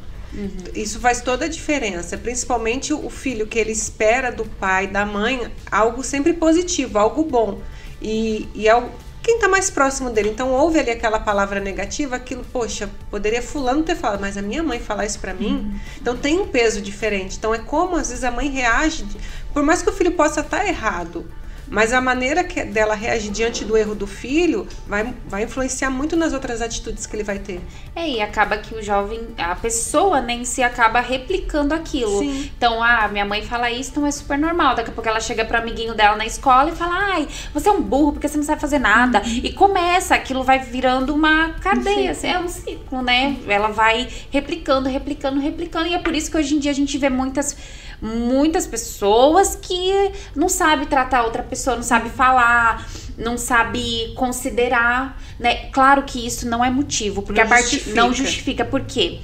Isso 0.73 0.99
faz 0.99 1.21
toda 1.21 1.45
a 1.45 1.47
diferença, 1.47 2.17
principalmente 2.17 2.93
o 2.93 3.09
filho 3.09 3.47
que 3.47 3.57
ele 3.57 3.71
espera 3.71 4.31
do 4.31 4.43
pai, 4.45 4.85
da 4.87 5.05
mãe, 5.05 5.49
algo 5.71 6.03
sempre 6.03 6.33
positivo, 6.33 6.97
algo 6.99 7.23
bom. 7.23 7.59
E, 8.01 8.47
e 8.53 8.67
é 8.67 8.83
quem 9.25 9.39
tá 9.39 9.47
mais 9.47 9.71
próximo 9.71 10.11
dele. 10.11 10.29
Então 10.29 10.51
ouve 10.51 10.77
ali 10.79 10.91
aquela 10.91 11.19
palavra 11.19 11.59
negativa, 11.59 12.15
aquilo, 12.15 12.45
poxa, 12.53 12.87
poderia 13.09 13.41
fulano 13.41 13.81
ter 13.81 13.95
falado, 13.95 14.21
mas 14.21 14.37
a 14.37 14.41
minha 14.41 14.61
mãe 14.61 14.79
falar 14.79 15.03
isso 15.07 15.19
pra 15.19 15.33
mim, 15.33 15.73
então 15.99 16.15
tem 16.15 16.39
um 16.39 16.47
peso 16.47 16.79
diferente. 16.79 17.35
Então 17.35 17.53
é 17.53 17.57
como 17.57 17.95
às 17.95 18.09
vezes 18.09 18.23
a 18.23 18.29
mãe 18.29 18.47
reage, 18.49 19.03
por 19.51 19.63
mais 19.63 19.81
que 19.81 19.89
o 19.89 19.93
filho 19.93 20.11
possa 20.11 20.41
estar 20.41 20.67
errado, 20.67 21.25
mas 21.67 21.93
a 21.93 22.01
maneira 22.01 22.43
que 22.43 22.63
dela 22.63 22.95
reagir 22.95 23.31
diante 23.31 23.65
do 23.65 23.77
erro 23.77 23.95
do 23.95 24.07
filho 24.07 24.67
vai, 24.87 25.13
vai 25.27 25.43
influenciar 25.43 25.89
muito 25.89 26.15
nas 26.15 26.33
outras 26.33 26.61
atitudes 26.61 27.05
que 27.05 27.15
ele 27.15 27.23
vai 27.23 27.39
ter. 27.39 27.61
É, 27.95 28.09
e 28.09 28.21
acaba 28.21 28.57
que 28.57 28.75
o 28.75 28.83
jovem, 28.83 29.27
a 29.37 29.55
pessoa, 29.55 30.21
né, 30.21 30.33
em 30.33 30.45
si 30.45 30.61
acaba 30.61 30.99
replicando 30.99 31.73
aquilo. 31.73 32.19
Sim. 32.19 32.51
Então, 32.57 32.83
ah, 32.83 33.07
minha 33.07 33.25
mãe 33.25 33.43
fala 33.43 33.71
isso, 33.71 33.91
então 33.91 34.05
é 34.05 34.11
super 34.11 34.37
normal. 34.37 34.75
Daqui 34.75 34.89
a 34.89 34.93
pouco 34.93 35.09
ela 35.09 35.19
chega 35.19 35.45
pro 35.45 35.57
amiguinho 35.57 35.93
dela 35.93 36.15
na 36.15 36.25
escola 36.25 36.69
e 36.69 36.75
fala, 36.75 36.95
ai, 36.95 37.27
você 37.53 37.69
é 37.69 37.71
um 37.71 37.81
burro 37.81 38.13
porque 38.13 38.27
você 38.27 38.37
não 38.37 38.43
sabe 38.43 38.61
fazer 38.61 38.79
nada. 38.79 39.21
E 39.25 39.51
começa, 39.53 40.15
aquilo 40.15 40.43
vai 40.43 40.59
virando 40.59 41.13
uma 41.13 41.53
cadeia, 41.61 42.11
assim, 42.11 42.27
é 42.27 42.39
um 42.39 42.47
ciclo, 42.47 43.01
né? 43.01 43.37
Ela 43.47 43.69
vai 43.69 44.07
replicando, 44.29 44.89
replicando, 44.89 45.39
replicando. 45.39 45.87
E 45.87 45.93
é 45.93 45.99
por 45.99 46.13
isso 46.13 46.29
que 46.29 46.37
hoje 46.37 46.55
em 46.55 46.59
dia 46.59 46.71
a 46.71 46.75
gente 46.75 46.97
vê 46.97 47.09
muitas 47.09 47.55
muitas 48.01 48.67
pessoas 48.67 49.55
que 49.55 50.11
não 50.35 50.49
sabe 50.49 50.85
tratar 50.85 51.23
outra 51.23 51.43
pessoa, 51.43 51.75
não 51.75 51.83
sabe 51.83 52.09
falar, 52.09 52.85
não 53.17 53.37
sabe 53.37 54.13
considerar, 54.15 55.21
né? 55.39 55.69
Claro 55.71 56.03
que 56.03 56.25
isso 56.25 56.47
não 56.47 56.63
é 56.63 56.69
motivo, 56.69 57.21
porque 57.21 57.39
Não 57.39 57.47
a 57.47 57.49
parte 57.49 57.69
justifica. 57.71 57.95
não 57.95 58.13
justifica. 58.13 58.65
Por 58.65 58.81
quê? 58.81 59.19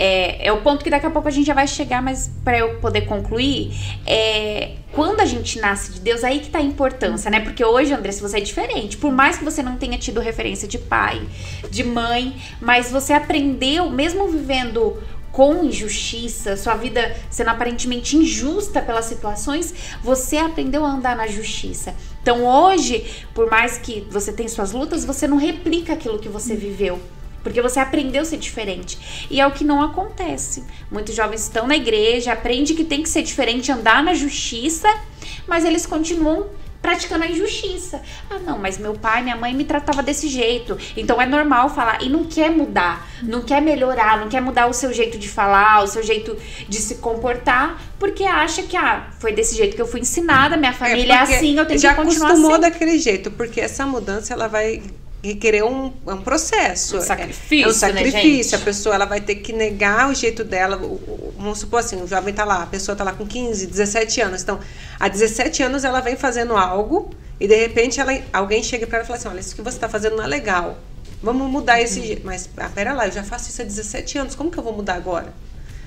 É, 0.00 0.46
é 0.46 0.52
o 0.52 0.58
ponto 0.58 0.84
que 0.84 0.90
daqui 0.90 1.06
a 1.06 1.10
pouco 1.10 1.26
a 1.26 1.30
gente 1.30 1.46
já 1.46 1.54
vai 1.54 1.66
chegar, 1.66 2.00
mas 2.00 2.30
para 2.44 2.56
eu 2.58 2.76
poder 2.76 3.02
concluir, 3.02 3.72
é, 4.06 4.74
quando 4.92 5.20
a 5.20 5.24
gente 5.24 5.58
nasce 5.58 5.92
de 5.94 6.00
Deus, 6.00 6.22
aí 6.22 6.38
que 6.38 6.50
tá 6.50 6.58
a 6.58 6.62
importância, 6.62 7.28
né? 7.30 7.40
Porque 7.40 7.64
hoje, 7.64 7.92
André, 7.92 8.12
se 8.12 8.22
você 8.22 8.38
é 8.38 8.40
diferente, 8.40 8.96
por 8.96 9.10
mais 9.10 9.38
que 9.38 9.44
você 9.44 9.60
não 9.60 9.76
tenha 9.76 9.98
tido 9.98 10.20
referência 10.20 10.68
de 10.68 10.78
pai, 10.78 11.20
de 11.68 11.82
mãe, 11.82 12.36
mas 12.60 12.92
você 12.92 13.12
aprendeu, 13.12 13.90
mesmo 13.90 14.28
vivendo 14.28 14.96
com 15.32 15.64
injustiça, 15.64 16.56
sua 16.56 16.74
vida 16.74 17.16
sendo 17.30 17.50
aparentemente 17.50 18.16
injusta 18.16 18.82
pelas 18.82 19.04
situações, 19.04 19.74
você 20.02 20.36
aprendeu 20.36 20.84
a 20.84 20.90
andar 20.90 21.16
na 21.16 21.26
justiça. 21.26 21.94
Então 22.22 22.44
hoje, 22.44 23.24
por 23.34 23.50
mais 23.50 23.78
que 23.78 24.06
você 24.10 24.32
tenha 24.32 24.48
suas 24.48 24.72
lutas, 24.72 25.04
você 25.04 25.26
não 25.26 25.36
replica 25.36 25.92
aquilo 25.92 26.18
que 26.18 26.28
você 26.28 26.54
viveu. 26.54 27.00
Porque 27.42 27.62
você 27.62 27.78
aprendeu 27.78 28.22
a 28.22 28.24
ser 28.24 28.36
diferente. 28.36 29.26
E 29.30 29.40
é 29.40 29.46
o 29.46 29.52
que 29.52 29.64
não 29.64 29.80
acontece. 29.80 30.64
Muitos 30.90 31.14
jovens 31.14 31.42
estão 31.42 31.66
na 31.66 31.76
igreja, 31.76 32.32
aprendem 32.32 32.74
que 32.74 32.84
tem 32.84 33.02
que 33.02 33.08
ser 33.08 33.22
diferente, 33.22 33.70
andar 33.70 34.02
na 34.02 34.12
justiça, 34.12 34.88
mas 35.46 35.64
eles 35.64 35.86
continuam 35.86 36.48
praticando 36.80 37.24
a 37.24 37.26
injustiça. 37.26 38.00
Ah, 38.30 38.38
não, 38.38 38.58
mas 38.58 38.78
meu 38.78 38.94
pai, 38.94 39.22
minha 39.22 39.36
mãe 39.36 39.54
me 39.54 39.64
tratava 39.64 40.02
desse 40.02 40.28
jeito. 40.28 40.78
Então 40.96 41.20
é 41.20 41.26
normal 41.26 41.70
falar. 41.70 42.02
E 42.02 42.08
não 42.08 42.24
quer 42.24 42.50
mudar, 42.50 43.06
não 43.22 43.42
quer 43.42 43.60
melhorar, 43.60 44.18
não 44.18 44.28
quer 44.28 44.40
mudar 44.40 44.66
o 44.66 44.72
seu 44.72 44.92
jeito 44.92 45.18
de 45.18 45.28
falar, 45.28 45.82
o 45.82 45.86
seu 45.86 46.02
jeito 46.02 46.36
de 46.68 46.76
se 46.76 46.96
comportar, 46.96 47.80
porque 47.98 48.24
acha 48.24 48.62
que, 48.62 48.76
ah, 48.76 49.08
foi 49.18 49.32
desse 49.32 49.56
jeito 49.56 49.74
que 49.74 49.82
eu 49.82 49.86
fui 49.86 50.00
ensinada, 50.00 50.56
minha 50.56 50.72
família 50.72 51.14
é, 51.14 51.18
porque 51.18 51.34
assim, 51.34 51.58
eu 51.58 51.66
tenho 51.66 51.80
já 51.80 51.90
que 51.90 52.02
continuar 52.02 52.28
acostumou 52.28 52.52
assim. 52.52 52.60
daquele 52.60 52.98
jeito, 52.98 53.30
porque 53.30 53.60
essa 53.60 53.86
mudança 53.86 54.32
ela 54.32 54.48
vai 54.48 54.82
requerer 55.22 55.64
um, 55.64 55.92
é 56.06 56.12
um 56.14 56.22
processo. 56.22 56.96
Um 56.96 57.00
É- 57.00 57.02
sacrifício, 57.02 57.64
É 57.64 57.66
um 57.66 57.72
né, 57.72 57.74
sacrifício. 57.74 58.20
gente? 58.20 58.54
a 58.54 58.58
pessoa 58.58 58.94
ela 58.94 59.04
vai 59.04 59.20
ter 59.20 59.36
que 59.36 59.52
negar 59.52 60.08
o 60.10 60.14
jeito 60.14 60.44
dela. 60.44 60.76
O- 60.76 60.94
o- 60.94 61.34
Vamos 61.38 61.58
supor 61.60 61.80
assim, 61.80 62.00
o 62.02 62.06
jovem 62.06 62.34
tá 62.34 62.44
lá, 62.44 62.62
a 62.62 62.66
pessoa 62.66 62.96
tá 62.96 63.04
lá 63.04 63.12
com 63.12 63.24
15, 63.26 63.66
17 63.66 64.20
anos. 64.20 64.42
Então, 64.42 64.58
há 64.98 65.08
17 65.08 65.62
anos 65.62 65.84
ela 65.84 66.00
vem 66.00 66.16
fazendo 66.16 66.56
algo 66.56 67.10
e 67.38 67.46
de 67.46 67.54
repente 67.54 68.00
ela, 68.00 68.12
alguém 68.32 68.62
chega 68.62 68.86
para 68.86 68.98
ela 68.98 69.04
e 69.04 69.06
fala 69.06 69.18
assim: 69.18 69.28
olha, 69.28 69.40
isso 69.40 69.54
que 69.54 69.62
você 69.62 69.78
tá 69.78 69.88
fazendo 69.88 70.16
não 70.16 70.24
é 70.24 70.26
legal. 70.26 70.78
Vamos 71.22 71.48
mudar 71.50 71.80
esse 71.80 72.00
jeito. 72.04 72.22
Mas, 72.26 72.48
ah, 72.56 72.68
pera 72.74 72.92
lá, 72.92 73.06
eu 73.06 73.12
já 73.12 73.22
faço 73.24 73.48
isso 73.50 73.60
há 73.62 73.64
17 73.64 74.18
anos, 74.18 74.34
como 74.34 74.50
que 74.50 74.58
eu 74.58 74.62
vou 74.62 74.72
mudar 74.72 74.94
agora? 74.94 75.32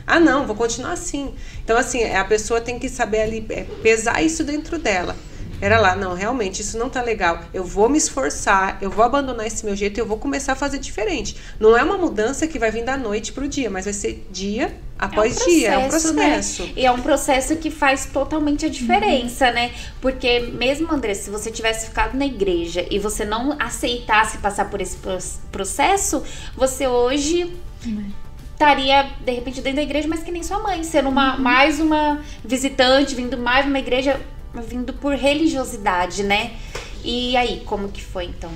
Ah, 0.07 0.19
não, 0.19 0.45
vou 0.47 0.55
continuar 0.55 0.93
assim. 0.93 1.33
Então, 1.63 1.77
assim, 1.77 2.03
a 2.03 2.25
pessoa 2.25 2.59
tem 2.59 2.77
que 2.79 2.89
saber 2.89 3.21
ali 3.21 3.45
é, 3.49 3.63
pesar 3.83 4.21
isso 4.21 4.43
dentro 4.43 4.77
dela. 4.79 5.15
Era 5.61 5.79
lá, 5.79 5.95
não, 5.95 6.15
realmente 6.15 6.61
isso 6.61 6.77
não 6.77 6.89
tá 6.89 7.03
legal. 7.03 7.43
Eu 7.53 7.63
vou 7.63 7.87
me 7.87 7.97
esforçar, 7.97 8.79
eu 8.81 8.89
vou 8.89 9.05
abandonar 9.05 9.45
esse 9.45 9.63
meu 9.63 9.75
jeito 9.75 9.99
e 9.99 10.01
eu 10.01 10.05
vou 10.07 10.17
começar 10.17 10.53
a 10.53 10.55
fazer 10.55 10.79
diferente. 10.79 11.37
Não 11.59 11.77
é 11.77 11.83
uma 11.83 11.97
mudança 11.97 12.47
que 12.47 12.57
vai 12.57 12.71
vir 12.71 12.83
da 12.83 12.97
noite 12.97 13.31
pro 13.31 13.47
dia, 13.47 13.69
mas 13.69 13.85
vai 13.85 13.93
ser 13.93 14.27
dia 14.31 14.73
após 14.97 15.39
é 15.39 15.43
um 15.43 15.47
dia, 15.47 15.69
é 15.69 15.77
um 15.77 15.89
processo. 15.89 16.63
Né? 16.63 16.73
E 16.75 16.85
é 16.85 16.91
um 16.91 17.01
processo 17.01 17.55
que 17.57 17.69
faz 17.69 18.07
totalmente 18.07 18.65
a 18.65 18.69
diferença, 18.69 19.47
uhum. 19.47 19.53
né? 19.53 19.71
Porque 20.01 20.39
mesmo, 20.39 20.91
André, 20.91 21.13
se 21.13 21.29
você 21.29 21.51
tivesse 21.51 21.87
ficado 21.87 22.17
na 22.17 22.25
igreja 22.25 22.85
e 22.89 22.99
você 22.99 23.23
não 23.23 23.55
aceitasse 23.59 24.39
passar 24.39 24.69
por 24.69 24.81
esse 24.81 24.97
processo, 25.51 26.23
você 26.55 26.87
hoje 26.87 27.51
estaria, 28.51 29.09
de 29.25 29.31
repente, 29.31 29.59
dentro 29.61 29.77
da 29.77 29.81
igreja, 29.81 30.07
mas 30.07 30.21
que 30.21 30.31
nem 30.31 30.43
sua 30.43 30.59
mãe, 30.59 30.83
sendo 30.83 31.09
uma, 31.09 31.35
uhum. 31.35 31.41
mais 31.41 31.79
uma 31.79 32.21
visitante, 32.45 33.15
vindo 33.15 33.37
mais 33.37 33.65
uma 33.65 33.79
igreja, 33.79 34.19
vindo 34.59 34.93
por 34.93 35.13
religiosidade, 35.13 36.23
né? 36.23 36.51
E 37.03 37.35
aí, 37.37 37.61
como 37.65 37.89
que 37.89 38.03
foi 38.03 38.25
então? 38.25 38.51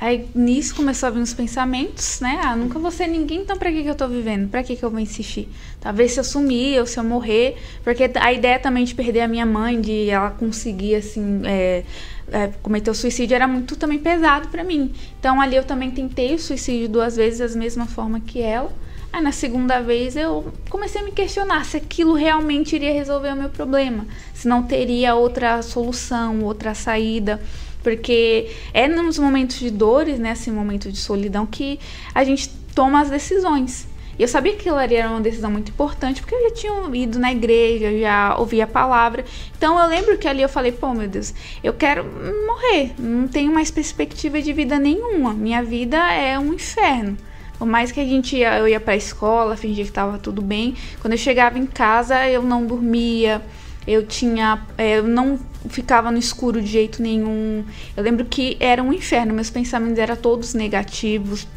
Aí 0.00 0.28
nisso 0.32 0.76
começou 0.76 1.08
a 1.08 1.10
vir 1.10 1.20
os 1.20 1.34
pensamentos, 1.34 2.20
né? 2.20 2.38
Ah, 2.40 2.54
nunca 2.54 2.78
vou 2.78 2.90
ser 2.90 3.08
ninguém, 3.08 3.40
então 3.40 3.56
pra 3.58 3.72
que, 3.72 3.82
que 3.82 3.90
eu 3.90 3.96
tô 3.96 4.06
vivendo? 4.06 4.48
Pra 4.48 4.62
que, 4.62 4.76
que 4.76 4.84
eu 4.84 4.90
vou 4.90 5.00
insistir? 5.00 5.48
Talvez 5.80 6.12
se 6.12 6.20
eu 6.20 6.24
sumir 6.24 6.78
ou 6.78 6.86
se 6.86 7.00
eu 7.00 7.04
morrer. 7.04 7.56
Porque 7.82 8.08
a 8.14 8.32
ideia 8.32 8.60
também 8.60 8.84
de 8.84 8.94
perder 8.94 9.22
a 9.22 9.28
minha 9.28 9.44
mãe, 9.44 9.80
de 9.80 10.08
ela 10.08 10.30
conseguir, 10.30 10.94
assim, 10.94 11.42
é, 11.44 11.82
é, 12.30 12.46
cometer 12.62 12.90
o 12.90 12.94
suicídio, 12.94 13.34
era 13.34 13.48
muito 13.48 13.74
também 13.74 13.98
pesado 13.98 14.46
para 14.48 14.62
mim. 14.62 14.92
Então 15.18 15.40
ali 15.40 15.56
eu 15.56 15.64
também 15.64 15.90
tentei 15.90 16.36
o 16.36 16.38
suicídio 16.38 16.88
duas 16.88 17.16
vezes 17.16 17.52
da 17.52 17.58
mesma 17.58 17.86
forma 17.86 18.20
que 18.20 18.40
ela. 18.40 18.72
Aí 19.12 19.22
na 19.22 19.32
segunda 19.32 19.80
vez 19.80 20.16
eu 20.16 20.52
comecei 20.68 21.00
a 21.00 21.04
me 21.04 21.12
questionar 21.12 21.64
se 21.64 21.76
aquilo 21.76 22.12
realmente 22.12 22.76
iria 22.76 22.92
resolver 22.92 23.32
o 23.32 23.36
meu 23.36 23.48
problema, 23.48 24.06
se 24.34 24.46
não 24.46 24.62
teria 24.62 25.14
outra 25.14 25.62
solução, 25.62 26.42
outra 26.44 26.74
saída 26.74 27.40
porque 27.82 28.50
é 28.74 28.88
nos 28.88 29.18
momentos 29.18 29.58
de 29.58 29.70
dores, 29.70 30.18
né, 30.18 30.32
assim, 30.32 30.50
momento 30.50 30.90
de 30.90 30.98
solidão, 30.98 31.46
que 31.46 31.78
a 32.14 32.24
gente 32.24 32.50
toma 32.74 33.00
as 33.00 33.10
decisões. 33.10 33.86
E 34.18 34.22
eu 34.22 34.28
sabia 34.28 34.52
que 34.52 34.68
aquilo 34.68 34.78
era 34.78 35.08
uma 35.08 35.20
decisão 35.20 35.50
muito 35.50 35.70
importante, 35.70 36.20
porque 36.20 36.34
eu 36.34 36.50
já 36.50 36.54
tinha 36.54 36.72
ido 36.96 37.20
na 37.20 37.30
igreja, 37.30 37.96
já 37.98 38.36
ouvia 38.36 38.64
a 38.64 38.66
palavra. 38.66 39.24
Então 39.56 39.78
eu 39.78 39.88
lembro 39.88 40.18
que 40.18 40.26
ali 40.26 40.42
eu 40.42 40.48
falei, 40.48 40.72
pô, 40.72 40.92
meu 40.92 41.06
Deus, 41.06 41.32
eu 41.62 41.72
quero 41.72 42.04
morrer, 42.04 42.92
não 42.98 43.28
tenho 43.28 43.54
mais 43.54 43.70
perspectiva 43.70 44.42
de 44.42 44.52
vida 44.52 44.76
nenhuma. 44.76 45.32
Minha 45.32 45.62
vida 45.62 45.96
é 46.12 46.36
um 46.36 46.52
inferno. 46.52 47.16
Por 47.58 47.66
mais 47.66 47.90
que 47.90 47.98
a 48.00 48.04
gente 48.04 48.36
ia, 48.36 48.58
eu 48.58 48.68
ia 48.68 48.78
pra 48.78 48.94
escola, 48.94 49.56
fingia 49.56 49.84
que 49.84 49.90
tava 49.90 50.16
tudo 50.16 50.40
bem, 50.40 50.76
quando 51.00 51.14
eu 51.14 51.18
chegava 51.18 51.58
em 51.58 51.66
casa 51.66 52.28
eu 52.28 52.42
não 52.42 52.64
dormia, 52.64 53.42
eu 53.88 54.06
tinha. 54.06 54.62
É, 54.76 54.98
eu 54.98 55.04
não 55.04 55.38
ficava 55.68 56.10
no 56.10 56.18
escuro 56.18 56.60
de 56.60 56.68
jeito 56.68 57.02
nenhum. 57.02 57.64
Eu 57.96 58.04
lembro 58.04 58.24
que 58.26 58.56
era 58.60 58.82
um 58.82 58.92
inferno, 58.92 59.34
meus 59.34 59.50
pensamentos 59.50 59.98
eram 59.98 60.14
todos 60.14 60.54
negativos. 60.54 61.48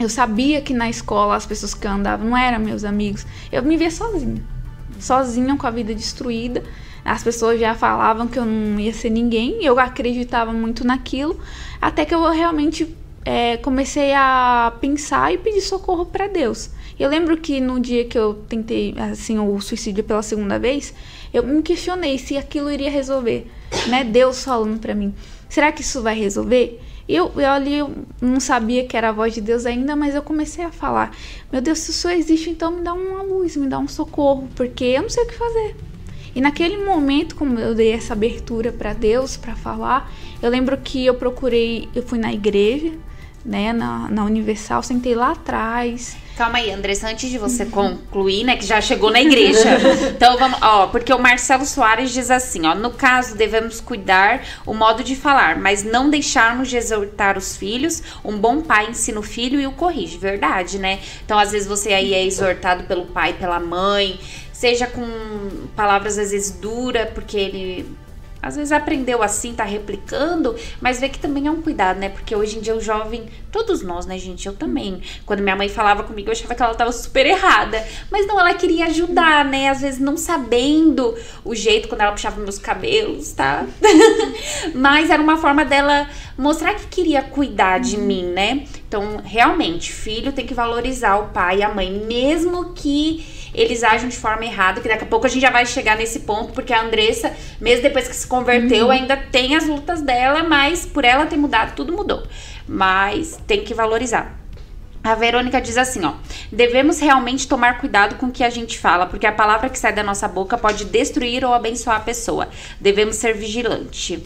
Eu 0.00 0.08
sabia 0.08 0.60
que 0.60 0.72
na 0.72 0.88
escola 0.90 1.36
as 1.36 1.46
pessoas 1.46 1.74
que 1.74 1.86
eu 1.86 1.90
andava 1.90 2.24
não 2.24 2.36
eram 2.36 2.58
meus 2.58 2.84
amigos. 2.84 3.26
Eu 3.52 3.62
me 3.62 3.76
via 3.76 3.90
sozinha. 3.90 4.42
Sozinha, 4.98 5.56
com 5.56 5.66
a 5.66 5.70
vida 5.70 5.94
destruída. 5.94 6.64
As 7.04 7.22
pessoas 7.22 7.60
já 7.60 7.74
falavam 7.74 8.26
que 8.26 8.38
eu 8.38 8.46
não 8.46 8.80
ia 8.80 8.92
ser 8.92 9.10
ninguém. 9.10 9.62
Eu 9.62 9.78
acreditava 9.78 10.52
muito 10.52 10.84
naquilo. 10.84 11.38
Até 11.80 12.04
que 12.04 12.14
eu 12.14 12.28
realmente 12.30 12.96
é, 13.24 13.56
comecei 13.56 14.12
a 14.12 14.72
pensar 14.80 15.32
e 15.32 15.38
pedir 15.38 15.62
socorro 15.62 16.04
para 16.04 16.26
Deus. 16.26 16.70
Eu 16.98 17.08
lembro 17.08 17.36
que 17.36 17.60
no 17.60 17.80
dia 17.80 18.04
que 18.04 18.16
eu 18.16 18.34
tentei 18.48 18.94
assim 18.98 19.38
o 19.38 19.60
suicídio 19.60 20.04
pela 20.04 20.22
segunda 20.22 20.58
vez, 20.58 20.94
eu 21.32 21.42
me 21.42 21.62
questionei 21.62 22.18
se 22.18 22.36
aquilo 22.36 22.70
iria 22.70 22.90
resolver, 22.90 23.50
né? 23.88 24.04
Deus 24.04 24.44
falando 24.44 24.78
para 24.78 24.94
mim. 24.94 25.12
Será 25.48 25.72
que 25.72 25.82
isso 25.82 26.02
vai 26.02 26.16
resolver? 26.16 26.80
Eu, 27.08 27.32
eu 27.36 27.48
ali 27.48 27.74
eu 27.78 27.92
não 28.20 28.40
sabia 28.40 28.84
que 28.84 28.96
era 28.96 29.10
a 29.10 29.12
voz 29.12 29.34
de 29.34 29.40
Deus 29.40 29.66
ainda, 29.66 29.96
mas 29.96 30.14
eu 30.14 30.22
comecei 30.22 30.64
a 30.64 30.70
falar: 30.70 31.16
Meu 31.50 31.60
Deus, 31.60 31.80
se 31.80 31.90
o 31.90 31.92
Senhor 31.92 32.14
existe, 32.14 32.50
então 32.50 32.70
me 32.70 32.82
dá 32.82 32.94
uma 32.94 33.22
luz, 33.22 33.56
me 33.56 33.66
dá 33.66 33.78
um 33.78 33.88
socorro, 33.88 34.48
porque 34.54 34.84
eu 34.84 35.02
não 35.02 35.10
sei 35.10 35.24
o 35.24 35.26
que 35.26 35.34
fazer. 35.34 35.76
E 36.34 36.40
naquele 36.40 36.84
momento, 36.84 37.36
como 37.36 37.58
eu 37.58 37.74
dei 37.74 37.92
essa 37.92 38.12
abertura 38.12 38.72
para 38.72 38.92
Deus 38.92 39.36
para 39.36 39.54
falar, 39.54 40.12
eu 40.42 40.50
lembro 40.50 40.76
que 40.76 41.04
eu 41.04 41.14
procurei, 41.14 41.88
eu 41.94 42.02
fui 42.02 42.18
na 42.18 42.32
igreja, 42.32 42.92
né, 43.44 43.72
na, 43.72 44.08
na 44.08 44.24
Universal, 44.24 44.82
sentei 44.82 45.14
lá 45.14 45.32
atrás. 45.32 46.16
Calma 46.36 46.58
aí, 46.58 46.72
Andressa, 46.72 47.08
antes 47.08 47.30
de 47.30 47.38
você 47.38 47.64
concluir, 47.64 48.42
né, 48.42 48.56
que 48.56 48.66
já 48.66 48.80
chegou 48.80 49.10
na 49.10 49.22
igreja. 49.22 49.78
então 50.16 50.36
vamos, 50.36 50.58
ó, 50.60 50.88
porque 50.88 51.12
o 51.12 51.18
Marcelo 51.18 51.64
Soares 51.64 52.10
diz 52.10 52.28
assim, 52.28 52.66
ó, 52.66 52.74
no 52.74 52.90
caso 52.90 53.36
devemos 53.36 53.80
cuidar 53.80 54.42
o 54.66 54.74
modo 54.74 55.04
de 55.04 55.14
falar, 55.14 55.58
mas 55.58 55.84
não 55.84 56.10
deixarmos 56.10 56.68
de 56.68 56.76
exortar 56.76 57.38
os 57.38 57.56
filhos. 57.56 58.02
Um 58.24 58.36
bom 58.36 58.62
pai 58.62 58.88
ensina 58.90 59.20
o 59.20 59.22
filho 59.22 59.60
e 59.60 59.66
o 59.66 59.72
corrige, 59.72 60.18
verdade, 60.18 60.78
né? 60.78 60.98
Então 61.24 61.38
às 61.38 61.52
vezes 61.52 61.68
você 61.68 61.92
aí 61.92 62.12
é 62.12 62.24
exortado 62.24 62.82
pelo 62.84 63.06
pai, 63.06 63.34
pela 63.34 63.60
mãe, 63.60 64.18
seja 64.52 64.88
com 64.88 65.06
palavras 65.76 66.18
às 66.18 66.32
vezes 66.32 66.50
duras, 66.50 67.10
porque 67.10 67.36
ele 67.36 67.86
às 68.44 68.56
vezes 68.56 68.72
aprendeu 68.72 69.22
assim, 69.22 69.54
tá 69.54 69.64
replicando, 69.64 70.54
mas 70.78 71.00
vê 71.00 71.08
que 71.08 71.18
também 71.18 71.46
é 71.46 71.50
um 71.50 71.62
cuidado, 71.62 71.98
né? 71.98 72.10
Porque 72.10 72.36
hoje 72.36 72.58
em 72.58 72.60
dia 72.60 72.76
o 72.76 72.80
jovem, 72.80 73.24
todos 73.50 73.80
nós, 73.80 74.04
né, 74.04 74.18
gente? 74.18 74.46
Eu 74.46 74.52
também. 74.52 75.00
Quando 75.24 75.40
minha 75.40 75.56
mãe 75.56 75.68
falava 75.70 76.02
comigo, 76.02 76.28
eu 76.28 76.32
achava 76.32 76.54
que 76.54 76.62
ela 76.62 76.74
tava 76.74 76.92
super 76.92 77.24
errada. 77.24 77.82
Mas 78.10 78.26
não, 78.26 78.38
ela 78.38 78.52
queria 78.52 78.86
ajudar, 78.86 79.46
né? 79.46 79.70
Às 79.70 79.80
vezes 79.80 79.98
não 79.98 80.18
sabendo 80.18 81.16
o 81.42 81.54
jeito 81.54 81.88
quando 81.88 82.02
ela 82.02 82.12
puxava 82.12 82.38
meus 82.38 82.58
cabelos, 82.58 83.32
tá? 83.32 83.64
mas 84.74 85.08
era 85.08 85.22
uma 85.22 85.38
forma 85.38 85.64
dela 85.64 86.06
mostrar 86.36 86.74
que 86.74 86.86
queria 86.88 87.22
cuidar 87.22 87.80
de 87.80 87.96
mim, 87.96 88.26
né? 88.26 88.66
Então, 88.86 89.22
realmente, 89.24 89.90
filho 89.90 90.32
tem 90.32 90.46
que 90.46 90.52
valorizar 90.52 91.16
o 91.16 91.28
pai 91.28 91.60
e 91.60 91.62
a 91.62 91.72
mãe, 91.72 91.90
mesmo 91.90 92.74
que 92.74 93.43
eles 93.54 93.82
agem 93.82 94.08
de 94.08 94.16
forma 94.16 94.44
errada, 94.44 94.80
que 94.80 94.88
daqui 94.88 95.04
a 95.04 95.06
pouco 95.06 95.26
a 95.26 95.28
gente 95.28 95.42
já 95.42 95.50
vai 95.50 95.64
chegar 95.64 95.96
nesse 95.96 96.20
ponto, 96.20 96.52
porque 96.52 96.72
a 96.72 96.82
Andressa, 96.82 97.32
mesmo 97.60 97.82
depois 97.82 98.08
que 98.08 98.16
se 98.16 98.26
converteu, 98.26 98.86
uhum. 98.86 98.90
ainda 98.90 99.16
tem 99.16 99.54
as 99.54 99.66
lutas 99.66 100.02
dela, 100.02 100.42
mas 100.42 100.84
por 100.84 101.04
ela 101.04 101.26
ter 101.26 101.36
mudado, 101.36 101.74
tudo 101.74 101.92
mudou. 101.92 102.22
Mas 102.66 103.38
tem 103.46 103.62
que 103.62 103.74
valorizar. 103.74 104.44
A 105.04 105.14
Verônica 105.14 105.60
diz 105.60 105.76
assim, 105.76 106.02
ó: 106.02 106.14
devemos 106.50 106.98
realmente 106.98 107.46
tomar 107.46 107.78
cuidado 107.78 108.14
com 108.14 108.26
o 108.26 108.32
que 108.32 108.42
a 108.42 108.48
gente 108.48 108.78
fala, 108.78 109.04
porque 109.04 109.26
a 109.26 109.32
palavra 109.32 109.68
que 109.68 109.78
sai 109.78 109.92
da 109.92 110.02
nossa 110.02 110.26
boca 110.26 110.56
pode 110.56 110.86
destruir 110.86 111.44
ou 111.44 111.52
abençoar 111.52 111.98
a 111.98 112.00
pessoa. 112.00 112.48
Devemos 112.80 113.16
ser 113.16 113.34
vigilantes. 113.34 114.18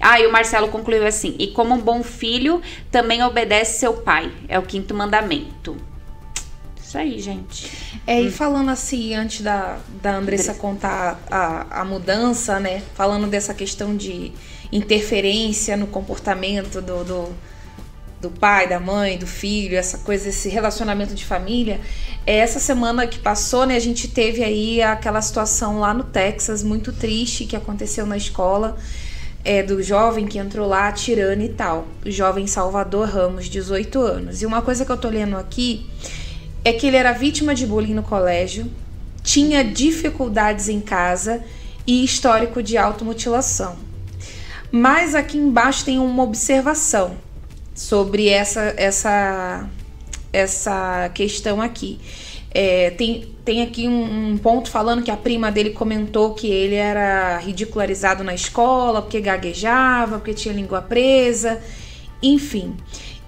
Ah, 0.00 0.20
e 0.20 0.26
o 0.28 0.32
Marcelo 0.32 0.68
concluiu 0.68 1.04
assim: 1.04 1.34
e 1.36 1.48
como 1.48 1.74
um 1.74 1.80
bom 1.80 2.04
filho, 2.04 2.62
também 2.92 3.24
obedece 3.24 3.80
seu 3.80 3.94
pai. 3.94 4.30
É 4.48 4.56
o 4.56 4.62
quinto 4.62 4.94
mandamento. 4.94 5.89
Isso 6.90 6.98
aí, 6.98 7.20
gente. 7.20 7.70
É, 8.04 8.20
e 8.20 8.32
falando 8.32 8.68
assim, 8.68 9.14
antes 9.14 9.42
da, 9.42 9.78
da 10.02 10.16
Andressa 10.16 10.54
contar 10.54 11.20
a, 11.30 11.82
a 11.82 11.84
mudança, 11.84 12.58
né? 12.58 12.82
Falando 12.96 13.28
dessa 13.28 13.54
questão 13.54 13.96
de 13.96 14.32
interferência 14.72 15.76
no 15.76 15.86
comportamento 15.86 16.82
do, 16.82 17.04
do, 17.04 17.28
do 18.20 18.28
pai, 18.28 18.68
da 18.68 18.80
mãe, 18.80 19.16
do 19.16 19.26
filho, 19.28 19.76
essa 19.76 19.98
coisa, 19.98 20.30
esse 20.30 20.48
relacionamento 20.48 21.14
de 21.14 21.24
família. 21.24 21.80
É, 22.26 22.38
essa 22.38 22.58
semana 22.58 23.06
que 23.06 23.20
passou, 23.20 23.66
né, 23.66 23.76
a 23.76 23.80
gente 23.80 24.08
teve 24.08 24.42
aí 24.42 24.82
aquela 24.82 25.22
situação 25.22 25.78
lá 25.78 25.94
no 25.94 26.02
Texas, 26.02 26.64
muito 26.64 26.92
triste, 26.92 27.44
que 27.44 27.54
aconteceu 27.54 28.04
na 28.04 28.16
escola. 28.16 28.76
É, 29.44 29.62
do 29.62 29.80
jovem 29.80 30.26
que 30.26 30.38
entrou 30.38 30.66
lá 30.66 30.88
atirando 30.88 31.42
e 31.42 31.48
tal. 31.50 31.86
O 32.04 32.10
jovem 32.10 32.48
Salvador 32.48 33.08
Ramos, 33.08 33.48
18 33.48 34.00
anos. 34.00 34.42
E 34.42 34.46
uma 34.46 34.60
coisa 34.60 34.84
que 34.84 34.90
eu 34.90 34.98
tô 34.98 35.08
lendo 35.08 35.36
aqui 35.36 35.88
é 36.64 36.72
que 36.72 36.86
ele 36.86 36.96
era 36.96 37.12
vítima 37.12 37.54
de 37.54 37.66
bullying 37.66 37.94
no 37.94 38.02
colégio, 38.02 38.70
tinha 39.22 39.64
dificuldades 39.64 40.68
em 40.68 40.80
casa 40.80 41.42
e 41.86 42.04
histórico 42.04 42.62
de 42.62 42.76
automutilação. 42.76 43.76
Mas 44.70 45.14
aqui 45.14 45.36
embaixo 45.36 45.84
tem 45.84 45.98
uma 45.98 46.22
observação 46.22 47.16
sobre 47.74 48.28
essa 48.28 48.74
essa 48.76 49.68
essa 50.32 51.10
questão 51.14 51.60
aqui. 51.60 51.98
É, 52.52 52.90
tem, 52.90 53.28
tem 53.44 53.62
aqui 53.62 53.86
um, 53.86 54.32
um, 54.32 54.38
ponto 54.38 54.70
falando 54.70 55.04
que 55.04 55.10
a 55.10 55.16
prima 55.16 55.52
dele 55.52 55.70
comentou 55.70 56.34
que 56.34 56.48
ele 56.48 56.74
era 56.74 57.38
ridicularizado 57.38 58.24
na 58.24 58.34
escola 58.34 59.02
porque 59.02 59.20
gaguejava, 59.20 60.18
porque 60.18 60.34
tinha 60.34 60.52
língua 60.52 60.82
presa, 60.82 61.60
enfim. 62.20 62.74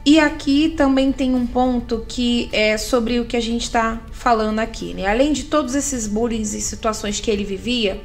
E 0.05 0.19
aqui 0.19 0.75
também 0.77 1.13
tem 1.13 1.35
um 1.35 1.47
ponto 1.47 2.05
que 2.09 2.49
é 2.53 2.77
sobre 2.77 3.21
o 3.21 3.25
que 3.25 3.37
a 3.37 3.41
gente 3.41 3.63
está 3.63 4.01
falando 4.11 4.59
aqui, 4.59 4.95
né? 4.95 5.07
Além 5.07 5.33
de 5.33 5.45
todos 5.45 5.77
esses 5.77 6.09
bullying 6.09 6.43
e 6.43 6.61
situações 6.61 7.21
que 7.21 7.31
ele 7.31 7.45
vivia, 7.45 8.01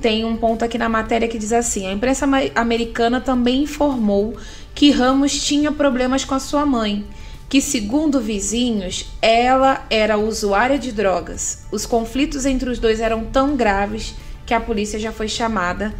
tem 0.00 0.24
um 0.24 0.36
ponto 0.36 0.64
aqui 0.64 0.76
na 0.76 0.88
matéria 0.88 1.28
que 1.28 1.38
diz 1.38 1.52
assim: 1.52 1.86
a 1.86 1.92
imprensa 1.92 2.26
americana 2.56 3.20
também 3.20 3.62
informou 3.62 4.36
que 4.74 4.90
Ramos 4.90 5.40
tinha 5.40 5.70
problemas 5.70 6.24
com 6.24 6.34
a 6.34 6.40
sua 6.40 6.66
mãe, 6.66 7.04
que, 7.48 7.60
segundo 7.60 8.20
vizinhos, 8.20 9.06
ela 9.22 9.86
era 9.88 10.18
usuária 10.18 10.78
de 10.78 10.90
drogas. 10.90 11.64
Os 11.70 11.86
conflitos 11.86 12.44
entre 12.44 12.68
os 12.68 12.80
dois 12.80 12.98
eram 12.98 13.24
tão 13.26 13.54
graves 13.54 14.16
que 14.44 14.52
a 14.52 14.60
polícia 14.60 14.98
já 14.98 15.12
foi 15.12 15.28
chamada 15.28 15.94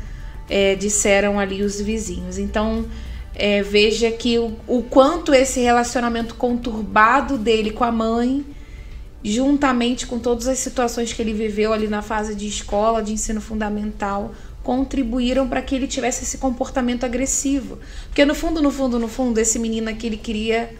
é, 0.48 0.74
disseram 0.74 1.38
ali 1.38 1.62
os 1.62 1.80
vizinhos. 1.80 2.36
Então, 2.36 2.84
é, 3.34 3.62
veja 3.62 4.10
que 4.10 4.38
o, 4.38 4.56
o 4.66 4.82
quanto 4.82 5.34
esse 5.34 5.60
relacionamento 5.60 6.34
conturbado 6.34 7.36
dele 7.36 7.70
com 7.70 7.84
a 7.84 7.90
mãe, 7.90 8.44
juntamente 9.22 10.06
com 10.06 10.18
todas 10.18 10.46
as 10.46 10.58
situações 10.58 11.12
que 11.12 11.20
ele 11.20 11.32
viveu 11.32 11.72
ali 11.72 11.88
na 11.88 12.02
fase 12.02 12.34
de 12.34 12.46
escola, 12.46 13.02
de 13.02 13.12
ensino 13.12 13.40
fundamental, 13.40 14.34
contribuíram 14.62 15.48
para 15.48 15.60
que 15.60 15.74
ele 15.74 15.86
tivesse 15.86 16.24
esse 16.24 16.38
comportamento 16.38 17.04
agressivo. 17.04 17.78
Porque 18.06 18.24
no 18.24 18.34
fundo, 18.34 18.62
no 18.62 18.70
fundo, 18.70 18.98
no 18.98 19.08
fundo, 19.08 19.38
esse 19.38 19.58
menino 19.58 19.90
aqui 19.90 20.06
ele 20.06 20.16
queria 20.16 20.74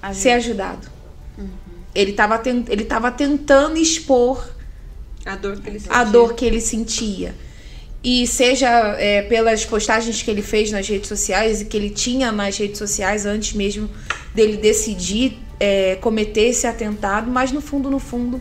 Ajuda. 0.00 0.20
ser 0.20 0.30
ajudado. 0.30 0.88
Uhum. 1.36 1.48
Ele 1.94 2.10
estava 2.12 2.42
ele 2.68 2.84
tava 2.84 3.10
tentando 3.10 3.76
expor 3.78 4.56
a 5.26 5.34
dor 5.34 5.60
que 5.60 5.68
ele 5.68 5.80
sentia. 5.80 5.96
A 5.96 6.04
dor 6.04 6.34
que 6.34 6.44
ele 6.44 6.60
sentia. 6.60 7.34
E 8.08 8.24
seja 8.24 8.68
é, 9.00 9.22
pelas 9.22 9.64
postagens 9.64 10.22
que 10.22 10.30
ele 10.30 10.40
fez 10.40 10.70
nas 10.70 10.86
redes 10.86 11.08
sociais 11.08 11.60
e 11.60 11.64
que 11.64 11.76
ele 11.76 11.90
tinha 11.90 12.30
nas 12.30 12.56
redes 12.56 12.78
sociais 12.78 13.26
antes 13.26 13.52
mesmo 13.52 13.90
dele 14.32 14.56
decidir 14.56 15.38
é, 15.58 15.96
cometer 15.96 16.50
esse 16.50 16.68
atentado, 16.68 17.28
mas 17.28 17.50
no 17.50 17.60
fundo, 17.60 17.90
no 17.90 17.98
fundo, 17.98 18.40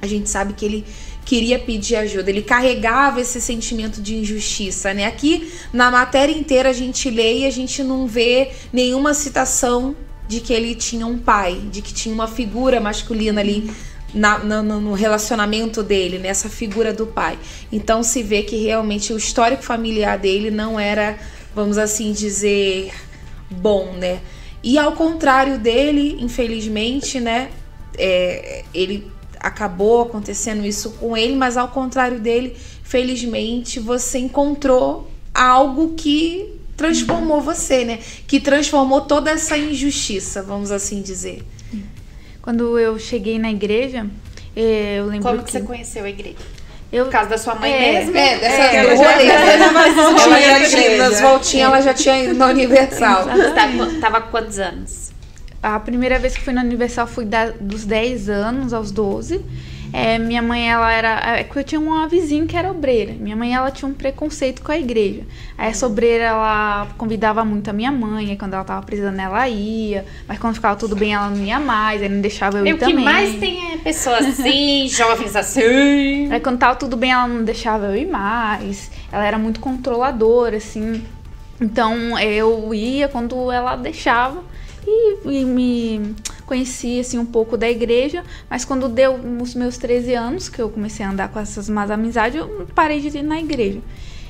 a 0.00 0.06
gente 0.06 0.30
sabe 0.30 0.52
que 0.52 0.64
ele 0.64 0.84
queria 1.24 1.58
pedir 1.58 1.96
ajuda, 1.96 2.30
ele 2.30 2.42
carregava 2.42 3.20
esse 3.20 3.40
sentimento 3.40 4.00
de 4.00 4.14
injustiça, 4.14 4.94
né? 4.94 5.06
Aqui 5.06 5.52
na 5.72 5.90
matéria 5.90 6.32
inteira 6.32 6.68
a 6.68 6.72
gente 6.72 7.10
lê 7.10 7.38
e 7.38 7.46
a 7.46 7.50
gente 7.50 7.82
não 7.82 8.06
vê 8.06 8.52
nenhuma 8.72 9.12
citação 9.12 9.96
de 10.28 10.38
que 10.38 10.52
ele 10.52 10.72
tinha 10.72 11.04
um 11.04 11.18
pai, 11.18 11.60
de 11.68 11.82
que 11.82 11.92
tinha 11.92 12.14
uma 12.14 12.28
figura 12.28 12.80
masculina 12.80 13.40
ali 13.40 13.68
na, 14.14 14.38
na, 14.38 14.62
no 14.62 14.92
relacionamento 14.94 15.82
dele, 15.82 16.18
nessa 16.18 16.48
figura 16.48 16.92
do 16.92 17.06
pai. 17.06 17.38
Então 17.72 18.02
se 18.02 18.22
vê 18.22 18.42
que 18.42 18.56
realmente 18.56 19.12
o 19.12 19.16
histórico 19.16 19.62
familiar 19.62 20.18
dele 20.18 20.50
não 20.50 20.78
era, 20.78 21.18
vamos 21.54 21.76
assim 21.76 22.12
dizer, 22.12 22.92
bom, 23.50 23.92
né? 23.94 24.20
E 24.62 24.78
ao 24.78 24.92
contrário 24.92 25.58
dele, 25.58 26.16
infelizmente, 26.20 27.20
né? 27.20 27.50
É, 27.98 28.64
ele 28.72 29.10
acabou 29.38 30.02
acontecendo 30.02 30.64
isso 30.64 30.92
com 30.92 31.16
ele, 31.16 31.36
mas 31.36 31.56
ao 31.56 31.68
contrário 31.68 32.18
dele, 32.18 32.56
felizmente 32.82 33.78
você 33.78 34.18
encontrou 34.18 35.10
algo 35.34 35.94
que 35.94 36.58
transformou 36.76 37.40
você, 37.40 37.84
né? 37.84 37.98
Que 38.26 38.40
transformou 38.40 39.02
toda 39.02 39.30
essa 39.30 39.58
injustiça, 39.58 40.42
vamos 40.42 40.70
assim 40.70 41.02
dizer. 41.02 41.44
Quando 42.44 42.78
eu 42.78 42.98
cheguei 42.98 43.38
na 43.38 43.50
igreja, 43.50 44.06
eh, 44.54 44.96
eu 44.98 45.06
lembro 45.06 45.26
Como 45.26 45.38
que... 45.38 45.44
que 45.46 45.52
você 45.52 45.62
conheceu 45.62 46.04
a 46.04 46.10
igreja? 46.10 46.36
Eu... 46.92 47.06
Por 47.06 47.12
causa 47.12 47.30
da 47.30 47.38
sua 47.38 47.54
mãe 47.54 47.72
é, 47.72 47.92
mesmo? 47.94 48.14
É, 48.14 48.38
dessa 48.38 48.62
é, 48.62 48.76
ela 48.76 48.96
já, 48.96 49.12
ela 49.22 50.58
já 50.58 50.68
tinha, 50.68 50.98
nas 50.98 51.20
voltinhas, 51.22 51.66
ela 51.66 51.80
já 51.80 51.94
tinha 51.94 52.22
ido 52.22 52.34
na 52.34 52.48
Universal. 52.48 53.24
Você 53.24 53.50
tava, 53.52 53.86
tava 53.98 54.20
com 54.20 54.30
quantos 54.30 54.58
anos? 54.58 55.10
A 55.62 55.80
primeira 55.80 56.18
vez 56.18 56.36
que 56.36 56.42
fui 56.42 56.52
na 56.52 56.60
Universal 56.60 57.06
fui 57.06 57.24
da, 57.24 57.46
dos 57.48 57.86
10 57.86 58.28
anos 58.28 58.74
aos 58.74 58.90
12. 58.92 59.42
É, 59.96 60.18
minha 60.18 60.42
mãe, 60.42 60.68
ela 60.68 60.92
era. 60.92 61.38
É 61.38 61.44
que 61.44 61.56
eu 61.56 61.62
tinha 61.62 61.80
uma 61.80 62.08
vizinha 62.08 62.44
que 62.46 62.56
era 62.56 62.68
obreira. 62.68 63.12
Minha 63.12 63.36
mãe, 63.36 63.54
ela 63.54 63.70
tinha 63.70 63.88
um 63.88 63.94
preconceito 63.94 64.60
com 64.60 64.72
a 64.72 64.76
igreja. 64.76 65.22
Aí 65.56 65.68
essa 65.68 65.86
obreira, 65.86 66.24
ela 66.24 66.88
convidava 66.98 67.44
muito 67.44 67.70
a 67.70 67.72
minha 67.72 67.92
mãe. 67.92 68.30
Aí 68.30 68.36
quando 68.36 68.54
ela 68.54 68.64
tava 68.64 68.84
precisando, 68.84 69.20
ela 69.20 69.48
ia. 69.48 70.04
Mas 70.26 70.36
quando 70.40 70.56
ficava 70.56 70.74
tudo 70.74 70.96
bem, 70.96 71.14
ela 71.14 71.30
não 71.30 71.44
ia 71.44 71.60
mais. 71.60 72.02
Aí 72.02 72.08
não 72.08 72.20
deixava 72.20 72.58
eu 72.58 72.66
ir 72.66 72.74
o 72.74 72.78
também. 72.78 72.96
O 72.96 72.98
que 72.98 73.04
mais 73.04 73.38
tem 73.38 73.72
é 73.72 73.76
pessoas 73.76 74.26
assim, 74.26 74.88
jovens 74.90 75.36
assim. 75.36 76.32
Aí 76.32 76.40
quando 76.40 76.58
tava 76.58 76.74
tudo 76.74 76.96
bem, 76.96 77.12
ela 77.12 77.28
não 77.28 77.44
deixava 77.44 77.86
eu 77.86 77.96
ir 77.96 78.10
mais. 78.10 78.90
Ela 79.12 79.24
era 79.24 79.38
muito 79.38 79.60
controladora, 79.60 80.56
assim. 80.56 81.04
Então 81.60 82.18
eu 82.18 82.74
ia 82.74 83.06
quando 83.06 83.52
ela 83.52 83.76
deixava 83.76 84.42
e, 84.84 85.40
e 85.40 85.44
me 85.44 86.16
conheci 86.46 87.00
assim 87.00 87.18
um 87.18 87.26
pouco 87.26 87.56
da 87.56 87.68
igreja, 87.70 88.22
mas 88.48 88.64
quando 88.64 88.88
deu 88.88 89.14
os 89.40 89.54
meus 89.54 89.78
13 89.78 90.14
anos 90.14 90.48
que 90.48 90.60
eu 90.60 90.68
comecei 90.68 91.04
a 91.04 91.10
andar 91.10 91.28
com 91.28 91.38
essas 91.40 91.68
más 91.68 91.90
amizades, 91.90 92.38
eu 92.38 92.66
parei 92.74 93.00
de 93.00 93.18
ir 93.18 93.22
na 93.22 93.38
igreja. 93.38 93.80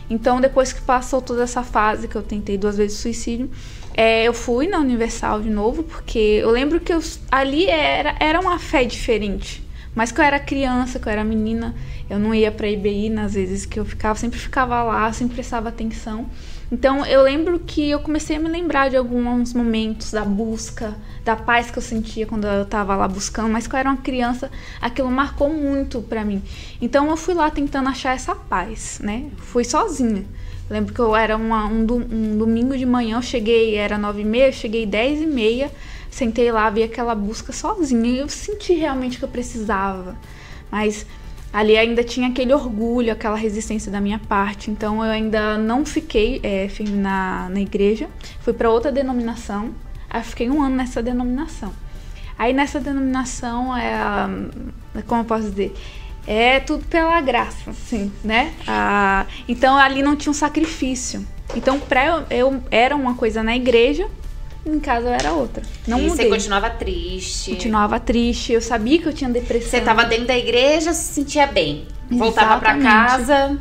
Então, 0.09 0.41
depois 0.41 0.73
que 0.73 0.83
passou 0.83 1.23
toda 1.23 1.43
essa 1.43 1.63
fase 1.63 2.09
que 2.09 2.17
eu 2.17 2.23
tentei 2.23 2.59
duas 2.59 2.77
vezes 2.77 2.99
suicídio, 2.99 3.51
é, 3.97 4.25
eu 4.25 4.35
fui 4.35 4.67
na 4.67 4.79
Universal 4.79 5.41
de 5.41 5.51
novo, 5.51 5.83
porque 5.83 6.19
eu 6.19 6.51
lembro 6.51 6.81
que 6.81 6.93
eu, 6.93 7.01
ali 7.31 7.67
era, 7.67 8.15
era 8.21 8.41
uma 8.41 8.59
fé 8.59 8.85
diferente. 8.85 9.65
Mas 9.95 10.11
que 10.11 10.21
eu 10.21 10.25
era 10.25 10.41
criança, 10.41 10.99
que 10.99 11.07
eu 11.07 11.13
era 11.13 11.23
menina, 11.23 11.75
eu 12.11 12.19
não 12.19 12.35
ia 12.35 12.51
para 12.51 12.69
IBI 12.69 13.09
nas 13.09 13.35
vezes 13.35 13.65
que 13.65 13.79
eu 13.79 13.85
ficava, 13.85 14.19
sempre 14.19 14.39
ficava 14.39 14.83
lá, 14.83 15.13
sempre 15.13 15.37
prestava 15.37 15.69
atenção. 15.69 16.27
Então 16.73 17.05
eu 17.05 17.23
lembro 17.23 17.59
que 17.59 17.91
eu 17.91 18.01
comecei 18.01 18.37
a 18.37 18.41
me 18.41 18.49
lembrar 18.49 18.89
de 18.89 18.97
alguns 18.97 19.53
momentos 19.53 20.11
da 20.11 20.25
busca, 20.25 20.97
da 21.25 21.37
paz 21.37 21.71
que 21.71 21.79
eu 21.79 21.83
sentia 21.83 22.27
quando 22.27 22.47
eu 22.47 22.63
estava 22.63 22.97
lá 22.97 23.07
buscando, 23.07 23.51
mas 23.51 23.67
que 23.67 23.75
eu 23.75 23.79
era 23.79 23.89
uma 23.89 23.99
criança, 23.99 24.51
aquilo 24.81 25.11
marcou 25.11 25.53
muito 25.53 26.01
para 26.03 26.25
mim. 26.25 26.43
Então 26.81 27.09
eu 27.11 27.17
fui 27.17 27.35
lá 27.35 27.51
tentando 27.51 27.89
achar 27.89 28.15
essa 28.15 28.35
paz, 28.35 28.99
né? 29.03 29.31
Fui 29.37 29.65
sozinha. 29.65 30.25
lembro 30.69 30.95
que 30.95 31.01
eu 31.01 31.15
era 31.15 31.37
uma, 31.37 31.67
um, 31.67 31.83
um, 31.83 32.39
domingo 32.39 32.77
de 32.77 32.87
manhã, 32.87 33.19
eu 33.19 33.23
cheguei, 33.23 33.77
era 33.77 33.99
nove 33.99 34.23
e 34.23 34.25
meia, 34.25 34.51
cheguei 34.51 34.87
dez 34.87 35.21
e 35.21 35.27
meia, 35.27 35.71
sentei 36.11 36.51
lá, 36.51 36.69
vi 36.71 36.83
aquela 36.83 37.15
busca 37.15 37.53
sozinha 37.53 38.11
e 38.11 38.19
eu 38.19 38.29
senti 38.29 38.73
realmente 38.75 39.19
que 39.19 39.25
eu 39.25 39.29
precisava. 39.29 40.17
Mas 40.71 41.07
ali 41.55 41.79
ainda 41.79 42.03
tinha 42.03 42.27
aquele 42.27 42.53
orgulho, 42.53 43.13
aquela 43.13 43.37
resistência 43.37 43.91
da 43.91 44.01
minha 44.01 44.19
parte. 44.19 44.73
Então 44.73 45.05
eu 45.05 45.13
ainda 45.13 45.57
não 45.57 45.87
fiquei 45.87 46.41
é, 46.43 46.67
firme 46.69 46.97
na, 46.97 47.49
na 47.49 47.61
igreja, 47.61 48.09
fui 48.41 48.53
para 48.53 48.69
outra 48.69 48.91
denominação. 48.91 49.73
Aí 50.11 50.21
fiquei 50.25 50.51
um 50.51 50.61
ano 50.61 50.75
nessa 50.75 51.01
denominação. 51.01 51.73
Aí 52.37 52.53
nessa 52.53 52.81
denominação 52.81 53.77
é, 53.77 53.93
como 55.07 55.21
eu 55.21 55.25
posso 55.25 55.49
dizer, 55.49 55.73
é 56.27 56.59
tudo 56.59 56.85
pela 56.87 57.21
graça, 57.21 57.71
assim, 57.71 58.11
né? 58.25 58.53
Ah, 58.67 59.25
então 59.47 59.77
ali 59.77 60.03
não 60.03 60.17
tinha 60.17 60.33
um 60.33 60.35
sacrifício. 60.35 61.25
Então 61.55 61.79
para 61.79 62.05
eu, 62.05 62.25
eu 62.31 62.63
era 62.69 62.97
uma 62.97 63.15
coisa 63.15 63.45
na 63.45 63.55
igreja 63.55 64.09
em 64.67 64.81
casa 64.81 65.09
eu 65.09 65.13
era 65.13 65.33
outra. 65.33 65.63
Não 65.87 65.99
e 65.99 66.09
mudei. 66.09 66.27
você 66.27 66.31
continuava 66.31 66.71
triste. 66.71 67.51
Continuava 67.51 68.01
triste. 68.01 68.53
Eu 68.53 68.61
sabia 68.61 68.99
que 68.99 69.07
eu 69.07 69.13
tinha 69.13 69.29
depressão. 69.31 69.71
Você 69.71 69.79
estava 69.79 70.05
dentro 70.05 70.27
da 70.27 70.37
igreja, 70.37 70.93
se 70.93 71.13
sentia 71.13 71.47
bem. 71.47 71.87
Voltava 72.11 72.59
para 72.59 72.79
casa. 72.79 73.59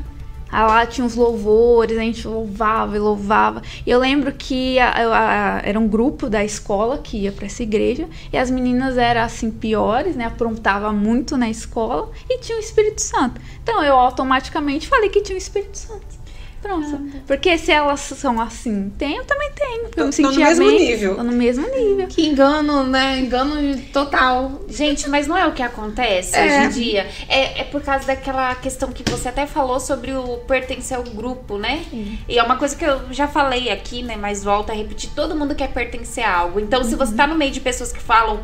Ah, 0.50 0.68
lá 0.68 0.86
tinha 0.86 1.04
uns 1.04 1.16
louvores, 1.16 1.98
a 1.98 2.02
gente 2.02 2.28
louvava 2.28 2.96
e 2.96 3.00
louvava. 3.00 3.64
E 3.84 3.90
eu 3.90 3.98
lembro 3.98 4.32
que 4.32 4.78
a, 4.78 4.90
a, 4.90 5.58
a, 5.58 5.62
era 5.64 5.80
um 5.80 5.88
grupo 5.88 6.30
da 6.30 6.46
escola 6.46 7.00
que 7.00 7.18
ia 7.18 7.32
para 7.32 7.48
essa 7.48 7.64
igreja. 7.64 8.08
E 8.32 8.38
as 8.38 8.52
meninas 8.52 8.96
eram 8.96 9.22
assim 9.22 9.50
piores, 9.50 10.16
né? 10.16 10.26
Aprontavam 10.26 10.94
muito 10.94 11.36
na 11.36 11.50
escola. 11.50 12.12
E 12.30 12.38
tinha 12.38 12.56
o 12.56 12.62
Espírito 12.62 13.02
Santo. 13.02 13.42
Então 13.64 13.84
eu 13.84 13.96
automaticamente 13.96 14.88
falei 14.88 15.10
que 15.10 15.22
tinha 15.22 15.36
o 15.36 15.40
Espírito 15.40 15.76
Santo. 15.76 16.23
Pronto. 16.64 16.96
Ah, 16.96 17.20
Porque 17.28 17.58
se 17.58 17.74
elas 17.74 18.00
são 18.00 18.40
assim, 18.40 18.90
tem, 18.98 19.18
eu 19.18 19.26
também 19.26 19.52
tenho. 19.52 19.90
Eu 19.98 20.06
me 20.06 20.14
sentia 20.14 20.32
no 20.32 20.46
mesmo 20.46 20.66
bem, 20.66 20.80
nível. 20.80 21.16
Tô 21.16 21.24
no 21.24 21.32
mesmo 21.34 21.68
nível. 21.68 22.08
Que 22.08 22.26
engano, 22.26 22.84
né? 22.84 23.20
Engano 23.20 23.78
total. 23.92 24.62
Gente, 24.70 25.10
mas 25.10 25.28
não 25.28 25.38
é 25.38 25.46
o 25.46 25.52
que 25.52 25.62
acontece 25.62 26.38
é. 26.38 26.46
hoje 26.46 26.56
em 26.56 26.70
dia. 26.70 27.08
É, 27.28 27.60
é 27.60 27.64
por 27.66 27.82
causa 27.82 28.08
daquela 28.08 28.56
questão 28.56 28.94
que 28.94 29.04
você 29.12 29.28
até 29.28 29.46
falou 29.46 29.78
sobre 29.82 30.14
o 30.14 30.38
pertencer 30.48 30.96
ao 30.96 31.04
grupo, 31.04 31.58
né? 31.58 31.84
Sim. 31.92 32.18
E 32.30 32.40
é 32.40 32.44
uma 32.44 32.56
coisa 32.56 32.78
que 32.78 32.86
eu 32.86 33.12
já 33.12 33.28
falei 33.28 33.70
aqui, 33.70 34.02
né? 34.02 34.16
Mas 34.16 34.42
volta 34.42 34.72
a 34.72 34.76
repetir: 34.76 35.10
todo 35.14 35.36
mundo 35.36 35.54
quer 35.54 35.68
pertencer 35.68 36.24
a 36.24 36.34
algo. 36.34 36.62
Então, 36.62 36.82
uhum. 36.82 36.88
se 36.88 36.96
você 36.96 37.14
tá 37.14 37.28
no 37.28 37.36
meio 37.36 37.52
de 37.52 37.60
pessoas 37.60 37.92
que 37.92 38.00
falam 38.00 38.42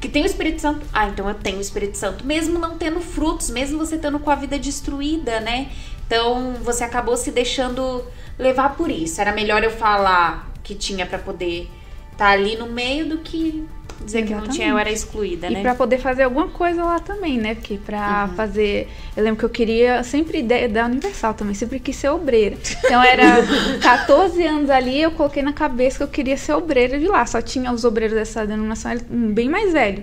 que 0.00 0.08
tem 0.08 0.22
o 0.22 0.26
Espírito 0.26 0.60
Santo. 0.60 0.80
Ah, 0.92 1.08
então 1.08 1.28
eu 1.28 1.34
tenho 1.34 1.58
o 1.58 1.60
Espírito 1.60 1.96
Santo. 1.96 2.24
Mesmo 2.24 2.58
não 2.58 2.76
tendo 2.78 3.00
frutos, 3.00 3.50
mesmo 3.50 3.78
você 3.78 3.96
estando 3.96 4.18
com 4.18 4.30
a 4.30 4.34
vida 4.34 4.58
destruída, 4.58 5.40
né? 5.40 5.68
Então 6.10 6.54
você 6.54 6.82
acabou 6.82 7.16
se 7.16 7.30
deixando 7.30 8.04
levar 8.36 8.74
por 8.74 8.90
isso. 8.90 9.20
Era 9.20 9.30
melhor 9.30 9.62
eu 9.62 9.70
falar 9.70 10.50
que 10.60 10.74
tinha 10.74 11.06
para 11.06 11.18
poder 11.18 11.70
estar 12.10 12.24
tá 12.24 12.30
ali 12.30 12.56
no 12.56 12.66
meio 12.66 13.08
do 13.08 13.18
que 13.18 13.64
dizer 14.04 14.24
Exatamente. 14.24 14.26
que 14.26 14.48
não 14.48 14.48
tinha, 14.48 14.68
eu 14.70 14.78
era 14.78 14.90
excluída, 14.90 15.46
e 15.46 15.52
né? 15.52 15.60
E 15.60 15.62
pra 15.62 15.72
poder 15.76 15.98
fazer 15.98 16.24
alguma 16.24 16.48
coisa 16.48 16.82
lá 16.82 16.98
também, 16.98 17.38
né? 17.38 17.54
Porque 17.54 17.78
pra 17.78 18.26
uhum. 18.28 18.34
fazer. 18.34 18.88
Eu 19.16 19.22
lembro 19.22 19.38
que 19.38 19.44
eu 19.44 19.50
queria 19.50 20.02
sempre 20.02 20.40
ideia 20.40 20.68
da 20.68 20.86
Universal 20.86 21.34
também, 21.34 21.54
sempre 21.54 21.78
quis 21.78 21.94
ser 21.94 22.08
obreira. 22.08 22.56
Então 22.84 23.00
era 23.00 23.36
14 23.80 24.44
anos 24.44 24.68
ali, 24.68 25.00
eu 25.00 25.12
coloquei 25.12 25.44
na 25.44 25.52
cabeça 25.52 25.98
que 25.98 26.02
eu 26.02 26.08
queria 26.08 26.36
ser 26.36 26.54
obreira 26.54 26.98
de 26.98 27.06
lá. 27.06 27.24
Só 27.24 27.40
tinha 27.40 27.70
os 27.70 27.84
obreiros 27.84 28.16
dessa 28.16 28.44
denominação 28.44 28.90
bem 29.08 29.48
mais 29.48 29.72
velho. 29.72 30.02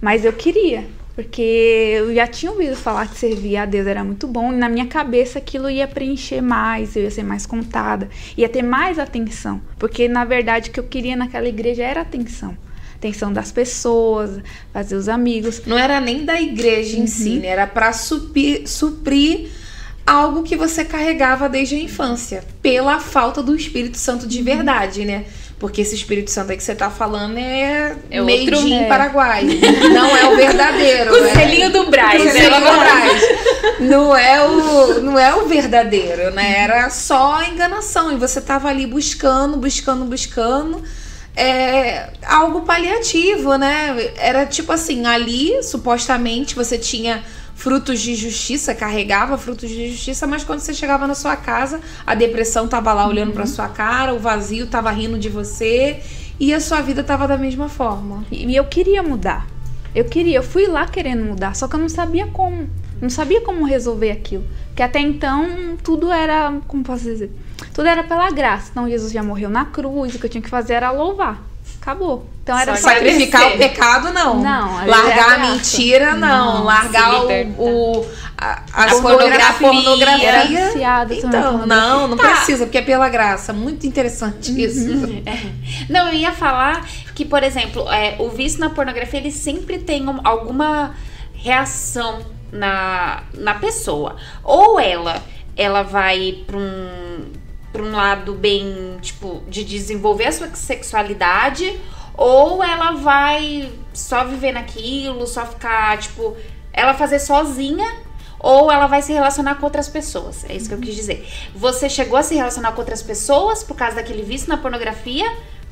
Mas 0.00 0.24
eu 0.24 0.32
queria. 0.32 0.86
Porque 1.18 1.42
eu 1.42 2.14
já 2.14 2.28
tinha 2.28 2.52
ouvido 2.52 2.76
falar 2.76 3.08
que 3.08 3.18
servir 3.18 3.56
a 3.56 3.66
Deus 3.66 3.88
era 3.88 4.04
muito 4.04 4.28
bom, 4.28 4.52
e 4.52 4.56
na 4.56 4.68
minha 4.68 4.86
cabeça 4.86 5.40
aquilo 5.40 5.68
ia 5.68 5.88
preencher 5.88 6.40
mais, 6.40 6.94
eu 6.94 7.02
ia 7.02 7.10
ser 7.10 7.24
mais 7.24 7.44
contada, 7.44 8.08
ia 8.36 8.48
ter 8.48 8.62
mais 8.62 9.00
atenção. 9.00 9.60
Porque 9.80 10.06
na 10.06 10.24
verdade 10.24 10.70
o 10.70 10.72
que 10.72 10.78
eu 10.78 10.84
queria 10.84 11.16
naquela 11.16 11.48
igreja 11.48 11.82
era 11.82 12.02
atenção 12.02 12.56
atenção 12.94 13.32
das 13.32 13.50
pessoas, 13.50 14.40
fazer 14.72 14.94
os 14.94 15.08
amigos. 15.08 15.62
Não 15.66 15.76
era 15.76 16.00
nem 16.00 16.24
da 16.24 16.40
igreja 16.40 16.96
uhum. 16.96 17.02
em 17.02 17.06
si, 17.08 17.38
né? 17.40 17.48
Era 17.48 17.66
para 17.66 17.92
suprir, 17.92 18.68
suprir 18.68 19.48
algo 20.06 20.44
que 20.44 20.56
você 20.56 20.84
carregava 20.84 21.48
desde 21.48 21.74
a 21.74 21.78
infância, 21.80 22.44
pela 22.62 23.00
falta 23.00 23.42
do 23.42 23.56
Espírito 23.56 23.98
Santo 23.98 24.24
de 24.24 24.40
verdade, 24.40 25.04
né? 25.04 25.24
Porque 25.58 25.80
esse 25.80 25.94
Espírito 25.94 26.30
Santo 26.30 26.52
aí 26.52 26.56
que 26.56 26.62
você 26.62 26.74
tá 26.74 26.88
falando 26.88 27.36
é, 27.36 27.96
É 28.10 28.20
made 28.20 28.54
outro- 28.54 28.68
in 28.68 28.84
é. 28.84 28.86
Paraguai. 28.88 29.44
Não 29.92 30.16
é 30.16 30.28
o 30.28 30.36
verdadeiro. 30.36 31.12
O 31.12 31.20
né? 31.20 31.34
selinho 31.34 31.72
do 31.72 31.86
Braz, 31.90 32.22
O 32.22 32.24
né? 32.26 32.30
selinho 32.30 32.60
do 32.60 32.78
Braz. 32.78 33.22
Não 33.80 34.16
é 34.16 34.46
o, 34.46 35.00
não 35.02 35.18
é 35.18 35.34
o 35.34 35.46
verdadeiro, 35.46 36.30
né? 36.32 36.60
Era 36.60 36.88
só 36.90 37.42
enganação. 37.42 38.12
E 38.12 38.16
você 38.16 38.40
tava 38.40 38.68
ali 38.68 38.86
buscando, 38.86 39.56
buscando, 39.56 40.04
buscando. 40.04 40.82
É, 41.36 42.08
algo 42.26 42.62
paliativo, 42.62 43.56
né? 43.56 44.10
Era 44.16 44.44
tipo 44.46 44.72
assim, 44.72 45.06
ali, 45.06 45.62
supostamente, 45.62 46.54
você 46.54 46.76
tinha 46.78 47.22
frutos 47.58 48.00
de 48.00 48.14
justiça, 48.14 48.72
carregava 48.72 49.36
frutos 49.36 49.68
de 49.68 49.90
justiça, 49.90 50.28
mas 50.28 50.44
quando 50.44 50.60
você 50.60 50.72
chegava 50.72 51.08
na 51.08 51.14
sua 51.16 51.34
casa, 51.34 51.80
a 52.06 52.14
depressão 52.14 52.68
tava 52.68 52.92
lá 52.92 53.04
olhando 53.06 53.32
pra 53.32 53.46
sua 53.46 53.68
cara, 53.68 54.14
o 54.14 54.18
vazio 54.20 54.68
tava 54.68 54.92
rindo 54.92 55.18
de 55.18 55.28
você 55.28 56.00
e 56.38 56.54
a 56.54 56.60
sua 56.60 56.80
vida 56.80 57.02
tava 57.02 57.26
da 57.26 57.36
mesma 57.36 57.68
forma. 57.68 58.24
E 58.30 58.54
eu 58.54 58.64
queria 58.66 59.02
mudar. 59.02 59.44
Eu 59.92 60.04
queria, 60.04 60.36
eu 60.36 60.42
fui 60.42 60.68
lá 60.68 60.86
querendo 60.86 61.24
mudar, 61.24 61.56
só 61.56 61.66
que 61.66 61.74
eu 61.74 61.80
não 61.80 61.88
sabia 61.88 62.28
como. 62.28 62.70
Não 63.02 63.10
sabia 63.10 63.40
como 63.40 63.64
resolver 63.64 64.12
aquilo. 64.12 64.44
Porque 64.68 64.82
até 64.82 65.00
então 65.00 65.76
tudo 65.82 66.12
era, 66.12 66.60
como 66.68 66.84
posso 66.84 67.02
dizer? 67.02 67.32
Tudo 67.74 67.88
era 67.88 68.04
pela 68.04 68.30
graça. 68.30 68.68
Então 68.70 68.88
Jesus 68.88 69.12
já 69.12 69.22
morreu 69.22 69.50
na 69.50 69.64
cruz, 69.64 70.14
o 70.14 70.18
que 70.20 70.26
eu 70.26 70.30
tinha 70.30 70.42
que 70.42 70.48
fazer 70.48 70.74
era 70.74 70.92
louvar. 70.92 71.47
Acabou. 71.88 72.26
Então 72.42 72.58
era 72.58 72.76
Só 72.76 72.90
Sacrificar 72.90 73.46
o 73.48 73.56
pecado, 73.58 74.12
não. 74.12 74.40
Não, 74.42 74.82
é 74.82 74.86
Largar 74.86 75.34
a 75.34 75.38
mentira, 75.38 76.14
não. 76.14 76.56
Não, 76.58 76.64
Largar 76.64 77.24
o, 77.24 77.62
o- 77.62 78.06
a, 78.36 78.62
a, 78.72 78.84
A 78.84 78.88
pornografia. 79.00 79.68
pornografia. 79.68 81.06
Então, 81.10 81.66
não, 81.66 82.08
não 82.08 82.16
Tá. 82.16 82.28
precisa, 82.36 82.66
porque 82.66 82.76
é 82.78 82.82
pela 82.82 83.08
graça. 83.08 83.52
Muito 83.54 83.86
interessante 83.86 84.52
isso. 84.62 84.86
Não, 85.88 86.08
eu 86.08 86.14
ia 86.14 86.32
falar 86.32 86.86
que, 87.14 87.24
por 87.24 87.42
exemplo, 87.42 87.90
é, 87.90 88.16
o 88.18 88.28
vício 88.28 88.60
na 88.60 88.68
pornografia, 88.70 89.18
ele 89.18 89.32
sempre 89.32 89.78
tem 89.78 90.06
um- 90.08 90.20
alguma 90.22 90.94
reação 91.34 92.20
na, 92.52 93.22
na 93.34 93.54
pessoa. 93.54 94.16
Ou 94.44 94.78
ela, 94.78 95.22
ela 95.56 95.82
vai 95.82 96.44
pra 96.46 96.56
um, 96.58 97.24
pra 97.72 97.82
um 97.82 97.92
lado 97.92 98.32
bem, 98.34 98.98
tipo, 99.00 99.42
de 99.48 99.64
desenvolver 99.64 100.26
a 100.26 100.32
sua 100.32 100.54
sexualidade, 100.54 101.78
ou 102.14 102.62
ela 102.62 102.92
vai 102.92 103.72
só 103.92 104.24
viver 104.24 104.52
naquilo, 104.52 105.26
só 105.26 105.46
ficar, 105.46 105.98
tipo, 105.98 106.36
ela 106.72 106.94
fazer 106.94 107.18
sozinha 107.18 107.86
ou 108.40 108.70
ela 108.70 108.86
vai 108.86 109.02
se 109.02 109.12
relacionar 109.12 109.56
com 109.56 109.66
outras 109.66 109.88
pessoas. 109.88 110.44
É 110.48 110.54
isso 110.54 110.68
que 110.68 110.74
eu 110.74 110.78
quis 110.78 110.94
dizer. 110.94 111.28
Você 111.54 111.88
chegou 111.88 112.16
a 112.16 112.22
se 112.22 112.34
relacionar 112.34 112.72
com 112.72 112.80
outras 112.80 113.02
pessoas 113.02 113.64
por 113.64 113.76
causa 113.76 113.96
daquele 113.96 114.22
vício 114.22 114.48
na 114.48 114.56
pornografia 114.56 115.26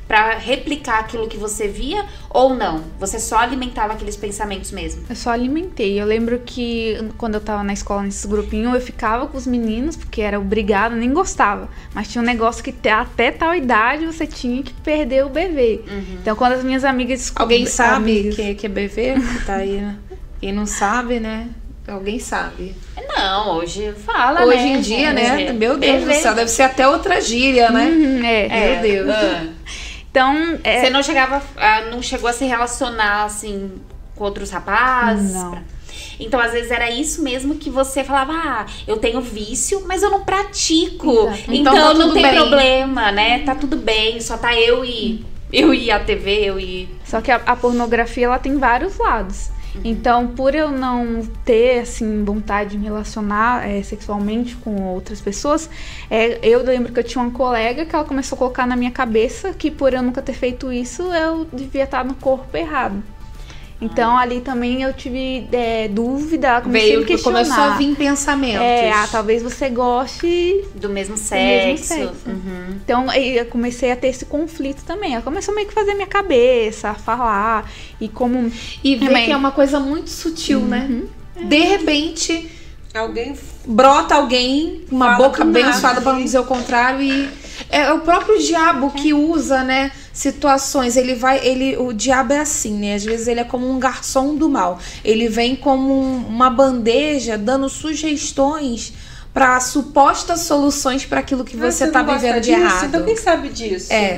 pra 0.07 0.37
replicar 0.37 0.99
aquilo 0.99 1.27
que 1.27 1.35
você 1.37 1.67
via 1.67 2.05
ou 2.29 2.55
não? 2.55 2.83
Você 2.99 3.19
só 3.19 3.37
alimentava 3.39 3.93
aqueles 3.93 4.15
pensamentos 4.15 4.71
mesmo? 4.71 5.03
Eu 5.09 5.15
só 5.15 5.31
alimentei. 5.31 5.99
Eu 6.01 6.05
lembro 6.05 6.39
que 6.45 6.97
quando 7.17 7.35
eu 7.35 7.41
tava 7.41 7.63
na 7.63 7.73
escola, 7.73 8.03
nesses 8.03 8.25
grupinhos, 8.25 8.73
eu 8.73 8.81
ficava 8.81 9.27
com 9.27 9.37
os 9.37 9.45
meninos, 9.45 9.95
porque 9.95 10.21
era 10.21 10.39
obrigada, 10.39 10.95
nem 10.95 11.11
gostava. 11.11 11.67
Mas 11.93 12.07
tinha 12.07 12.21
um 12.21 12.25
negócio 12.25 12.63
que 12.63 12.73
até 12.89 13.31
tal 13.31 13.53
idade 13.53 14.05
você 14.05 14.25
tinha 14.25 14.63
que 14.63 14.73
perder 14.73 15.25
o 15.25 15.29
bebê. 15.29 15.81
Então 16.21 16.35
quando 16.35 16.53
as 16.53 16.63
minhas 16.63 16.83
amigas 16.85 17.19
descob- 17.19 17.41
Alguém 17.43 17.65
sabe 17.65 17.95
amigas- 18.19 18.35
que, 18.35 18.55
que 18.55 18.65
é 18.65 18.69
BV? 18.69 19.13
Que 19.39 19.45
tá 19.45 19.55
aí, 19.55 19.77
né? 19.81 19.95
Quem 20.39 20.53
não 20.53 20.65
sabe, 20.65 21.19
né? 21.19 21.47
Alguém 21.87 22.19
sabe. 22.19 22.75
Não, 23.17 23.55
hoje 23.57 23.93
fala, 24.05 24.45
Hoje 24.45 24.57
né? 24.57 24.67
em 24.67 24.81
dia, 24.81 25.13
né? 25.13 25.35
Hoje- 25.35 25.53
Meu 25.53 25.77
Deus 25.77 26.01
do 26.01 26.07
Bebê. 26.07 26.13
céu, 26.19 26.35
deve 26.35 26.51
ser 26.51 26.63
até 26.63 26.87
outra 26.87 27.19
gíria, 27.21 27.69
né? 27.71 27.85
Uhum, 27.85 28.23
é. 28.25 28.45
É, 28.47 28.81
Meu 28.81 29.05
Deus. 29.05 29.09
ah. 29.15 29.47
Então, 30.11 30.59
é, 30.63 30.81
Você 30.81 30.89
não 30.89 31.03
chegava, 31.03 31.41
a- 31.57 31.81
não 31.91 32.01
chegou 32.01 32.29
a 32.29 32.33
se 32.33 32.45
relacionar 32.45 33.25
assim 33.25 33.71
com 34.15 34.23
outros 34.23 34.49
rapazes? 34.49 35.33
Não. 35.33 35.51
Pra- 35.51 35.63
Então, 36.19 36.39
às 36.39 36.51
vezes 36.51 36.71
era 36.71 36.89
isso 36.89 37.21
mesmo 37.23 37.55
que 37.55 37.69
você 37.69 38.03
falava: 38.03 38.33
ah, 38.33 38.65
eu 38.87 38.97
tenho 38.97 39.21
vício, 39.21 39.83
mas 39.87 40.01
eu 40.01 40.09
não 40.09 40.23
pratico. 40.23 41.11
Exato. 41.27 41.53
Então, 41.53 41.73
Então 41.75 41.75
tá 41.75 41.93
não 41.93 42.13
tem 42.13 42.23
bem. 42.23 42.35
problema, 42.35 43.11
né? 43.11 43.39
Tá 43.39 43.53
tudo 43.55 43.75
bem, 43.77 44.19
só 44.19 44.37
tá 44.37 44.55
eu 44.55 44.83
e 44.83 45.23
eu 45.53 45.73
e 45.73 45.89
a 45.91 45.99
TV, 45.99 46.45
eu 46.45 46.59
e 46.59 46.89
Só 47.05 47.21
que 47.21 47.31
a, 47.31 47.35
a 47.45 47.55
pornografia 47.55 48.25
ela 48.25 48.39
tem 48.39 48.57
vários 48.57 48.97
lados. 48.97 49.49
Então, 49.83 50.27
por 50.27 50.55
eu 50.55 50.71
não 50.71 51.21
ter 51.45 51.79
assim 51.79 52.23
vontade 52.23 52.71
de 52.71 52.77
me 52.77 52.85
relacionar 52.85 53.67
é, 53.67 53.81
sexualmente 53.81 54.55
com 54.55 54.81
outras 54.83 55.21
pessoas, 55.21 55.69
é, 56.09 56.39
eu 56.41 56.63
lembro 56.63 56.91
que 56.91 56.99
eu 56.99 57.03
tinha 57.03 57.23
uma 57.23 57.31
colega 57.31 57.85
que 57.85 57.95
ela 57.95 58.05
começou 58.05 58.35
a 58.35 58.39
colocar 58.39 58.65
na 58.67 58.75
minha 58.75 58.91
cabeça 58.91 59.53
que 59.53 59.71
por 59.71 59.93
eu 59.93 60.01
nunca 60.01 60.21
ter 60.21 60.33
feito 60.33 60.71
isso, 60.71 61.03
eu 61.13 61.45
devia 61.51 61.83
estar 61.83 62.03
no 62.03 62.15
corpo 62.15 62.55
errado. 62.55 63.01
Então, 63.79 64.17
ali 64.17 64.41
também 64.41 64.81
eu 64.81 64.91
tive 64.91 65.47
é, 65.51 65.87
dúvida, 65.87 66.61
comecei 66.61 66.81
a 66.81 66.89
Veio, 66.89 66.99
me 67.01 67.05
questionar. 67.05 67.43
começou 67.43 67.63
a 67.63 67.77
vir 67.77 67.95
pensamentos. 67.95 68.61
É, 68.61 68.91
ah, 68.91 69.07
talvez 69.11 69.43
você 69.43 69.69
goste 69.69 70.65
do 70.73 70.89
mesmo 70.89 71.07
mesmo 71.07 71.17
sexo. 71.17 71.83
sexo. 71.85 72.13
Uhum. 72.25 72.77
Então 72.83 73.09
aí 73.09 73.37
eu 73.37 73.45
comecei 73.45 73.91
a 73.91 73.95
ter 73.95 74.07
esse 74.07 74.25
conflito 74.25 74.83
também. 74.83 75.13
Ela 75.13 75.21
começou 75.21 75.53
meio 75.53 75.67
que 75.67 75.73
a 75.77 75.81
fazer 75.81 75.93
minha 75.93 76.07
cabeça, 76.07 76.89
a 76.89 76.93
falar. 76.95 77.69
E 78.01 78.07
como. 78.09 78.51
E 78.83 78.95
ver 78.95 79.07
Também. 79.07 79.25
que 79.25 79.31
é 79.31 79.37
uma 79.37 79.51
coisa 79.51 79.79
muito 79.79 80.09
sutil, 80.09 80.61
né? 80.61 81.03
De 81.35 81.59
repente, 81.59 82.49
Alguém 82.93 83.35
brota 83.65 84.15
alguém, 84.15 84.83
uma 84.89 85.15
boca 85.15 85.43
do 85.43 85.49
abençoada 85.49 86.01
para 86.01 86.13
não 86.13 86.19
né? 86.19 86.25
dizer 86.25 86.39
o 86.39 86.45
contrário 86.45 87.01
e 87.01 87.29
é 87.69 87.91
o 87.93 87.99
próprio 88.01 88.37
diabo 88.39 88.91
que 88.91 89.13
usa, 89.13 89.63
né, 89.63 89.91
situações, 90.13 90.95
ele 90.97 91.15
vai, 91.15 91.39
ele 91.45 91.77
o 91.77 91.93
diabo 91.93 92.33
é 92.33 92.39
assim, 92.39 92.73
né? 92.77 92.95
Às 92.95 93.03
vezes 93.03 93.27
ele 93.27 93.39
é 93.39 93.43
como 93.43 93.69
um 93.69 93.77
garçom 93.79 94.35
do 94.35 94.47
mal. 94.49 94.79
Ele 95.03 95.27
vem 95.29 95.55
como 95.55 95.93
um- 95.93 96.25
uma 96.27 96.49
bandeja 96.49 97.37
dando 97.37 97.67
sugestões 97.69 98.93
para 99.33 99.59
supostas 99.59 100.41
soluções 100.41 101.05
para 101.05 101.19
aquilo 101.19 101.43
que 101.45 101.55
"Ah, 101.57 101.71
você 101.71 101.91
tá 101.91 102.01
gosta 102.01 102.19
vivendo 102.19 102.41
de 102.41 102.49
disso? 102.49 102.59
errado. 102.61 102.85
Então 102.85 103.03
quem 103.05 103.15
sabe 103.15 103.49
disso? 103.49 103.93
É. 103.93 104.17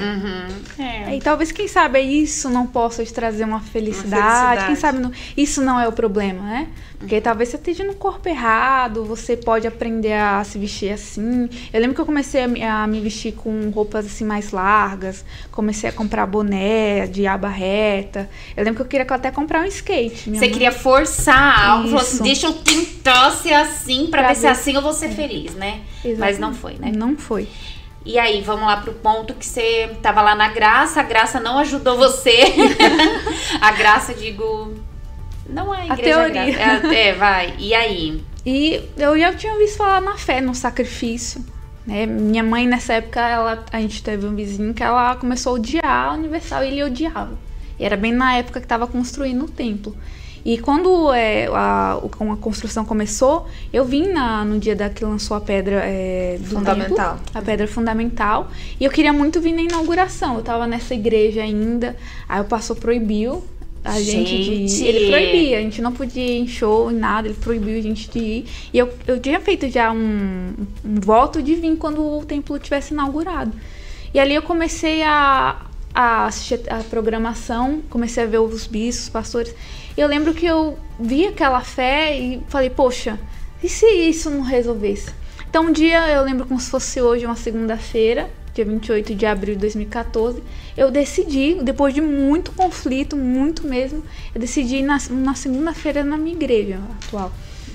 É. 0.78 1.16
E 1.18 1.20
talvez, 1.20 1.52
quem 1.52 1.68
sabe, 1.68 2.00
isso 2.00 2.50
não 2.50 2.66
possa 2.66 3.04
te 3.04 3.14
trazer 3.14 3.43
uma 3.43 3.60
felicidade. 3.60 4.22
felicidade. 4.24 4.66
Quem 4.68 4.76
sabe 4.76 5.00
não- 5.00 5.12
isso 5.36 5.62
não 5.62 5.78
é 5.78 5.88
o 5.88 5.91
problema, 5.91 6.41
né? 6.41 6.68
Porque 7.00 7.22
talvez 7.22 7.47
você 7.47 7.56
esteja 7.56 7.86
no 7.86 7.93
corpo 7.95 8.28
errado, 8.28 9.06
você 9.06 9.38
pode 9.38 9.66
aprender 9.66 10.12
a 10.14 10.43
se 10.43 10.60
vestir 10.60 10.91
assim. 10.91 11.50
Eu 11.72 11.80
lembro 11.80 11.95
que 11.95 12.02
eu 12.02 12.06
comecei 12.06 12.43
a 12.43 12.47
me, 12.47 12.62
a 12.62 12.86
me 12.86 13.00
vestir 13.00 13.32
com 13.34 13.70
roupas 13.70 14.06
assim 14.06 14.26
mais 14.26 14.52
largas, 14.52 15.24
comecei 15.50 15.89
a 15.89 15.93
comprar 15.93 16.26
boné 16.26 17.08
de 17.08 17.26
aba 17.26 17.47
reta. 17.47 18.30
Eu 18.56 18.66
lembro 18.66 18.76
que 18.76 18.82
eu 18.82 18.86
queria 19.00 19.16
até 19.16 19.32
comprar 19.32 19.62
um 19.62 19.66
skate. 19.66 20.26
Você 20.30 20.30
mãe- 20.32 20.52
queria 20.52 20.74
forçar 20.74 21.70
algo, 21.70 21.86
falou 21.88 22.02
assim, 22.02 22.22
deixa 22.24 22.47
eu 22.47 22.54
tentar 22.54 23.32
ser 23.32 23.54
assim 23.54 24.08
pra, 24.08 24.20
Pra 24.20 24.30
ver 24.30 24.36
se 24.36 24.41
ver. 24.41 24.47
assim 24.50 24.74
eu 24.76 24.82
vou 24.82 24.91
ser 24.93 25.10
feliz, 25.10 25.56
né? 25.56 25.80
Mas 26.04 26.06
Exatamente. 26.06 26.39
não 26.41 26.54
foi, 26.54 26.74
né? 26.74 26.91
Não 26.93 27.16
foi. 27.16 27.47
E 28.06 28.20
aí, 28.20 28.41
vamos 28.41 28.66
lá 28.66 28.78
pro 28.78 28.93
ponto 28.93 29.34
que 29.36 29.45
você 29.45 29.89
tava 30.02 30.22
lá 30.22 30.36
na 30.36 30.50
graça, 30.50 31.00
a 31.00 31.04
graça 31.04 31.39
não 31.39 31.60
ajudou 31.60 31.95
você. 31.97 32.43
a 33.62 33.72
graça, 33.72 34.14
digo. 34.14 34.74
Não 35.50 35.74
é 35.74 35.89
a 35.89 35.93
A 35.93 35.97
teoria. 35.97 36.41
É, 36.41 37.08
é, 37.10 37.14
vai. 37.14 37.54
E 37.58 37.74
aí? 37.74 38.24
E 38.45 38.82
eu 38.97 39.18
já 39.20 39.34
tinha 39.34 39.58
visto 39.58 39.78
falar 39.78 40.02
na 40.02 40.16
fé, 40.16 40.41
no 40.41 40.54
sacrifício. 40.56 41.43
Né? 41.86 42.06
Minha 42.06 42.43
mãe, 42.43 42.68
nessa 42.68 42.93
época, 42.93 43.20
ela, 43.20 43.66
a 43.72 43.80
gente 43.82 44.02
teve 44.04 44.26
um 44.26 44.36
vizinho 44.36 44.74
que 44.74 44.84
ela 44.84 45.16
começou 45.16 45.54
a 45.54 45.56
odiar 45.56 46.10
a 46.10 46.14
Universal 46.14 46.64
e 46.64 46.68
ele 46.68 46.84
odiava. 46.84 47.38
E 47.80 47.84
era 47.86 47.97
bem 47.97 48.12
na 48.14 48.36
época 48.36 48.60
que 48.60 48.66
estava 48.66 48.86
construindo 48.88 49.45
o 49.45 49.50
templo. 49.50 49.95
E 50.45 50.58
quando 50.58 51.12
é, 51.14 51.47
a, 51.47 51.95
a 51.97 52.36
construção 52.38 52.86
começou, 52.86 53.47
eu 53.74 53.84
vim 53.84 54.08
na- 54.08 54.45
no 54.45 54.58
dia 54.58 54.74
da 54.76 54.89
que 54.89 55.04
lançou 55.04 55.36
a 55.36 55.41
pedra 55.41 55.82
é, 55.84 56.38
do 56.39 56.45
Fundamental. 56.56 57.18
templo, 57.18 57.32
a 57.34 57.41
pedra 57.41 57.68
fundamental. 57.68 58.50
E 58.80 58.86
eu 58.86 58.89
queria 58.91 59.12
muito 59.12 59.41
vir 59.41 59.52
na 59.54 59.62
inauguração. 59.62 60.36
Eu 60.38 60.41
tava 60.41 60.66
nessa 60.66 60.93
igreja 60.93 61.41
ainda. 61.41 61.95
Aí 62.28 62.39
o 62.39 62.45
pastor 62.45 62.78
proibiu 62.78 63.43
a 63.84 64.00
gente, 64.00 64.36
de 64.36 64.44
Gente! 64.44 64.84
ir. 64.84 64.88
Ele 64.88 65.08
proibia, 65.10 65.58
a 65.58 65.62
gente 65.62 65.82
não 65.82 65.92
podia 65.92 66.24
ir 66.24 66.40
em 66.40 66.48
show, 66.48 66.92
em 66.92 66.96
nada, 66.96 67.28
ele 67.28 67.38
proibiu 67.40 67.78
a 67.78 67.82
gente 67.82 68.10
de 68.10 68.20
ir. 68.20 68.46
E 68.74 68.78
eu, 68.78 68.90
eu 69.08 69.20
tinha 69.20 69.40
feito 69.40 69.70
já 69.70 69.92
um, 69.92 70.54
um 70.84 70.96
voto 71.00 71.42
de 71.42 71.56
vir 71.56 71.78
quando 71.78 72.02
o 72.02 72.26
templo 72.26 72.58
tivesse 72.60 72.94
inaugurado. 72.94 73.54
E 74.14 74.20
ali 74.20 74.36
eu 74.36 74.42
comecei 74.42 75.04
a, 75.04 75.66
a 75.94 76.26
assistir 76.26 76.62
a 76.70 76.84
programação, 76.84 77.82
comecei 77.90 78.24
a 78.24 78.28
ver 78.28 78.40
os 78.40 78.68
bispos, 78.68 79.04
os 79.04 79.10
pastores. 79.10 79.56
E 79.98 80.02
eu 80.02 80.08
lembro 80.08 80.34
que 80.34 80.46
eu 80.46 80.78
vi 81.00 81.28
aquela 81.28 81.62
fé 81.62 82.18
e 82.18 82.42
falei, 82.48 82.70
poxa, 82.70 83.20
e 83.64 83.70
se 83.70 83.86
isso 83.86 84.30
não 84.30 84.42
resolvesse? 84.42 85.12
Então 85.50 85.66
um 85.66 85.72
dia, 85.72 86.08
eu 86.10 86.24
lembro 86.24 86.46
como 86.46 86.60
se 86.60 86.70
fosse 86.70 87.02
hoje, 87.02 87.26
uma 87.26 87.36
segunda-feira, 87.36 88.30
dia 88.60 88.66
28 88.66 89.16
de 89.16 89.26
abril 89.26 89.55
de 89.55 89.62
2014, 89.62 90.43
eu 90.76 90.91
decidi, 90.91 91.55
depois 91.64 91.93
de 91.93 92.01
muito 92.01 92.51
conflito, 92.51 93.16
muito 93.16 93.66
mesmo, 93.66 94.03
eu 94.34 94.41
decidi 94.41 94.78
ir 94.78 94.84
na, 94.84 94.97
na 95.10 95.34
segunda-feira 95.34 96.03
na 96.03 96.18
minha 96.18 96.36
igreja 96.36 96.80
atual. 97.01 97.32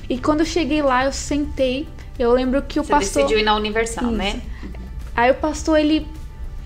E 0.09 0.19
quando 0.19 0.41
eu 0.41 0.47
cheguei 0.47 0.83
lá, 0.83 1.07
eu 1.07 1.13
sentei, 1.13 1.89
Eu 2.19 2.33
lembro 2.33 2.63
que 2.63 2.79
o 2.79 2.85
Você 2.85 2.91
pastor. 2.91 3.23
decidiu 3.23 3.41
ir 3.41 3.43
na 3.43 3.57
Universal, 3.57 4.05
Isso. 4.05 4.17
né? 4.17 4.41
Aí 5.17 5.31
o 5.31 5.35
pastor 5.35 5.79
ele 5.81 6.07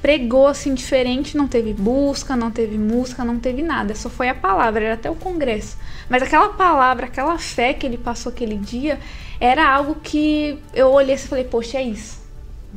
pregou 0.03 0.47
assim 0.47 0.75
diferente, 0.75 1.37
não 1.37 1.49
teve 1.49 1.73
busca, 1.73 2.37
não 2.37 2.51
teve 2.51 2.77
música, 2.77 3.25
não 3.25 3.39
teve 3.39 3.63
nada, 3.63 3.95
só 3.95 4.11
foi 4.11 4.29
a 4.29 4.35
palavra, 4.35 4.85
era 4.85 4.95
até 4.95 5.11
o 5.11 5.15
congresso. 5.15 5.77
Mas 6.09 6.23
aquela 6.23 6.51
palavra, 6.51 7.07
aquela 7.07 7.39
fé 7.39 7.73
que 7.73 7.87
ele 7.87 7.97
passou 7.97 8.31
aquele 8.31 8.57
dia, 8.57 8.99
era 9.41 9.67
algo 9.67 9.97
que 10.03 10.59
eu 10.75 10.91
olhei 10.91 11.15
e 11.15 11.19
falei, 11.19 11.45
poxa, 11.45 11.79
é 11.79 11.83
isso. 11.83 12.18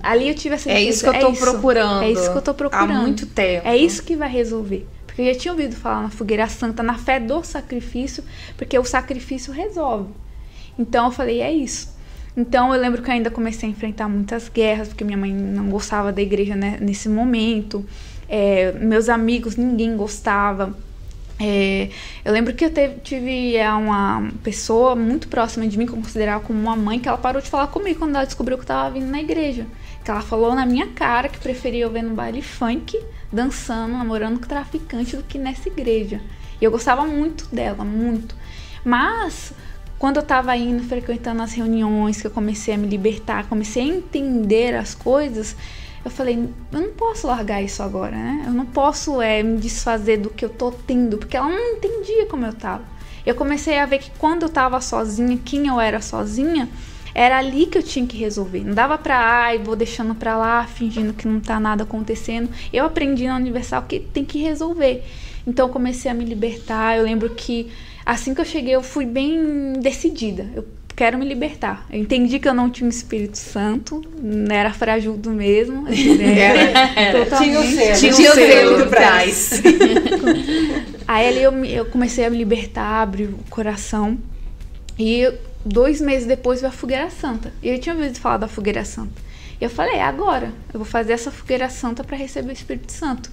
Ali 0.02 0.30
eu 0.30 0.36
tive 0.36 0.56
essa 0.56 0.72
É 0.72 0.82
isso 0.82 1.04
que 1.04 1.10
eu 1.10 1.20
tô 1.20 1.34
procurando. 1.34 2.04
É 2.04 2.12
isso 2.12 2.32
que 2.32 2.38
eu 2.38 2.42
tô 2.42 2.54
procurando. 2.54 2.92
Há 2.92 3.02
muito 3.02 3.26
tempo. 3.26 3.68
É 3.68 3.76
isso 3.76 4.04
que 4.04 4.16
vai 4.16 4.30
resolver. 4.30 4.88
Porque 5.06 5.22
eu 5.22 5.34
já 5.34 5.40
tinha 5.40 5.52
ouvido 5.52 5.76
falar 5.76 6.04
na 6.04 6.10
fogueira 6.10 6.48
santa, 6.48 6.82
na 6.82 6.98
fé 6.98 7.20
do 7.20 7.44
sacrifício, 7.44 8.24
porque 8.58 8.78
o 8.80 8.86
sacrifício 8.86 9.52
resolve. 9.52 10.10
Então 10.80 11.06
eu 11.08 11.12
falei, 11.12 11.42
é 11.42 11.52
isso. 11.52 11.90
Então 12.36 12.74
eu 12.74 12.80
lembro 12.80 13.02
que 13.02 13.12
ainda 13.12 13.30
comecei 13.30 13.68
a 13.68 13.72
enfrentar 13.72 14.08
muitas 14.08 14.48
guerras, 14.48 14.88
porque 14.88 15.04
minha 15.04 15.18
mãe 15.18 15.34
não 15.34 15.70
gostava 15.70 16.14
da 16.14 16.22
igreja 16.22 16.56
né, 16.56 16.78
nesse 16.80 17.10
momento. 17.10 17.86
É, 18.30 18.72
meus 18.72 19.10
amigos, 19.10 19.58
ninguém 19.58 19.98
gostava. 19.98 20.74
É, 21.38 21.90
eu 22.24 22.32
lembro 22.32 22.54
que 22.54 22.64
eu 22.64 22.70
teve- 22.70 22.96
tive 23.04 23.56
é, 23.58 23.70
uma 23.74 24.30
pessoa 24.44 24.96
muito 24.96 25.28
próxima 25.28 25.68
de 25.68 25.78
mim, 25.78 25.86
que 25.86 25.92
eu 25.92 25.98
considerava 25.98 26.44
como 26.44 26.58
uma 26.60 26.76
mãe, 26.76 27.00
que 27.00 27.10
ela 27.10 27.18
parou 27.18 27.42
de 27.42 27.50
falar 27.50 27.68
comigo 27.68 28.00
quando 28.00 28.16
ela 28.16 28.26
descobriu 28.26 28.58
que 28.58 28.64
eu 28.64 28.68
tava 28.68 28.92
vindo 28.92 29.08
na 29.08 29.20
igreja. 29.20 29.66
Que 30.04 30.12
ela 30.12 30.22
falou 30.22 30.56
na 30.56 30.66
minha 30.66 30.88
cara 30.88 31.30
que 31.30 31.40
preferia 31.40 31.84
eu 31.84 31.92
ver 31.92 32.02
no 32.02 32.16
baile 32.16 32.42
funk, 32.42 33.00
dançando, 33.32 33.94
namorando 33.94 34.40
com 34.40 34.48
traficante 34.48 35.16
do 35.16 35.24
que 35.24 35.38
nessa 35.38 35.70
igreja. 35.70 36.22
E 36.60 36.64
eu 36.64 36.72
gostava 36.72 37.06
muito 37.06 37.48
dela, 37.54 37.84
muito. 37.84 38.36
Mas 38.84 39.54
quando 40.00 40.18
eu 40.18 40.24
tava 40.24 40.56
indo, 40.58 40.84
frequentando 40.84 41.44
as 41.44 41.54
reuniões, 41.54 42.20
que 42.20 42.28
eu 42.28 42.32
comecei 42.32 42.74
a 42.74 42.78
me 42.78 42.88
libertar, 42.88 43.48
comecei 43.48 43.84
a 43.84 43.96
entender 43.96 44.76
as 44.76 44.96
coisas, 44.96 45.56
eu 46.04 46.10
falei, 46.10 46.50
eu 46.72 46.82
não 46.82 46.90
posso 46.90 47.28
largar 47.28 47.62
isso 47.62 47.84
agora, 47.84 48.16
né? 48.16 48.46
Eu 48.48 48.54
não 48.54 48.66
posso 48.66 49.22
é, 49.22 49.44
me 49.44 49.60
desfazer 49.60 50.18
do 50.18 50.32
que 50.32 50.44
eu 50.44 50.50
tô 50.50 50.72
tendo, 50.72 51.20
porque 51.20 51.38
ela 51.38 51.48
não 51.48 51.76
entendia 51.76 52.26
como 52.26 52.46
eu 52.46 52.54
tava. 52.54 52.84
Eu 53.24 53.36
comecei 53.36 53.78
a 53.78 53.86
ver 53.86 54.00
que 54.00 54.10
quando 54.18 54.44
eu 54.44 54.50
tava 54.50 54.82
sozinha, 54.82 55.38
quem 55.46 55.68
eu 55.68 55.80
era 55.80 56.02
sozinha, 56.02 56.68
era 57.14 57.38
ali 57.38 57.66
que 57.66 57.78
eu 57.78 57.84
tinha 57.84 58.06
que 58.06 58.18
resolver. 58.18 58.64
Não 58.64 58.74
dava 58.74 58.98
pra, 58.98 59.18
ai, 59.18 59.58
vou 59.58 59.76
deixando 59.76 60.16
pra 60.16 60.38
lá, 60.38 60.66
fingindo 60.66 61.14
que 61.14 61.28
não 61.28 61.40
tá 61.40 61.60
nada 61.60 61.84
acontecendo. 61.84 62.50
Eu 62.72 62.86
aprendi 62.86 63.28
na 63.28 63.36
Universal 63.36 63.84
que 63.84 64.00
tem 64.00 64.24
que 64.24 64.40
resolver. 64.40 65.04
Então 65.46 65.68
eu 65.68 65.74
comecei 65.74 66.10
a 66.10 66.14
me 66.14 66.26
libertar. 66.26 66.98
Eu 66.98 67.04
lembro 67.04 67.30
que 67.32 67.72
assim 68.06 68.34
que 68.34 68.42
eu 68.42 68.46
cheguei, 68.46 68.76
eu 68.76 68.84
fui 68.84 69.06
bem 69.06 69.74
decidida. 69.82 70.48
Eu 70.56 70.66
quero 70.96 71.18
me 71.18 71.26
libertar. 71.26 71.86
Eu 71.90 72.00
entendi 72.00 72.40
que 72.40 72.48
eu 72.48 72.54
não 72.54 72.70
tinha 72.70 72.86
um 72.86 72.90
Espírito 72.90 73.38
Santo, 73.38 74.02
não 74.22 74.56
era 74.56 74.72
frajudo 74.72 75.32
mesmo. 75.32 75.88
Era. 75.90 77.26
totalmente. 77.26 77.50
Tinha 77.50 77.60
o 77.60 77.64
selo. 77.64 77.98
Tinha 77.98 78.14
Tinha 78.14 78.32
o 78.32 78.36
selo 78.36 78.78
do 78.78 78.90
trás. 78.90 79.62
Aí 81.08 81.28
ali 81.28 81.44
eu, 81.44 81.66
eu 81.66 81.86
comecei 81.86 82.24
a 82.24 82.30
me 82.30 82.38
libertar, 82.38 83.02
abrir 83.02 83.26
o 83.26 83.40
coração. 83.50 84.18
E 84.98 85.34
dois 85.66 86.02
meses 86.02 86.28
depois 86.28 86.62
veio 86.62 86.72
a 86.72 86.76
Fogueira 86.76 87.10
Santa. 87.10 87.54
E 87.62 87.70
eu 87.70 87.80
tinha 87.80 87.96
ouvido 87.96 88.20
falar 88.20 88.38
da 88.38 88.48
Fogueira 88.48 88.84
Santa. 88.86 89.22
E 89.60 89.64
eu 89.64 89.70
falei, 89.70 89.96
é 89.96 90.04
agora. 90.04 90.52
Eu 90.74 90.80
vou 90.80 90.86
fazer 90.86 91.14
essa 91.14 91.32
Fogueira 91.32 91.70
Santa 91.70 92.04
para 92.04 92.18
receber 92.18 92.50
o 92.50 92.54
Espírito 92.54 92.92
Santo. 92.92 93.30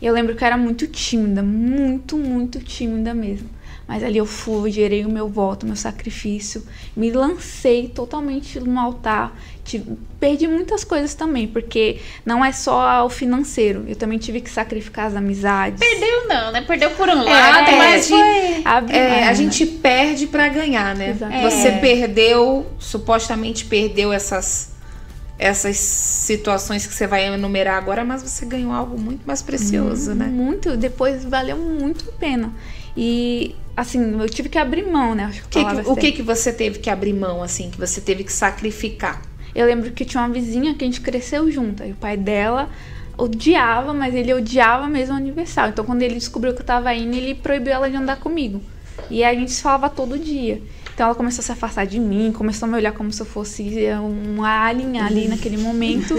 E 0.00 0.06
eu 0.06 0.12
lembro 0.12 0.34
que 0.34 0.42
eu 0.42 0.46
era 0.46 0.56
muito 0.56 0.86
tímida, 0.86 1.42
muito, 1.42 2.16
muito 2.16 2.60
tímida 2.60 3.12
mesmo. 3.14 3.48
Mas 3.86 4.02
ali 4.02 4.16
eu 4.18 4.26
fui, 4.26 4.70
gerei 4.70 5.04
o 5.04 5.08
meu 5.10 5.28
voto, 5.28 5.64
o 5.64 5.66
meu 5.66 5.76
sacrifício, 5.76 6.64
me 6.96 7.10
lancei 7.10 7.88
totalmente 7.88 8.58
no 8.60 8.78
altar. 8.78 9.36
Tive- 9.64 9.96
perdi 10.18 10.46
muitas 10.48 10.82
coisas 10.84 11.14
também, 11.14 11.46
porque 11.46 11.98
não 12.24 12.44
é 12.44 12.52
só 12.52 13.04
o 13.04 13.10
financeiro. 13.10 13.84
Eu 13.86 13.96
também 13.96 14.18
tive 14.18 14.40
que 14.40 14.48
sacrificar 14.50 15.06
as 15.06 15.16
amizades. 15.16 15.78
Perdeu 15.80 16.28
não, 16.28 16.52
né? 16.52 16.62
Perdeu 16.62 16.90
por 16.92 17.08
um 17.08 17.22
lado, 17.24 17.70
é, 17.70 17.76
mas 17.76 18.08
foi- 18.08 18.62
Abri- 18.64 18.96
É, 18.96 19.24
a 19.24 19.30
é, 19.30 19.34
gente 19.34 19.66
perde 19.66 20.26
pra 20.26 20.48
ganhar, 20.48 20.94
né? 20.94 21.10
Exatamente. 21.10 21.42
Você 21.52 21.68
É. 21.68 21.78
perdeu, 21.78 22.66
supostamente 22.78 23.64
perdeu 23.64 24.12
essas 24.12 24.70
essas 25.38 25.76
situações 25.76 26.86
que 26.86 26.94
você 26.94 27.04
vai 27.04 27.26
enumerar 27.26 27.76
agora, 27.76 28.04
mas 28.04 28.22
você 28.22 28.46
ganhou 28.46 28.70
algo 28.70 28.96
muito 29.00 29.22
mais 29.26 29.42
precioso, 29.42 30.14
né? 30.14 30.26
Muito, 30.26 30.76
depois 30.76 31.24
valeu 31.24 31.56
muito 31.56 32.08
a 32.10 32.12
pena. 32.12 32.52
E 32.96 33.56
assim, 33.76 34.20
eu 34.20 34.28
tive 34.28 34.48
que 34.48 34.58
abrir 34.58 34.86
mão, 34.86 35.14
né? 35.14 35.24
Acho 35.24 35.48
que, 35.48 35.58
O 35.58 35.82
que, 35.82 35.90
o 35.90 35.96
que 35.96 36.12
que 36.12 36.22
você 36.22 36.52
teve 36.52 36.78
que 36.78 36.90
abrir 36.90 37.12
mão, 37.12 37.42
assim, 37.42 37.70
que 37.70 37.78
você 37.78 38.00
teve 38.00 38.24
que 38.24 38.32
sacrificar? 38.32 39.22
Eu 39.54 39.66
lembro 39.66 39.90
que 39.92 40.04
tinha 40.04 40.22
uma 40.22 40.32
vizinha 40.32 40.74
que 40.74 40.84
a 40.84 40.86
gente 40.86 41.00
cresceu 41.00 41.50
junto. 41.50 41.82
E 41.82 41.92
o 41.92 41.96
pai 41.96 42.16
dela 42.16 42.70
odiava, 43.16 43.92
mas 43.92 44.14
ele 44.14 44.32
odiava 44.32 44.88
mesmo 44.88 45.14
o 45.14 45.16
aniversário. 45.16 45.72
Então, 45.72 45.84
quando 45.84 46.02
ele 46.02 46.14
descobriu 46.14 46.54
que 46.54 46.62
eu 46.62 46.66
tava 46.66 46.94
indo, 46.94 47.14
ele 47.14 47.34
proibiu 47.34 47.72
ela 47.72 47.90
de 47.90 47.96
andar 47.96 48.16
comigo. 48.16 48.62
E 49.10 49.22
a 49.22 49.34
gente 49.34 49.50
se 49.50 49.62
falava 49.62 49.90
todo 49.90 50.18
dia. 50.18 50.62
Então, 50.94 51.06
ela 51.06 51.14
começou 51.14 51.40
a 51.40 51.44
se 51.44 51.52
afastar 51.52 51.86
de 51.86 51.98
mim, 51.98 52.32
começou 52.32 52.66
a 52.66 52.70
me 52.70 52.76
olhar 52.76 52.92
como 52.92 53.10
se 53.12 53.20
eu 53.20 53.26
fosse 53.26 53.62
um 54.36 54.44
alien 54.44 55.00
ali 55.00 55.28
naquele 55.28 55.56
momento. 55.56 56.14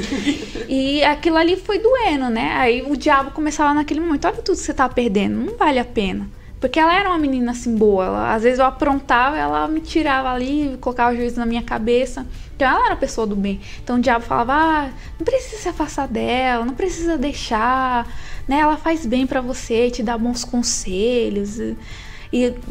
E 0.68 1.04
aquilo 1.04 1.38
ali 1.38 1.56
foi 1.56 1.80
doendo, 1.80 2.30
né? 2.30 2.54
Aí 2.56 2.84
o 2.84 2.95
diabo 2.95 3.32
começava 3.32 3.74
naquele 3.74 3.99
momento: 3.99 4.26
olha 4.26 4.38
tudo 4.38 4.56
que 4.56 4.64
você 4.64 4.74
tá 4.74 4.88
perdendo, 4.89 5.36
não 5.36 5.58
vale 5.58 5.80
a 5.80 5.86
pena. 5.86 6.28
Porque 6.64 6.80
ela 6.80 6.97
era 6.97 7.09
uma 7.09 7.18
menina 7.18 7.51
assim 7.51 7.76
boa. 7.76 8.05
Ela, 8.05 8.34
às 8.34 8.43
vezes 8.43 8.57
eu 8.57 8.64
aprontava, 8.64 9.38
ela 9.38 9.68
me 9.68 9.82
tirava 9.82 10.32
ali, 10.32 10.78
colocava 10.80 11.11
o 11.11 11.16
juízo 11.18 11.38
na 11.38 11.45
minha 11.45 11.61
cabeça. 11.61 12.26
Então 12.55 12.66
ela 12.66 12.86
era 12.86 12.95
pessoa 12.95 13.28
do 13.28 13.36
bem. 13.36 13.59
Então 13.84 13.97
o 13.97 13.99
diabo 13.99 14.24
falava: 14.24 14.53
ah, 14.53 14.89
não 15.20 15.26
precisa 15.26 15.61
se 15.61 15.68
afastar 15.68 16.07
dela, 16.07 16.64
não 16.64 16.74
precisa 16.74 17.18
deixar, 17.18 18.07
né? 18.47 18.59
Ela 18.59 18.78
faz 18.78 19.05
bem 19.05 19.28
pra 19.28 19.41
você, 19.41 19.91
te 19.91 20.01
dá 20.01 20.18
bons 20.18 20.45
conselhos. 20.45 21.59
E- 21.59 21.76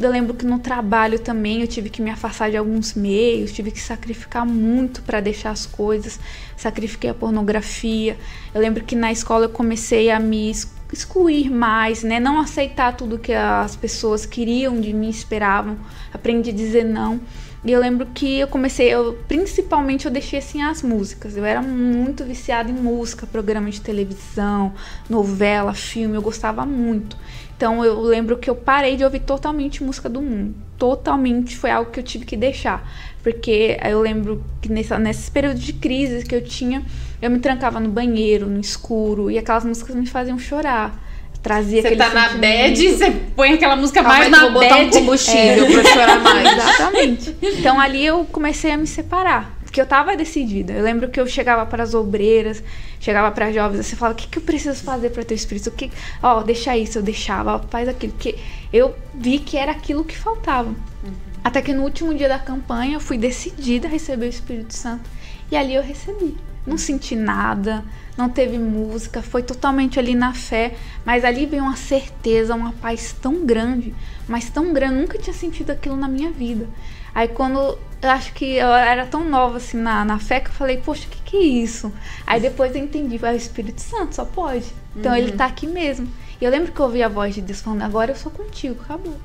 eu 0.01 0.11
lembro 0.11 0.32
que 0.32 0.47
no 0.47 0.59
trabalho 0.59 1.18
também 1.18 1.61
eu 1.61 1.68
tive 1.68 1.90
que 1.90 2.01
me 2.01 2.09
afastar 2.09 2.51
de 2.51 2.57
alguns 2.57 2.95
meios, 2.95 3.53
tive 3.53 3.70
que 3.70 3.78
sacrificar 3.78 4.47
muito 4.47 5.03
pra 5.03 5.20
deixar 5.20 5.51
as 5.51 5.66
coisas. 5.66 6.18
Sacrifiquei 6.57 7.11
a 7.11 7.14
pornografia. 7.14 8.16
Eu 8.55 8.61
lembro 8.62 8.84
que 8.84 8.97
na 8.97 9.12
escola 9.12 9.45
eu 9.45 9.51
comecei 9.51 10.11
a 10.11 10.18
me 10.18 10.51
excluir 10.93 11.51
mais, 11.51 12.03
né? 12.03 12.20
Não 12.20 12.38
aceitar 12.38 12.97
tudo 12.97 13.18
que 13.18 13.32
as 13.32 13.74
pessoas 13.76 14.26
queriam 14.26 14.80
de 14.80 14.93
mim, 14.93 15.09
esperavam. 15.09 15.78
Aprendi 16.12 16.51
a 16.51 16.53
dizer 16.53 16.84
não. 16.84 17.20
E 17.64 17.70
eu 17.70 17.78
lembro 17.78 18.07
que 18.07 18.40
eu 18.40 18.49
comecei, 18.49 18.88
eu, 18.88 19.16
principalmente 19.28 20.05
eu 20.07 20.11
deixei 20.11 20.40
assim 20.40 20.62
as 20.62 20.82
músicas. 20.82 21.36
Eu 21.36 21.45
era 21.45 21.62
muito 21.62 22.24
viciada 22.24 22.70
em 22.70 22.74
música, 22.74 23.24
programa 23.24 23.70
de 23.70 23.80
televisão, 23.80 24.72
novela, 25.09 25.72
filme, 25.72 26.16
eu 26.16 26.22
gostava 26.22 26.66
muito. 26.66 27.16
Então 27.57 27.84
eu 27.84 28.01
lembro 28.01 28.36
que 28.36 28.51
eu 28.51 28.57
parei 28.57 28.97
de 28.97 29.05
ouvir 29.05 29.20
totalmente 29.20 29.84
música 29.84 30.09
do 30.09 30.20
mundo. 30.20 30.57
Totalmente 30.76 31.57
foi 31.57 31.70
algo 31.70 31.93
que 31.93 32.01
eu 32.01 32.05
tive 32.05 32.24
que 32.24 32.36
deixar. 32.36 32.84
Porque 33.22 33.78
eu 33.84 34.00
lembro 34.00 34.42
que 34.60 34.70
nessa, 34.70 34.98
nesses 34.98 35.28
períodos 35.28 35.62
de 35.62 35.72
crise 35.72 36.24
que 36.24 36.34
eu 36.34 36.42
tinha, 36.42 36.82
eu 37.20 37.30
me 37.30 37.38
trancava 37.38 37.78
no 37.78 37.88
banheiro, 37.88 38.46
no 38.46 38.60
escuro, 38.60 39.30
e 39.30 39.38
aquelas 39.38 39.64
músicas 39.64 39.94
me 39.94 40.06
faziam 40.06 40.38
chorar. 40.38 41.00
Trazia 41.42 41.82
Você 41.82 41.96
tá 41.96 42.10
na 42.10 42.28
sentimento. 42.28 42.40
bad, 42.40 42.88
você 42.92 43.10
põe 43.34 43.52
aquela 43.54 43.74
música 43.74 44.00
Calma 44.00 44.18
mais 44.18 44.30
na 44.30 44.48
botar 44.48 44.76
um 44.76 44.84
bad. 44.84 44.98
combustível 44.98 45.66
pra 45.66 45.84
chorar 45.84 46.20
mais. 46.20 46.46
Exatamente. 46.56 47.36
Então 47.42 47.80
ali 47.80 48.06
eu 48.06 48.24
comecei 48.26 48.70
a 48.70 48.76
me 48.76 48.86
separar. 48.86 49.58
Porque 49.64 49.80
eu 49.80 49.86
tava 49.86 50.16
decidida. 50.16 50.72
Eu 50.74 50.84
lembro 50.84 51.08
que 51.08 51.18
eu 51.18 51.26
chegava 51.26 51.66
para 51.66 51.82
as 51.82 51.94
obreiras, 51.94 52.62
chegava 53.00 53.30
para 53.32 53.46
as 53.46 53.54
jovens, 53.54 53.86
você 53.86 53.96
falava: 53.96 54.14
o 54.14 54.20
que, 54.22 54.28
que 54.28 54.38
eu 54.38 54.42
preciso 54.42 54.84
fazer 54.84 55.10
para 55.10 55.24
ter 55.24 55.34
espírito? 55.34 55.68
O 55.68 55.72
que, 55.72 55.90
ó, 56.22 56.42
deixa 56.42 56.76
isso, 56.76 56.98
eu 56.98 57.02
deixava, 57.02 57.56
ó, 57.56 57.58
faz 57.68 57.88
aquilo. 57.88 58.12
Porque 58.12 58.36
eu 58.72 58.94
vi 59.14 59.38
que 59.40 59.56
era 59.56 59.72
aquilo 59.72 60.04
que 60.04 60.16
faltava. 60.16 60.72
Até 61.45 61.61
que 61.61 61.72
no 61.72 61.82
último 61.82 62.14
dia 62.14 62.28
da 62.28 62.38
campanha 62.38 62.95
eu 62.95 63.01
fui 63.01 63.18
decidida 63.18 63.88
a 63.88 63.90
receber 63.90 64.26
o 64.26 64.28
Espírito 64.28 64.74
Santo. 64.74 65.11
E 65.51 65.57
ali 65.57 65.74
eu 65.74 65.82
recebi. 65.82 66.36
Não 66.64 66.78
senti 66.78 67.16
nada, 67.16 67.84
não 68.16 68.28
teve 68.28 68.57
música, 68.57 69.20
foi 69.20 69.43
totalmente 69.43 69.99
ali 69.99 70.14
na 70.14 70.32
fé. 70.32 70.74
Mas 71.05 71.24
ali 71.24 71.47
veio 71.47 71.64
uma 71.64 71.76
certeza, 71.76 72.55
uma 72.55 72.72
paz 72.72 73.14
tão 73.20 73.45
grande, 73.45 73.93
mas 74.28 74.49
tão 74.49 74.72
grande, 74.72 75.01
nunca 75.01 75.18
tinha 75.18 75.34
sentido 75.34 75.70
aquilo 75.70 75.97
na 75.97 76.07
minha 76.07 76.30
vida. 76.30 76.68
Aí 77.14 77.28
quando 77.28 77.78
eu 78.01 78.11
acho 78.11 78.32
que 78.32 78.57
eu 78.57 78.68
era 78.68 79.07
tão 79.07 79.28
nova 79.28 79.59
assim 79.59 79.76
na, 79.76 80.05
na 80.05 80.18
fé 80.18 80.40
que 80.40 80.49
eu 80.49 80.55
falei, 80.55 80.78
poxa, 80.78 81.07
o 81.07 81.11
que, 81.11 81.22
que 81.22 81.36
é 81.36 81.43
isso? 81.43 81.93
Aí 82.26 82.40
depois 82.40 82.74
eu 82.74 82.82
entendi, 82.82 83.18
é 83.22 83.32
o 83.32 83.36
Espírito 83.36 83.80
Santo, 83.80 84.14
só 84.14 84.24
pode. 84.24 84.66
Então 84.97 85.14
ele 85.14 85.32
tá 85.32 85.47
aqui 85.47 85.66
mesmo. 85.66 86.09
E 86.40 86.45
eu 86.45 86.51
lembro 86.51 86.72
que 86.72 86.80
eu 86.80 86.86
ouvi 86.86 87.03
a 87.03 87.09
voz 87.09 87.34
de 87.34 87.40
Deus 87.40 87.61
falando, 87.61 87.82
agora 87.82 88.12
eu 88.12 88.16
sou 88.16 88.32
contigo, 88.32 88.80
acabou. 88.82 89.16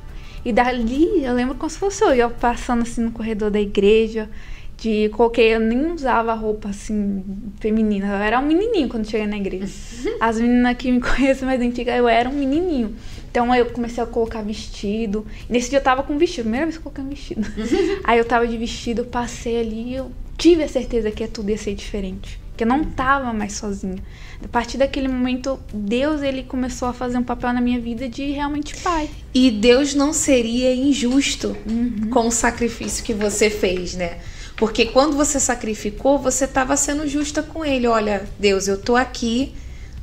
E 0.48 0.54
dali 0.54 1.26
eu 1.26 1.34
lembro 1.34 1.56
como 1.56 1.70
se 1.70 1.78
fosse 1.78 2.02
eu, 2.02 2.14
eu 2.14 2.30
passando 2.30 2.84
assim 2.84 3.02
no 3.02 3.12
corredor 3.12 3.52
da 3.52 3.60
igreja, 3.60 4.30
de 4.78 5.10
coloquei, 5.10 5.54
eu 5.54 5.60
nem 5.60 5.92
usava 5.92 6.34
roupa 6.34 6.70
assim 6.70 7.22
feminina, 7.60 8.08
eu 8.08 8.16
era 8.16 8.40
um 8.40 8.46
menininho 8.46 8.88
quando 8.88 9.06
cheguei 9.06 9.28
na 9.28 9.36
igreja. 9.36 9.68
As 10.22 10.40
meninas 10.40 10.78
que 10.78 10.90
me 10.90 11.02
conhecem 11.04 11.46
mais 11.46 11.60
antigas, 11.60 11.98
eu 11.98 12.08
era 12.08 12.30
um 12.30 12.32
menininho. 12.32 12.96
Então 13.30 13.54
eu 13.54 13.66
comecei 13.66 14.02
a 14.02 14.08
colocar 14.08 14.42
vestido. 14.42 15.28
Nesse 15.50 15.70
dia 15.70 15.80
eu 15.80 15.84
tava 15.84 16.02
com 16.02 16.18
vestido, 16.18 16.44
primeira 16.44 16.66
vez 16.66 16.78
que 16.78 16.88
eu 16.88 16.92
coloquei 16.92 17.04
um 17.04 17.10
vestido. 17.10 17.46
Aí 18.06 18.18
eu 18.18 18.24
tava 18.24 18.48
de 18.48 18.58
vestido, 18.58 19.02
eu 19.02 19.06
passei 19.06 19.60
ali, 19.60 19.96
eu 19.96 20.10
tive 20.38 20.64
a 20.64 20.70
certeza 20.70 21.12
que 21.12 21.28
tudo 21.28 21.50
ia 21.50 21.58
ser 21.58 21.76
diferente. 21.76 22.40
Que 22.58 22.64
eu 22.64 22.68
não 22.68 22.84
tava 22.84 23.32
mais 23.32 23.54
sozinha. 23.54 24.04
A 24.44 24.48
partir 24.48 24.78
daquele 24.78 25.08
momento, 25.08 25.60
Deus 25.74 26.22
ele 26.22 26.44
começou 26.44 26.88
a 26.88 26.94
fazer 26.94 27.18
um 27.18 27.24
papel 27.24 27.54
na 27.54 27.62
minha 27.62 27.80
vida 27.80 28.10
de 28.10 28.32
realmente 28.32 28.76
pai. 28.78 29.10
E 29.34 29.50
Deus 29.50 29.94
não 29.94 30.12
seria 30.12 30.74
injusto 30.76 31.56
uhum. 31.70 32.10
com 32.10 32.28
o 32.28 32.32
sacrifício 32.32 33.04
que 33.04 33.14
você 33.14 33.50
fez, 33.50 33.94
né? 33.94 34.18
Porque 34.58 34.88
quando 34.88 35.16
você 35.16 35.40
sacrificou, 35.40 36.18
você 36.18 36.46
estava 36.46 36.76
sendo 36.76 37.08
justa 37.08 37.44
com 37.44 37.64
ele. 37.64 37.88
Olha, 37.88 38.28
Deus, 38.40 38.68
eu 38.68 38.78
tô 38.78 38.96
aqui 38.96 39.54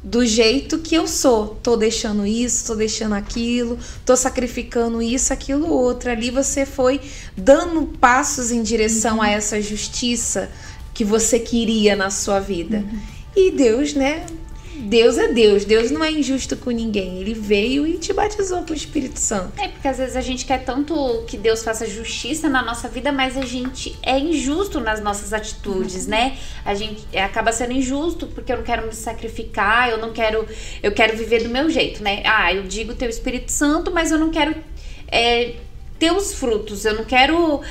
do 0.02 0.24
jeito 0.24 0.78
que 0.78 0.94
eu 0.94 1.08
sou. 1.08 1.58
Tô 1.62 1.76
deixando 1.76 2.26
isso, 2.26 2.66
tô 2.66 2.74
deixando 2.76 3.14
aquilo, 3.14 3.78
tô 4.04 4.16
sacrificando 4.16 5.00
isso, 5.02 5.32
aquilo, 5.32 5.68
outro. 5.68 6.10
Ali 6.10 6.30
você 6.30 6.64
foi 6.64 7.00
dando 7.36 7.86
passos 7.98 8.52
em 8.52 8.62
direção 8.62 9.16
uhum. 9.16 9.22
a 9.22 9.30
essa 9.30 9.60
justiça 9.60 10.50
que 10.94 11.04
você 11.04 11.38
queria 11.38 11.94
na 11.94 12.08
sua 12.08 12.40
vida. 12.40 12.78
Uhum. 12.78 13.00
E 13.36 13.50
Deus, 13.50 13.94
né, 13.94 14.24
Deus 14.76 15.16
é 15.18 15.28
Deus, 15.28 15.64
Deus 15.64 15.90
não 15.90 16.04
é 16.04 16.10
injusto 16.10 16.56
com 16.56 16.70
ninguém. 16.70 17.18
Ele 17.18 17.32
veio 17.32 17.86
e 17.86 17.96
te 17.96 18.12
batizou 18.12 18.62
com 18.62 18.72
o 18.72 18.76
Espírito 18.76 19.18
Santo. 19.18 19.52
É 19.60 19.68
porque 19.68 19.88
às 19.88 19.98
vezes 19.98 20.16
a 20.16 20.20
gente 20.20 20.44
quer 20.44 20.64
tanto 20.64 21.24
que 21.26 21.38
Deus 21.38 21.62
faça 21.62 21.86
justiça 21.86 22.48
na 22.48 22.62
nossa 22.62 22.88
vida, 22.88 23.10
mas 23.10 23.36
a 23.36 23.42
gente 23.42 23.96
é 24.02 24.18
injusto 24.18 24.80
nas 24.80 25.00
nossas 25.00 25.32
atitudes, 25.32 26.06
né? 26.06 26.36
A 26.64 26.74
gente 26.74 27.06
acaba 27.16 27.52
sendo 27.52 27.72
injusto 27.72 28.26
porque 28.26 28.52
eu 28.52 28.58
não 28.58 28.64
quero 28.64 28.86
me 28.86 28.92
sacrificar, 28.92 29.90
eu 29.90 29.98
não 29.98 30.12
quero, 30.12 30.46
eu 30.82 30.92
quero 30.92 31.16
viver 31.16 31.42
do 31.44 31.48
meu 31.48 31.70
jeito, 31.70 32.02
né? 32.02 32.22
Ah, 32.24 32.52
eu 32.52 32.64
digo 32.64 32.94
teu 32.94 33.08
Espírito 33.08 33.50
Santo, 33.50 33.90
mas 33.90 34.10
eu 34.10 34.18
não 34.18 34.30
quero 34.30 34.54
é, 35.08 35.54
ter 35.98 36.12
os 36.12 36.34
frutos, 36.34 36.84
eu 36.84 36.94
não 36.94 37.04
quero 37.04 37.62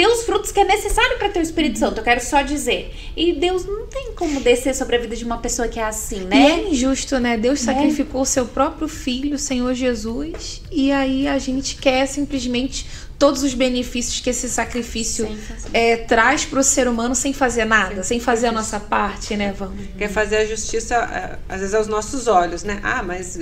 ter 0.00 0.06
os 0.06 0.22
frutos 0.22 0.50
que 0.50 0.58
é 0.58 0.64
necessário 0.64 1.18
para 1.18 1.28
ter 1.28 1.40
o 1.40 1.42
Espírito 1.42 1.78
Santo. 1.78 1.98
Eu 1.98 2.04
quero 2.04 2.22
só 2.22 2.40
dizer. 2.40 2.94
E 3.14 3.34
Deus 3.34 3.66
não 3.66 3.86
tem 3.86 4.12
como 4.14 4.40
descer 4.40 4.74
sobre 4.74 4.96
a 4.96 4.98
vida 4.98 5.14
de 5.14 5.26
uma 5.26 5.36
pessoa 5.36 5.68
que 5.68 5.78
é 5.78 5.84
assim, 5.84 6.20
né? 6.20 6.36
E 6.36 6.46
é 6.46 6.68
injusto, 6.70 7.18
né? 7.18 7.36
Deus 7.36 7.60
é. 7.60 7.64
sacrificou 7.64 8.22
o 8.22 8.26
seu 8.26 8.46
próprio 8.46 8.88
filho, 8.88 9.34
o 9.34 9.38
Senhor 9.38 9.74
Jesus, 9.74 10.62
e 10.72 10.90
aí 10.90 11.28
a 11.28 11.38
gente 11.38 11.76
quer 11.76 12.06
simplesmente 12.06 12.86
todos 13.18 13.42
os 13.42 13.52
benefícios 13.52 14.20
que 14.20 14.30
esse 14.30 14.48
sacrifício 14.48 15.28
é, 15.74 15.98
traz 15.98 16.46
para 16.46 16.60
o 16.60 16.64
ser 16.64 16.88
humano 16.88 17.14
sem 17.14 17.34
fazer 17.34 17.66
nada, 17.66 17.96
sem, 17.96 18.04
sem 18.04 18.20
fazer 18.20 18.46
a 18.46 18.52
nossa 18.52 18.80
parte, 18.80 19.36
né? 19.36 19.52
Vamos. 19.54 19.84
Quer 19.98 20.08
fazer 20.08 20.38
a 20.38 20.46
justiça, 20.46 20.94
é, 20.94 21.38
às 21.46 21.60
vezes, 21.60 21.74
aos 21.74 21.86
nossos 21.86 22.26
olhos, 22.26 22.62
né? 22.62 22.80
Ah, 22.82 23.02
mas 23.02 23.38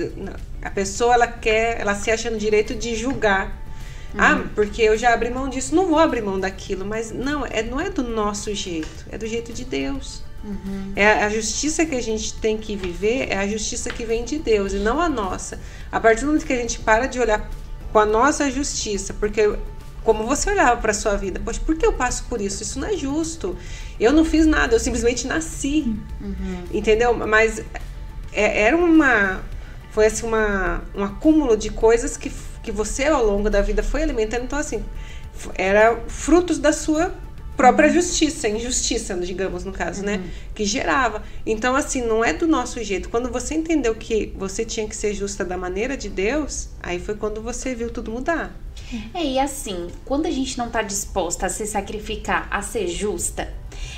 a 0.61 0.69
pessoa 0.69 1.13
ela 1.13 1.27
quer, 1.27 1.79
ela 1.79 1.95
se 1.95 2.11
acha 2.11 2.29
no 2.29 2.37
direito 2.37 2.75
de 2.75 2.97
julgar 2.97 3.68
ah, 4.17 4.35
uhum. 4.35 4.47
porque 4.55 4.81
eu 4.81 4.97
já 4.97 5.13
abri 5.13 5.29
mão 5.29 5.47
disso, 5.47 5.75
não 5.75 5.87
vou 5.87 5.99
abrir 5.99 6.21
mão 6.21 6.39
daquilo. 6.39 6.85
Mas 6.85 7.11
não, 7.11 7.45
é, 7.45 7.61
não 7.61 7.79
é 7.79 7.89
do 7.89 8.03
nosso 8.03 8.53
jeito, 8.53 9.05
é 9.09 9.17
do 9.17 9.27
jeito 9.27 9.53
de 9.53 9.65
Deus. 9.65 10.23
Uhum. 10.43 10.93
É 10.95 11.23
a 11.23 11.29
justiça 11.29 11.85
que 11.85 11.95
a 11.95 12.01
gente 12.01 12.33
tem 12.35 12.57
que 12.57 12.75
viver, 12.75 13.27
é 13.29 13.37
a 13.37 13.47
justiça 13.47 13.89
que 13.89 14.05
vem 14.05 14.23
de 14.23 14.39
Deus 14.39 14.73
e 14.73 14.77
não 14.77 14.99
a 14.99 15.09
nossa. 15.09 15.59
A 15.91 15.99
partir 15.99 16.21
do 16.21 16.27
momento 16.27 16.45
que 16.45 16.53
a 16.53 16.57
gente 16.57 16.79
para 16.79 17.07
de 17.07 17.19
olhar 17.19 17.49
com 17.91 17.99
a 17.99 18.05
nossa 18.05 18.49
justiça, 18.49 19.13
porque 19.13 19.57
como 20.03 20.25
você 20.25 20.49
olhava 20.49 20.79
para 20.79 20.93
sua 20.93 21.15
vida, 21.17 21.41
poxa, 21.43 21.59
por 21.65 21.75
que 21.75 21.85
eu 21.85 21.93
passo 21.93 22.23
por 22.29 22.39
isso? 22.39 22.63
Isso 22.63 22.79
não 22.79 22.87
é 22.87 22.95
justo. 22.95 23.57
Eu 23.99 24.13
não 24.13 24.23
fiz 24.23 24.45
nada, 24.45 24.73
eu 24.75 24.79
simplesmente 24.79 25.27
nasci. 25.27 25.95
Uhum. 26.21 26.63
Entendeu? 26.71 27.13
Mas 27.13 27.59
é, 28.31 28.63
era 28.63 28.77
uma 28.77 29.41
foi 29.91 30.05
assim 30.05 30.25
uma, 30.25 30.81
um 30.95 31.03
acúmulo 31.03 31.57
de 31.57 31.69
coisas 31.69 32.15
que 32.15 32.31
que 32.69 32.71
você 32.71 33.05
ao 33.05 33.25
longo 33.25 33.49
da 33.49 33.61
vida 33.61 33.81
foi 33.81 34.03
alimentando. 34.03 34.43
Então, 34.43 34.59
assim, 34.59 34.83
era 35.55 35.99
frutos 36.07 36.59
da 36.59 36.71
sua 36.71 37.11
própria 37.57 37.87
uhum. 37.87 37.95
justiça, 37.95 38.47
injustiça, 38.47 39.15
digamos, 39.15 39.65
no 39.65 39.71
caso, 39.71 40.03
né? 40.03 40.17
uhum. 40.17 40.21
né? 40.21 40.29
Que 40.53 40.63
gerava. 40.63 41.23
Então, 41.45 41.75
assim, 41.75 42.01
não 42.01 42.23
é 42.23 42.31
do 42.31 42.47
nosso 42.47 42.81
jeito. 42.83 43.09
Quando 43.09 43.29
você 43.31 43.55
entendeu 43.55 43.95
que 43.95 44.33
você 44.37 44.63
tinha 44.63 44.87
que 44.87 44.95
ser 44.95 45.13
justa 45.13 45.43
da 45.43 45.57
maneira 45.57 45.97
de 45.97 46.09
Deus, 46.09 46.69
aí 46.81 46.99
foi 46.99 47.15
quando 47.15 47.41
você 47.41 47.73
viu 47.73 47.89
tudo 47.89 48.11
mudar. 48.11 48.55
É, 49.13 49.23
e 49.23 49.39
assim, 49.39 49.87
quando 50.05 50.27
a 50.27 50.31
gente 50.31 50.57
não 50.57 50.69
tá 50.69 50.83
disposta 50.83 51.47
a 51.47 51.49
se 51.49 51.65
sacrificar, 51.65 52.47
a 52.51 52.61
ser 52.61 52.87
justa, 52.87 53.51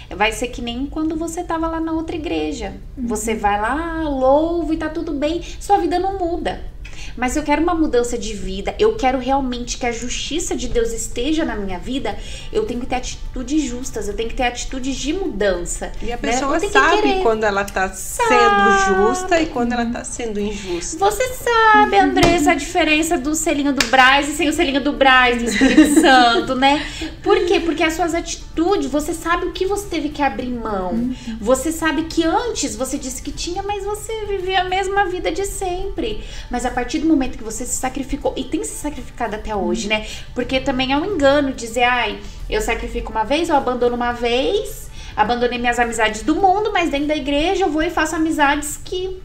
vai 0.09 0.31
ser 0.31 0.47
que 0.47 0.61
nem 0.61 0.85
quando 0.85 1.15
você 1.15 1.43
tava 1.43 1.67
lá 1.67 1.79
na 1.79 1.91
outra 1.91 2.15
igreja. 2.15 2.73
Uhum. 2.97 3.07
Você 3.07 3.35
vai 3.35 3.59
lá, 3.59 4.01
louva 4.03 4.73
e 4.73 4.77
tá 4.77 4.89
tudo 4.89 5.13
bem, 5.13 5.41
sua 5.59 5.77
vida 5.77 5.99
não 5.99 6.17
muda 6.17 6.70
mas 7.15 7.35
eu 7.35 7.43
quero 7.43 7.61
uma 7.61 7.73
mudança 7.73 8.17
de 8.17 8.33
vida, 8.33 8.75
eu 8.79 8.95
quero 8.95 9.19
realmente 9.19 9.77
que 9.77 9.85
a 9.85 9.91
justiça 9.91 10.55
de 10.55 10.67
Deus 10.67 10.91
esteja 10.91 11.45
na 11.45 11.55
minha 11.55 11.79
vida, 11.79 12.17
eu 12.51 12.65
tenho 12.65 12.79
que 12.79 12.85
ter 12.85 12.95
atitudes 12.95 13.63
justas, 13.63 14.07
eu 14.07 14.13
tenho 14.13 14.29
que 14.29 14.35
ter 14.35 14.43
atitudes 14.43 14.95
de 14.95 15.13
mudança. 15.13 15.91
E 16.01 16.11
a 16.11 16.15
né? 16.15 16.17
pessoa 16.17 16.59
né? 16.59 16.69
sabe 16.69 17.21
quando 17.21 17.43
ela 17.43 17.63
tá 17.63 17.89
sabe. 17.89 18.29
sendo 18.29 19.07
justa 19.07 19.41
e 19.41 19.45
quando 19.47 19.73
ela 19.73 19.85
tá 19.85 20.03
sendo 20.03 20.39
injusta. 20.39 20.97
Você 20.97 21.27
sabe, 21.33 21.97
Andressa, 21.97 22.51
a 22.51 22.55
diferença 22.55 23.17
do 23.17 23.35
selinho 23.35 23.73
do 23.73 23.85
Braz 23.87 24.29
e 24.29 24.33
sem 24.33 24.49
o 24.49 24.53
selinho 24.53 24.81
do 24.81 24.93
Braz 24.93 25.41
do 25.41 25.49
Espírito 25.49 25.99
Santo, 26.01 26.55
né? 26.55 26.85
Por 27.23 27.45
quê? 27.45 27.59
Porque 27.59 27.83
as 27.83 27.93
suas 27.93 28.13
atitudes, 28.13 28.89
você 28.89 29.13
sabe 29.13 29.45
o 29.45 29.51
que 29.51 29.65
você 29.65 29.87
teve 29.87 30.09
que 30.09 30.21
abrir 30.21 30.49
mão. 30.49 31.11
Você 31.39 31.71
sabe 31.71 32.03
que 32.03 32.23
antes 32.23 32.75
você 32.75 32.97
disse 32.97 33.21
que 33.21 33.31
tinha, 33.31 33.63
mas 33.63 33.83
você 33.83 34.25
vivia 34.25 34.61
a 34.61 34.63
mesma 34.63 35.05
vida 35.05 35.31
de 35.31 35.45
sempre. 35.45 36.23
Mas 36.49 36.65
a 36.65 36.71
partir 36.71 36.90
do 36.99 37.07
momento 37.07 37.37
que 37.37 37.43
você 37.43 37.65
se 37.65 37.75
sacrificou, 37.75 38.33
e 38.35 38.43
tem 38.43 38.63
se 38.63 38.75
sacrificado 38.75 39.35
até 39.35 39.55
hoje, 39.55 39.87
né? 39.87 40.07
Porque 40.33 40.59
também 40.59 40.93
é 40.93 40.97
um 40.97 41.05
engano 41.05 41.53
dizer, 41.53 41.83
ai, 41.83 42.19
eu 42.49 42.61
sacrifico 42.61 43.11
uma 43.11 43.23
vez, 43.23 43.49
eu 43.49 43.55
abandono 43.55 43.95
uma 43.95 44.11
vez, 44.11 44.89
abandonei 45.15 45.59
minhas 45.59 45.79
amizades 45.79 46.23
do 46.23 46.35
mundo, 46.35 46.71
mas 46.71 46.89
dentro 46.89 47.07
da 47.07 47.15
igreja 47.15 47.65
eu 47.65 47.69
vou 47.69 47.81
e 47.81 47.89
faço 47.89 48.15
amizades 48.15 48.79
que 48.83 49.21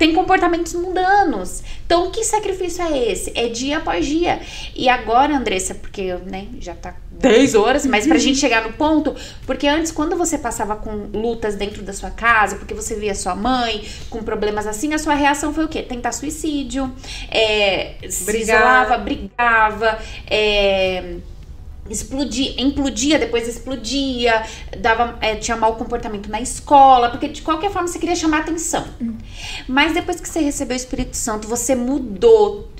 tem 0.00 0.14
comportamentos 0.14 0.72
mundanos. 0.72 1.62
Então, 1.84 2.10
que 2.10 2.24
sacrifício 2.24 2.82
é 2.82 3.12
esse? 3.12 3.32
É 3.34 3.48
dia 3.48 3.76
após 3.76 4.06
dia. 4.06 4.40
E 4.74 4.88
agora, 4.88 5.36
Andressa, 5.36 5.74
porque 5.74 6.14
né, 6.24 6.46
já 6.58 6.74
tá 6.74 6.96
10 7.10 7.54
horas, 7.54 7.84
mas 7.84 8.06
pra 8.06 8.16
gente 8.16 8.38
chegar 8.38 8.62
no 8.62 8.72
ponto, 8.72 9.14
porque 9.44 9.68
antes, 9.68 9.92
quando 9.92 10.16
você 10.16 10.38
passava 10.38 10.74
com 10.74 10.90
lutas 11.12 11.54
dentro 11.54 11.82
da 11.82 11.92
sua 11.92 12.10
casa, 12.10 12.56
porque 12.56 12.72
você 12.72 12.94
via 12.94 13.14
sua 13.14 13.34
mãe 13.34 13.84
com 14.08 14.22
problemas 14.22 14.66
assim, 14.66 14.94
a 14.94 14.98
sua 14.98 15.12
reação 15.12 15.52
foi 15.52 15.66
o 15.66 15.68
quê? 15.68 15.82
Tentar 15.82 16.12
suicídio, 16.12 16.90
é, 17.30 17.96
se 18.08 18.38
isolava, 18.38 18.96
brigava, 18.96 19.98
é, 20.30 21.16
explodia, 21.90 22.54
implodia, 22.62 23.18
depois 23.18 23.48
explodia, 23.48 24.44
dava, 24.78 25.18
é, 25.20 25.34
tinha 25.34 25.56
mau 25.56 25.74
comportamento 25.76 26.30
na 26.30 26.40
escola, 26.40 27.10
porque 27.10 27.28
de 27.28 27.42
qualquer 27.42 27.70
forma 27.70 27.88
você 27.88 27.98
queria 27.98 28.14
chamar 28.14 28.38
atenção. 28.38 28.86
Hum. 29.00 29.16
Mas 29.68 29.92
depois 29.92 30.20
que 30.20 30.28
você 30.28 30.40
recebeu 30.40 30.76
o 30.76 30.80
Espírito 30.80 31.16
Santo, 31.16 31.48
você 31.48 31.74
mudou, 31.74 32.70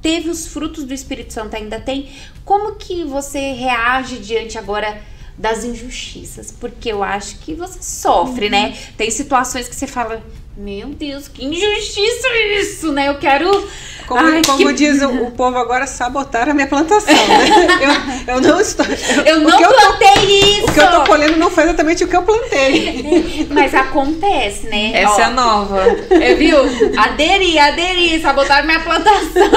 teve 0.00 0.30
os 0.30 0.46
frutos 0.46 0.84
do 0.84 0.94
Espírito 0.94 1.32
Santo, 1.32 1.56
ainda 1.56 1.80
tem. 1.80 2.08
Como 2.44 2.76
que 2.76 3.04
você 3.04 3.52
reage 3.52 4.18
diante 4.18 4.56
agora 4.56 5.02
das 5.36 5.64
injustiças? 5.64 6.52
Porque 6.52 6.92
eu 6.92 7.02
acho 7.02 7.38
que 7.38 7.54
você 7.54 7.82
sofre, 7.82 8.48
né? 8.48 8.66
uhum. 8.66 8.70
né? 8.70 8.78
Tem 8.96 9.10
situações 9.10 9.66
que 9.66 9.74
você 9.74 9.86
fala, 9.86 10.22
meu 10.56 10.90
Deus, 10.90 11.26
que 11.26 11.44
injustiça 11.44 12.28
isso, 12.60 12.92
né? 12.92 13.08
Eu 13.08 13.18
quero. 13.18 13.50
Como, 14.06 14.20
Ai, 14.20 14.42
como 14.44 14.68
que... 14.68 14.72
diz 14.74 15.00
o, 15.02 15.24
o, 15.24 15.30
povo 15.30 15.56
agora, 15.56 15.86
sabotar 15.86 16.48
a 16.48 16.54
minha 16.54 16.66
plantação, 16.66 17.14
né? 17.14 18.26
eu, 18.26 18.34
eu 18.34 18.40
não 18.40 18.60
estou. 18.60 18.84
Eu 19.24 19.40
não 19.40 19.50
plantei 19.50 20.08
eu 20.08 20.14
tô, 20.14 20.26
isso! 20.26 20.66
O 20.66 20.72
que 20.72 20.80
eu 20.80 20.90
tô 20.90 21.04
colhendo 21.04 21.36
não 21.36 21.50
foi 21.50 21.64
exatamente 21.64 22.04
o 22.04 22.08
que 22.08 22.16
eu 22.16 22.22
plantei. 22.22 23.46
Mas 23.50 23.74
acontece, 23.74 24.66
né? 24.66 24.92
Essa 24.94 25.22
Ó, 25.22 25.24
é 25.24 25.30
nova. 25.30 25.82
É, 26.10 26.34
viu? 26.34 26.58
Aderi, 26.98 27.58
aderi, 27.58 28.20
sabotar 28.20 28.64
minha 28.64 28.80
plantação. 28.80 29.50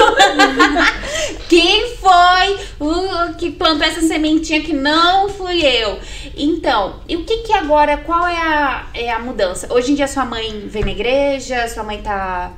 Quem 1.48 1.96
foi 1.96 2.58
o 2.78 3.34
que 3.34 3.50
plantou 3.50 3.86
essa 3.86 4.02
sementinha 4.02 4.60
que 4.60 4.72
não 4.72 5.28
fui 5.28 5.64
eu? 5.64 5.98
Então, 6.36 6.96
e 7.08 7.16
o 7.16 7.24
que 7.24 7.38
que 7.38 7.52
agora, 7.52 7.96
qual 7.98 8.26
é 8.26 8.36
a, 8.36 8.86
é 8.94 9.10
a 9.10 9.18
mudança? 9.18 9.66
Hoje 9.72 9.92
em 9.92 9.94
dia 9.94 10.06
sua 10.06 10.24
mãe 10.24 10.64
vem 10.66 10.84
na 10.84 10.90
igreja, 10.90 11.66
sua 11.68 11.82
mãe 11.82 12.00
tá. 12.00 12.52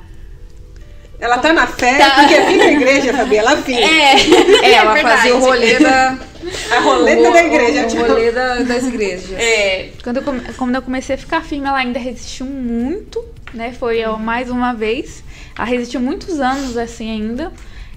Ela 1.21 1.37
tá 1.37 1.53
na 1.53 1.67
fé, 1.67 1.99
tá... 1.99 2.15
porque 2.15 2.41
vem 2.41 2.57
na 2.57 2.65
igreja, 2.65 3.13
Fabi, 3.13 3.37
ela 3.37 3.55
vinha. 3.55 3.79
É, 3.79 4.15
é 4.65 4.71
ela 4.73 4.97
é 4.97 5.01
fazia 5.03 5.35
o 5.35 5.39
rolê 5.39 5.77
da. 5.77 6.17
A 6.71 6.79
roleta 6.79 7.29
o, 7.29 7.33
da 7.33 7.43
igreja. 7.43 7.81
O, 7.81 7.85
o 7.85 7.87
tipo. 7.87 8.01
rolê 8.01 8.31
da, 8.31 8.55
das 8.63 8.87
igrejas. 8.87 9.31
É. 9.33 9.91
Quando 10.03 10.17
eu, 10.17 10.23
quando 10.57 10.75
eu 10.75 10.81
comecei 10.81 11.13
a 11.13 11.17
ficar 11.19 11.43
firme, 11.43 11.67
ela 11.67 11.77
ainda 11.77 11.99
resistiu 11.99 12.47
muito, 12.47 13.23
né? 13.53 13.71
Foi 13.71 13.99
eu, 13.99 14.17
mais 14.17 14.49
uma 14.49 14.73
vez. 14.73 15.23
Ela 15.55 15.67
resistiu 15.67 16.01
muitos 16.01 16.39
anos 16.39 16.75
assim 16.75 17.11
ainda. 17.11 17.51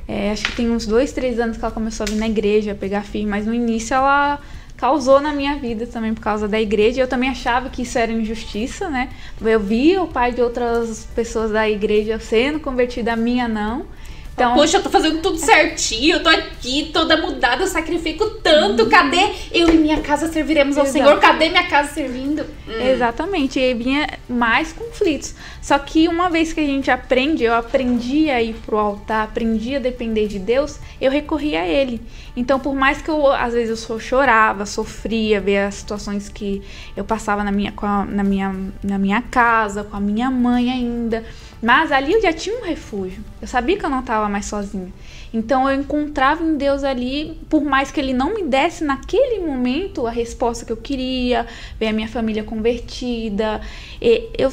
É, 0.07 0.31
acho 0.31 0.45
que 0.45 0.53
tem 0.53 0.71
uns 0.71 0.87
dois, 0.87 1.11
três 1.13 1.41
anos 1.41 1.57
que 1.57 1.65
ela 1.65 1.73
começou 1.73 2.05
a 2.05 2.11
vir 2.11 2.17
na 2.17 2.29
igreja, 2.29 2.73
a 2.73 2.75
pegar 2.75 3.05
firme, 3.05 3.31
mas 3.31 3.47
no 3.47 3.55
início 3.55 3.95
ela 3.95 4.39
causou 4.77 5.21
na 5.21 5.33
minha 5.33 5.57
vida 5.57 5.87
também 5.87 6.15
por 6.15 6.21
causa 6.21 6.49
da 6.49 6.61
igreja. 6.61 7.01
Eu 7.01 7.09
também 7.09 7.31
achava 7.31 7.69
que 7.71 7.83
isso 7.83 7.99
era 7.99 8.11
injustiça, 8.13 8.89
né? 8.89 9.11
Eu 9.41 9.61
via 9.61 10.03
o 10.03 10.09
pai 10.09 10.33
de 10.33 10.41
outras 10.41 11.07
pessoas 11.15 11.51
da 11.51 11.69
igreja 11.69 12.19
sendo 12.19 12.61
convertido, 12.61 13.09
a 13.09 13.17
minha 13.17 13.49
não. 13.49 13.87
Então, 14.35 14.55
Poxa, 14.55 14.79
eu 14.79 14.83
tô 14.83 14.91
fazendo 14.91 15.23
tudo 15.23 15.39
certinho, 15.39 16.17
eu 16.17 16.23
tô 16.23 16.29
aqui 16.29 16.91
toda 16.93 17.17
mudada, 17.17 17.63
eu 17.63 17.69
sacrifico 17.69 18.29
tanto. 18.43 18.87
Cadê 18.87 19.31
eu 19.53 19.69
e 19.69 19.77
minha 19.77 20.01
casa 20.01 20.27
serviremos 20.27 20.77
ao 20.77 20.87
Senhor? 20.87 21.21
Cadê 21.21 21.51
minha 21.51 21.69
casa 21.69 21.95
servindo? 21.95 22.45
Hum. 22.69 22.81
Exatamente. 22.81 23.61
E 23.61 23.63
aí 23.63 23.75
vinha 23.75 24.09
mais 24.29 24.73
conflitos. 24.73 25.37
Só 25.63 25.79
que 25.79 26.09
uma 26.09 26.29
vez 26.29 26.53
que 26.53 26.59
a 26.59 26.67
gente 26.67 26.91
aprende, 26.91 27.45
eu 27.45 27.55
aprendi 27.55 28.29
a 28.29 28.43
ir 28.43 28.55
pro 28.67 28.77
altar, 28.77 29.23
aprendi 29.23 29.77
a 29.77 29.79
depender 29.79 30.27
de 30.27 30.41
Deus, 30.41 30.81
eu 31.01 31.13
recorri 31.13 31.57
a 31.57 31.65
Ele. 31.65 32.01
Então, 32.37 32.59
por 32.59 32.75
mais 32.75 33.01
que 33.01 33.09
eu, 33.09 33.31
às 33.31 33.55
vezes, 33.55 33.89
eu 33.89 34.01
chorava, 34.01 34.67
sofria, 34.67 35.41
ver 35.41 35.59
as 35.59 35.77
situações 35.77 36.29
que 36.29 36.61
eu 36.97 37.05
passava 37.05 37.45
na 37.45 37.53
minha, 37.53 37.73
a, 37.77 38.05
na 38.05 38.25
minha, 38.25 38.53
na 38.83 38.99
minha 38.99 39.23
casa, 39.23 39.85
com 39.85 39.97
a 39.97 40.01
minha 40.01 40.29
mãe 40.29 40.73
ainda 40.73 41.25
mas 41.65 41.91
ali 41.91 42.13
eu 42.13 42.21
já 42.21 42.33
tinha 42.33 42.57
um 42.61 42.63
refúgio. 42.63 43.25
Eu 43.41 43.49
sabia 43.49 43.79
que 43.79 43.85
eu 43.85 43.91
não 43.91 44.01
estava 44.01 44.29
mais 44.29 44.45
sozinha. 44.45 44.93
Então 45.33 45.69
eu 45.69 45.81
encontrava 45.81 46.45
em 46.45 46.57
Deus 46.57 46.85
ali, 46.85 47.41
por 47.49 47.65
mais 47.65 47.91
que 47.91 47.99
ele 47.99 48.13
não 48.13 48.35
me 48.35 48.45
desse 48.45 48.85
naquele 48.85 49.41
momento 49.41 50.07
a 50.07 50.11
resposta 50.11 50.65
que 50.65 50.71
eu 50.71 50.77
queria, 50.77 51.47
ver 51.81 51.89
a 51.89 51.93
minha 51.93 52.07
família 52.07 52.45
convertida, 52.45 53.61
eu 54.01 54.51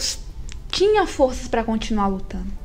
tinha 0.72 1.06
forças 1.06 1.48
para 1.48 1.64
continuar 1.64 2.08
lutando. 2.08 2.61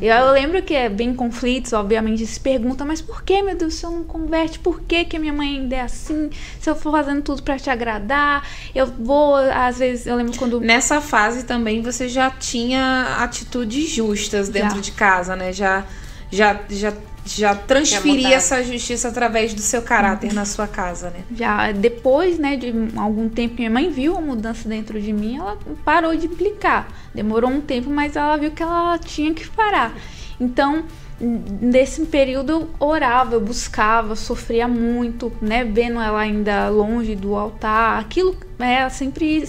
Eu, 0.00 0.14
eu, 0.14 0.32
lembro 0.32 0.62
que 0.62 0.74
é 0.74 0.88
bem 0.88 1.14
conflitos, 1.14 1.72
obviamente, 1.72 2.26
se 2.26 2.40
pergunta, 2.40 2.84
mas 2.84 3.00
por 3.02 3.22
que, 3.22 3.42
meu 3.42 3.54
Deus, 3.54 3.74
se 3.74 3.84
eu 3.84 3.90
não 3.90 4.02
converte? 4.02 4.58
Por 4.58 4.80
que, 4.80 5.04
que 5.04 5.16
a 5.16 5.20
minha 5.20 5.32
mãe 5.32 5.56
ainda 5.56 5.76
é 5.76 5.80
assim? 5.82 6.30
Se 6.58 6.70
eu 6.70 6.74
for 6.74 6.90
fazendo 6.92 7.22
tudo 7.22 7.42
para 7.42 7.58
te 7.58 7.68
agradar, 7.68 8.46
eu 8.74 8.86
vou, 8.86 9.36
às 9.36 9.78
vezes, 9.78 10.06
eu 10.06 10.16
lembro 10.16 10.36
quando. 10.38 10.60
Nessa 10.60 11.00
fase 11.00 11.44
também 11.44 11.82
você 11.82 12.08
já 12.08 12.30
tinha 12.30 13.16
atitudes 13.18 13.90
justas 13.90 14.48
dentro 14.48 14.76
já. 14.76 14.80
de 14.80 14.92
casa, 14.92 15.36
né? 15.36 15.52
Já, 15.52 15.84
já, 16.30 16.58
já 16.70 16.92
já 17.24 17.54
transferir 17.54 18.32
essa 18.32 18.62
justiça 18.62 19.08
através 19.08 19.52
do 19.54 19.60
seu 19.60 19.82
caráter 19.82 20.32
na 20.32 20.44
sua 20.44 20.66
casa, 20.66 21.10
né? 21.10 21.24
Já 21.34 21.72
depois, 21.72 22.38
né, 22.38 22.56
de 22.56 22.72
algum 22.96 23.28
tempo 23.28 23.56
minha 23.56 23.70
mãe 23.70 23.90
viu 23.90 24.16
a 24.16 24.20
mudança 24.20 24.68
dentro 24.68 25.00
de 25.00 25.12
mim, 25.12 25.38
ela 25.38 25.58
parou 25.84 26.16
de 26.16 26.26
implicar. 26.26 26.88
Demorou 27.14 27.50
um 27.50 27.60
tempo, 27.60 27.90
mas 27.90 28.16
ela 28.16 28.36
viu 28.36 28.50
que 28.50 28.62
ela 28.62 28.98
tinha 28.98 29.32
que 29.34 29.48
parar. 29.48 29.94
Então, 30.40 30.84
nesse 31.20 32.06
período 32.06 32.52
eu 32.52 32.70
orava, 32.78 33.34
eu 33.34 33.40
buscava, 33.40 34.16
sofria 34.16 34.66
muito, 34.66 35.32
né, 35.40 35.64
vendo 35.64 36.00
ela 36.00 36.20
ainda 36.20 36.68
longe 36.68 37.14
do 37.14 37.36
altar. 37.36 38.00
Aquilo, 38.00 38.36
ela 38.58 38.90
sempre 38.90 39.44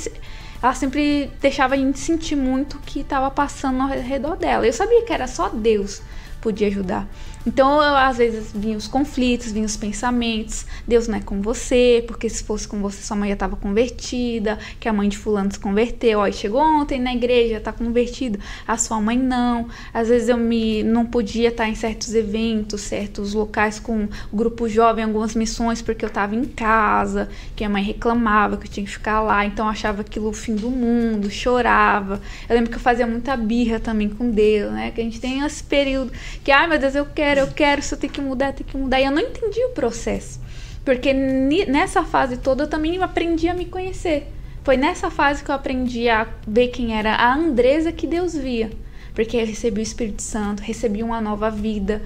ela 0.62 0.76
sempre 0.76 1.32
deixava 1.42 1.74
a 1.74 1.78
gente 1.78 1.98
sentir 1.98 2.36
muito 2.36 2.78
que 2.86 3.00
estava 3.00 3.32
passando 3.32 3.82
ao 3.82 3.88
redor 3.88 4.36
dela. 4.36 4.68
Eu 4.68 4.74
sabia 4.74 5.04
que 5.04 5.12
era 5.12 5.28
só 5.28 5.50
Deus 5.50 6.02
podia 6.42 6.68
ajudar. 6.68 7.08
Então, 7.46 7.82
eu, 7.82 7.96
às 7.96 8.18
vezes, 8.18 8.52
vinham 8.54 8.78
os 8.78 8.88
conflitos, 8.88 9.52
vinham 9.52 9.66
os 9.66 9.76
pensamentos. 9.76 10.66
Deus 10.88 11.08
não 11.08 11.18
é 11.18 11.22
com 11.22 11.42
você, 11.42 12.04
porque 12.06 12.30
se 12.30 12.44
fosse 12.44 12.68
com 12.68 12.80
você, 12.80 13.02
sua 13.02 13.18
mãe 13.18 13.30
já 13.30 13.34
estava 13.34 13.56
convertida, 13.56 14.60
que 14.80 14.88
a 14.88 14.94
mãe 14.94 15.10
de 15.10 15.18
fulano 15.18 15.52
se 15.52 15.60
converteu. 15.60 16.20
Ó, 16.20 16.32
chegou 16.32 16.62
ontem 16.62 17.00
na 17.00 17.12
igreja, 17.14 17.58
está 17.58 17.74
convertido. 17.74 18.40
A 18.68 18.78
sua 18.78 19.02
mãe 19.02 19.18
não. 19.18 19.68
Às 19.92 20.10
vezes 20.10 20.30
eu 20.30 20.38
me 20.38 20.84
não 20.84 21.04
podia 21.04 21.50
estar 21.50 21.68
em 21.68 21.74
certos 21.74 22.14
eventos, 22.14 22.82
certos 22.82 23.34
locais 23.34 23.80
com 23.80 24.08
grupo 24.32 24.70
jovem, 24.70 25.04
algumas 25.04 25.34
missões, 25.34 25.82
porque 25.82 26.06
eu 26.06 26.10
estava 26.10 26.36
em 26.36 26.46
casa, 26.46 27.28
que 27.56 27.64
a 27.64 27.70
mãe 27.70 27.84
reclamava 27.84 28.56
que 28.58 28.68
eu 28.68 28.72
tinha 28.72 28.86
que 28.86 28.92
ficar 28.92 29.20
lá. 29.20 29.44
Então, 29.46 29.66
eu 29.66 29.72
achava 29.72 30.02
aquilo 30.02 30.30
o 30.30 30.34
fim 30.34 30.56
do 30.56 30.70
mundo, 30.70 31.32
chorava. 31.32 32.22
Eu 32.48 32.56
lembro 32.56 32.70
que 32.70 32.78
eu 32.78 32.82
fazia 32.82 33.08
muita 33.08 33.36
birra 33.36 33.80
também 33.80 34.10
com 34.10 34.30
Deus, 34.30 34.72
né? 34.72 34.92
Que 34.92 35.02
a 35.02 35.04
gente 35.04 35.20
tem 35.20 35.44
esse 35.44 35.64
período 35.64 36.12
que, 36.44 36.52
ai 36.52 36.68
meu 36.68 36.78
Deus, 36.78 36.94
eu 36.94 37.06
quero 37.06 37.31
quero, 37.32 37.40
eu 37.40 37.48
quero, 37.48 37.82
isso 37.82 37.98
tem 37.98 38.10
que 38.10 38.22
mudar, 38.22 38.54
tem 38.54 38.66
que 38.66 38.78
mudar. 38.78 39.00
E 39.00 39.06
eu 39.06 39.12
não 39.12 39.22
entendi 39.22 39.64
o 39.66 39.70
processo. 39.70 40.40
Porque 40.84 41.14
nessa 41.14 42.04
fase 42.04 42.38
toda 42.38 42.64
eu 42.64 42.68
também 42.68 43.02
aprendi 43.02 43.48
a 43.48 43.54
me 43.54 43.66
conhecer. 43.66 44.28
Foi 44.64 44.78
nessa 44.78 45.10
fase 45.10 45.44
que 45.44 45.50
eu 45.50 45.56
aprendi 45.56 46.10
a 46.10 46.28
ver 46.48 46.68
quem 46.68 46.98
era 46.98 47.16
a 47.16 47.34
Andresa 47.34 47.92
que 47.92 48.06
Deus 48.06 48.36
via. 48.36 48.70
Porque 49.14 49.38
eu 49.38 49.46
recebi 49.46 49.82
o 49.82 49.84
Espírito 49.84 50.22
Santo, 50.22 50.62
recebi 50.62 51.04
uma 51.04 51.20
nova 51.20 51.50
vida, 51.50 52.02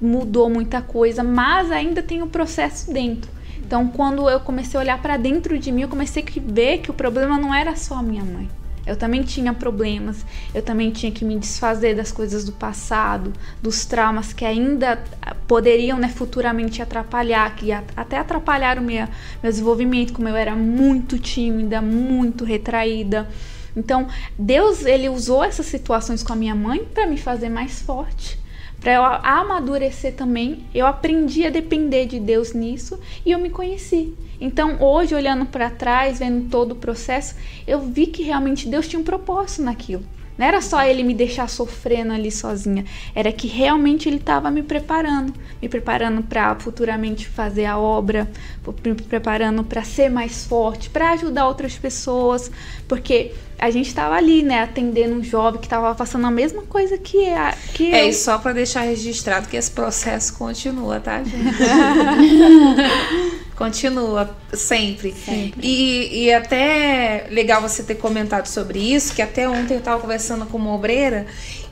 mudou 0.00 0.50
muita 0.50 0.82
coisa, 0.82 1.22
mas 1.22 1.70
ainda 1.70 2.02
tem 2.02 2.22
o 2.22 2.26
processo 2.26 2.92
dentro. 2.92 3.30
Então, 3.58 3.86
quando 3.88 4.28
eu 4.28 4.40
comecei 4.40 4.78
a 4.78 4.82
olhar 4.82 5.00
para 5.00 5.16
dentro 5.16 5.58
de 5.58 5.70
mim, 5.70 5.82
eu 5.82 5.88
comecei 5.88 6.24
a 6.24 6.52
ver 6.52 6.78
que 6.78 6.90
o 6.90 6.94
problema 6.94 7.38
não 7.38 7.54
era 7.54 7.76
só 7.76 7.96
a 7.96 8.02
minha 8.02 8.24
mãe. 8.24 8.48
Eu 8.90 8.96
também 8.96 9.22
tinha 9.22 9.54
problemas, 9.54 10.26
eu 10.52 10.60
também 10.60 10.90
tinha 10.90 11.12
que 11.12 11.24
me 11.24 11.38
desfazer 11.38 11.94
das 11.94 12.10
coisas 12.10 12.44
do 12.44 12.50
passado, 12.50 13.32
dos 13.62 13.84
traumas 13.84 14.32
que 14.32 14.44
ainda 14.44 15.00
poderiam 15.46 15.96
né, 15.96 16.08
futuramente 16.08 16.82
atrapalhar, 16.82 17.54
que 17.54 17.70
até 17.70 18.18
atrapalharam 18.18 18.82
o 18.82 18.84
meu, 18.84 19.06
meu 19.40 19.52
desenvolvimento, 19.52 20.12
como 20.12 20.28
eu 20.28 20.34
era 20.34 20.56
muito 20.56 21.20
tímida, 21.20 21.80
muito 21.80 22.44
retraída. 22.44 23.28
Então, 23.76 24.08
Deus 24.36 24.84
ele 24.84 25.08
usou 25.08 25.44
essas 25.44 25.66
situações 25.66 26.24
com 26.24 26.32
a 26.32 26.36
minha 26.36 26.56
mãe 26.56 26.84
para 26.84 27.06
me 27.06 27.16
fazer 27.16 27.48
mais 27.48 27.80
forte, 27.80 28.39
para 28.80 28.94
eu 28.94 29.04
amadurecer 29.04 30.14
também. 30.14 30.64
Eu 30.74 30.86
aprendi 30.86 31.46
a 31.46 31.50
depender 31.50 32.06
de 32.06 32.18
Deus 32.18 32.52
nisso 32.52 32.98
e 33.24 33.30
eu 33.30 33.38
me 33.38 33.50
conheci. 33.50 34.14
Então, 34.40 34.78
hoje, 34.80 35.14
olhando 35.14 35.44
para 35.44 35.68
trás, 35.68 36.18
vendo 36.18 36.48
todo 36.48 36.72
o 36.72 36.76
processo, 36.76 37.34
eu 37.66 37.80
vi 37.80 38.06
que 38.06 38.22
realmente 38.22 38.66
Deus 38.66 38.88
tinha 38.88 38.98
um 38.98 39.04
propósito 39.04 39.62
naquilo. 39.62 40.02
Não 40.40 40.46
era 40.46 40.62
só 40.62 40.82
ele 40.82 41.02
me 41.02 41.12
deixar 41.12 41.50
sofrendo 41.50 42.14
ali 42.14 42.30
sozinha, 42.30 42.86
era 43.14 43.30
que 43.30 43.46
realmente 43.46 44.08
ele 44.08 44.16
estava 44.16 44.50
me 44.50 44.62
preparando, 44.62 45.34
me 45.60 45.68
preparando 45.68 46.22
para 46.22 46.54
futuramente 46.54 47.28
fazer 47.28 47.66
a 47.66 47.76
obra, 47.76 48.26
me 48.82 48.94
preparando 48.94 49.62
para 49.62 49.84
ser 49.84 50.08
mais 50.08 50.46
forte, 50.46 50.88
para 50.88 51.10
ajudar 51.10 51.46
outras 51.46 51.76
pessoas, 51.76 52.50
porque 52.88 53.34
a 53.60 53.70
gente 53.70 53.88
estava 53.88 54.14
ali, 54.14 54.42
né, 54.42 54.62
atendendo 54.62 55.14
um 55.14 55.22
jovem 55.22 55.60
que 55.60 55.66
estava 55.66 55.94
passando 55.94 56.26
a 56.26 56.30
mesma 56.30 56.62
coisa 56.62 56.96
que, 56.96 57.28
a, 57.28 57.54
que 57.74 57.92
É, 57.92 58.04
eu. 58.04 58.08
e 58.08 58.14
só 58.14 58.38
para 58.38 58.54
deixar 58.54 58.80
registrado 58.80 59.48
que 59.48 59.56
esse 59.56 59.70
processo 59.70 60.34
continua, 60.34 60.98
tá, 60.98 61.22
gente? 61.22 61.58
continua 63.54 64.34
sempre. 64.54 65.12
sempre. 65.12 65.60
E, 65.62 66.24
e 66.24 66.32
até 66.32 67.26
legal 67.30 67.60
você 67.60 67.82
ter 67.82 67.96
comentado 67.96 68.46
sobre 68.46 68.78
isso, 68.78 69.14
que 69.14 69.20
até 69.20 69.46
ontem 69.46 69.74
eu 69.74 69.80
estava 69.80 70.00
conversando 70.00 70.46
com 70.46 70.56
uma 70.56 70.74
obreira 70.74 71.26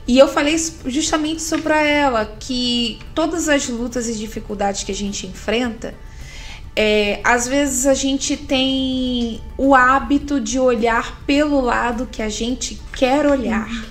e 0.07 0.17
eu 0.17 0.27
falei 0.27 0.55
justamente 0.85 1.41
sobre 1.41 1.73
ela, 1.73 2.25
que 2.39 2.99
todas 3.15 3.49
as 3.49 3.67
lutas 3.67 4.07
e 4.07 4.15
dificuldades 4.15 4.83
que 4.83 4.91
a 4.91 4.95
gente 4.95 5.25
enfrenta, 5.25 5.93
é, 6.81 7.19
às 7.25 7.45
vezes 7.45 7.85
a 7.85 7.93
gente 7.93 8.37
tem 8.37 9.41
o 9.57 9.75
hábito 9.75 10.39
de 10.39 10.57
olhar 10.57 11.21
pelo 11.25 11.59
lado 11.59 12.07
que 12.09 12.21
a 12.21 12.29
gente 12.29 12.81
quer 12.95 13.25
olhar. 13.25 13.67
Uhum. 13.67 13.83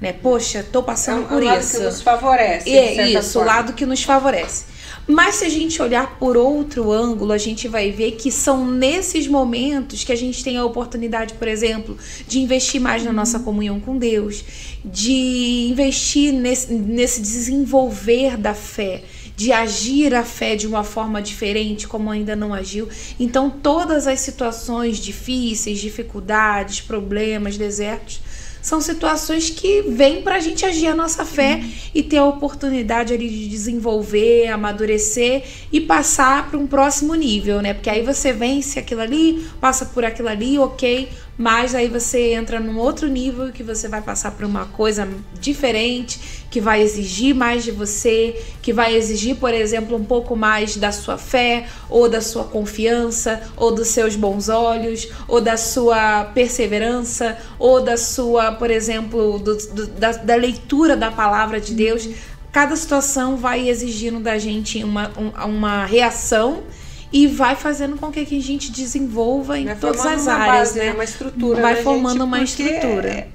Né? 0.00 0.12
Poxa, 0.12 0.64
tô 0.70 0.80
passando 0.80 1.24
é, 1.24 1.26
por 1.26 1.42
isso. 1.42 1.48
O 1.48 1.50
lado 1.50 1.64
que 1.66 1.78
nos 1.80 2.02
favorece. 2.02 2.70
É 2.70 3.08
isso, 3.08 3.32
forma. 3.32 3.40
o 3.40 3.52
lado 3.52 3.72
que 3.72 3.84
nos 3.84 4.04
favorece. 4.04 4.66
Mas 5.08 5.34
se 5.36 5.44
a 5.44 5.48
gente 5.48 5.82
olhar 5.82 6.20
por 6.20 6.36
outro 6.36 6.92
ângulo, 6.92 7.32
a 7.32 7.38
gente 7.38 7.66
vai 7.66 7.90
ver 7.90 8.12
que 8.12 8.30
são 8.30 8.64
nesses 8.64 9.26
momentos 9.26 10.04
que 10.04 10.12
a 10.12 10.16
gente 10.16 10.44
tem 10.44 10.56
a 10.56 10.64
oportunidade, 10.64 11.34
por 11.34 11.48
exemplo, 11.48 11.98
de 12.28 12.38
investir 12.38 12.80
mais 12.80 13.02
na 13.02 13.12
nossa 13.12 13.40
comunhão 13.40 13.80
com 13.80 13.98
Deus, 13.98 14.44
de 14.84 15.66
investir 15.68 16.32
nesse, 16.32 16.72
nesse 16.72 17.20
desenvolver 17.20 18.36
da 18.36 18.54
fé 18.54 19.02
de 19.38 19.52
agir 19.52 20.16
a 20.16 20.24
fé 20.24 20.56
de 20.56 20.66
uma 20.66 20.82
forma 20.82 21.22
diferente, 21.22 21.86
como 21.86 22.10
ainda 22.10 22.34
não 22.34 22.52
agiu. 22.52 22.88
Então, 23.20 23.48
todas 23.48 24.08
as 24.08 24.18
situações 24.18 24.98
difíceis, 24.98 25.78
dificuldades, 25.78 26.80
problemas, 26.80 27.56
desertos, 27.56 28.20
são 28.60 28.80
situações 28.80 29.48
que 29.48 29.82
vêm 29.82 30.22
para 30.22 30.34
a 30.34 30.40
gente 30.40 30.66
agir 30.66 30.88
a 30.88 30.94
nossa 30.94 31.24
fé 31.24 31.60
uhum. 31.62 31.70
e 31.94 32.02
ter 32.02 32.16
a 32.16 32.24
oportunidade 32.24 33.14
ali 33.14 33.28
de 33.28 33.48
desenvolver, 33.48 34.48
amadurecer 34.48 35.44
e 35.72 35.80
passar 35.80 36.50
para 36.50 36.58
um 36.58 36.66
próximo 36.66 37.14
nível, 37.14 37.62
né? 37.62 37.72
Porque 37.74 37.88
aí 37.88 38.02
você 38.02 38.32
vence 38.32 38.76
aquilo 38.76 39.02
ali, 39.02 39.46
passa 39.60 39.86
por 39.86 40.04
aquilo 40.04 40.28
ali, 40.28 40.58
ok, 40.58 41.08
mas 41.38 41.72
aí 41.72 41.86
você 41.86 42.32
entra 42.32 42.58
num 42.58 42.76
outro 42.78 43.06
nível 43.06 43.52
que 43.52 43.62
você 43.62 43.86
vai 43.86 44.02
passar 44.02 44.32
por 44.32 44.44
uma 44.44 44.66
coisa 44.66 45.08
diferente, 45.40 46.44
que 46.50 46.60
vai 46.60 46.82
exigir 46.82 47.32
mais 47.32 47.62
de 47.62 47.70
você, 47.70 48.44
que 48.60 48.72
vai 48.72 48.96
exigir, 48.96 49.36
por 49.36 49.54
exemplo, 49.54 49.96
um 49.96 50.04
pouco 50.04 50.34
mais 50.34 50.76
da 50.76 50.90
sua 50.90 51.16
fé, 51.16 51.68
ou 51.88 52.08
da 52.08 52.20
sua 52.20 52.42
confiança, 52.42 53.40
ou 53.56 53.72
dos 53.72 53.86
seus 53.86 54.16
bons 54.16 54.48
olhos, 54.48 55.08
ou 55.28 55.40
da 55.40 55.56
sua 55.56 56.24
perseverança, 56.34 57.38
ou 57.56 57.80
da 57.80 57.96
sua, 57.96 58.50
por 58.50 58.68
exemplo, 58.68 59.38
do, 59.38 59.56
do, 59.56 59.86
da, 59.86 60.10
da 60.10 60.34
leitura 60.34 60.96
da 60.96 61.12
palavra 61.12 61.60
de 61.60 61.72
Deus. 61.72 62.08
Cada 62.50 62.74
situação 62.74 63.36
vai 63.36 63.68
exigindo 63.68 64.18
da 64.18 64.38
gente 64.38 64.82
uma, 64.82 65.12
uma 65.44 65.84
reação 65.84 66.64
e 67.12 67.26
vai 67.26 67.56
fazendo 67.56 67.96
com 67.96 68.10
que 68.10 68.20
a 68.20 68.42
gente 68.42 68.70
desenvolva 68.70 69.58
em 69.58 69.64
vai 69.66 69.76
todas 69.76 70.04
as 70.04 70.28
áreas, 70.28 70.68
base, 70.68 70.78
né? 70.78 70.92
Uma 70.92 71.04
estrutura. 71.04 71.62
Vai 71.62 71.82
formando 71.82 72.12
gente, 72.12 72.22
uma 72.22 72.42
estrutura. 72.42 73.08
É, 73.08 73.28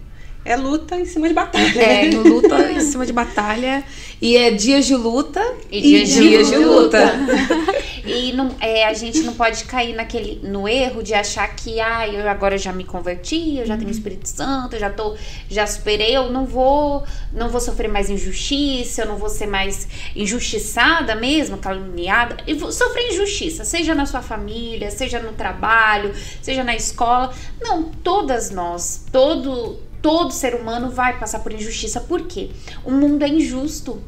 é 0.45 0.55
luta 0.55 0.95
em 0.95 1.05
cima 1.05 1.27
de 1.27 1.33
batalha. 1.33 1.81
É, 1.81 2.09
no 2.09 2.23
luta 2.27 2.71
em 2.71 2.79
cima 2.81 3.05
de 3.05 3.13
batalha. 3.13 3.83
E 4.21 4.37
é 4.37 4.51
dias 4.51 4.85
de 4.85 4.95
luta 4.95 5.41
E 5.71 5.81
dias 5.81 6.09
de 6.09 6.21
dias 6.21 6.47
de 6.49 6.57
luta. 6.57 6.99
E 8.05 8.33
não, 8.33 8.53
é, 8.59 8.85
a 8.85 8.93
gente 8.93 9.21
não 9.21 9.33
pode 9.33 9.63
cair 9.63 9.95
naquele, 9.95 10.45
no 10.45 10.67
erro 10.67 11.01
de 11.01 11.13
achar 11.13 11.47
que 11.55 11.79
ah, 11.79 12.05
eu 12.05 12.27
agora 12.27 12.57
já 12.57 12.73
me 12.73 12.83
converti, 12.83 13.57
eu 13.57 13.65
já 13.65 13.77
tenho 13.77 13.87
o 13.87 13.91
Espírito 13.91 14.27
Santo, 14.27 14.75
eu 14.75 14.79
já 14.81 14.89
tô, 14.89 15.15
já 15.49 15.65
superei, 15.65 16.13
eu 16.13 16.29
não 16.29 16.45
vou, 16.45 17.03
não 17.31 17.47
vou 17.47 17.61
sofrer 17.61 17.87
mais 17.87 18.09
injustiça, 18.09 19.03
eu 19.03 19.07
não 19.07 19.15
vou 19.15 19.29
ser 19.29 19.47
mais 19.47 19.87
injustiçada 20.13 21.15
mesmo, 21.15 21.57
caluniada. 21.57 22.35
E 22.45 22.53
vou 22.53 22.73
sofrer 22.73 23.13
injustiça, 23.13 23.63
seja 23.63 23.95
na 23.95 24.05
sua 24.05 24.21
família, 24.21 24.91
seja 24.91 25.19
no 25.19 25.31
trabalho, 25.31 26.13
seja 26.41 26.61
na 26.61 26.75
escola. 26.75 27.33
Não, 27.61 27.83
todas 27.83 28.51
nós, 28.51 29.05
todo 29.13 29.79
todo 30.03 30.31
ser 30.31 30.53
humano 30.53 30.91
vai 30.91 31.17
passar 31.17 31.39
por 31.39 31.53
injustiça. 31.53 32.01
Por 32.01 32.27
quê? 32.27 32.49
O 32.83 32.91
mundo 32.91 33.23
é 33.23 33.27
injusto. 33.29 34.03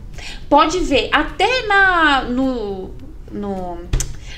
Pode 0.50 0.80
ver, 0.80 1.10
até 1.12 1.66
na 1.66 2.24
no, 2.24 2.92
no, 3.32 3.78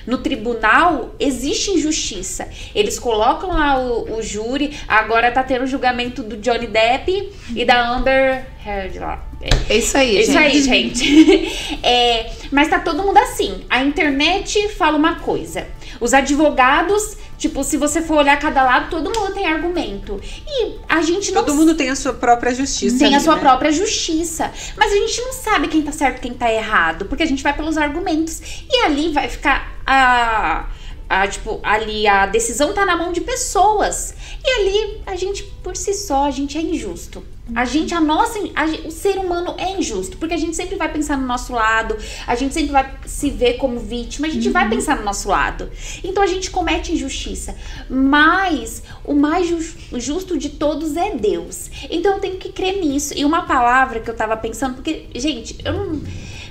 no 0.06 0.18
tribunal 0.20 1.16
existe 1.20 1.72
injustiça. 1.72 2.48
Eles 2.76 3.00
colocam 3.00 3.50
lá 3.50 3.80
o, 3.80 4.18
o 4.18 4.22
júri, 4.22 4.78
agora 4.88 5.32
tá 5.32 5.44
tendo 5.44 5.64
o 5.64 5.68
julgamento 5.68 6.22
do 6.22 6.38
Johnny 6.38 6.68
Depp 6.68 7.34
e 7.56 7.66
da 7.66 7.90
Amber 7.90 8.46
Heard 8.64 9.00
lá. 9.00 9.28
É 9.70 9.78
isso 9.78 9.98
aí, 9.98 10.18
É 10.18 10.22
Isso 10.22 10.32
gente. 10.32 10.44
aí, 10.44 10.62
gente. 10.62 11.78
É, 11.84 12.32
mas 12.52 12.70
tá 12.70 12.80
todo 12.80 13.04
mundo 13.04 13.18
assim. 13.18 13.64
A 13.70 13.84
internet 13.84 14.70
fala 14.70 14.98
uma 14.98 15.16
coisa. 15.16 15.68
Os 16.00 16.14
advogados, 16.14 17.18
tipo, 17.38 17.64
se 17.64 17.78
você 17.78 18.02
for 18.02 18.18
olhar 18.18 18.38
cada 18.40 18.64
lado, 18.64 18.90
todo 18.90 19.18
mundo 19.18 19.34
tem 19.34 19.46
argumento. 19.48 20.20
E 20.48 20.76
a 20.88 21.02
gente 21.02 21.32
não 21.32 21.44
Todo 21.44 21.56
mundo 21.56 21.76
tem 21.76 21.90
a 21.90 21.96
sua 21.96 22.14
própria 22.14 22.54
justiça. 22.54 22.98
tem 22.98 23.14
a 23.14 23.18
ali, 23.18 23.24
sua 23.24 23.36
né? 23.36 23.42
própria 23.42 23.72
justiça. 23.72 24.52
Mas 24.76 24.92
a 24.92 24.96
gente 24.96 25.22
não 25.22 25.34
sabe 25.34 25.68
quem 25.68 25.82
tá 25.82 25.92
certo 25.92 26.18
e 26.18 26.22
quem 26.22 26.34
tá 26.34 26.52
errado, 26.52 27.06
porque 27.06 27.24
a 27.24 27.28
gente 27.28 27.44
vai 27.44 27.54
pelos 27.54 27.78
argumentos. 27.78 28.42
E 28.70 28.84
ali 28.84 29.12
vai 29.12 29.28
ficar 29.30 29.74
a. 29.86 30.68
a, 31.10 31.28
tipo, 31.28 31.60
ali 31.64 32.08
a 32.08 32.26
decisão 32.26 32.74
tá 32.74 32.86
na 32.86 32.96
mão 32.98 33.12
de 33.12 33.22
pessoas. 33.22 34.14
E 34.44 34.50
ali 34.50 35.02
a 35.06 35.16
gente, 35.16 35.44
por 35.64 35.76
si 35.76 35.94
só, 35.94 36.26
a 36.26 36.32
gente 36.32 36.58
é 36.58 36.62
injusto. 36.62 37.24
A 37.56 37.64
gente, 37.64 37.94
a 37.94 38.02
nossa, 38.02 38.38
a 38.54 38.66
o 38.86 38.92
ser 38.92 39.18
humano 39.18 39.56
é 39.58 39.72
injusto, 39.72 40.18
porque 40.18 40.34
a 40.34 40.38
gente 40.38 40.54
sempre 40.54 40.76
vai 40.76 40.92
pensar 40.92 41.18
no 41.18 41.26
nosso 41.26 41.54
lado, 41.54 41.96
a 42.28 42.36
gente 42.36 42.54
sempre 42.54 42.74
vai 42.74 42.94
se 43.06 43.30
ver 43.30 43.54
como 43.54 43.80
vítima, 43.80 44.28
a 44.28 44.30
gente 44.30 44.50
vai 44.50 44.68
pensar 44.68 44.98
no 44.98 45.06
nosso 45.06 45.30
lado. 45.30 45.70
Então 46.04 46.22
a 46.22 46.28
gente 46.28 46.52
comete 46.52 46.92
injustiça. 46.92 47.56
Mas 47.90 48.84
o 49.06 49.14
mais 49.14 49.48
jus- 49.48 49.76
justo 49.94 50.38
de 50.38 50.50
todos 50.50 50.98
é 50.98 51.16
Deus. 51.16 51.72
Então 51.90 52.16
eu 52.16 52.20
tenho 52.20 52.36
que 52.36 52.52
crer 52.52 52.82
nisso. 52.82 53.14
E 53.16 53.24
uma 53.24 53.44
palavra 53.44 54.02
que 54.02 54.10
eu 54.10 54.16
tava 54.16 54.36
pensando, 54.36 54.76
porque, 54.76 55.06
gente, 55.16 55.58
eu 55.64 55.72
não. 55.74 56.02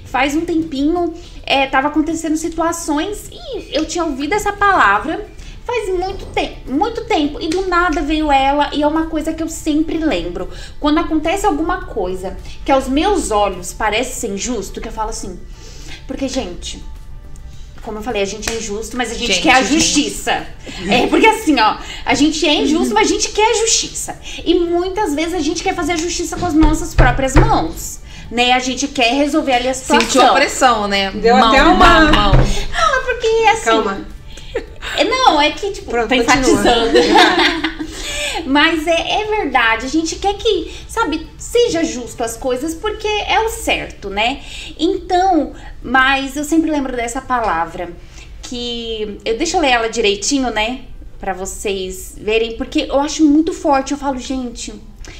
Faz 0.06 0.36
um 0.36 0.42
tempinho, 0.42 1.12
é, 1.46 1.66
tava 1.66 1.88
acontecendo 1.88 2.36
situações 2.36 3.30
e 3.30 3.74
eu 3.74 3.86
tinha 3.86 4.04
ouvido 4.04 4.34
essa 4.34 4.52
palavra 4.52 5.26
faz 5.64 5.88
muito 5.88 6.26
tempo, 6.26 6.70
muito 6.70 7.04
tempo, 7.06 7.40
e 7.40 7.48
do 7.48 7.66
nada 7.66 8.00
veio 8.00 8.30
ela, 8.30 8.70
e 8.72 8.84
é 8.84 8.86
uma 8.86 9.06
coisa 9.06 9.32
que 9.32 9.42
eu 9.42 9.48
sempre 9.48 9.98
lembro. 9.98 10.48
Quando 10.78 10.98
acontece 10.98 11.44
alguma 11.44 11.86
coisa 11.86 12.36
que 12.64 12.70
aos 12.70 12.86
meus 12.86 13.32
olhos 13.32 13.72
parece 13.72 14.20
ser 14.20 14.28
injusto, 14.28 14.80
que 14.80 14.86
eu 14.86 14.92
falo 14.92 15.10
assim, 15.10 15.40
porque, 16.06 16.28
gente. 16.28 16.82
Como 17.82 17.98
eu 17.98 18.02
falei, 18.02 18.22
a 18.22 18.26
gente 18.26 18.50
é 18.50 18.56
injusto, 18.56 18.96
mas 18.96 19.12
a 19.12 19.14
gente, 19.14 19.32
Gente, 19.32 19.42
quer 19.42 19.54
a 19.54 19.62
gente. 19.62 19.74
justiça. 19.74 20.46
É, 20.88 21.06
porque 21.06 21.26
assim, 21.26 21.58
ó, 21.60 21.78
a 22.04 22.14
gente 22.14 22.44
é 22.44 22.54
injusto, 22.54 22.92
mas 22.92 23.08
a 23.08 23.12
gente 23.12 23.28
quer 23.30 23.48
a 23.48 23.54
justiça. 23.54 24.18
E 24.44 24.54
muitas 24.54 25.14
vezes 25.14 25.34
a 25.34 25.40
gente 25.40 25.62
quer 25.62 25.74
fazer 25.74 25.92
a 25.92 25.96
justiça 25.96 26.36
com 26.36 26.46
as 26.46 26.54
nossas 26.54 26.94
próprias 26.94 27.34
mãos. 27.34 28.00
Né? 28.30 28.52
A 28.52 28.58
gente 28.58 28.88
quer 28.88 29.14
resolver 29.14 29.52
ali 29.52 29.68
a 29.68 29.74
situação. 29.74 30.00
Sentiu 30.00 30.22
a 30.22 30.34
pressão, 30.34 30.88
né? 30.88 31.10
Deu 31.12 31.36
mão, 31.36 31.48
até 31.48 31.62
uma- 31.62 31.74
mão, 31.74 32.12
mão. 32.12 32.32
Não, 32.32 33.00
é 33.00 33.04
porque 33.04 33.26
assim. 33.50 33.64
Calma. 33.64 34.06
É, 34.96 35.04
Não, 35.04 35.40
é 35.40 35.50
que, 35.50 35.72
tipo, 35.72 35.90
Pronto, 35.90 36.08
tá 36.08 36.16
enfatizando. 36.16 36.92
Mas 38.46 38.86
é, 38.86 39.22
é 39.22 39.24
verdade, 39.26 39.86
a 39.86 39.88
gente 39.88 40.16
quer 40.16 40.34
que, 40.34 40.72
sabe, 40.88 41.26
seja 41.38 41.82
justo 41.84 42.22
as 42.22 42.36
coisas 42.36 42.74
porque 42.74 43.06
é 43.06 43.40
o 43.40 43.48
certo, 43.48 44.08
né? 44.10 44.40
Então, 44.78 45.52
mas 45.82 46.36
eu 46.36 46.44
sempre 46.44 46.70
lembro 46.70 46.94
dessa 46.94 47.20
palavra 47.20 47.90
que. 48.42 49.18
Eu, 49.24 49.36
deixa 49.38 49.56
eu 49.56 49.60
ler 49.60 49.70
ela 49.70 49.88
direitinho, 49.88 50.50
né? 50.50 50.80
Pra 51.18 51.32
vocês 51.32 52.14
verem, 52.20 52.56
porque 52.56 52.86
eu 52.88 53.00
acho 53.00 53.24
muito 53.24 53.52
forte. 53.52 53.92
Eu 53.92 53.98
falo, 53.98 54.18
gente. 54.18 54.74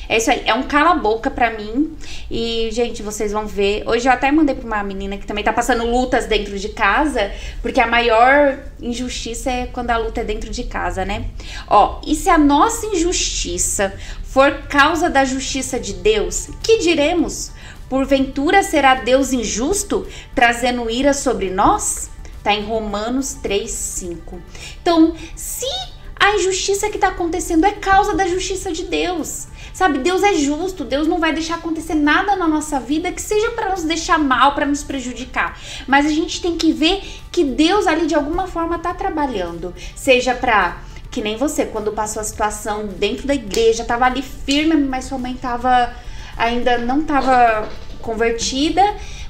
É 0.09 0.17
isso 0.19 0.31
aí, 0.31 0.43
é 0.47 0.55
um 0.55 0.63
cala-boca 0.63 1.31
pra 1.31 1.51
mim. 1.51 1.97
E, 2.31 2.69
gente, 2.73 3.03
vocês 3.03 3.33
vão 3.33 3.47
ver. 3.47 3.83
Hoje 3.87 4.09
eu 4.09 4.13
até 4.13 4.31
mandei 4.31 4.55
pra 4.55 4.67
uma 4.67 4.83
menina 4.83 5.17
que 5.17 5.27
também 5.27 5.45
tá 5.45 5.53
passando 5.53 5.85
lutas 5.85 6.27
dentro 6.27 6.59
de 6.59 6.69
casa, 6.71 7.33
porque 7.63 7.81
a 7.81 7.87
maior 7.87 8.59
injustiça 8.81 9.51
é 9.51 9.67
quando 9.67 9.91
a 9.91 9.97
luta 9.97 10.21
é 10.21 10.25
dentro 10.25 10.51
de 10.51 10.65
casa, 10.65 11.05
né? 11.05 11.27
Ó, 11.69 12.01
e 12.07 12.15
se 12.15 12.29
a 12.29 12.39
nossa 12.39 12.87
injustiça 12.87 13.93
for 14.25 14.53
causa 14.69 15.09
da 15.09 15.25
justiça 15.25 15.81
de 15.81 15.95
Deus, 15.95 16.49
que 16.63 16.79
diremos? 16.79 17.51
Porventura 17.89 18.63
será 18.63 18.97
Deus 18.97 19.33
injusto, 19.33 20.07
trazendo 20.35 20.91
ira 20.91 21.15
sobre 21.15 21.51
nós? 21.51 22.11
Tá 22.43 22.53
em 22.53 22.65
Romanos 22.65 23.35
3, 23.35 23.71
5. 23.71 24.41
Então, 24.83 25.15
se 25.35 25.67
a 26.19 26.35
injustiça 26.35 26.91
que 26.91 26.99
tá 26.99 27.09
acontecendo 27.09 27.65
é 27.65 27.73
causa 27.73 28.15
da 28.15 28.27
justiça 28.27 28.73
de 28.73 28.85
Deus. 28.85 29.47
Sabe, 29.77 29.99
Deus 29.99 30.23
é 30.23 30.33
justo, 30.33 30.87
Deus 30.87 31.07
não 31.07 31.21
vai 31.21 31.35
deixar 31.35 31.57
acontecer 31.57 31.95
nada 31.95 32.35
na 32.35 32.49
nossa 32.49 32.81
vida 32.81 33.13
que 33.13 33.21
seja 33.21 33.51
para 33.51 33.69
nos 33.69 33.83
deixar 33.83 34.19
mal, 34.19 34.55
para 34.55 34.65
nos 34.65 34.83
prejudicar. 34.83 35.61
Mas 35.87 36.07
a 36.07 36.09
gente 36.09 36.41
tem 36.41 36.57
que 36.57 36.73
ver 36.73 37.03
que 37.31 37.45
Deus 37.45 37.87
ali 37.87 38.07
de 38.07 38.15
alguma 38.15 38.47
forma 38.47 38.79
tá 38.79 38.95
trabalhando, 38.95 39.75
seja 39.95 40.35
para 40.35 40.79
que 41.11 41.21
nem 41.21 41.37
você, 41.37 41.67
quando 41.67 41.93
passou 41.93 42.23
a 42.23 42.25
situação 42.25 42.87
dentro 42.87 43.27
da 43.27 43.35
igreja, 43.35 43.85
tava 43.85 44.07
ali 44.07 44.23
firme, 44.23 44.77
mas 44.77 45.05
sua 45.05 45.19
mãe 45.19 45.35
tava 45.35 45.95
ainda 46.39 46.79
não 46.79 47.03
tava 47.03 47.69
convertida, 48.01 48.83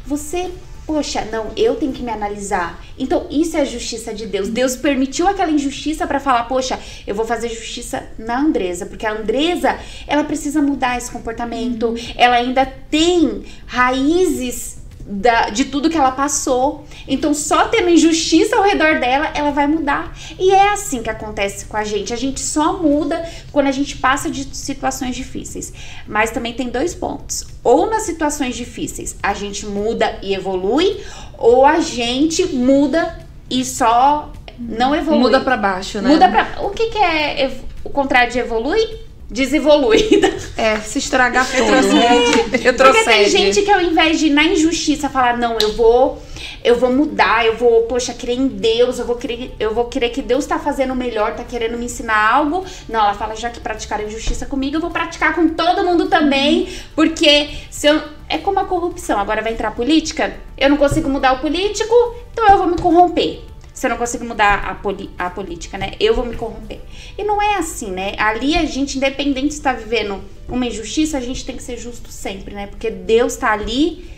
você 0.07 0.53
Poxa, 0.87 1.27
não, 1.33 1.51
eu 1.57 1.75
tenho 1.75 1.93
que 1.93 2.03
me 2.03 2.13
analisar. 2.13 2.81
Então, 2.97 3.27
isso 3.29 3.57
é 3.57 3.63
a 3.63 3.65
justiça 3.65 4.15
de 4.15 4.25
Deus. 4.25 4.49
Deus 4.49 4.77
permitiu 4.77 5.27
aquela 5.27 5.51
injustiça 5.51 6.07
para 6.07 6.21
falar, 6.21 6.45
poxa, 6.45 6.79
eu 7.05 7.13
vou 7.13 7.27
fazer 7.27 7.49
justiça 7.49 8.09
na 8.17 8.39
Andresa, 8.39 8.87
porque 8.87 9.05
a 9.05 9.13
Andresa, 9.13 9.77
ela 10.07 10.23
precisa 10.23 10.63
mudar 10.63 10.97
esse 10.97 11.11
comportamento. 11.11 11.93
Ela 12.15 12.37
ainda 12.37 12.65
tem 12.89 13.43
raízes 13.67 14.77
da- 15.09 15.51
de 15.51 15.67
tudo 15.67 15.89
que 15.89 15.97
ela 15.97 16.11
passou. 16.11 16.85
Então, 17.07 17.33
só 17.33 17.69
tendo 17.69 17.89
injustiça 17.89 18.57
ao 18.57 18.63
redor 18.65 18.99
dela, 18.99 19.31
ela 19.35 19.51
vai 19.53 19.67
mudar. 19.69 20.13
E 20.39 20.51
é 20.53 20.73
assim 20.73 21.03
que 21.03 21.09
acontece 21.11 21.67
com 21.67 21.77
a 21.77 21.85
gente. 21.85 22.13
A 22.13 22.17
gente 22.17 22.41
só 22.41 22.73
muda 22.83 23.25
quando 23.53 23.69
a 23.69 23.73
gente 23.73 23.97
passa 23.99 24.29
de 24.29 24.45
situações 24.57 25.15
difíceis. 25.15 25.73
Mas 26.09 26.31
também 26.33 26.53
tem 26.55 26.69
dois 26.69 26.93
pontos. 26.95 27.45
Ou 27.63 27.89
nas 27.89 28.03
situações 28.03 28.57
difíceis 28.57 29.17
a 29.23 29.33
gente 29.33 29.65
muda 29.67 30.19
e 30.23 30.35
evolui, 30.35 31.01
ou 31.39 31.65
a 31.65 31.79
gente 31.81 32.45
muda 32.47 33.19
e 33.49 33.65
só 33.65 34.33
não 34.59 34.95
evolui. 34.95 35.21
Muda 35.21 35.41
pra 35.41 35.57
baixo, 35.57 36.01
né? 36.01 36.09
Muda 36.09 36.29
pra. 36.29 36.63
O 36.63 36.71
que, 36.71 36.87
que 36.91 36.99
é 36.99 37.45
ev- 37.45 37.61
o 37.85 37.91
contrário 37.91 38.33
de 38.33 38.39
evolui? 38.41 39.06
Desevolui. 39.31 40.07
É, 40.57 40.81
se 40.81 40.99
estragar. 40.99 41.47
Retrocede. 41.47 42.67
Eu 42.67 42.73
Porque 42.73 43.05
tem 43.05 43.29
gente 43.29 43.61
que 43.61 43.71
ao 43.71 43.79
invés 43.79 44.19
de 44.19 44.29
ir 44.29 44.31
na 44.31 44.43
injustiça 44.43 45.07
falar, 45.07 45.37
não, 45.37 45.59
eu 45.61 45.75
vou, 45.75 46.23
eu 46.65 46.77
vou 46.79 46.91
mudar, 46.91 47.45
eu 47.45 47.59
vou, 47.59 47.83
poxa, 47.83 48.15
crer 48.15 48.39
em 48.39 48.49
Deus, 48.49 48.99
eu 48.99 49.05
vou 49.05 49.17
querer, 49.17 49.55
eu 49.61 49.75
vou 49.75 49.85
querer 49.85 50.09
que 50.09 50.23
Deus 50.23 50.47
tá 50.47 50.59
fazendo 50.59 50.95
o 50.95 50.97
melhor, 50.97 51.35
tá 51.35 51.45
querendo 51.45 51.77
me 51.77 51.85
ensinar 51.85 52.33
algo. 52.33 52.65
Não, 52.89 53.01
ela 53.01 53.13
fala, 53.13 53.37
já 53.37 53.51
que 53.51 53.61
praticaram 53.61 54.05
injustiça 54.05 54.47
comigo, 54.47 54.77
eu 54.77 54.81
vou 54.81 54.91
praticar 54.91 55.35
com 55.35 55.47
todo 55.51 55.85
mundo 55.85 56.09
também, 56.09 56.69
porque 56.95 57.51
se 57.71 57.87
eu, 57.87 58.01
é 58.31 58.39
como 58.39 58.59
a 58.59 58.65
corrupção, 58.65 59.21
agora 59.21 59.43
vai 59.43 59.53
entrar 59.53 59.69
a 59.69 59.73
política, 59.73 60.35
eu 60.57 60.71
não 60.71 60.79
consigo 60.79 61.11
mudar 61.11 61.35
o 61.35 61.41
político, 61.41 61.95
então 62.33 62.49
eu 62.49 62.57
vou 62.57 62.67
me 62.67 62.79
corromper. 62.79 63.43
Se 63.77 63.87
eu 63.87 63.91
não 63.91 63.99
consigo 63.99 64.25
mudar 64.25 64.65
a, 64.65 64.75
poli- 64.75 65.11
a 65.19 65.29
política, 65.29 65.77
né? 65.77 65.93
Eu 66.01 66.15
vou 66.15 66.25
me 66.25 66.35
corromper. 66.35 66.81
E 67.19 67.23
não 67.23 67.43
é 67.43 67.57
assim, 67.57 67.91
né? 67.91 68.15
Ali 68.17 68.55
a 68.57 68.65
gente, 68.65 68.97
independente 68.97 69.53
se 69.53 69.61
tá 69.61 69.75
vivendo 69.75 70.19
uma 70.49 70.65
injustiça, 70.65 71.19
a 71.19 71.21
gente 71.21 71.45
tem 71.45 71.55
que 71.55 71.63
ser 71.63 71.77
justo 71.77 72.11
sempre, 72.11 72.55
né? 72.55 72.69
Porque 72.69 72.91
Deus 72.91 73.37
tá 73.37 73.53
ali 73.53 74.11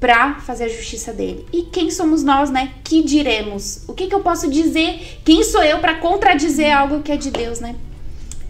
pra 0.00 0.36
fazer 0.40 0.64
a 0.64 0.68
justiça 0.68 1.12
dele. 1.12 1.46
E 1.52 1.64
quem 1.64 1.90
somos 1.90 2.22
nós, 2.22 2.48
né? 2.50 2.72
Que 2.82 3.02
diremos? 3.02 3.84
O 3.86 3.92
que, 3.92 4.06
que 4.06 4.14
eu 4.14 4.20
posso 4.20 4.48
dizer? 4.50 5.20
Quem 5.22 5.44
sou 5.44 5.62
eu 5.62 5.78
pra 5.78 5.96
contradizer 5.96 6.74
algo 6.74 7.02
que 7.02 7.12
é 7.12 7.16
de 7.18 7.30
Deus, 7.30 7.60
né? 7.60 7.76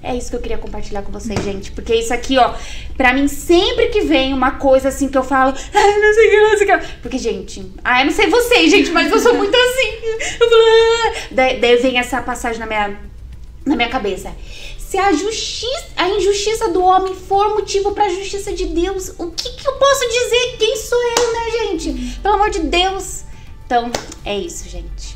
É 0.07 0.15
isso 0.15 0.31
que 0.31 0.37
eu 0.37 0.41
queria 0.41 0.57
compartilhar 0.57 1.03
com 1.03 1.11
vocês, 1.11 1.43
gente. 1.43 1.73
Porque 1.73 1.93
isso 1.93 2.15
aqui, 2.15 2.39
ó, 2.39 2.55
pra 2.97 3.13
mim, 3.13 3.27
sempre 3.27 3.89
que 3.89 4.03
vem 4.03 4.33
uma 4.33 4.53
coisa 4.53 4.89
assim 4.89 5.09
que 5.09 5.19
eu 5.19 5.25
falo, 5.25 5.53
ai, 5.75 6.01
não 6.01 6.15
sei 6.15 6.27
o 6.27 6.31
que, 6.31 6.41
não 6.41 6.59
sei 6.59 6.67
o 6.67 6.79
que. 6.79 6.89
Porque, 7.03 7.19
gente, 7.19 7.73
ah, 7.83 8.03
eu 8.03 8.07
não 8.07 8.13
sei 8.13 8.29
vocês, 8.29 8.71
gente, 8.71 8.93
mas 8.93 9.11
eu 9.11 9.19
sou 9.19 9.35
muito 9.37 9.57
assim. 9.57 9.99
Eu 10.41 10.49
falo, 10.49 10.63
ah. 10.63 11.13
daí, 11.33 11.61
daí 11.61 11.77
vem 11.79 11.99
essa 11.99 12.23
passagem 12.23 12.61
na 12.61 12.67
minha, 12.67 13.01
na 13.65 13.75
minha 13.75 13.89
cabeça. 13.89 14.33
Se 14.79 14.97
a 14.97 15.13
justiça, 15.13 15.87
a 15.97 16.09
injustiça 16.09 16.69
do 16.69 16.85
homem 16.85 17.13
for 17.13 17.55
motivo 17.55 17.91
para 17.91 18.05
a 18.05 18.09
justiça 18.09 18.53
de 18.53 18.67
Deus, 18.67 19.13
o 19.19 19.33
que, 19.33 19.51
que 19.57 19.67
eu 19.67 19.73
posso 19.73 20.09
dizer? 20.09 20.57
Quem 20.57 20.77
sou 20.77 21.03
eu, 21.03 21.33
né, 21.33 21.51
gente? 21.51 22.19
Pelo 22.23 22.35
amor 22.37 22.51
de 22.51 22.61
Deus. 22.61 23.25
Então, 23.67 23.91
é 24.25 24.39
isso, 24.39 24.69
gente. 24.69 25.16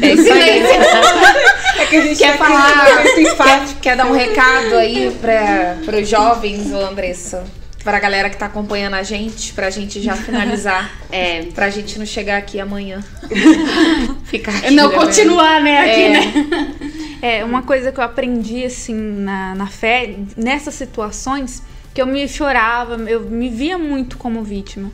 É 0.00 0.12
isso 0.12 0.32
aí. 0.32 0.62
é 1.78 1.86
que 1.86 1.96
a 1.96 2.00
gente 2.02 2.18
quer 2.18 2.36
falar, 2.36 3.02
quer, 3.04 3.74
quer 3.80 3.96
dar 3.96 4.06
um 4.06 4.12
recado 4.12 4.76
aí 4.76 5.16
para 5.20 5.96
os 6.00 6.08
jovens, 6.08 6.72
ô 6.72 6.78
Andressa? 6.78 7.44
Pra 7.84 7.98
galera 7.98 8.30
que 8.30 8.36
tá 8.36 8.46
acompanhando 8.46 8.94
a 8.94 9.02
gente, 9.02 9.52
pra 9.52 9.68
gente 9.70 10.00
já 10.00 10.14
finalizar. 10.14 10.90
é, 11.10 11.42
pra 11.54 11.68
gente 11.68 11.98
não 11.98 12.06
chegar 12.06 12.38
aqui 12.38 12.60
amanhã. 12.60 13.02
Ficar 14.24 14.56
aqui, 14.56 14.70
Não 14.70 14.90
continuar, 14.90 15.60
né, 15.60 15.80
aqui, 15.80 16.02
é. 16.02 16.10
né? 16.10 16.74
É, 17.20 17.44
uma 17.44 17.62
coisa 17.62 17.90
que 17.90 17.98
eu 17.98 18.04
aprendi, 18.04 18.64
assim, 18.64 18.94
na, 18.94 19.54
na 19.54 19.66
fé, 19.66 20.14
nessas 20.36 20.74
situações, 20.74 21.62
que 21.92 22.00
eu 22.00 22.06
me 22.06 22.26
chorava, 22.28 22.94
eu 23.08 23.20
me 23.20 23.48
via 23.48 23.78
muito 23.78 24.16
como 24.16 24.42
vítima. 24.42 24.90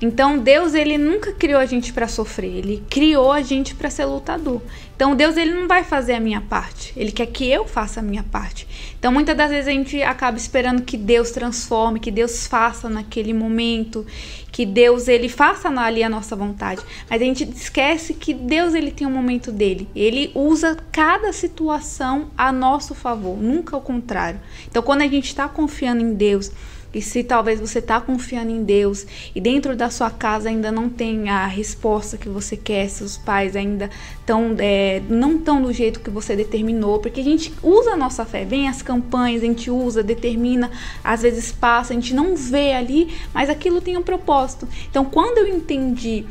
Então 0.00 0.38
Deus 0.38 0.74
ele 0.74 0.98
nunca 0.98 1.32
criou 1.32 1.58
a 1.58 1.66
gente 1.66 1.92
para 1.92 2.08
sofrer, 2.08 2.56
ele 2.56 2.84
criou 2.90 3.32
a 3.32 3.40
gente 3.40 3.74
para 3.74 3.88
ser 3.88 4.04
lutador. 4.04 4.60
Então 4.94 5.14
Deus 5.14 5.36
ele 5.36 5.52
não 5.52 5.68
vai 5.68 5.84
fazer 5.84 6.14
a 6.14 6.20
minha 6.20 6.40
parte, 6.40 6.92
ele 6.96 7.12
quer 7.12 7.26
que 7.26 7.50
eu 7.50 7.66
faça 7.66 8.00
a 8.00 8.02
minha 8.02 8.22
parte. 8.22 8.66
Então 8.98 9.12
muitas 9.12 9.36
das 9.36 9.50
vezes 9.50 9.68
a 9.68 9.72
gente 9.72 10.02
acaba 10.02 10.36
esperando 10.36 10.82
que 10.82 10.96
Deus 10.96 11.30
transforme, 11.30 12.00
que 12.00 12.10
Deus 12.10 12.46
faça 12.46 12.88
naquele 12.88 13.32
momento, 13.32 14.06
que 14.50 14.64
Deus 14.64 15.06
ele 15.06 15.28
faça 15.28 15.68
ali 15.68 16.02
a 16.02 16.08
nossa 16.08 16.34
vontade. 16.34 16.80
Mas 17.10 17.20
a 17.20 17.24
gente 17.24 17.44
esquece 17.44 18.14
que 18.14 18.32
Deus 18.32 18.72
ele 18.72 18.90
tem 18.90 19.06
um 19.06 19.10
momento 19.10 19.52
dele. 19.52 19.86
Ele 19.94 20.30
usa 20.34 20.76
cada 20.90 21.30
situação 21.32 22.30
a 22.36 22.50
nosso 22.50 22.94
favor, 22.94 23.36
nunca 23.36 23.76
ao 23.76 23.82
contrário. 23.82 24.40
Então 24.66 24.82
quando 24.82 25.02
a 25.02 25.08
gente 25.08 25.26
está 25.26 25.46
confiando 25.46 26.02
em 26.02 26.14
Deus, 26.14 26.50
e 26.96 27.02
se 27.02 27.22
talvez 27.22 27.60
você 27.60 27.78
está 27.78 28.00
confiando 28.00 28.50
em 28.50 28.64
Deus 28.64 29.06
e 29.34 29.40
dentro 29.40 29.76
da 29.76 29.90
sua 29.90 30.08
casa 30.08 30.48
ainda 30.48 30.72
não 30.72 30.88
tem 30.88 31.28
a 31.28 31.46
resposta 31.46 32.16
que 32.16 32.26
você 32.26 32.56
quer, 32.56 32.88
seus 32.88 33.18
pais 33.18 33.54
ainda 33.54 33.90
tão, 34.24 34.56
é, 34.58 35.02
não 35.06 35.36
estão 35.36 35.60
do 35.60 35.70
jeito 35.74 36.00
que 36.00 36.08
você 36.08 36.34
determinou, 36.34 36.98
porque 36.98 37.20
a 37.20 37.24
gente 37.24 37.52
usa 37.62 37.90
a 37.90 37.96
nossa 37.98 38.24
fé, 38.24 38.46
vem 38.46 38.66
as 38.66 38.80
campanhas, 38.80 39.42
a 39.42 39.46
gente 39.46 39.70
usa, 39.70 40.02
determina, 40.02 40.70
às 41.04 41.20
vezes 41.20 41.52
passa, 41.52 41.92
a 41.92 41.96
gente 41.96 42.14
não 42.14 42.34
vê 42.34 42.72
ali, 42.72 43.14
mas 43.34 43.50
aquilo 43.50 43.82
tem 43.82 43.98
um 43.98 44.02
propósito. 44.02 44.66
Então, 44.88 45.04
quando 45.04 45.36
eu 45.36 45.48
entendi 45.48 46.24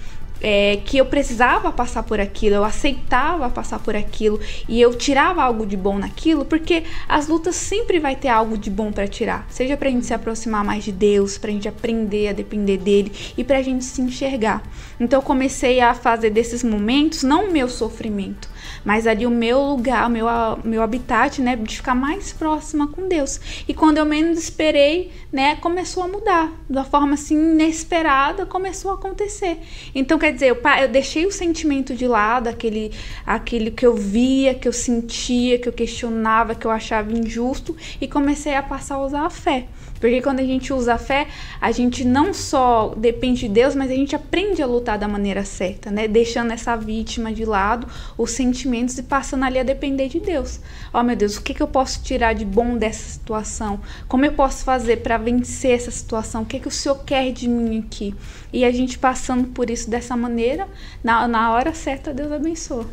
é, 0.48 0.78
que 0.86 0.96
eu 0.96 1.08
precisava 1.08 1.72
passar 1.72 2.04
por 2.04 2.20
aquilo, 2.20 2.58
eu 2.58 2.64
aceitava 2.64 3.50
passar 3.50 3.80
por 3.80 3.96
aquilo 3.96 4.40
e 4.70 4.80
eu 4.80 4.94
tirava 4.94 5.42
algo 5.42 5.66
de 5.66 5.76
bom 5.76 5.98
naquilo, 5.98 6.46
porque 6.46 6.84
as 7.10 7.28
lutas 7.28 7.56
sempre 7.56 8.00
vai 8.00 8.16
ter 8.16 8.28
algo 8.28 8.56
de 8.56 8.70
bom 8.70 8.92
para 8.92 9.08
tirar, 9.08 9.48
seja 9.50 9.76
para 9.76 9.90
a 9.90 9.92
gente 9.92 10.06
se 10.06 10.14
aproximar 10.14 10.64
mais 10.64 10.84
de 10.84 10.92
Deus, 10.92 11.36
para 11.40 11.50
a 11.50 11.54
gente 11.54 11.68
aprender 11.68 12.28
a 12.28 12.32
depender 12.32 12.78
dele 12.78 13.12
e 13.36 13.44
para 13.44 13.58
a 13.58 13.64
gente 13.64 13.84
se 13.84 14.00
enxergar. 14.00 14.62
Então 15.00 15.18
eu 15.18 15.24
comecei 15.24 15.80
a 15.80 15.96
fazer 15.96 16.30
desses 16.30 16.64
momentos 16.64 17.24
não 17.24 17.46
o 17.46 17.52
meu 17.52 17.68
sofrimento, 17.68 18.48
mas 18.86 19.08
ali 19.08 19.26
o 19.26 19.32
meu 19.32 19.60
lugar, 19.60 20.08
o 20.08 20.10
meu, 20.10 20.28
meu 20.64 20.84
habitat, 20.84 21.42
né, 21.42 21.56
de 21.56 21.78
ficar 21.78 21.96
mais 21.96 22.32
próxima 22.32 22.88
com 22.88 23.08
Deus. 23.08 23.40
E 23.68 23.74
quando 23.74 23.98
eu 23.98 24.06
menos 24.06 24.38
esperei, 24.38 25.12
né, 25.34 25.56
começou 25.56 26.04
a 26.04 26.08
mudar, 26.08 26.54
de 26.70 26.78
uma 26.78 26.86
forma 26.86 27.16
assim 27.16 27.36
inesperada, 27.36 28.46
começou 28.46 28.92
a 28.92 28.94
acontecer. 28.94 29.58
Então, 29.94 30.20
quer 30.20 30.32
dizer, 30.32 30.50
eu, 30.50 30.62
eu 30.82 30.88
deixei 30.88 31.26
o 31.26 31.32
sentimento 31.32 31.96
de 31.96 32.08
lado, 32.08 32.48
aquele, 32.48 32.92
aquele 33.26 33.72
que 33.72 33.86
eu 33.86 33.96
via, 33.96 34.54
que 34.54 34.68
eu 34.68 34.74
sentia, 34.74 35.58
que 35.58 35.68
eu 35.68 35.74
questionava, 35.74 36.54
que 36.54 36.68
eu 36.68 36.72
achava 36.72 37.12
injusto, 37.12 37.76
e 38.00 38.08
comecei 38.08 38.54
a 38.54 38.62
passar 38.62 38.96
a 38.96 39.06
usar 39.06 39.26
a 39.26 39.30
fé. 39.30 39.68
Porque 40.00 40.22
quando 40.22 40.40
a 40.40 40.44
gente 40.44 40.74
usa 40.74 40.96
a 40.96 40.98
fé, 40.98 41.28
a 41.60 41.72
gente 41.72 42.04
não 42.04 42.34
só 42.34 42.94
depende 42.96 43.42
de 43.42 43.50
Deus, 43.50 43.76
mas 43.76 43.90
a 43.90 43.96
gente 43.96 44.16
aprende 44.16 44.62
a 44.62 44.66
lutar 44.66 44.98
da 44.98 45.08
maneira 45.08 45.44
certa, 45.44 45.90
né? 45.90 46.08
Deixando 46.08 46.52
essa 46.52 46.76
vítima 46.76 47.34
de 47.34 47.46
lado, 47.46 47.88
os 48.18 48.32
sentimentos 48.32 48.98
e 48.98 49.04
passando 49.04 49.46
ali 49.46 49.60
a 49.60 49.64
depender 49.64 50.08
de 50.08 50.20
Deus. 50.20 50.60
Ó, 50.94 51.00
oh, 51.00 51.04
meu 51.04 51.16
Deus, 51.16 51.38
o 51.38 51.42
que, 51.42 51.54
que 51.54 51.64
eu 51.64 51.68
posso 51.68 52.04
tirar 52.04 52.34
de 52.34 52.46
bom 52.46 52.78
dessa 52.78 53.10
situação? 53.10 53.80
Como 54.08 54.26
eu 54.26 54.34
posso 54.34 54.64
fazer 54.64 54.98
para 54.98 55.18
vencer 55.18 55.72
essa 55.72 55.92
situação? 55.92 56.44
O 56.44 56.46
que, 56.46 56.60
que 56.60 56.68
o 56.68 56.72
Senhor 56.72 57.04
quer 57.04 57.32
de 57.32 57.48
mim 57.48 57.80
aqui? 57.80 58.14
E 58.52 58.64
a 58.64 58.72
gente 58.72 58.98
passando 58.98 59.48
por 59.50 59.70
isso 59.70 59.90
dessa 59.90 60.16
maneira, 60.16 60.68
na, 61.04 61.28
na 61.28 61.52
hora 61.54 61.74
certa, 61.74 62.14
Deus 62.14 62.32
abençoa. 62.32 62.86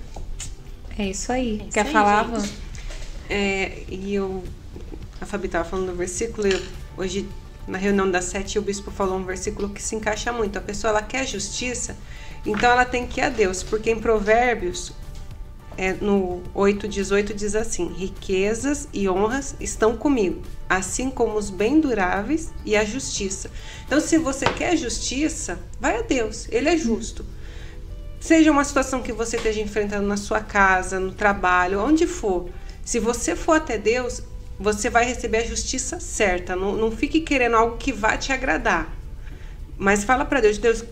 É 0.98 1.06
isso 1.06 1.32
aí. 1.32 1.60
É 1.60 1.64
isso 1.64 1.72
Quer 1.72 1.86
aí, 1.86 1.92
falar, 1.92 2.28
É, 3.28 3.82
e 3.88 4.14
eu 4.14 4.42
a 5.20 5.24
Fabi 5.24 5.46
estava 5.46 5.64
falando 5.64 5.86
do 5.86 5.94
versículo, 5.94 6.48
eu 6.48 6.60
Hoje, 7.02 7.28
na 7.66 7.78
reunião 7.78 8.08
das 8.08 8.26
sete, 8.26 8.60
o 8.60 8.62
bispo 8.62 8.92
falou 8.92 9.18
um 9.18 9.24
versículo 9.24 9.68
que 9.70 9.82
se 9.82 9.96
encaixa 9.96 10.32
muito. 10.32 10.56
A 10.56 10.60
pessoa 10.60 10.90
ela 10.92 11.02
quer 11.02 11.26
justiça, 11.26 11.96
então 12.46 12.70
ela 12.70 12.84
tem 12.84 13.08
que 13.08 13.20
ir 13.20 13.24
a 13.24 13.28
Deus, 13.28 13.60
porque 13.60 13.90
em 13.90 13.98
Provérbios, 13.98 14.92
é, 15.76 15.94
no 15.94 16.44
8,18 16.54 17.34
diz 17.34 17.56
assim: 17.56 17.88
riquezas 17.88 18.86
e 18.92 19.08
honras 19.08 19.56
estão 19.58 19.96
comigo, 19.96 20.42
assim 20.68 21.10
como 21.10 21.36
os 21.36 21.50
bem 21.50 21.80
duráveis 21.80 22.52
e 22.64 22.76
a 22.76 22.84
justiça. 22.84 23.50
Então, 23.84 23.98
se 23.98 24.16
você 24.16 24.44
quer 24.44 24.76
justiça, 24.76 25.58
vai 25.80 25.98
a 25.98 26.02
Deus, 26.02 26.46
Ele 26.52 26.68
é 26.68 26.76
justo. 26.76 27.26
Seja 28.20 28.52
uma 28.52 28.62
situação 28.62 29.02
que 29.02 29.12
você 29.12 29.38
esteja 29.38 29.60
enfrentando 29.60 30.06
na 30.06 30.16
sua 30.16 30.40
casa, 30.40 31.00
no 31.00 31.10
trabalho, 31.10 31.80
onde 31.80 32.06
for, 32.06 32.48
se 32.84 33.00
você 33.00 33.34
for 33.34 33.54
até 33.54 33.76
Deus, 33.76 34.22
você 34.62 34.88
vai 34.88 35.04
receber 35.04 35.38
a 35.38 35.46
justiça 35.46 36.00
certa. 36.00 36.54
Não, 36.54 36.76
não 36.76 36.90
fique 36.90 37.20
querendo 37.20 37.56
algo 37.56 37.76
que 37.76 37.92
vá 37.92 38.16
te 38.16 38.32
agradar. 38.32 38.94
Mas 39.76 40.04
fala 40.04 40.24
para 40.24 40.40
Deus, 40.40 40.58
Deus, 40.58 40.84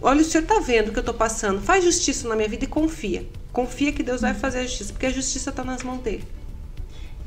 olha, 0.00 0.20
o 0.20 0.24
Senhor 0.24 0.44
está 0.44 0.60
vendo 0.60 0.88
o 0.88 0.92
que 0.92 0.98
eu 0.98 1.02
estou 1.02 1.14
passando. 1.14 1.60
Faz 1.60 1.84
justiça 1.84 2.28
na 2.28 2.36
minha 2.36 2.48
vida 2.48 2.64
e 2.64 2.68
confia. 2.68 3.26
Confia 3.52 3.92
que 3.92 4.02
Deus 4.02 4.20
vai 4.20 4.34
fazer 4.34 4.60
a 4.60 4.62
justiça, 4.62 4.92
porque 4.92 5.06
a 5.06 5.10
justiça 5.10 5.50
está 5.50 5.64
nas 5.64 5.82
mãos 5.82 6.00
dele. 6.00 6.24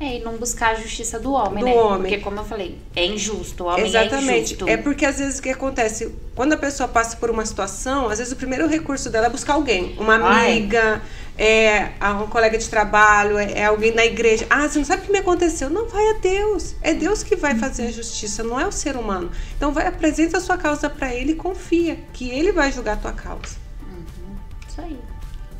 É, 0.00 0.18
e 0.18 0.20
não 0.20 0.36
buscar 0.36 0.70
a 0.70 0.74
justiça 0.76 1.18
do 1.18 1.32
homem, 1.32 1.58
do 1.58 1.64
né? 1.64 1.74
Homem. 1.74 2.02
Porque, 2.02 2.18
como 2.18 2.38
eu 2.38 2.44
falei, 2.44 2.78
é 2.94 3.04
injusto. 3.04 3.64
O 3.64 3.66
homem 3.66 3.82
é 3.82 3.88
Exatamente. 3.88 4.30
é 4.30 4.38
injusto. 4.38 4.68
É 4.68 4.76
porque, 4.76 5.04
às 5.04 5.18
vezes, 5.18 5.40
o 5.40 5.42
que 5.42 5.50
acontece? 5.50 6.14
Quando 6.36 6.52
a 6.52 6.56
pessoa 6.56 6.88
passa 6.88 7.16
por 7.16 7.30
uma 7.30 7.44
situação, 7.44 8.08
às 8.08 8.18
vezes 8.18 8.32
o 8.32 8.36
primeiro 8.36 8.68
recurso 8.68 9.10
dela 9.10 9.26
é 9.26 9.30
buscar 9.30 9.54
alguém. 9.54 9.96
Uma 9.98 10.14
amiga, 10.14 11.02
é 11.36 11.90
um 12.22 12.28
colega 12.28 12.56
de 12.56 12.68
trabalho, 12.68 13.38
é, 13.38 13.58
é 13.58 13.64
alguém 13.64 13.92
na 13.92 14.06
igreja. 14.06 14.46
Ah, 14.48 14.68
você 14.68 14.78
não 14.78 14.86
sabe 14.86 15.02
o 15.02 15.06
que 15.06 15.12
me 15.12 15.18
aconteceu. 15.18 15.68
Não, 15.68 15.88
vai 15.88 16.10
a 16.10 16.12
Deus. 16.12 16.76
É 16.80 16.94
Deus 16.94 17.24
que 17.24 17.34
vai 17.34 17.56
fazer 17.56 17.88
a 17.88 17.90
justiça, 17.90 18.44
não 18.44 18.60
é 18.60 18.64
o 18.64 18.72
ser 18.72 18.94
humano. 18.94 19.32
Então, 19.56 19.72
vai, 19.72 19.88
apresenta 19.88 20.38
a 20.38 20.40
sua 20.40 20.56
causa 20.56 20.88
para 20.88 21.12
Ele 21.12 21.32
e 21.32 21.36
confia 21.36 21.98
que 22.12 22.30
Ele 22.30 22.52
vai 22.52 22.70
julgar 22.70 22.92
a 22.92 23.00
tua 23.00 23.12
causa. 23.12 23.56
Uhum. 23.82 24.36
Isso 24.68 24.80
aí. 24.80 24.98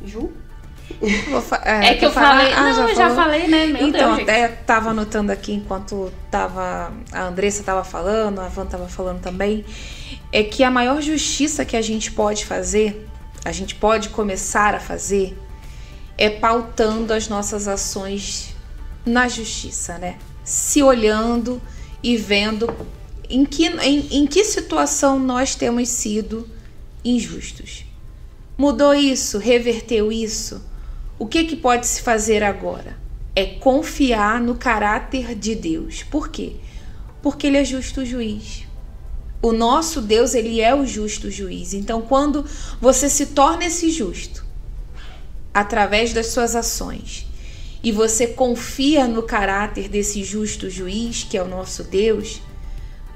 Ju? 0.05 0.31
É, 1.63 1.89
é, 1.89 1.93
que 1.95 2.05
eu 2.05 2.11
falei. 2.11 2.51
Ah, 2.53 2.63
não, 2.63 2.73
já 2.73 2.89
eu 2.89 2.95
já 2.95 3.15
falei, 3.15 3.47
né? 3.47 3.67
Meu 3.67 3.87
então, 3.87 4.15
Deus, 4.15 4.23
até 4.23 4.47
gente. 4.47 4.57
tava 4.65 4.89
anotando 4.89 5.31
aqui 5.31 5.53
enquanto 5.53 6.11
tava 6.29 6.91
a 7.11 7.23
Andressa 7.23 7.63
tava 7.63 7.83
falando, 7.83 8.39
a 8.39 8.47
Van 8.47 8.65
tava 8.65 8.87
falando 8.87 9.21
também, 9.21 9.63
é 10.31 10.43
que 10.43 10.63
a 10.63 10.71
maior 10.71 11.01
justiça 11.01 11.63
que 11.63 11.77
a 11.77 11.81
gente 11.81 12.11
pode 12.11 12.45
fazer, 12.45 13.07
a 13.45 13.51
gente 13.51 13.75
pode 13.75 14.09
começar 14.09 14.75
a 14.75 14.79
fazer, 14.79 15.37
é 16.17 16.29
pautando 16.29 17.13
as 17.13 17.27
nossas 17.27 17.67
ações 17.67 18.55
na 19.05 19.27
justiça, 19.27 19.97
né? 19.97 20.17
Se 20.43 20.83
olhando 20.83 21.61
e 22.03 22.17
vendo 22.17 22.73
em 23.29 23.45
que, 23.45 23.67
em, 23.67 24.07
em 24.11 24.27
que 24.27 24.43
situação 24.43 25.19
nós 25.19 25.55
temos 25.55 25.87
sido 25.89 26.49
injustos. 27.05 27.85
Mudou 28.57 28.93
isso? 28.93 29.37
Reverteu 29.37 30.11
isso? 30.11 30.61
O 31.19 31.27
que, 31.27 31.43
que 31.43 31.57
pode 31.57 31.85
se 31.85 32.01
fazer 32.01 32.41
agora? 32.41 32.97
É 33.35 33.45
confiar 33.45 34.39
no 34.39 34.55
caráter 34.55 35.35
de 35.35 35.53
Deus. 35.53 36.01
Por 36.01 36.29
quê? 36.29 36.55
Porque 37.21 37.47
Ele 37.47 37.57
é 37.57 37.65
justo 37.65 38.05
juiz. 38.05 38.65
O 39.41 39.51
nosso 39.51 40.01
Deus, 40.01 40.33
Ele 40.33 40.61
é 40.61 40.73
o 40.73 40.85
justo 40.85 41.29
juiz. 41.29 41.73
Então, 41.73 42.01
quando 42.01 42.45
você 42.79 43.09
se 43.09 43.27
torna 43.27 43.65
esse 43.65 43.91
justo, 43.91 44.45
através 45.53 46.13
das 46.13 46.27
suas 46.27 46.55
ações, 46.55 47.27
e 47.83 47.91
você 47.91 48.27
confia 48.27 49.05
no 49.05 49.23
caráter 49.23 49.89
desse 49.89 50.23
justo 50.23 50.69
juiz, 50.69 51.23
que 51.29 51.37
é 51.37 51.43
o 51.43 51.47
nosso 51.47 51.83
Deus, 51.83 52.41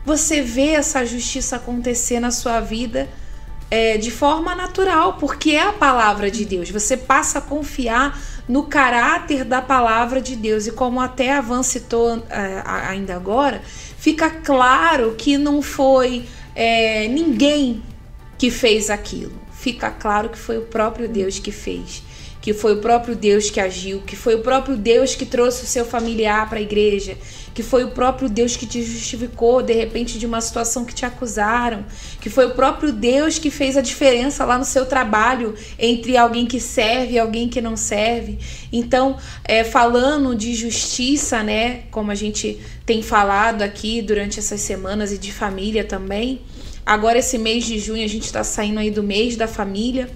você 0.05 0.41
vê 0.41 0.71
essa 0.71 1.05
justiça 1.05 1.55
acontecer 1.55 2.19
na 2.19 2.31
sua 2.31 2.59
vida 2.59 3.07
é, 3.73 3.97
de 3.97 4.11
forma 4.11 4.53
natural, 4.53 5.13
porque 5.13 5.53
é 5.53 5.63
a 5.63 5.73
palavra 5.73 6.29
de 6.29 6.45
Deus. 6.45 6.69
Você 6.69 6.95
passa 6.95 7.39
a 7.39 7.41
confiar 7.41 8.21
no 8.47 8.67
caráter 8.67 9.43
da 9.43 9.63
palavra 9.63 10.21
de 10.21 10.35
Deus. 10.35 10.67
E 10.67 10.71
como 10.71 11.01
até 11.01 11.33
a 11.33 11.41
Van 11.41 11.63
citou 11.63 12.23
é, 12.29 12.61
ainda 12.63 13.15
agora, 13.15 13.63
fica 13.97 14.29
claro 14.29 15.15
que 15.17 15.39
não 15.39 15.59
foi 15.63 16.27
é, 16.53 17.07
ninguém 17.07 17.81
que 18.37 18.51
fez 18.51 18.91
aquilo. 18.91 19.41
fica 19.51 19.89
claro 19.89 20.29
que 20.29 20.37
foi 20.37 20.59
o 20.59 20.65
próprio 20.65 21.09
Deus 21.09 21.39
que 21.39 21.51
fez 21.51 22.03
que 22.43 22.53
foi 22.53 22.73
o 22.73 22.77
próprio 22.81 23.15
Deus 23.15 23.49
que 23.49 23.57
agiu, 23.57 24.01
que 24.01 24.17
foi 24.17 24.35
o 24.35 24.39
próprio 24.39 24.75
Deus 24.75 25.15
que 25.15 25.25
trouxe 25.25 25.63
o 25.63 25.65
seu 25.65 25.85
familiar 25.85 26.49
para 26.49 26.59
a 26.59 26.61
igreja, 26.61 27.17
que 27.53 27.63
foi 27.63 27.85
o 27.85 27.91
próprio 27.91 28.27
Deus 28.27 28.57
que 28.57 28.65
te 28.65 28.83
justificou 28.83 29.61
de 29.61 29.71
repente 29.71 30.19
de 30.19 30.25
uma 30.25 30.41
situação 30.41 30.83
que 30.83 30.93
te 30.93 31.05
acusaram, 31.05 31.85
que 32.19 32.29
foi 32.29 32.47
o 32.47 32.49
próprio 32.49 32.91
Deus 32.91 33.39
que 33.39 33.49
fez 33.49 33.77
a 33.77 33.81
diferença 33.81 34.43
lá 34.43 34.59
no 34.59 34.65
seu 34.65 34.85
trabalho 34.85 35.55
entre 35.79 36.17
alguém 36.17 36.45
que 36.45 36.59
serve 36.59 37.13
e 37.13 37.19
alguém 37.19 37.47
que 37.47 37.61
não 37.61 37.77
serve. 37.77 38.37
Então, 38.73 39.15
é, 39.45 39.63
falando 39.63 40.35
de 40.35 40.53
justiça, 40.53 41.41
né, 41.41 41.83
como 41.91 42.11
a 42.11 42.15
gente 42.15 42.59
tem 42.85 43.01
falado 43.01 43.61
aqui 43.61 44.01
durante 44.01 44.37
essas 44.37 44.59
semanas 44.59 45.13
e 45.13 45.17
de 45.17 45.31
família 45.31 45.85
também. 45.85 46.41
Agora 46.85 47.19
esse 47.19 47.37
mês 47.37 47.63
de 47.63 47.79
junho 47.79 48.03
a 48.03 48.09
gente 48.09 48.25
está 48.25 48.43
saindo 48.43 48.81
aí 48.81 48.91
do 48.91 49.01
mês 49.01 49.37
da 49.37 49.47
família. 49.47 50.09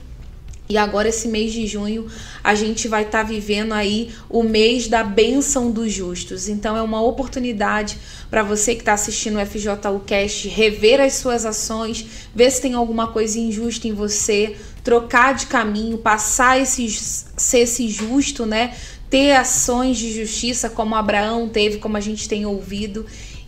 E 0.69 0.77
agora, 0.77 1.07
esse 1.07 1.30
mês 1.30 1.53
de 1.53 1.65
junho, 1.65 2.07
a 2.44 2.53
gente 2.53 2.88
vai 2.88 3.03
estar 3.03 3.19
tá 3.19 3.23
vivendo 3.23 3.72
aí 3.72 4.11
o 4.30 4.44
mês 4.44 4.88
da 4.88 5.02
bênção 5.03 5.72
dos 5.72 5.94
justos. 5.94 6.49
Então, 6.49 6.76
é 6.76 6.81
uma 6.81 7.02
oportunidade 7.02 7.98
para 8.30 8.44
você 8.44 8.76
que 8.76 8.81
está 8.81 8.94
assistindo 8.94 9.39
o 9.39 9.45
FJU 9.45 9.99
Cast 10.06 10.48
rever 10.49 10.99
as 10.99 11.14
suas 11.14 11.45
ações, 11.45 12.06
ver 12.35 12.52
se 12.52 12.61
tem 12.61 12.73
alguma 12.73 13.07
coisa 13.07 13.39
injusta 13.39 13.88
em 13.88 13.94
você, 13.94 14.57
trocar 14.84 15.35
de 15.35 15.45
caminho, 15.45 15.98
passar 15.98 16.60
esse, 16.60 16.89
ser 16.89 17.60
esse 17.60 17.88
justo, 17.88 18.45
né? 18.45 18.76
Ter 19.10 19.34
ações 19.38 19.98
de 19.98 20.14
justiça 20.14 20.69
como 20.69 20.95
Abraão 20.95 21.48
teve, 21.48 21.77
como 21.77 21.95
a 21.95 22.02
gente 22.02 22.27
tem 22.27 22.45
ouvido, 22.45 23.06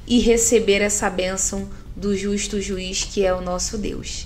e 0.08 0.20
receber 0.20 0.82
essa 0.82 1.10
bênção 1.10 1.70
do 1.96 2.16
justo 2.16 2.62
juiz 2.62 3.04
que 3.04 3.26
é 3.26 3.34
o 3.34 3.42
nosso 3.42 3.78
Deus. 3.78 4.26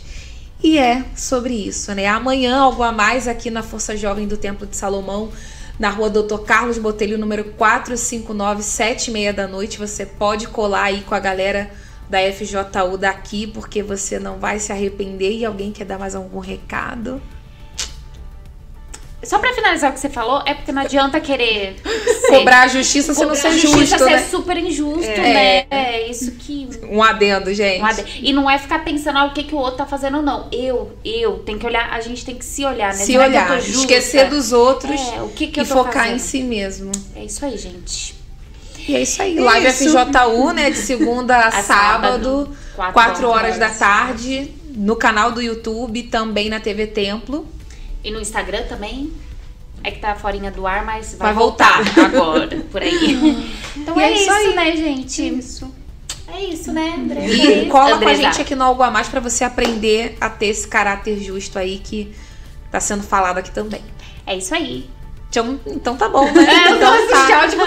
E 0.63 0.77
é 0.77 1.03
sobre 1.13 1.53
isso, 1.53 1.93
né? 1.93 2.07
Amanhã, 2.07 2.61
algo 2.61 2.83
a 2.83 2.91
mais 2.93 3.27
aqui 3.27 3.51
na 3.51 3.61
Força 3.61 3.97
Jovem 3.97 4.25
do 4.25 4.37
Templo 4.37 4.65
de 4.65 4.77
Salomão, 4.77 5.29
na 5.77 5.89
rua 5.89 6.09
Doutor 6.09 6.45
Carlos 6.45 6.77
Botelho, 6.77 7.17
número 7.17 7.43
459, 7.43 8.63
sete 8.63 9.09
e 9.09 9.11
meia 9.11 9.33
da 9.33 9.45
noite. 9.45 9.77
Você 9.77 10.05
pode 10.05 10.47
colar 10.47 10.83
aí 10.83 11.01
com 11.01 11.13
a 11.13 11.19
galera 11.19 11.69
da 12.09 12.19
FJU 12.31 12.97
daqui, 12.97 13.45
porque 13.45 13.83
você 13.83 14.17
não 14.17 14.39
vai 14.39 14.57
se 14.57 14.71
arrepender. 14.71 15.33
E 15.33 15.43
alguém 15.43 15.73
quer 15.73 15.83
dar 15.83 15.99
mais 15.99 16.15
algum 16.15 16.39
recado? 16.39 17.21
Só 19.23 19.39
pra 19.39 19.53
finalizar 19.53 19.91
o 19.91 19.93
que 19.93 19.99
você 19.99 20.09
falou, 20.09 20.41
é 20.45 20.53
porque 20.53 20.71
não 20.71 20.81
adianta 20.81 21.19
querer 21.19 21.75
cobrar 22.29 22.63
a 22.63 22.67
justiça 22.67 23.13
se 23.13 23.25
não 23.25 23.35
ser 23.35 23.51
justo. 23.51 23.79
Justiça 23.79 24.05
né? 24.05 24.19
super 24.19 24.57
injusto, 24.57 25.09
é. 25.09 25.17
né? 25.17 25.65
É 25.69 26.09
isso 26.09 26.31
que. 26.33 26.69
Um 26.89 27.01
adendo, 27.01 27.53
gente. 27.53 27.81
Um 27.81 27.85
adendo. 27.85 28.07
E 28.21 28.33
não 28.33 28.49
é 28.49 28.57
ficar 28.57 28.83
pensando 28.83 29.17
ah, 29.17 29.25
o 29.25 29.33
que, 29.33 29.43
que 29.43 29.55
o 29.55 29.57
outro 29.57 29.77
tá 29.77 29.85
fazendo, 29.85 30.21
não. 30.21 30.49
Eu, 30.51 30.97
eu, 31.05 31.39
tem 31.39 31.57
que 31.57 31.65
olhar, 31.65 31.89
a 31.91 32.01
gente 32.01 32.25
tem 32.25 32.35
que 32.35 32.45
se 32.45 32.65
olhar, 32.65 32.93
né? 32.93 32.99
Se 32.99 33.13
não 33.13 33.23
olhar, 33.23 33.57
é 33.57 33.59
esquecer 33.59 34.29
dos 34.29 34.51
outros 34.51 34.99
é, 34.99 35.21
o 35.21 35.29
que 35.29 35.47
que 35.47 35.61
e 35.61 35.65
focar 35.65 35.93
fazendo? 35.93 36.15
em 36.15 36.19
si 36.19 36.43
mesmo. 36.43 36.91
É 37.15 37.23
isso 37.23 37.45
aí, 37.45 37.57
gente. 37.57 38.15
E 38.87 38.95
é 38.95 39.01
isso 39.01 39.21
aí. 39.21 39.35
Isso. 39.35 39.43
Live 39.43 39.71
FJU, 39.71 40.51
né? 40.53 40.69
De 40.69 40.77
segunda 40.77 41.35
a, 41.47 41.47
a 41.47 41.63
sábado, 41.63 42.49
4 42.75 43.27
horas, 43.27 43.43
horas 43.43 43.57
da 43.57 43.69
tarde, 43.69 44.51
no 44.75 44.95
canal 44.95 45.31
do 45.31 45.41
YouTube, 45.41 46.03
também 46.03 46.49
na 46.49 46.59
TV 46.59 46.87
Templo. 46.87 47.47
E 48.03 48.11
no 48.11 48.19
Instagram 48.19 48.63
também. 48.63 49.11
É 49.83 49.91
que 49.91 49.99
tá 49.99 50.15
forinha 50.15 50.49
do 50.49 50.65
ar, 50.65 50.85
mas 50.85 51.15
vai, 51.15 51.33
vai 51.33 51.33
voltar. 51.33 51.83
voltar. 51.83 52.05
agora, 52.05 52.63
por 52.71 52.81
aí. 52.81 53.51
então 53.75 53.99
é, 53.99 54.11
é, 54.11 54.13
isso, 54.13 54.31
aí. 54.31 54.55
né, 54.55 54.75
gente? 54.77 55.39
Isso. 55.39 55.73
É 56.27 56.41
isso, 56.45 56.71
né, 56.71 56.95
André? 56.97 57.27
E 57.27 57.69
cola 57.69 57.99
com 57.99 58.07
a 58.07 58.13
gente 58.13 58.41
aqui 58.41 58.55
no 58.55 58.63
Algo 58.63 58.81
a 58.81 58.89
Mais 58.89 59.07
pra 59.07 59.19
você 59.19 59.43
aprender 59.43 60.17
a 60.21 60.29
ter 60.29 60.47
esse 60.47 60.67
caráter 60.67 61.19
justo 61.19 61.59
aí 61.59 61.79
que 61.79 62.13
tá 62.71 62.79
sendo 62.79 63.03
falado 63.03 63.37
aqui 63.37 63.51
também. 63.51 63.83
É 64.25 64.35
isso 64.35 64.55
aí. 64.55 64.89
Então, 65.29 65.59
então 65.65 65.97
tá 65.97 66.07
bom, 66.07 66.31
né? 66.31 66.43
É, 66.43 66.71
então, 66.71 66.91
o 66.91 66.95
nosso 66.95 67.07
tá. 67.09 67.27
tchau, 67.27 67.49
tipo, 67.49 67.63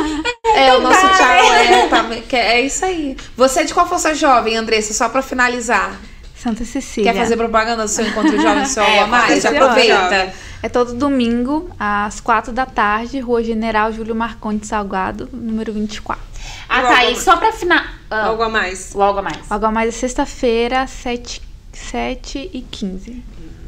é, 0.57 0.77
o 0.77 0.81
nosso 0.81 1.01
tchau 1.01 1.33
é, 1.33 1.89
tá, 1.89 2.39
é 2.39 2.61
isso 2.61 2.85
aí. 2.85 3.17
Você 3.37 3.61
é 3.61 3.65
de 3.65 3.75
qual 3.75 3.89
força 3.89 4.15
jovem, 4.15 4.57
Andressa? 4.57 4.95
Só 4.95 5.09
pra 5.09 5.21
finalizar. 5.21 6.01
Santa 6.47 6.65
Cecília. 6.65 7.13
Quer 7.13 7.19
fazer 7.19 7.37
propaganda 7.37 7.83
do 7.83 7.89
seu 7.89 8.07
encontro 8.07 8.41
jovem 8.41 8.65
seu 8.67 8.81
é, 8.85 9.01
a 9.01 9.07
mais? 9.09 9.45
Aproveita. 9.45 10.33
É 10.63 10.69
todo 10.69 10.95
domingo, 10.95 11.69
às 11.77 12.21
quatro 12.21 12.53
da 12.53 12.65
tarde, 12.65 13.19
Rua 13.19 13.43
General 13.43 13.93
Júlio 13.93 14.15
Marcondes 14.15 14.69
Salgado, 14.69 15.29
número 15.33 15.73
24. 15.73 16.23
Ah, 16.69 16.83
tá. 16.83 17.05
E 17.07 17.17
só 17.17 17.37
pra 17.37 17.53
final. 17.53 17.83
Ah, 18.09 18.27
algo 18.27 18.45
a 18.45 18.49
mais. 18.49 18.93
O 18.95 19.03
algo 19.03 19.19
a 19.19 19.23
mais. 19.23 19.39
O 19.51 19.55
algo 19.55 19.67
a 19.67 19.73
mais 19.73 19.89
é 19.89 19.91
sexta-feira, 19.99 20.87
7, 20.87 21.43
7 21.73 22.51
e 22.53 22.61
15. 22.61 23.25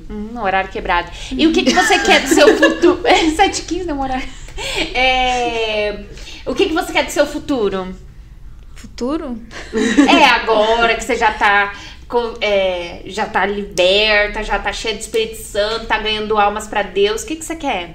Hum, 0.08 0.40
horário 0.40 0.70
quebrado. 0.70 1.10
E 1.32 1.48
o 1.48 1.52
que, 1.52 1.64
que 1.64 1.74
você 1.74 1.98
quer 1.98 2.22
do 2.22 2.28
seu 2.28 2.56
futuro? 2.56 3.02
7 3.34 3.58
e 3.58 3.62
15 3.64 3.86
não, 3.86 4.00
horário. 4.00 4.28
É... 4.94 6.04
O 6.46 6.54
que, 6.54 6.66
que 6.66 6.74
você 6.74 6.92
quer 6.92 7.06
do 7.06 7.10
seu 7.10 7.26
futuro? 7.26 7.92
Futuro? 8.76 9.36
É, 10.08 10.24
agora 10.24 10.94
que 10.94 11.02
você 11.02 11.16
já 11.16 11.32
tá 11.32 11.72
é, 12.40 13.02
já 13.06 13.26
tá 13.26 13.44
liberta, 13.44 14.42
já 14.42 14.58
tá 14.58 14.72
cheia 14.72 14.94
de 14.94 15.02
Espírito 15.02 15.36
Santo, 15.36 15.86
tá 15.86 15.98
ganhando 15.98 16.38
almas 16.38 16.66
para 16.66 16.82
Deus. 16.82 17.22
O 17.22 17.26
que, 17.26 17.36
que 17.36 17.44
você 17.44 17.56
quer? 17.56 17.94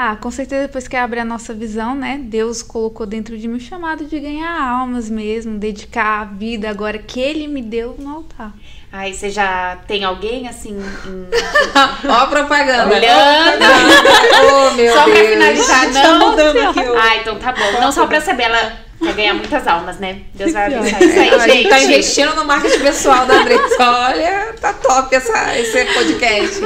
Ah, 0.00 0.14
com 0.14 0.30
certeza 0.30 0.68
depois 0.68 0.86
que 0.86 0.94
abre 0.94 1.18
a 1.18 1.24
nossa 1.24 1.52
visão, 1.52 1.92
né? 1.92 2.20
Deus 2.22 2.62
colocou 2.62 3.04
dentro 3.04 3.36
de 3.36 3.48
mim 3.48 3.56
o 3.56 3.60
chamado 3.60 4.04
de 4.04 4.20
ganhar 4.20 4.62
almas 4.62 5.10
mesmo, 5.10 5.58
dedicar 5.58 6.20
a 6.20 6.24
vida 6.24 6.70
agora 6.70 6.98
que 6.98 7.18
Ele 7.18 7.48
me 7.48 7.60
deu 7.60 7.96
no 7.98 8.08
altar. 8.08 8.52
Aí 8.92 9.12
você 9.12 9.28
já 9.28 9.76
tem 9.88 10.04
alguém 10.04 10.46
assim. 10.46 10.78
Em... 10.78 11.28
Ó 12.08 12.12
a 12.12 12.26
propaganda. 12.28 12.94
Olhando. 12.94 13.64
oh, 14.70 14.70
meu 14.74 14.94
só 14.94 15.04
Deus. 15.04 15.18
pra 15.18 15.28
finalizar, 15.28 15.92
não. 15.92 16.36
Tá 16.36 16.70
aqui, 16.70 16.80
ah, 16.80 17.16
então 17.16 17.36
tá 17.36 17.52
bom. 17.52 17.80
Não 17.80 17.90
só 17.90 18.06
pra 18.06 18.20
saber, 18.20 18.44
ela 18.44 18.87
Quer 19.02 19.14
ganhar 19.14 19.34
muitas 19.34 19.66
almas, 19.66 19.98
né? 19.98 20.22
Deus 20.34 20.52
vai 20.52 20.66
abençoar 20.66 21.02
isso 21.02 21.20
aí, 21.20 21.30
a 21.30 21.48
gente. 21.48 21.68
tá 21.68 21.80
investindo 21.80 22.34
no 22.34 22.44
marketing 22.44 22.80
pessoal 22.80 23.26
da 23.26 23.34
Andressa. 23.34 23.90
Olha, 23.90 24.54
tá 24.60 24.72
top 24.72 25.14
essa, 25.14 25.58
esse 25.58 25.84
podcast. 25.94 26.60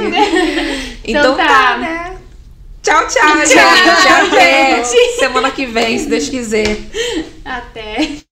Então, 1.05 1.21
então 1.21 1.37
tá. 1.37 1.47
tá, 1.47 1.77
né? 1.77 2.17
Tchau, 2.81 3.07
tchau, 3.07 3.27
tchau 3.27 3.45
gente. 3.45 3.57
Até 3.57 4.83
semana 5.19 5.51
que 5.51 5.65
vem, 5.65 5.97
se 5.97 6.07
Deus 6.07 6.27
quiser. 6.27 6.77
Até. 7.45 8.23